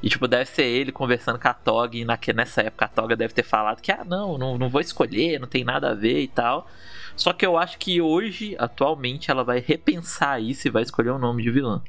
E, 0.02 0.08
tipo, 0.08 0.26
deve 0.26 0.46
ser 0.46 0.64
ele 0.64 0.92
conversando 0.92 1.38
com 1.38 1.48
a 1.48 1.54
Tog, 1.54 1.94
e 1.94 2.32
nessa 2.32 2.62
época 2.62 2.86
a 2.86 2.88
Toga 2.88 3.16
deve 3.16 3.34
ter 3.34 3.42
falado 3.42 3.82
que, 3.82 3.92
ah, 3.92 4.04
não, 4.04 4.38
não, 4.38 4.56
não 4.56 4.68
vou 4.68 4.80
escolher, 4.80 5.38
não 5.38 5.46
tem 5.46 5.62
nada 5.62 5.90
a 5.90 5.94
ver 5.94 6.22
e 6.22 6.28
tal. 6.28 6.66
Só 7.14 7.34
que 7.34 7.44
eu 7.44 7.58
acho 7.58 7.78
que 7.78 8.00
hoje, 8.00 8.56
atualmente, 8.58 9.30
ela 9.30 9.44
vai 9.44 9.60
repensar 9.60 10.40
isso 10.40 10.66
e 10.66 10.70
vai 10.70 10.82
escolher 10.82 11.10
o 11.10 11.16
um 11.16 11.18
nome 11.18 11.42
de 11.42 11.50
vilã. 11.50 11.82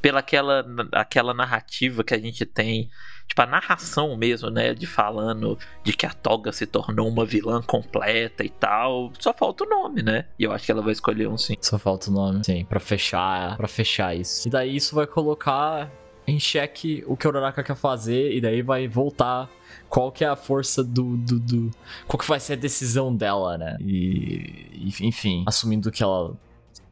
Pela 0.00 0.20
aquela, 0.20 0.64
aquela 0.92 1.34
narrativa 1.34 2.02
que 2.02 2.14
a 2.14 2.18
gente 2.18 2.46
tem 2.46 2.90
tipo, 3.30 3.42
a 3.42 3.46
narração 3.46 4.16
mesmo, 4.16 4.50
né? 4.50 4.74
De 4.74 4.86
falando 4.86 5.58
de 5.84 5.92
que 5.92 6.04
a 6.04 6.10
Toga 6.10 6.52
se 6.52 6.66
tornou 6.66 7.08
uma 7.08 7.24
vilã 7.24 7.62
completa 7.62 8.44
e 8.44 8.50
tal. 8.50 9.12
Só 9.18 9.32
falta 9.32 9.64
o 9.64 9.68
nome, 9.68 10.02
né? 10.02 10.26
E 10.38 10.44
eu 10.44 10.52
acho 10.52 10.66
que 10.66 10.72
ela 10.72 10.82
vai 10.82 10.92
escolher 10.92 11.28
um 11.28 11.38
sim. 11.38 11.56
Só 11.60 11.78
falta 11.78 12.10
o 12.10 12.12
nome, 12.12 12.44
sim, 12.44 12.64
pra 12.64 12.80
fechar, 12.80 13.56
para 13.56 13.68
fechar 13.68 14.16
isso. 14.16 14.48
E 14.48 14.50
daí 14.50 14.74
isso 14.74 14.94
vai 14.94 15.06
colocar 15.06 15.90
em 16.26 16.38
xeque 16.38 17.02
o 17.06 17.16
que 17.16 17.26
o 17.26 17.30
Uraraka 17.30 17.62
quer 17.62 17.76
fazer, 17.76 18.32
e 18.32 18.40
daí 18.40 18.62
vai 18.62 18.86
voltar 18.86 19.48
qual 19.88 20.12
que 20.12 20.24
é 20.24 20.28
a 20.28 20.36
força 20.36 20.84
do, 20.84 21.16
do, 21.16 21.40
do, 21.40 21.70
Qual 22.06 22.18
que 22.18 22.26
vai 22.26 22.38
ser 22.38 22.52
a 22.52 22.56
decisão 22.56 23.14
dela, 23.14 23.58
né? 23.58 23.76
E. 23.80 24.96
Enfim, 25.00 25.44
assumindo 25.46 25.90
que 25.90 26.02
ela 26.02 26.36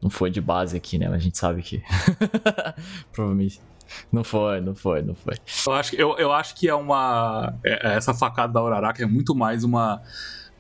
não 0.03 0.11
foi 0.11 0.31
de 0.31 0.41
base 0.41 0.77
aqui, 0.77 0.99
né? 0.99 1.09
Mas 1.09 1.17
a 1.17 1.25
gente 1.25 1.39
sabe 1.39 1.63
que. 1.63 1.83
Provavelmente. 3.13 3.61
Não 4.13 4.23
foi, 4.23 4.61
não 4.61 4.75
foi, 4.75 5.03
não 5.03 5.15
foi. 5.15 5.35
Eu 5.67 5.73
acho, 5.73 5.97
eu, 5.97 6.19
eu 6.19 6.33
acho 6.33 6.55
que 6.55 6.69
é 6.69 6.75
uma. 6.75 7.55
É, 7.65 7.97
essa 7.97 8.13
facada 8.13 8.53
da 8.53 8.63
Uraraka 8.63 9.03
é 9.03 9.07
muito 9.07 9.35
mais 9.35 9.65
uma 9.65 10.03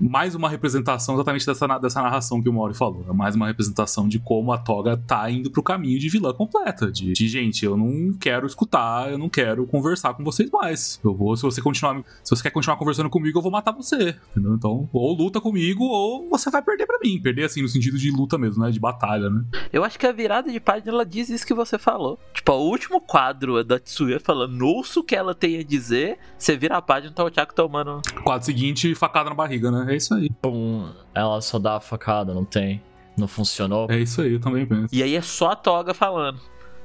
mais 0.00 0.34
uma 0.34 0.48
representação 0.48 1.14
exatamente 1.14 1.44
dessa, 1.44 1.66
dessa 1.78 2.00
narração 2.00 2.40
que 2.40 2.48
o 2.48 2.52
Mauri 2.52 2.74
falou. 2.74 3.04
É 3.08 3.12
mais 3.12 3.34
uma 3.34 3.46
representação 3.46 4.08
de 4.08 4.18
como 4.18 4.52
a 4.52 4.58
Toga 4.58 4.96
tá 4.96 5.28
indo 5.30 5.50
pro 5.50 5.62
caminho 5.62 5.98
de 5.98 6.08
vilã 6.08 6.32
completa. 6.32 6.90
De, 6.90 7.12
de, 7.12 7.28
gente, 7.28 7.64
eu 7.64 7.76
não 7.76 8.12
quero 8.12 8.46
escutar, 8.46 9.10
eu 9.10 9.18
não 9.18 9.28
quero 9.28 9.66
conversar 9.66 10.14
com 10.14 10.22
vocês 10.22 10.50
mais. 10.50 11.00
Eu 11.02 11.14
vou, 11.14 11.36
se 11.36 11.42
você 11.42 11.60
continuar. 11.60 12.02
Se 12.22 12.34
você 12.34 12.42
quer 12.42 12.50
continuar 12.50 12.76
conversando 12.76 13.10
comigo, 13.10 13.38
eu 13.38 13.42
vou 13.42 13.50
matar 13.50 13.72
você. 13.72 14.16
Entendeu? 14.30 14.54
Então, 14.54 14.88
ou 14.92 15.16
luta 15.16 15.40
comigo, 15.40 15.84
ou 15.84 16.28
você 16.28 16.50
vai 16.50 16.62
perder 16.62 16.86
para 16.86 16.98
mim. 17.02 17.20
Perder 17.20 17.44
assim, 17.44 17.62
no 17.62 17.68
sentido 17.68 17.98
de 17.98 18.10
luta 18.10 18.38
mesmo, 18.38 18.62
né? 18.62 18.70
De 18.70 18.78
batalha, 18.78 19.28
né? 19.28 19.44
Eu 19.72 19.82
acho 19.84 19.98
que 19.98 20.06
a 20.06 20.12
virada 20.12 20.50
de 20.50 20.60
página 20.60 20.92
ela 20.92 21.04
diz 21.04 21.28
isso 21.28 21.46
que 21.46 21.54
você 21.54 21.78
falou. 21.78 22.18
Tipo, 22.32 22.52
o 22.52 22.68
último 22.68 23.00
quadro 23.00 23.64
da 23.64 23.78
Tsuya 23.78 24.20
falando, 24.20 24.62
ouço 24.62 25.00
o 25.00 25.04
que 25.04 25.16
ela 25.16 25.34
tem 25.34 25.58
a 25.58 25.64
dizer, 25.64 26.18
você 26.38 26.56
vira 26.56 26.76
a 26.76 26.82
página 26.82 27.12
tá 27.12 27.24
o 27.24 27.32
Chaco 27.32 27.54
tomando. 27.54 28.00
Quadro 28.22 28.46
seguinte, 28.46 28.94
facada 28.94 29.30
na 29.30 29.34
barriga, 29.34 29.70
né? 29.70 29.87
É 29.88 29.96
isso 29.96 30.14
aí. 30.14 30.30
Um, 30.44 30.90
ela 31.14 31.40
só 31.40 31.58
dá 31.58 31.76
a 31.76 31.80
facada, 31.80 32.34
não 32.34 32.44
tem. 32.44 32.82
Não 33.16 33.26
funcionou. 33.26 33.88
É 33.90 33.98
isso 33.98 34.22
aí, 34.22 34.34
eu 34.34 34.40
também 34.40 34.64
penso. 34.64 34.94
E 34.94 35.02
aí 35.02 35.14
é 35.14 35.22
só 35.22 35.50
a 35.50 35.56
toga 35.56 35.92
falando. 35.92 36.40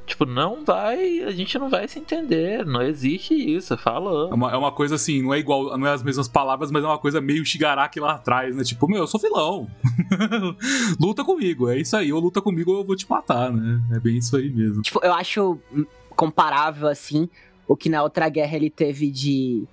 Tipo, 0.05 0.25
não 0.25 0.65
vai. 0.65 1.21
A 1.21 1.31
gente 1.31 1.57
não 1.57 1.69
vai 1.69 1.87
se 1.87 1.97
entender. 1.97 2.65
Não 2.65 2.81
existe 2.81 3.33
isso, 3.33 3.77
falando. 3.77 4.31
É 4.31 4.35
uma, 4.35 4.51
é 4.51 4.57
uma 4.57 4.71
coisa 4.71 4.95
assim, 4.95 5.21
não 5.21 5.33
é 5.33 5.39
igual, 5.39 5.77
não 5.77 5.87
é 5.87 5.93
as 5.93 6.03
mesmas 6.03 6.27
palavras, 6.27 6.71
mas 6.71 6.83
é 6.83 6.87
uma 6.87 6.97
coisa 6.97 7.21
meio 7.21 7.45
Shigaraki 7.45 7.99
lá 7.99 8.13
atrás, 8.13 8.55
né? 8.55 8.63
Tipo, 8.63 8.87
meu, 8.87 8.99
eu 8.99 9.07
sou 9.07 9.19
vilão. 9.19 9.69
luta 10.99 11.23
comigo, 11.23 11.69
é 11.69 11.77
isso 11.77 11.95
aí. 11.95 12.11
Ou 12.11 12.19
luta 12.19 12.41
comigo 12.41 12.71
ou 12.71 12.79
eu 12.79 12.83
vou 12.83 12.95
te 12.95 13.09
matar, 13.09 13.51
né? 13.51 13.81
É 13.95 13.99
bem 13.99 14.17
isso 14.17 14.35
aí 14.35 14.49
mesmo. 14.49 14.81
Tipo, 14.81 14.99
eu 15.03 15.13
acho 15.13 15.57
comparável, 16.15 16.87
assim, 16.87 17.29
o 17.67 17.75
que 17.75 17.89
na 17.89 18.03
outra 18.03 18.27
guerra 18.27 18.55
ele 18.55 18.69
teve 18.69 19.09
de. 19.09 19.63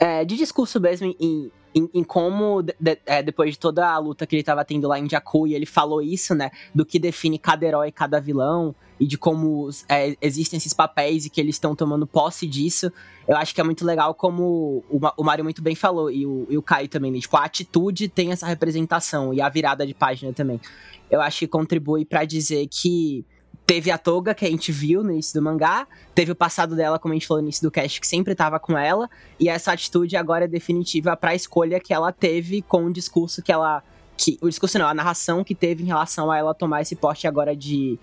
É, 0.00 0.24
de 0.24 0.36
discurso 0.36 0.80
mesmo 0.80 1.14
em, 1.18 1.50
em, 1.78 1.90
em 1.94 2.04
como, 2.04 2.62
de, 2.62 2.98
é, 3.06 3.22
depois 3.22 3.52
de 3.52 3.58
toda 3.58 3.88
a 3.88 3.98
luta 3.98 4.26
que 4.26 4.34
ele 4.36 4.42
tava 4.42 4.64
tendo 4.64 4.88
lá 4.88 4.98
em 4.98 5.08
Jakku, 5.08 5.46
e 5.46 5.54
ele 5.54 5.66
falou 5.66 6.02
isso, 6.02 6.34
né? 6.34 6.50
Do 6.74 6.84
que 6.84 6.98
define 6.98 7.38
cada 7.38 7.64
herói 7.64 7.92
cada 7.92 8.20
vilão, 8.20 8.74
e 9.00 9.06
de 9.06 9.16
como 9.16 9.70
é, 9.88 10.16
existem 10.20 10.56
esses 10.56 10.72
papéis 10.72 11.24
e 11.24 11.30
que 11.30 11.40
eles 11.40 11.54
estão 11.54 11.74
tomando 11.74 12.06
posse 12.06 12.46
disso. 12.46 12.92
Eu 13.26 13.36
acho 13.36 13.54
que 13.54 13.60
é 13.60 13.64
muito 13.64 13.84
legal 13.84 14.12
como 14.14 14.84
o, 14.90 15.00
o 15.16 15.24
Mario 15.24 15.44
muito 15.44 15.62
bem 15.62 15.74
falou, 15.74 16.10
e 16.10 16.26
o, 16.26 16.46
e 16.50 16.58
o 16.58 16.64
também, 16.90 17.12
né? 17.12 17.20
Tipo, 17.20 17.36
a 17.36 17.44
atitude 17.44 18.08
tem 18.08 18.32
essa 18.32 18.46
representação, 18.46 19.32
e 19.32 19.40
a 19.40 19.48
virada 19.48 19.86
de 19.86 19.94
página 19.94 20.32
também. 20.32 20.60
Eu 21.10 21.20
acho 21.20 21.38
que 21.38 21.46
contribui 21.46 22.04
para 22.04 22.24
dizer 22.24 22.66
que 22.68 23.24
Teve 23.68 23.90
a 23.90 23.98
Toga, 23.98 24.34
que 24.34 24.46
a 24.46 24.48
gente 24.48 24.72
viu 24.72 25.04
no 25.04 25.12
início 25.12 25.38
do 25.38 25.44
mangá, 25.44 25.86
teve 26.14 26.32
o 26.32 26.34
passado 26.34 26.74
dela, 26.74 26.98
como 26.98 27.12
a 27.12 27.16
gente 27.16 27.26
falou 27.26 27.42
no 27.42 27.48
início 27.48 27.62
do 27.62 27.70
cast, 27.70 28.00
que 28.00 28.06
sempre 28.06 28.34
tava 28.34 28.58
com 28.58 28.78
ela, 28.78 29.10
e 29.38 29.46
essa 29.46 29.70
atitude 29.70 30.16
agora 30.16 30.46
é 30.46 30.48
definitiva 30.48 31.14
pra 31.14 31.34
escolha 31.34 31.78
que 31.78 31.92
ela 31.92 32.10
teve 32.10 32.62
com 32.62 32.86
o 32.86 32.90
discurso 32.90 33.42
que 33.42 33.52
ela. 33.52 33.82
Que, 34.16 34.38
o 34.40 34.48
discurso 34.48 34.78
não, 34.78 34.88
a 34.88 34.94
narração 34.94 35.44
que 35.44 35.54
teve 35.54 35.82
em 35.82 35.86
relação 35.86 36.30
a 36.30 36.38
ela 36.38 36.54
tomar 36.54 36.80
esse 36.80 36.96
poste 36.96 37.26
agora 37.26 37.54
de, 37.54 37.98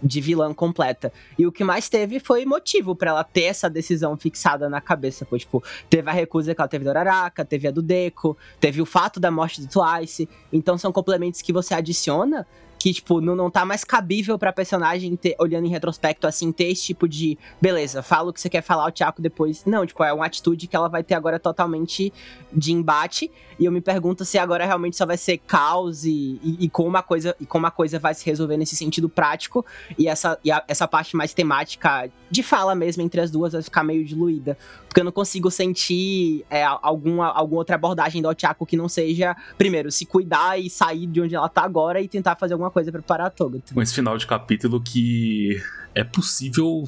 de 0.00 0.20
vilã 0.20 0.54
completa. 0.54 1.12
E 1.36 1.44
o 1.48 1.50
que 1.50 1.64
mais 1.64 1.88
teve 1.88 2.20
foi 2.20 2.46
motivo 2.46 2.94
para 2.94 3.10
ela 3.10 3.24
ter 3.24 3.42
essa 3.42 3.68
decisão 3.68 4.16
fixada 4.16 4.68
na 4.68 4.80
cabeça. 4.80 5.26
Pô, 5.26 5.36
tipo, 5.36 5.64
teve 5.90 6.08
a 6.08 6.12
recusa 6.12 6.54
que 6.54 6.60
ela 6.60 6.68
teve 6.68 6.84
do 6.84 6.90
Araraka, 6.90 7.44
teve 7.44 7.66
a 7.66 7.72
do 7.72 7.82
Deco, 7.82 8.38
teve 8.60 8.80
o 8.80 8.86
fato 8.86 9.18
da 9.18 9.32
morte 9.32 9.60
do 9.60 9.66
Twice. 9.66 10.28
Então 10.52 10.78
são 10.78 10.92
complementos 10.92 11.42
que 11.42 11.52
você 11.52 11.74
adiciona 11.74 12.46
que, 12.78 12.92
tipo, 12.92 13.20
não, 13.20 13.34
não 13.34 13.50
tá 13.50 13.64
mais 13.64 13.82
cabível 13.82 14.38
pra 14.38 14.52
personagem 14.52 15.16
ter, 15.16 15.34
olhando 15.38 15.66
em 15.66 15.70
retrospecto, 15.70 16.26
assim, 16.26 16.52
ter 16.52 16.64
esse 16.64 16.84
tipo 16.84 17.08
de, 17.08 17.36
beleza, 17.60 18.02
fala 18.02 18.30
o 18.30 18.32
que 18.32 18.40
você 18.40 18.48
quer 18.48 18.62
falar, 18.62 18.86
o 18.86 18.90
Tiago 18.90 19.20
depois. 19.20 19.64
Não, 19.64 19.84
tipo, 19.84 20.02
é 20.04 20.12
uma 20.12 20.26
atitude 20.26 20.66
que 20.66 20.76
ela 20.76 20.88
vai 20.88 21.02
ter 21.02 21.14
agora 21.14 21.38
totalmente 21.38 22.12
de 22.52 22.72
embate. 22.72 23.30
E 23.58 23.64
eu 23.64 23.72
me 23.72 23.80
pergunto 23.80 24.24
se 24.24 24.38
agora 24.38 24.64
realmente 24.64 24.96
só 24.96 25.04
vai 25.04 25.16
ser 25.16 25.38
caos 25.38 26.04
e, 26.04 26.38
e, 26.42 26.56
e 26.60 26.68
como, 26.68 26.96
a 26.96 27.02
coisa, 27.02 27.34
e 27.40 27.46
como 27.46 27.66
a 27.66 27.70
coisa 27.70 27.98
vai 27.98 28.14
se 28.14 28.24
resolver 28.24 28.56
nesse 28.56 28.76
sentido 28.76 29.08
prático. 29.08 29.66
E 29.98 30.06
essa, 30.06 30.38
e 30.44 30.50
a, 30.50 30.62
essa 30.68 30.86
parte 30.86 31.16
mais 31.16 31.34
temática 31.34 32.08
de 32.30 32.42
fala 32.42 32.74
mesmo 32.74 33.02
entre 33.02 33.20
as 33.20 33.30
duas 33.30 33.52
vai 33.52 33.62
ficar 33.62 33.82
meio 33.82 34.04
diluída. 34.04 34.56
Porque 34.86 35.00
eu 35.00 35.04
não 35.04 35.12
consigo 35.12 35.50
sentir 35.50 36.44
é, 36.48 36.64
alguma, 36.64 37.26
alguma 37.26 37.60
outra 37.60 37.74
abordagem 37.74 38.22
do 38.22 38.32
Tiago 38.34 38.64
que 38.64 38.76
não 38.76 38.88
seja, 38.88 39.36
primeiro, 39.56 39.90
se 39.90 40.06
cuidar 40.06 40.58
e 40.58 40.70
sair 40.70 41.06
de 41.06 41.20
onde 41.20 41.34
ela 41.34 41.48
tá 41.48 41.62
agora 41.62 42.00
e 42.00 42.08
tentar 42.08 42.36
fazer 42.36 42.54
alguma 42.54 42.67
coisa 42.70 42.90
para 42.92 43.02
parar 43.02 43.30
Toga. 43.30 43.60
Com 43.72 43.82
esse 43.82 43.94
final 43.94 44.16
de 44.16 44.26
capítulo 44.26 44.80
que 44.80 45.60
é 45.94 46.04
possível 46.04 46.84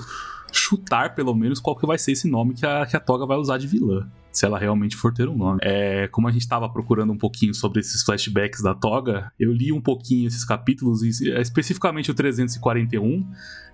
chutar, 0.53 1.15
pelo 1.15 1.35
menos, 1.35 1.61
qual 1.61 1.77
que 1.77 1.87
vai 1.87 1.99
ser 1.99 2.13
esse 2.13 2.29
nome 2.29 2.55
que 2.55 2.67
a, 2.67 2.87
que 2.87 2.97
a 2.97 3.01
Toga 3.01 3.27
vai 3.27 3.37
usar 3.37 3.59
de 3.59 3.67
vilã 3.67 4.09
se 4.33 4.47
ela 4.47 4.59
realmente 4.59 4.97
for 4.97 5.13
ter 5.13 5.29
um 5.29 5.37
nome. 5.37 5.59
É, 5.63 6.07
como 6.09 6.29
a 6.29 6.31
gente 6.31 6.43
estava 6.43 6.69
procurando 6.69 7.13
um 7.13 7.19
pouquinho 7.19 7.53
sobre 7.53 7.81
esses 7.81 8.03
flashbacks 8.03 8.63
da 8.63 8.75
Toga, 8.75 9.33
eu 9.39 9.53
li 9.53 9.73
um 9.73 9.81
pouquinho 9.81 10.29
esses 10.29 10.45
capítulos, 10.45 11.03
especificamente 11.03 12.11
o 12.11 12.15
341, 12.15 13.27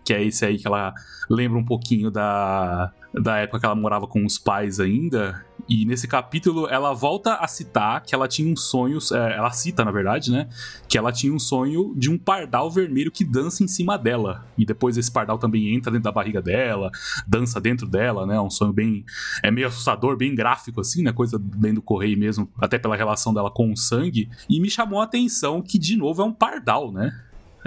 que 0.04 0.14
é 0.14 0.24
esse 0.24 0.44
aí 0.44 0.56
que 0.56 0.66
ela 0.66 0.94
lembra 1.28 1.58
um 1.58 1.64
pouquinho 1.64 2.10
da, 2.10 2.92
da 3.12 3.38
época 3.38 3.60
que 3.60 3.66
ela 3.66 3.74
morava 3.74 4.06
com 4.06 4.24
os 4.24 4.38
pais 4.38 4.80
ainda. 4.80 5.44
E 5.68 5.84
nesse 5.84 6.06
capítulo 6.06 6.68
ela 6.68 6.92
volta 6.92 7.34
a 7.34 7.48
citar 7.48 8.02
que 8.02 8.14
ela 8.14 8.28
tinha 8.28 8.50
um 8.50 8.56
sonho, 8.56 8.98
é, 9.12 9.36
ela 9.36 9.50
cita 9.50 9.84
na 9.84 9.90
verdade, 9.90 10.30
né? 10.30 10.48
Que 10.88 10.96
ela 10.96 11.10
tinha 11.12 11.32
um 11.32 11.38
sonho 11.38 11.92
de 11.96 12.10
um 12.10 12.16
pardal 12.16 12.70
vermelho 12.70 13.10
que 13.10 13.24
dança 13.24 13.64
em 13.64 13.68
cima 13.68 13.98
dela. 13.98 14.46
E 14.56 14.64
depois 14.64 14.96
esse 14.96 15.10
pardal 15.10 15.38
também 15.38 15.74
entra 15.74 15.90
dentro 15.90 16.04
da 16.04 16.12
barriga 16.12 16.40
dela, 16.40 16.90
dança 17.26 17.60
dentro 17.60 17.86
dela, 17.86 18.26
né? 18.26 18.40
Um 18.40 18.50
sonho 18.50 18.72
bem. 18.72 19.04
É 19.42 19.50
meio 19.50 19.66
assustador, 19.66 20.16
bem 20.16 20.34
gráfico 20.34 20.80
assim, 20.80 21.02
né? 21.02 21.12
Coisa 21.12 21.38
bem 21.38 21.74
do 21.74 21.82
Correio 21.82 22.18
mesmo, 22.18 22.48
até 22.58 22.78
pela 22.78 22.96
relação 22.96 23.34
dela 23.34 23.50
com 23.50 23.72
o 23.72 23.76
sangue. 23.76 24.28
E 24.48 24.60
me 24.60 24.70
chamou 24.70 25.00
a 25.00 25.04
atenção 25.04 25.60
que, 25.62 25.78
de 25.78 25.96
novo, 25.96 26.22
é 26.22 26.24
um 26.24 26.32
pardal, 26.32 26.92
né? 26.92 27.12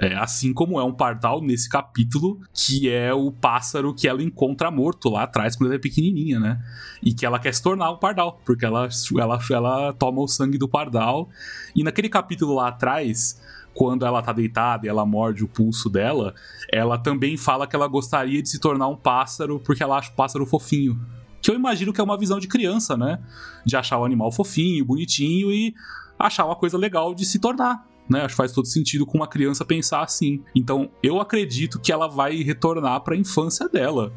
É, 0.01 0.15
assim 0.15 0.53
como 0.53 0.79
é 0.79 0.83
um 0.83 0.93
pardal 0.93 1.41
nesse 1.41 1.67
capítulo, 1.67 2.39
que 2.53 2.89
é 2.89 3.13
o 3.13 3.33
pássaro 3.33 3.93
que 3.93 4.07
ela 4.07 4.23
encontra 4.23 4.71
morto 4.71 5.09
lá 5.09 5.23
atrás 5.23 5.57
quando 5.57 5.67
ela 5.67 5.75
é 5.75 5.79
pequenininha, 5.79 6.39
né? 6.39 6.63
E 7.03 7.13
que 7.13 7.25
ela 7.25 7.37
quer 7.37 7.53
se 7.53 7.61
tornar 7.61 7.91
um 7.91 7.97
pardal, 7.97 8.39
porque 8.45 8.63
ela, 8.63 8.87
ela, 9.19 9.39
ela 9.51 9.93
toma 9.93 10.21
o 10.21 10.27
sangue 10.27 10.57
do 10.57 10.69
pardal. 10.69 11.27
E 11.75 11.83
naquele 11.83 12.07
capítulo 12.07 12.55
lá 12.55 12.69
atrás, 12.69 13.41
quando 13.73 14.05
ela 14.05 14.21
tá 14.21 14.31
deitada 14.31 14.85
e 14.85 14.89
ela 14.89 15.05
morde 15.05 15.43
o 15.43 15.49
pulso 15.49 15.89
dela, 15.89 16.33
ela 16.71 16.97
também 16.97 17.35
fala 17.35 17.67
que 17.67 17.75
ela 17.75 17.87
gostaria 17.87 18.41
de 18.41 18.47
se 18.47 18.57
tornar 18.57 18.87
um 18.87 18.95
pássaro 18.95 19.59
porque 19.59 19.83
ela 19.83 19.97
acha 19.97 20.11
o 20.11 20.15
pássaro 20.15 20.45
fofinho. 20.45 20.97
Que 21.41 21.51
eu 21.51 21.55
imagino 21.55 21.91
que 21.91 21.99
é 21.99 22.03
uma 22.03 22.17
visão 22.17 22.39
de 22.39 22.47
criança, 22.47 22.95
né? 22.95 23.19
De 23.65 23.75
achar 23.75 23.97
o 23.97 24.05
animal 24.05 24.31
fofinho, 24.31 24.85
bonitinho 24.85 25.51
e 25.51 25.73
achar 26.17 26.45
uma 26.45 26.55
coisa 26.55 26.77
legal 26.77 27.13
de 27.13 27.25
se 27.25 27.37
tornar 27.37 27.88
né? 28.09 28.21
Acho 28.21 28.33
que 28.33 28.37
faz 28.37 28.51
todo 28.51 28.67
sentido 28.67 29.05
com 29.05 29.17
uma 29.17 29.27
criança 29.27 29.63
pensar 29.63 30.01
assim. 30.01 30.41
Então, 30.55 30.89
eu 31.03 31.19
acredito 31.19 31.79
que 31.79 31.91
ela 31.91 32.07
vai 32.07 32.37
retornar 32.41 33.01
para 33.01 33.15
a 33.15 33.17
infância 33.17 33.69
dela. 33.69 34.11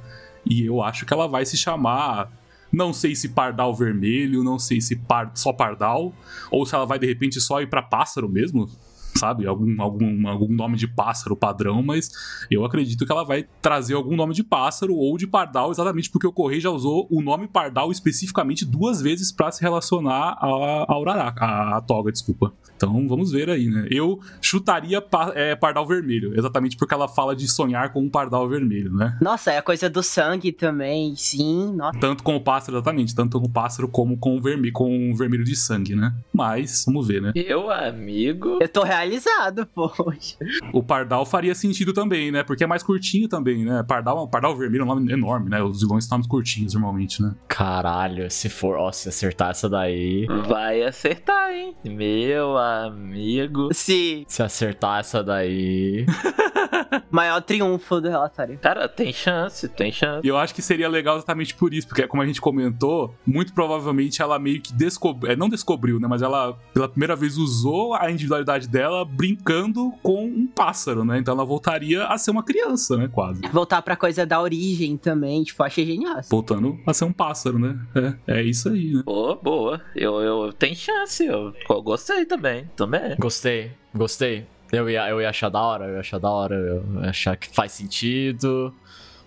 E 0.45 0.65
eu 0.65 0.83
acho 0.83 1.05
que 1.05 1.13
ela 1.13 1.29
vai 1.29 1.45
se 1.45 1.57
chamar 1.57 2.31
não 2.73 2.93
sei 2.93 3.15
se 3.15 3.29
pardal 3.29 3.75
vermelho, 3.75 4.43
não 4.43 4.59
sei 4.59 4.81
se 4.81 4.97
par, 4.97 5.31
só 5.35 5.53
pardal, 5.53 6.13
ou 6.51 6.65
se 6.65 6.75
ela 6.75 6.87
vai 6.87 6.99
de 6.99 7.07
repente 7.07 7.39
só 7.39 7.61
ir 7.61 7.69
para 7.69 7.83
pássaro 7.83 8.29
mesmo, 8.31 8.67
sabe? 9.15 9.47
Algum, 9.47 9.81
algum, 9.81 10.27
algum 10.27 10.53
nome 10.53 10.77
de 10.77 10.89
pássaro 10.89 11.37
padrão, 11.37 11.83
mas 11.83 12.11
eu 12.51 12.65
acredito 12.65 13.05
que 13.05 13.13
ela 13.13 13.25
vai 13.25 13.47
trazer 13.61 13.95
algum 13.95 14.17
nome 14.17 14.33
de 14.33 14.43
pássaro 14.43 14.95
ou 14.95 15.19
de 15.19 15.27
pardal, 15.27 15.71
exatamente 15.71 16.11
porque 16.11 16.27
o 16.27 16.33
Correio 16.33 16.63
já 16.63 16.71
usou 16.71 17.07
o 17.11 17.21
nome 17.21 17.47
pardal 17.47 17.93
especificamente 17.93 18.65
duas 18.65 19.03
vezes 19.03 19.31
para 19.31 19.53
se 19.53 19.61
relacionar 19.61 20.39
a, 20.41 20.87
a 20.89 21.03
a, 21.13 21.77
a 21.77 21.81
Toga, 21.83 22.11
desculpa. 22.11 22.55
Então 22.83 23.07
vamos 23.07 23.31
ver 23.31 23.51
aí, 23.51 23.69
né? 23.69 23.87
Eu 23.91 24.21
chutaria 24.41 25.01
pa, 25.01 25.33
é, 25.35 25.55
pardal 25.55 25.87
vermelho, 25.87 26.33
exatamente 26.37 26.77
porque 26.77 26.95
ela 26.95 27.07
fala 27.07 27.37
de 27.37 27.47
sonhar 27.47 27.93
com 27.93 28.01
um 28.01 28.09
pardal 28.09 28.49
vermelho, 28.49 28.93
né? 28.93 29.19
Nossa, 29.21 29.53
é 29.53 29.59
a 29.59 29.63
coisa 29.63 29.91
do 29.91 30.03
sangue 30.03 30.53
também, 30.53 31.15
sim. 31.15 31.73
Nossa. 31.75 31.99
Tanto 31.99 32.23
com 32.23 32.35
o 32.35 32.41
pássaro, 32.41 32.79
exatamente, 32.79 33.15
tanto 33.15 33.39
com 33.39 33.47
o 33.47 33.51
pássaro 33.51 33.89
como 33.89 34.17
com 34.17 34.37
o 34.37 34.41
vermelho, 34.41 34.73
com 34.73 35.13
o 35.13 35.15
vermelho 35.15 35.45
de 35.45 35.55
sangue, 35.55 35.95
né? 35.95 36.13
Mas, 36.33 36.85
vamos 36.87 37.07
ver, 37.07 37.21
né? 37.21 37.33
Eu, 37.35 37.71
amigo. 37.71 38.59
Eu 38.61 38.69
tô 38.69 38.83
real 38.83 39.03
realizado, 39.03 39.67
poxa. 39.75 40.37
O 40.73 40.83
Pardal 40.83 41.27
faria 41.27 41.55
sentido 41.55 41.93
também, 41.93 42.31
né? 42.31 42.43
Porque 42.43 42.65
é 42.65 42.67
mais 42.67 42.83
curtinho 42.83 43.29
também, 43.29 43.65
né? 43.65 43.83
Pardal, 43.83 44.29
Pardal 44.29 44.57
Vermelho 44.57 44.83
é 44.83 44.85
um 44.85 44.89
nome 44.89 45.13
enorme, 45.13 45.51
né? 45.51 45.63
Os 45.63 45.81
vilões 45.81 46.05
são 46.05 46.17
nomes 46.17 46.27
curtinhos 46.27 46.75
normalmente, 46.75 47.21
né? 47.23 47.35
Caralho, 47.49 48.31
se 48.31 48.49
for, 48.49 48.77
ó, 48.77 48.93
se 48.93 49.09
acertar 49.09 49.51
essa 49.51 49.69
daí. 49.69 50.27
Vai 50.47 50.83
acertar, 50.83 51.42
hein? 51.53 51.77
Meu 51.85 52.57
amigo. 52.57 53.69
Sim, 53.73 54.25
Se 54.29 54.43
acertar 54.43 55.01
essa 55.01 55.23
daí. 55.23 56.07
maior 57.11 57.41
triunfo 57.43 58.01
do 58.01 58.09
relatório. 58.09 58.59
Cara, 58.59 58.89
tem 58.89 59.13
chance, 59.13 59.69
tem 59.69 59.93
chance. 59.93 60.27
E 60.27 60.29
eu 60.29 60.37
acho 60.37 60.55
que 60.55 60.63
seria 60.63 60.89
legal 60.89 61.17
exatamente 61.17 61.55
por 61.55 61.73
isso, 61.73 61.87
porque 61.87 62.07
como 62.07 62.23
a 62.23 62.27
gente 62.27 62.41
comentou, 62.41 63.15
muito 63.27 63.53
provavelmente 63.53 64.23
ela 64.23 64.39
meio 64.39 64.61
que 64.61 64.73
descobriu, 64.73 65.33
é, 65.33 65.37
não 65.37 65.49
descobriu, 65.49 66.01
né, 66.01 66.09
mas 66.09 66.23
ela 66.23 66.59
pela 66.73 66.89
primeira 66.89 67.15
vez 67.15 67.37
usou 67.37 67.95
a 67.95 68.11
individualidade 68.11 68.69
dela 68.69 69.05
brincando 69.05 69.93
com 70.03 70.25
um 70.25 70.47
pássaro, 70.47 71.05
né? 71.05 71.19
Então 71.19 71.35
ela 71.35 71.45
voltaria 71.45 72.07
a 72.07 72.17
ser 72.19 72.31
uma 72.31 72.43
criança, 72.43 72.97
né, 72.97 73.09
quase. 73.11 73.43
Voltar 73.53 73.83
pra 73.83 73.97
coisa 73.97 74.25
da 74.25 74.41
origem 74.41 74.97
também, 74.97 75.43
tipo, 75.43 75.63
achei 75.63 75.85
genial. 75.85 76.21
Voltando 76.29 76.79
a 76.87 76.95
ser 76.95 77.05
um 77.05 77.13
pássaro, 77.13 77.59
né? 77.59 77.79
É, 78.27 78.39
é 78.39 78.43
isso 78.43 78.69
aí, 78.69 78.93
né? 78.95 79.03
Boa, 79.05 79.37
boa. 79.37 79.81
Eu, 79.95 80.21
eu 80.21 80.53
tenho 80.53 80.75
chance, 80.75 81.25
eu, 81.25 81.42
eu 81.71 81.83
gostei 81.83 82.25
também. 82.27 82.69
Também. 82.77 83.17
Gostei, 83.19 83.73
gostei. 83.95 84.47
Eu 84.71 84.89
ia, 84.89 85.09
eu 85.09 85.21
ia 85.21 85.29
achar 85.31 85.49
da 85.51 85.61
hora, 85.61 85.87
eu 85.87 85.95
ia 85.95 86.01
achar 86.01 86.19
da 86.19 86.31
hora, 86.31 86.55
eu 86.55 87.03
ia 87.03 87.11
achar 87.11 87.37
que 87.37 87.49
faz 87.55 87.73
sentido. 87.73 88.73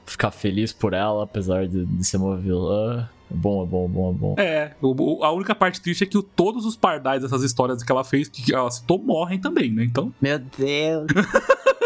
Ficar 0.06 0.30
feliz 0.32 0.72
por 0.72 0.94
ela, 0.94 1.24
apesar 1.24 1.68
de, 1.68 1.86
de 1.86 2.04
ser 2.04 2.18
uma 2.18 2.38
vilã. 2.38 3.10
É 3.32 3.34
bom, 3.36 3.64
é 3.64 3.66
bom, 3.66 3.86
é 3.86 3.88
bom, 3.88 4.10
é 4.12 4.14
bom. 4.14 4.36
É, 4.38 4.72
o- 4.80 5.18
o- 5.20 5.24
a 5.24 5.32
única 5.32 5.56
parte 5.56 5.82
triste 5.82 6.04
é 6.04 6.08
que 6.08 6.16
o- 6.18 6.22
todos 6.22 6.64
os 6.66 6.76
pardais 6.76 7.24
dessas 7.24 7.42
histórias 7.42 7.82
que 7.82 7.92
ela 7.92 8.04
fez, 8.04 8.28
que 8.30 8.54
ela 8.54 8.70
citou, 8.70 9.00
morrem 9.00 9.40
também, 9.40 9.72
né? 9.72 9.84
Então, 9.84 10.14
Meu 10.22 10.38
Deus. 10.38 11.08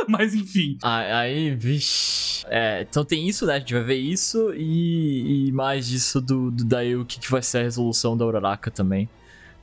mas 0.08 0.34
enfim. 0.36 0.78
Ah, 0.84 1.20
Aí, 1.20 1.56
vixe. 1.56 2.46
É, 2.50 2.82
então 2.90 3.06
tem 3.06 3.28
isso, 3.28 3.46
né? 3.46 3.56
A 3.56 3.60
gente 3.60 3.74
vai 3.74 3.84
ver 3.84 3.96
isso 3.98 4.54
e, 4.54 5.48
e 5.48 5.52
mais 5.54 5.88
disso 5.88 6.20
do, 6.20 6.50
do 6.52 6.66
daí 6.66 6.96
o 6.96 7.06
que, 7.06 7.20
que 7.20 7.30
vai 7.32 7.42
ser 7.42 7.60
a 7.60 7.62
resolução 7.64 8.18
da 8.18 8.26
Uraraka 8.26 8.70
também. 8.72 9.08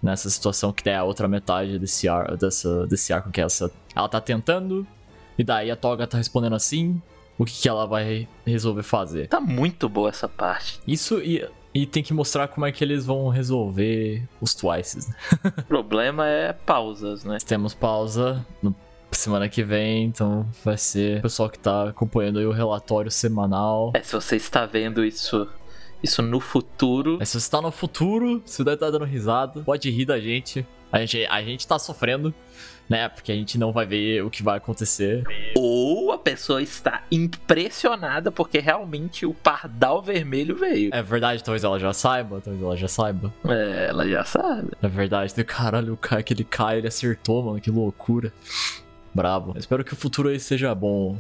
Nessa 0.03 0.29
situação 0.31 0.73
que 0.73 0.89
é 0.89 0.97
a 0.97 1.05
outra 1.05 1.27
metade 1.27 1.79
desse, 1.79 2.09
ar, 2.09 2.37
dessa, 2.37 2.87
desse 2.87 3.13
arco 3.13 3.31
que 3.31 3.41
é 3.41 3.45
essa. 3.45 3.71
Ela 3.95 4.09
tá 4.09 4.21
tentando, 4.21 4.87
e 5.39 5.43
daí 5.43 5.71
a 5.71 5.77
Toga 5.77 6.07
tá 6.07 6.17
respondendo 6.17 6.55
assim. 6.55 7.01
O 7.39 7.45
que, 7.45 7.53
que 7.53 7.69
ela 7.69 7.87
vai 7.87 8.27
resolver 8.47 8.83
fazer? 8.83 9.29
Tá 9.29 9.41
muito 9.41 9.91
boa 9.91 10.09
essa 10.09 10.27
parte. 10.27 10.81
Isso 10.87 11.21
e, 11.21 11.47
e 11.75 11.85
tem 11.85 12.03
que 12.03 12.15
mostrar 12.15 12.49
como 12.49 12.65
é 12.65 12.73
que 12.73 12.83
eles 12.83 13.05
vão 13.05 13.29
resolver 13.29 14.27
os 14.41 14.55
Twices. 14.55 15.09
né? 15.09 15.15
O 15.59 15.63
problema 15.65 16.27
é 16.27 16.55
pausas, 16.55 17.25
né? 17.25 17.37
Temos 17.47 17.75
pausa 17.75 18.45
no 18.63 18.75
semana 19.13 19.49
que 19.49 19.63
vem, 19.63 20.05
então 20.05 20.47
vai 20.65 20.77
ser 20.77 21.19
o 21.19 21.23
pessoal 21.23 21.49
que 21.49 21.59
tá 21.59 21.89
acompanhando 21.89 22.39
aí 22.39 22.47
o 22.47 22.53
relatório 22.53 23.11
semanal. 23.11 23.93
É, 23.95 24.03
se 24.03 24.13
você 24.13 24.37
está 24.37 24.67
vendo 24.67 25.05
isso, 25.05 25.49
isso 26.07 26.23
no 26.23 26.41
futuro, 26.41 27.17
Mas 27.19 27.29
se 27.29 27.41
você 27.41 27.51
tá 27.51 27.61
no 27.61 27.71
futuro, 27.71 28.41
se 28.45 28.63
você 28.63 28.77
tá 28.77 28.91
dando 28.91 29.05
risada, 29.05 29.61
pode 29.63 29.91
rir 29.91 30.05
da 30.07 30.19
gente. 30.19 30.65
A 30.91 31.01
gente, 31.01 31.27
a 31.27 31.43
gente 31.43 31.67
tá 31.67 31.79
sofrendo, 31.81 32.33
né? 32.89 33.09
Porque 33.09 33.33
a 33.33 33.35
gente 33.35 33.59
não 33.59 33.73
vai 33.73 33.85
ver 33.85 34.23
o 34.23 34.31
que 34.31 34.43
vai 34.43 34.57
acontecer. 34.57 35.25
ou 35.57 36.13
a 36.13 36.19
pessoa 36.19 36.63
está 36.63 37.03
impressionada 37.11 38.31
porque 38.31 38.61
realmente 38.61 39.27
o 39.27 39.35
pardal 39.35 40.01
vermelho 40.01 40.57
veio. 40.57 40.91
É 40.95 41.03
verdade, 41.03 41.43
talvez 41.43 41.65
ela 41.65 41.79
já 41.79 41.93
saiba, 41.93 42.41
talvez 42.41 42.65
ela 42.65 42.77
já 42.77 42.89
saiba. 42.89 43.35
É, 43.47 43.89
ela 43.89 44.09
já 44.09 44.25
sabe. 44.25 44.71
É 44.81 44.89
verdade, 44.89 45.35
caralho, 45.45 45.95
o 45.95 45.97
cara 45.97 46.23
que 46.23 46.33
ele 46.33 46.45
cai, 46.45 46.79
ele 46.79 46.89
acertou, 46.89 47.43
mano, 47.43 47.61
que 47.61 47.71
loucura. 47.71 48.33
Brabo. 49.13 49.53
Eu 49.55 49.59
espero 49.59 49.85
que 49.85 49.93
o 49.93 49.97
futuro 49.97 50.29
aí 50.29 50.39
seja 50.39 50.75
bom. 50.75 51.19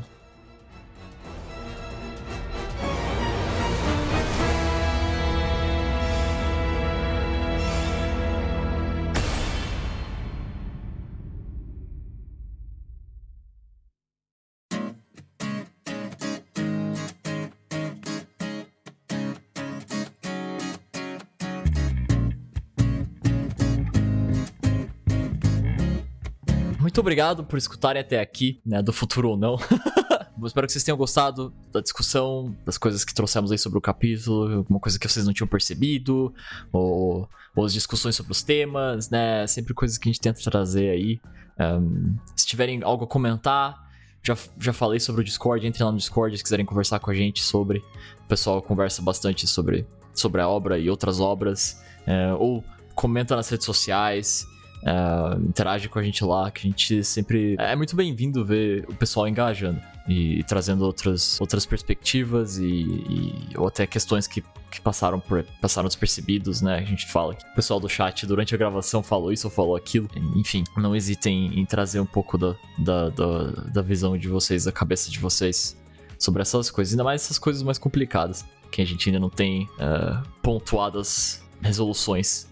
Muito 26.96 27.04
obrigado 27.04 27.44
por 27.44 27.58
escutarem 27.58 28.00
até 28.00 28.18
aqui, 28.18 28.58
né? 28.64 28.80
Do 28.80 28.90
futuro 28.90 29.28
ou 29.28 29.36
não. 29.36 29.56
Espero 30.42 30.66
que 30.66 30.72
vocês 30.72 30.82
tenham 30.82 30.96
gostado 30.96 31.52
da 31.70 31.82
discussão, 31.82 32.56
das 32.64 32.78
coisas 32.78 33.04
que 33.04 33.12
trouxemos 33.12 33.52
aí 33.52 33.58
sobre 33.58 33.76
o 33.76 33.82
capítulo, 33.82 34.60
alguma 34.60 34.80
coisa 34.80 34.98
que 34.98 35.06
vocês 35.06 35.26
não 35.26 35.34
tinham 35.34 35.46
percebido, 35.46 36.32
ou, 36.72 37.28
ou 37.54 37.64
as 37.66 37.74
discussões 37.74 38.16
sobre 38.16 38.32
os 38.32 38.42
temas, 38.42 39.10
né? 39.10 39.46
Sempre 39.46 39.74
coisas 39.74 39.98
que 39.98 40.08
a 40.08 40.10
gente 40.10 40.22
tenta 40.22 40.40
trazer 40.42 40.88
aí. 40.88 41.20
Ahn, 41.58 42.14
se 42.34 42.46
tiverem 42.46 42.82
algo 42.82 43.04
a 43.04 43.06
comentar, 43.06 43.76
já, 44.22 44.34
já 44.58 44.72
falei 44.72 44.98
sobre 44.98 45.20
o 45.20 45.24
Discord, 45.24 45.66
entrem 45.66 45.84
lá 45.84 45.92
no 45.92 45.98
Discord 45.98 46.34
se 46.34 46.42
quiserem 46.42 46.64
conversar 46.64 46.98
com 46.98 47.10
a 47.10 47.14
gente 47.14 47.42
sobre. 47.42 47.84
O 48.24 48.26
pessoal 48.26 48.62
conversa 48.62 49.02
bastante 49.02 49.46
sobre, 49.46 49.86
sobre 50.14 50.40
a 50.40 50.48
obra 50.48 50.78
e 50.78 50.88
outras 50.88 51.20
obras. 51.20 51.78
é, 52.06 52.32
ou 52.32 52.64
comenta 52.94 53.36
nas 53.36 53.50
redes 53.50 53.66
sociais. 53.66 54.46
É, 54.86 55.36
interage 55.40 55.88
com 55.88 55.98
a 55.98 56.02
gente 56.02 56.24
lá, 56.24 56.48
que 56.48 56.60
a 56.66 56.70
gente 56.70 57.02
sempre. 57.02 57.56
É 57.58 57.74
muito 57.74 57.96
bem-vindo 57.96 58.44
ver 58.44 58.84
o 58.88 58.94
pessoal 58.94 59.26
engajando 59.26 59.80
e, 60.08 60.44
trazendo 60.44 60.84
outras, 60.84 61.40
outras 61.40 61.66
perspectivas 61.66 62.56
e, 62.58 62.64
e- 62.64 63.48
ou 63.56 63.66
até 63.66 63.84
questões 63.84 64.28
que, 64.28 64.44
que 64.70 64.80
passaram, 64.80 65.18
por, 65.18 65.44
passaram 65.60 65.88
despercebidos, 65.88 66.62
né? 66.62 66.76
A 66.78 66.82
gente 66.82 67.04
fala 67.08 67.34
que 67.34 67.44
o 67.44 67.54
pessoal 67.56 67.80
do 67.80 67.88
chat 67.88 68.24
durante 68.24 68.54
a 68.54 68.58
gravação 68.58 69.02
falou 69.02 69.32
isso 69.32 69.48
ou 69.48 69.50
falou 69.50 69.74
aquilo. 69.74 70.08
Enfim, 70.36 70.62
não 70.76 70.94
hesitem 70.94 71.58
em 71.58 71.66
trazer 71.66 71.98
um 71.98 72.06
pouco 72.06 72.38
da, 72.38 72.54
da, 72.78 73.08
da, 73.08 73.42
da 73.72 73.82
visão 73.82 74.16
de 74.16 74.28
vocês, 74.28 74.64
da 74.64 74.72
cabeça 74.72 75.10
de 75.10 75.18
vocês 75.18 75.76
sobre 76.16 76.42
essas 76.42 76.70
coisas, 76.70 76.94
ainda 76.94 77.02
mais 77.02 77.22
essas 77.22 77.38
coisas 77.40 77.62
mais 77.62 77.76
complicadas, 77.76 78.44
que 78.70 78.80
a 78.80 78.86
gente 78.86 79.08
ainda 79.08 79.18
não 79.18 79.28
tem 79.28 79.68
eh, 79.78 80.22
pontuadas 80.42 81.42
resoluções. 81.60 82.46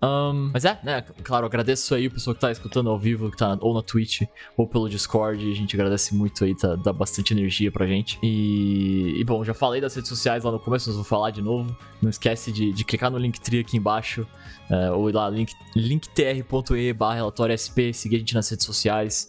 Ahn, 0.00 0.50
mas 0.54 0.64
é, 0.64 0.78
né? 0.82 1.02
Claro, 1.22 1.46
agradeço 1.46 1.94
aí 1.94 2.06
o 2.06 2.10
pessoal 2.10 2.34
que 2.34 2.40
tá 2.40 2.50
escutando 2.50 2.90
ao 2.90 2.98
vivo, 2.98 3.30
que 3.30 3.36
tá 3.36 3.56
ou 3.60 3.74
na 3.74 3.82
Twitch 3.82 4.22
ou 4.56 4.66
pelo 4.66 4.88
Discord. 4.88 5.50
A 5.50 5.54
gente 5.54 5.74
agradece 5.74 6.14
muito 6.14 6.44
aí, 6.44 6.54
tá, 6.54 6.76
dá 6.76 6.92
bastante 6.92 7.32
energia 7.32 7.70
pra 7.70 7.86
gente. 7.86 8.18
E, 8.22 9.14
e, 9.18 9.24
bom, 9.24 9.44
já 9.44 9.54
falei 9.54 9.80
das 9.80 9.94
redes 9.94 10.08
sociais 10.08 10.44
lá 10.44 10.52
no 10.52 10.60
começo, 10.60 10.88
mas 10.88 10.96
vou 10.96 11.04
falar 11.04 11.30
de 11.30 11.42
novo. 11.42 11.76
Não 12.00 12.10
esquece 12.10 12.52
de, 12.52 12.72
de 12.72 12.84
clicar 12.84 13.10
no 13.10 13.18
Linktree 13.18 13.60
aqui 13.60 13.76
embaixo, 13.76 14.26
eh, 14.70 14.90
ou 14.92 15.10
ir 15.10 15.14
lá, 15.14 15.28
link, 15.28 15.52
linktr.e 15.74 16.92
barra 16.92 17.14
relatório 17.14 17.56
SP, 17.58 17.92
seguir 17.92 18.16
a 18.16 18.18
gente 18.20 18.34
nas 18.34 18.48
redes 18.48 18.64
sociais 18.64 19.28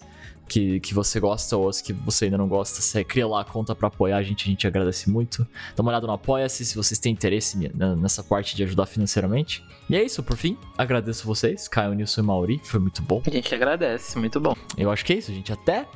que, 0.49 0.79
que 0.79 0.93
você 0.93 1.19
gosta 1.19 1.55
ou 1.55 1.69
as 1.69 1.81
que 1.81 1.93
você 1.93 2.25
ainda 2.25 2.37
não 2.37 2.47
gosta, 2.47 2.81
você 2.81 3.03
cria 3.03 3.27
lá 3.27 3.41
a 3.41 3.45
conta 3.45 3.73
pra 3.73 3.87
apoiar 3.87 4.17
a 4.17 4.23
gente, 4.23 4.45
a 4.45 4.49
gente 4.49 4.67
agradece 4.67 5.09
muito. 5.09 5.47
Dá 5.75 5.81
uma 5.81 5.91
olhada 5.91 6.07
no 6.07 6.13
Apoia-se 6.13 6.65
se 6.65 6.75
vocês 6.75 6.99
têm 6.99 7.13
interesse 7.13 7.57
nessa 7.97 8.23
parte 8.23 8.55
de 8.55 8.63
ajudar 8.63 8.85
financeiramente. 8.85 9.63
E 9.89 9.95
é 9.95 10.03
isso, 10.03 10.21
por 10.21 10.35
fim, 10.35 10.57
agradeço 10.77 11.25
vocês, 11.25 11.67
Caio, 11.67 11.93
Nilson 11.93 12.21
e 12.21 12.23
Mauri, 12.23 12.61
foi 12.63 12.79
muito 12.79 13.01
bom. 13.01 13.21
A 13.25 13.29
gente 13.29 13.53
agradece, 13.53 14.17
muito 14.17 14.39
bom. 14.39 14.55
Eu 14.77 14.91
acho 14.91 15.05
que 15.05 15.13
é 15.13 15.17
isso, 15.17 15.31
gente, 15.31 15.53
até 15.53 15.87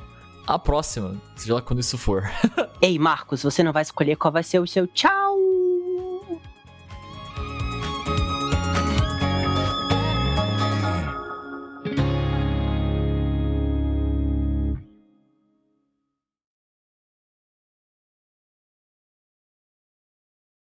a 0.46 0.58
próxima, 0.58 1.20
seja 1.36 1.54
lá 1.54 1.62
quando 1.62 1.80
isso 1.80 1.98
for. 1.98 2.24
Ei, 2.80 2.98
Marcos, 2.98 3.42
você 3.42 3.62
não 3.62 3.72
vai 3.72 3.82
escolher 3.82 4.16
qual 4.16 4.32
vai 4.32 4.42
ser 4.42 4.58
o 4.58 4.66
seu 4.66 4.86
tchau 4.86 5.33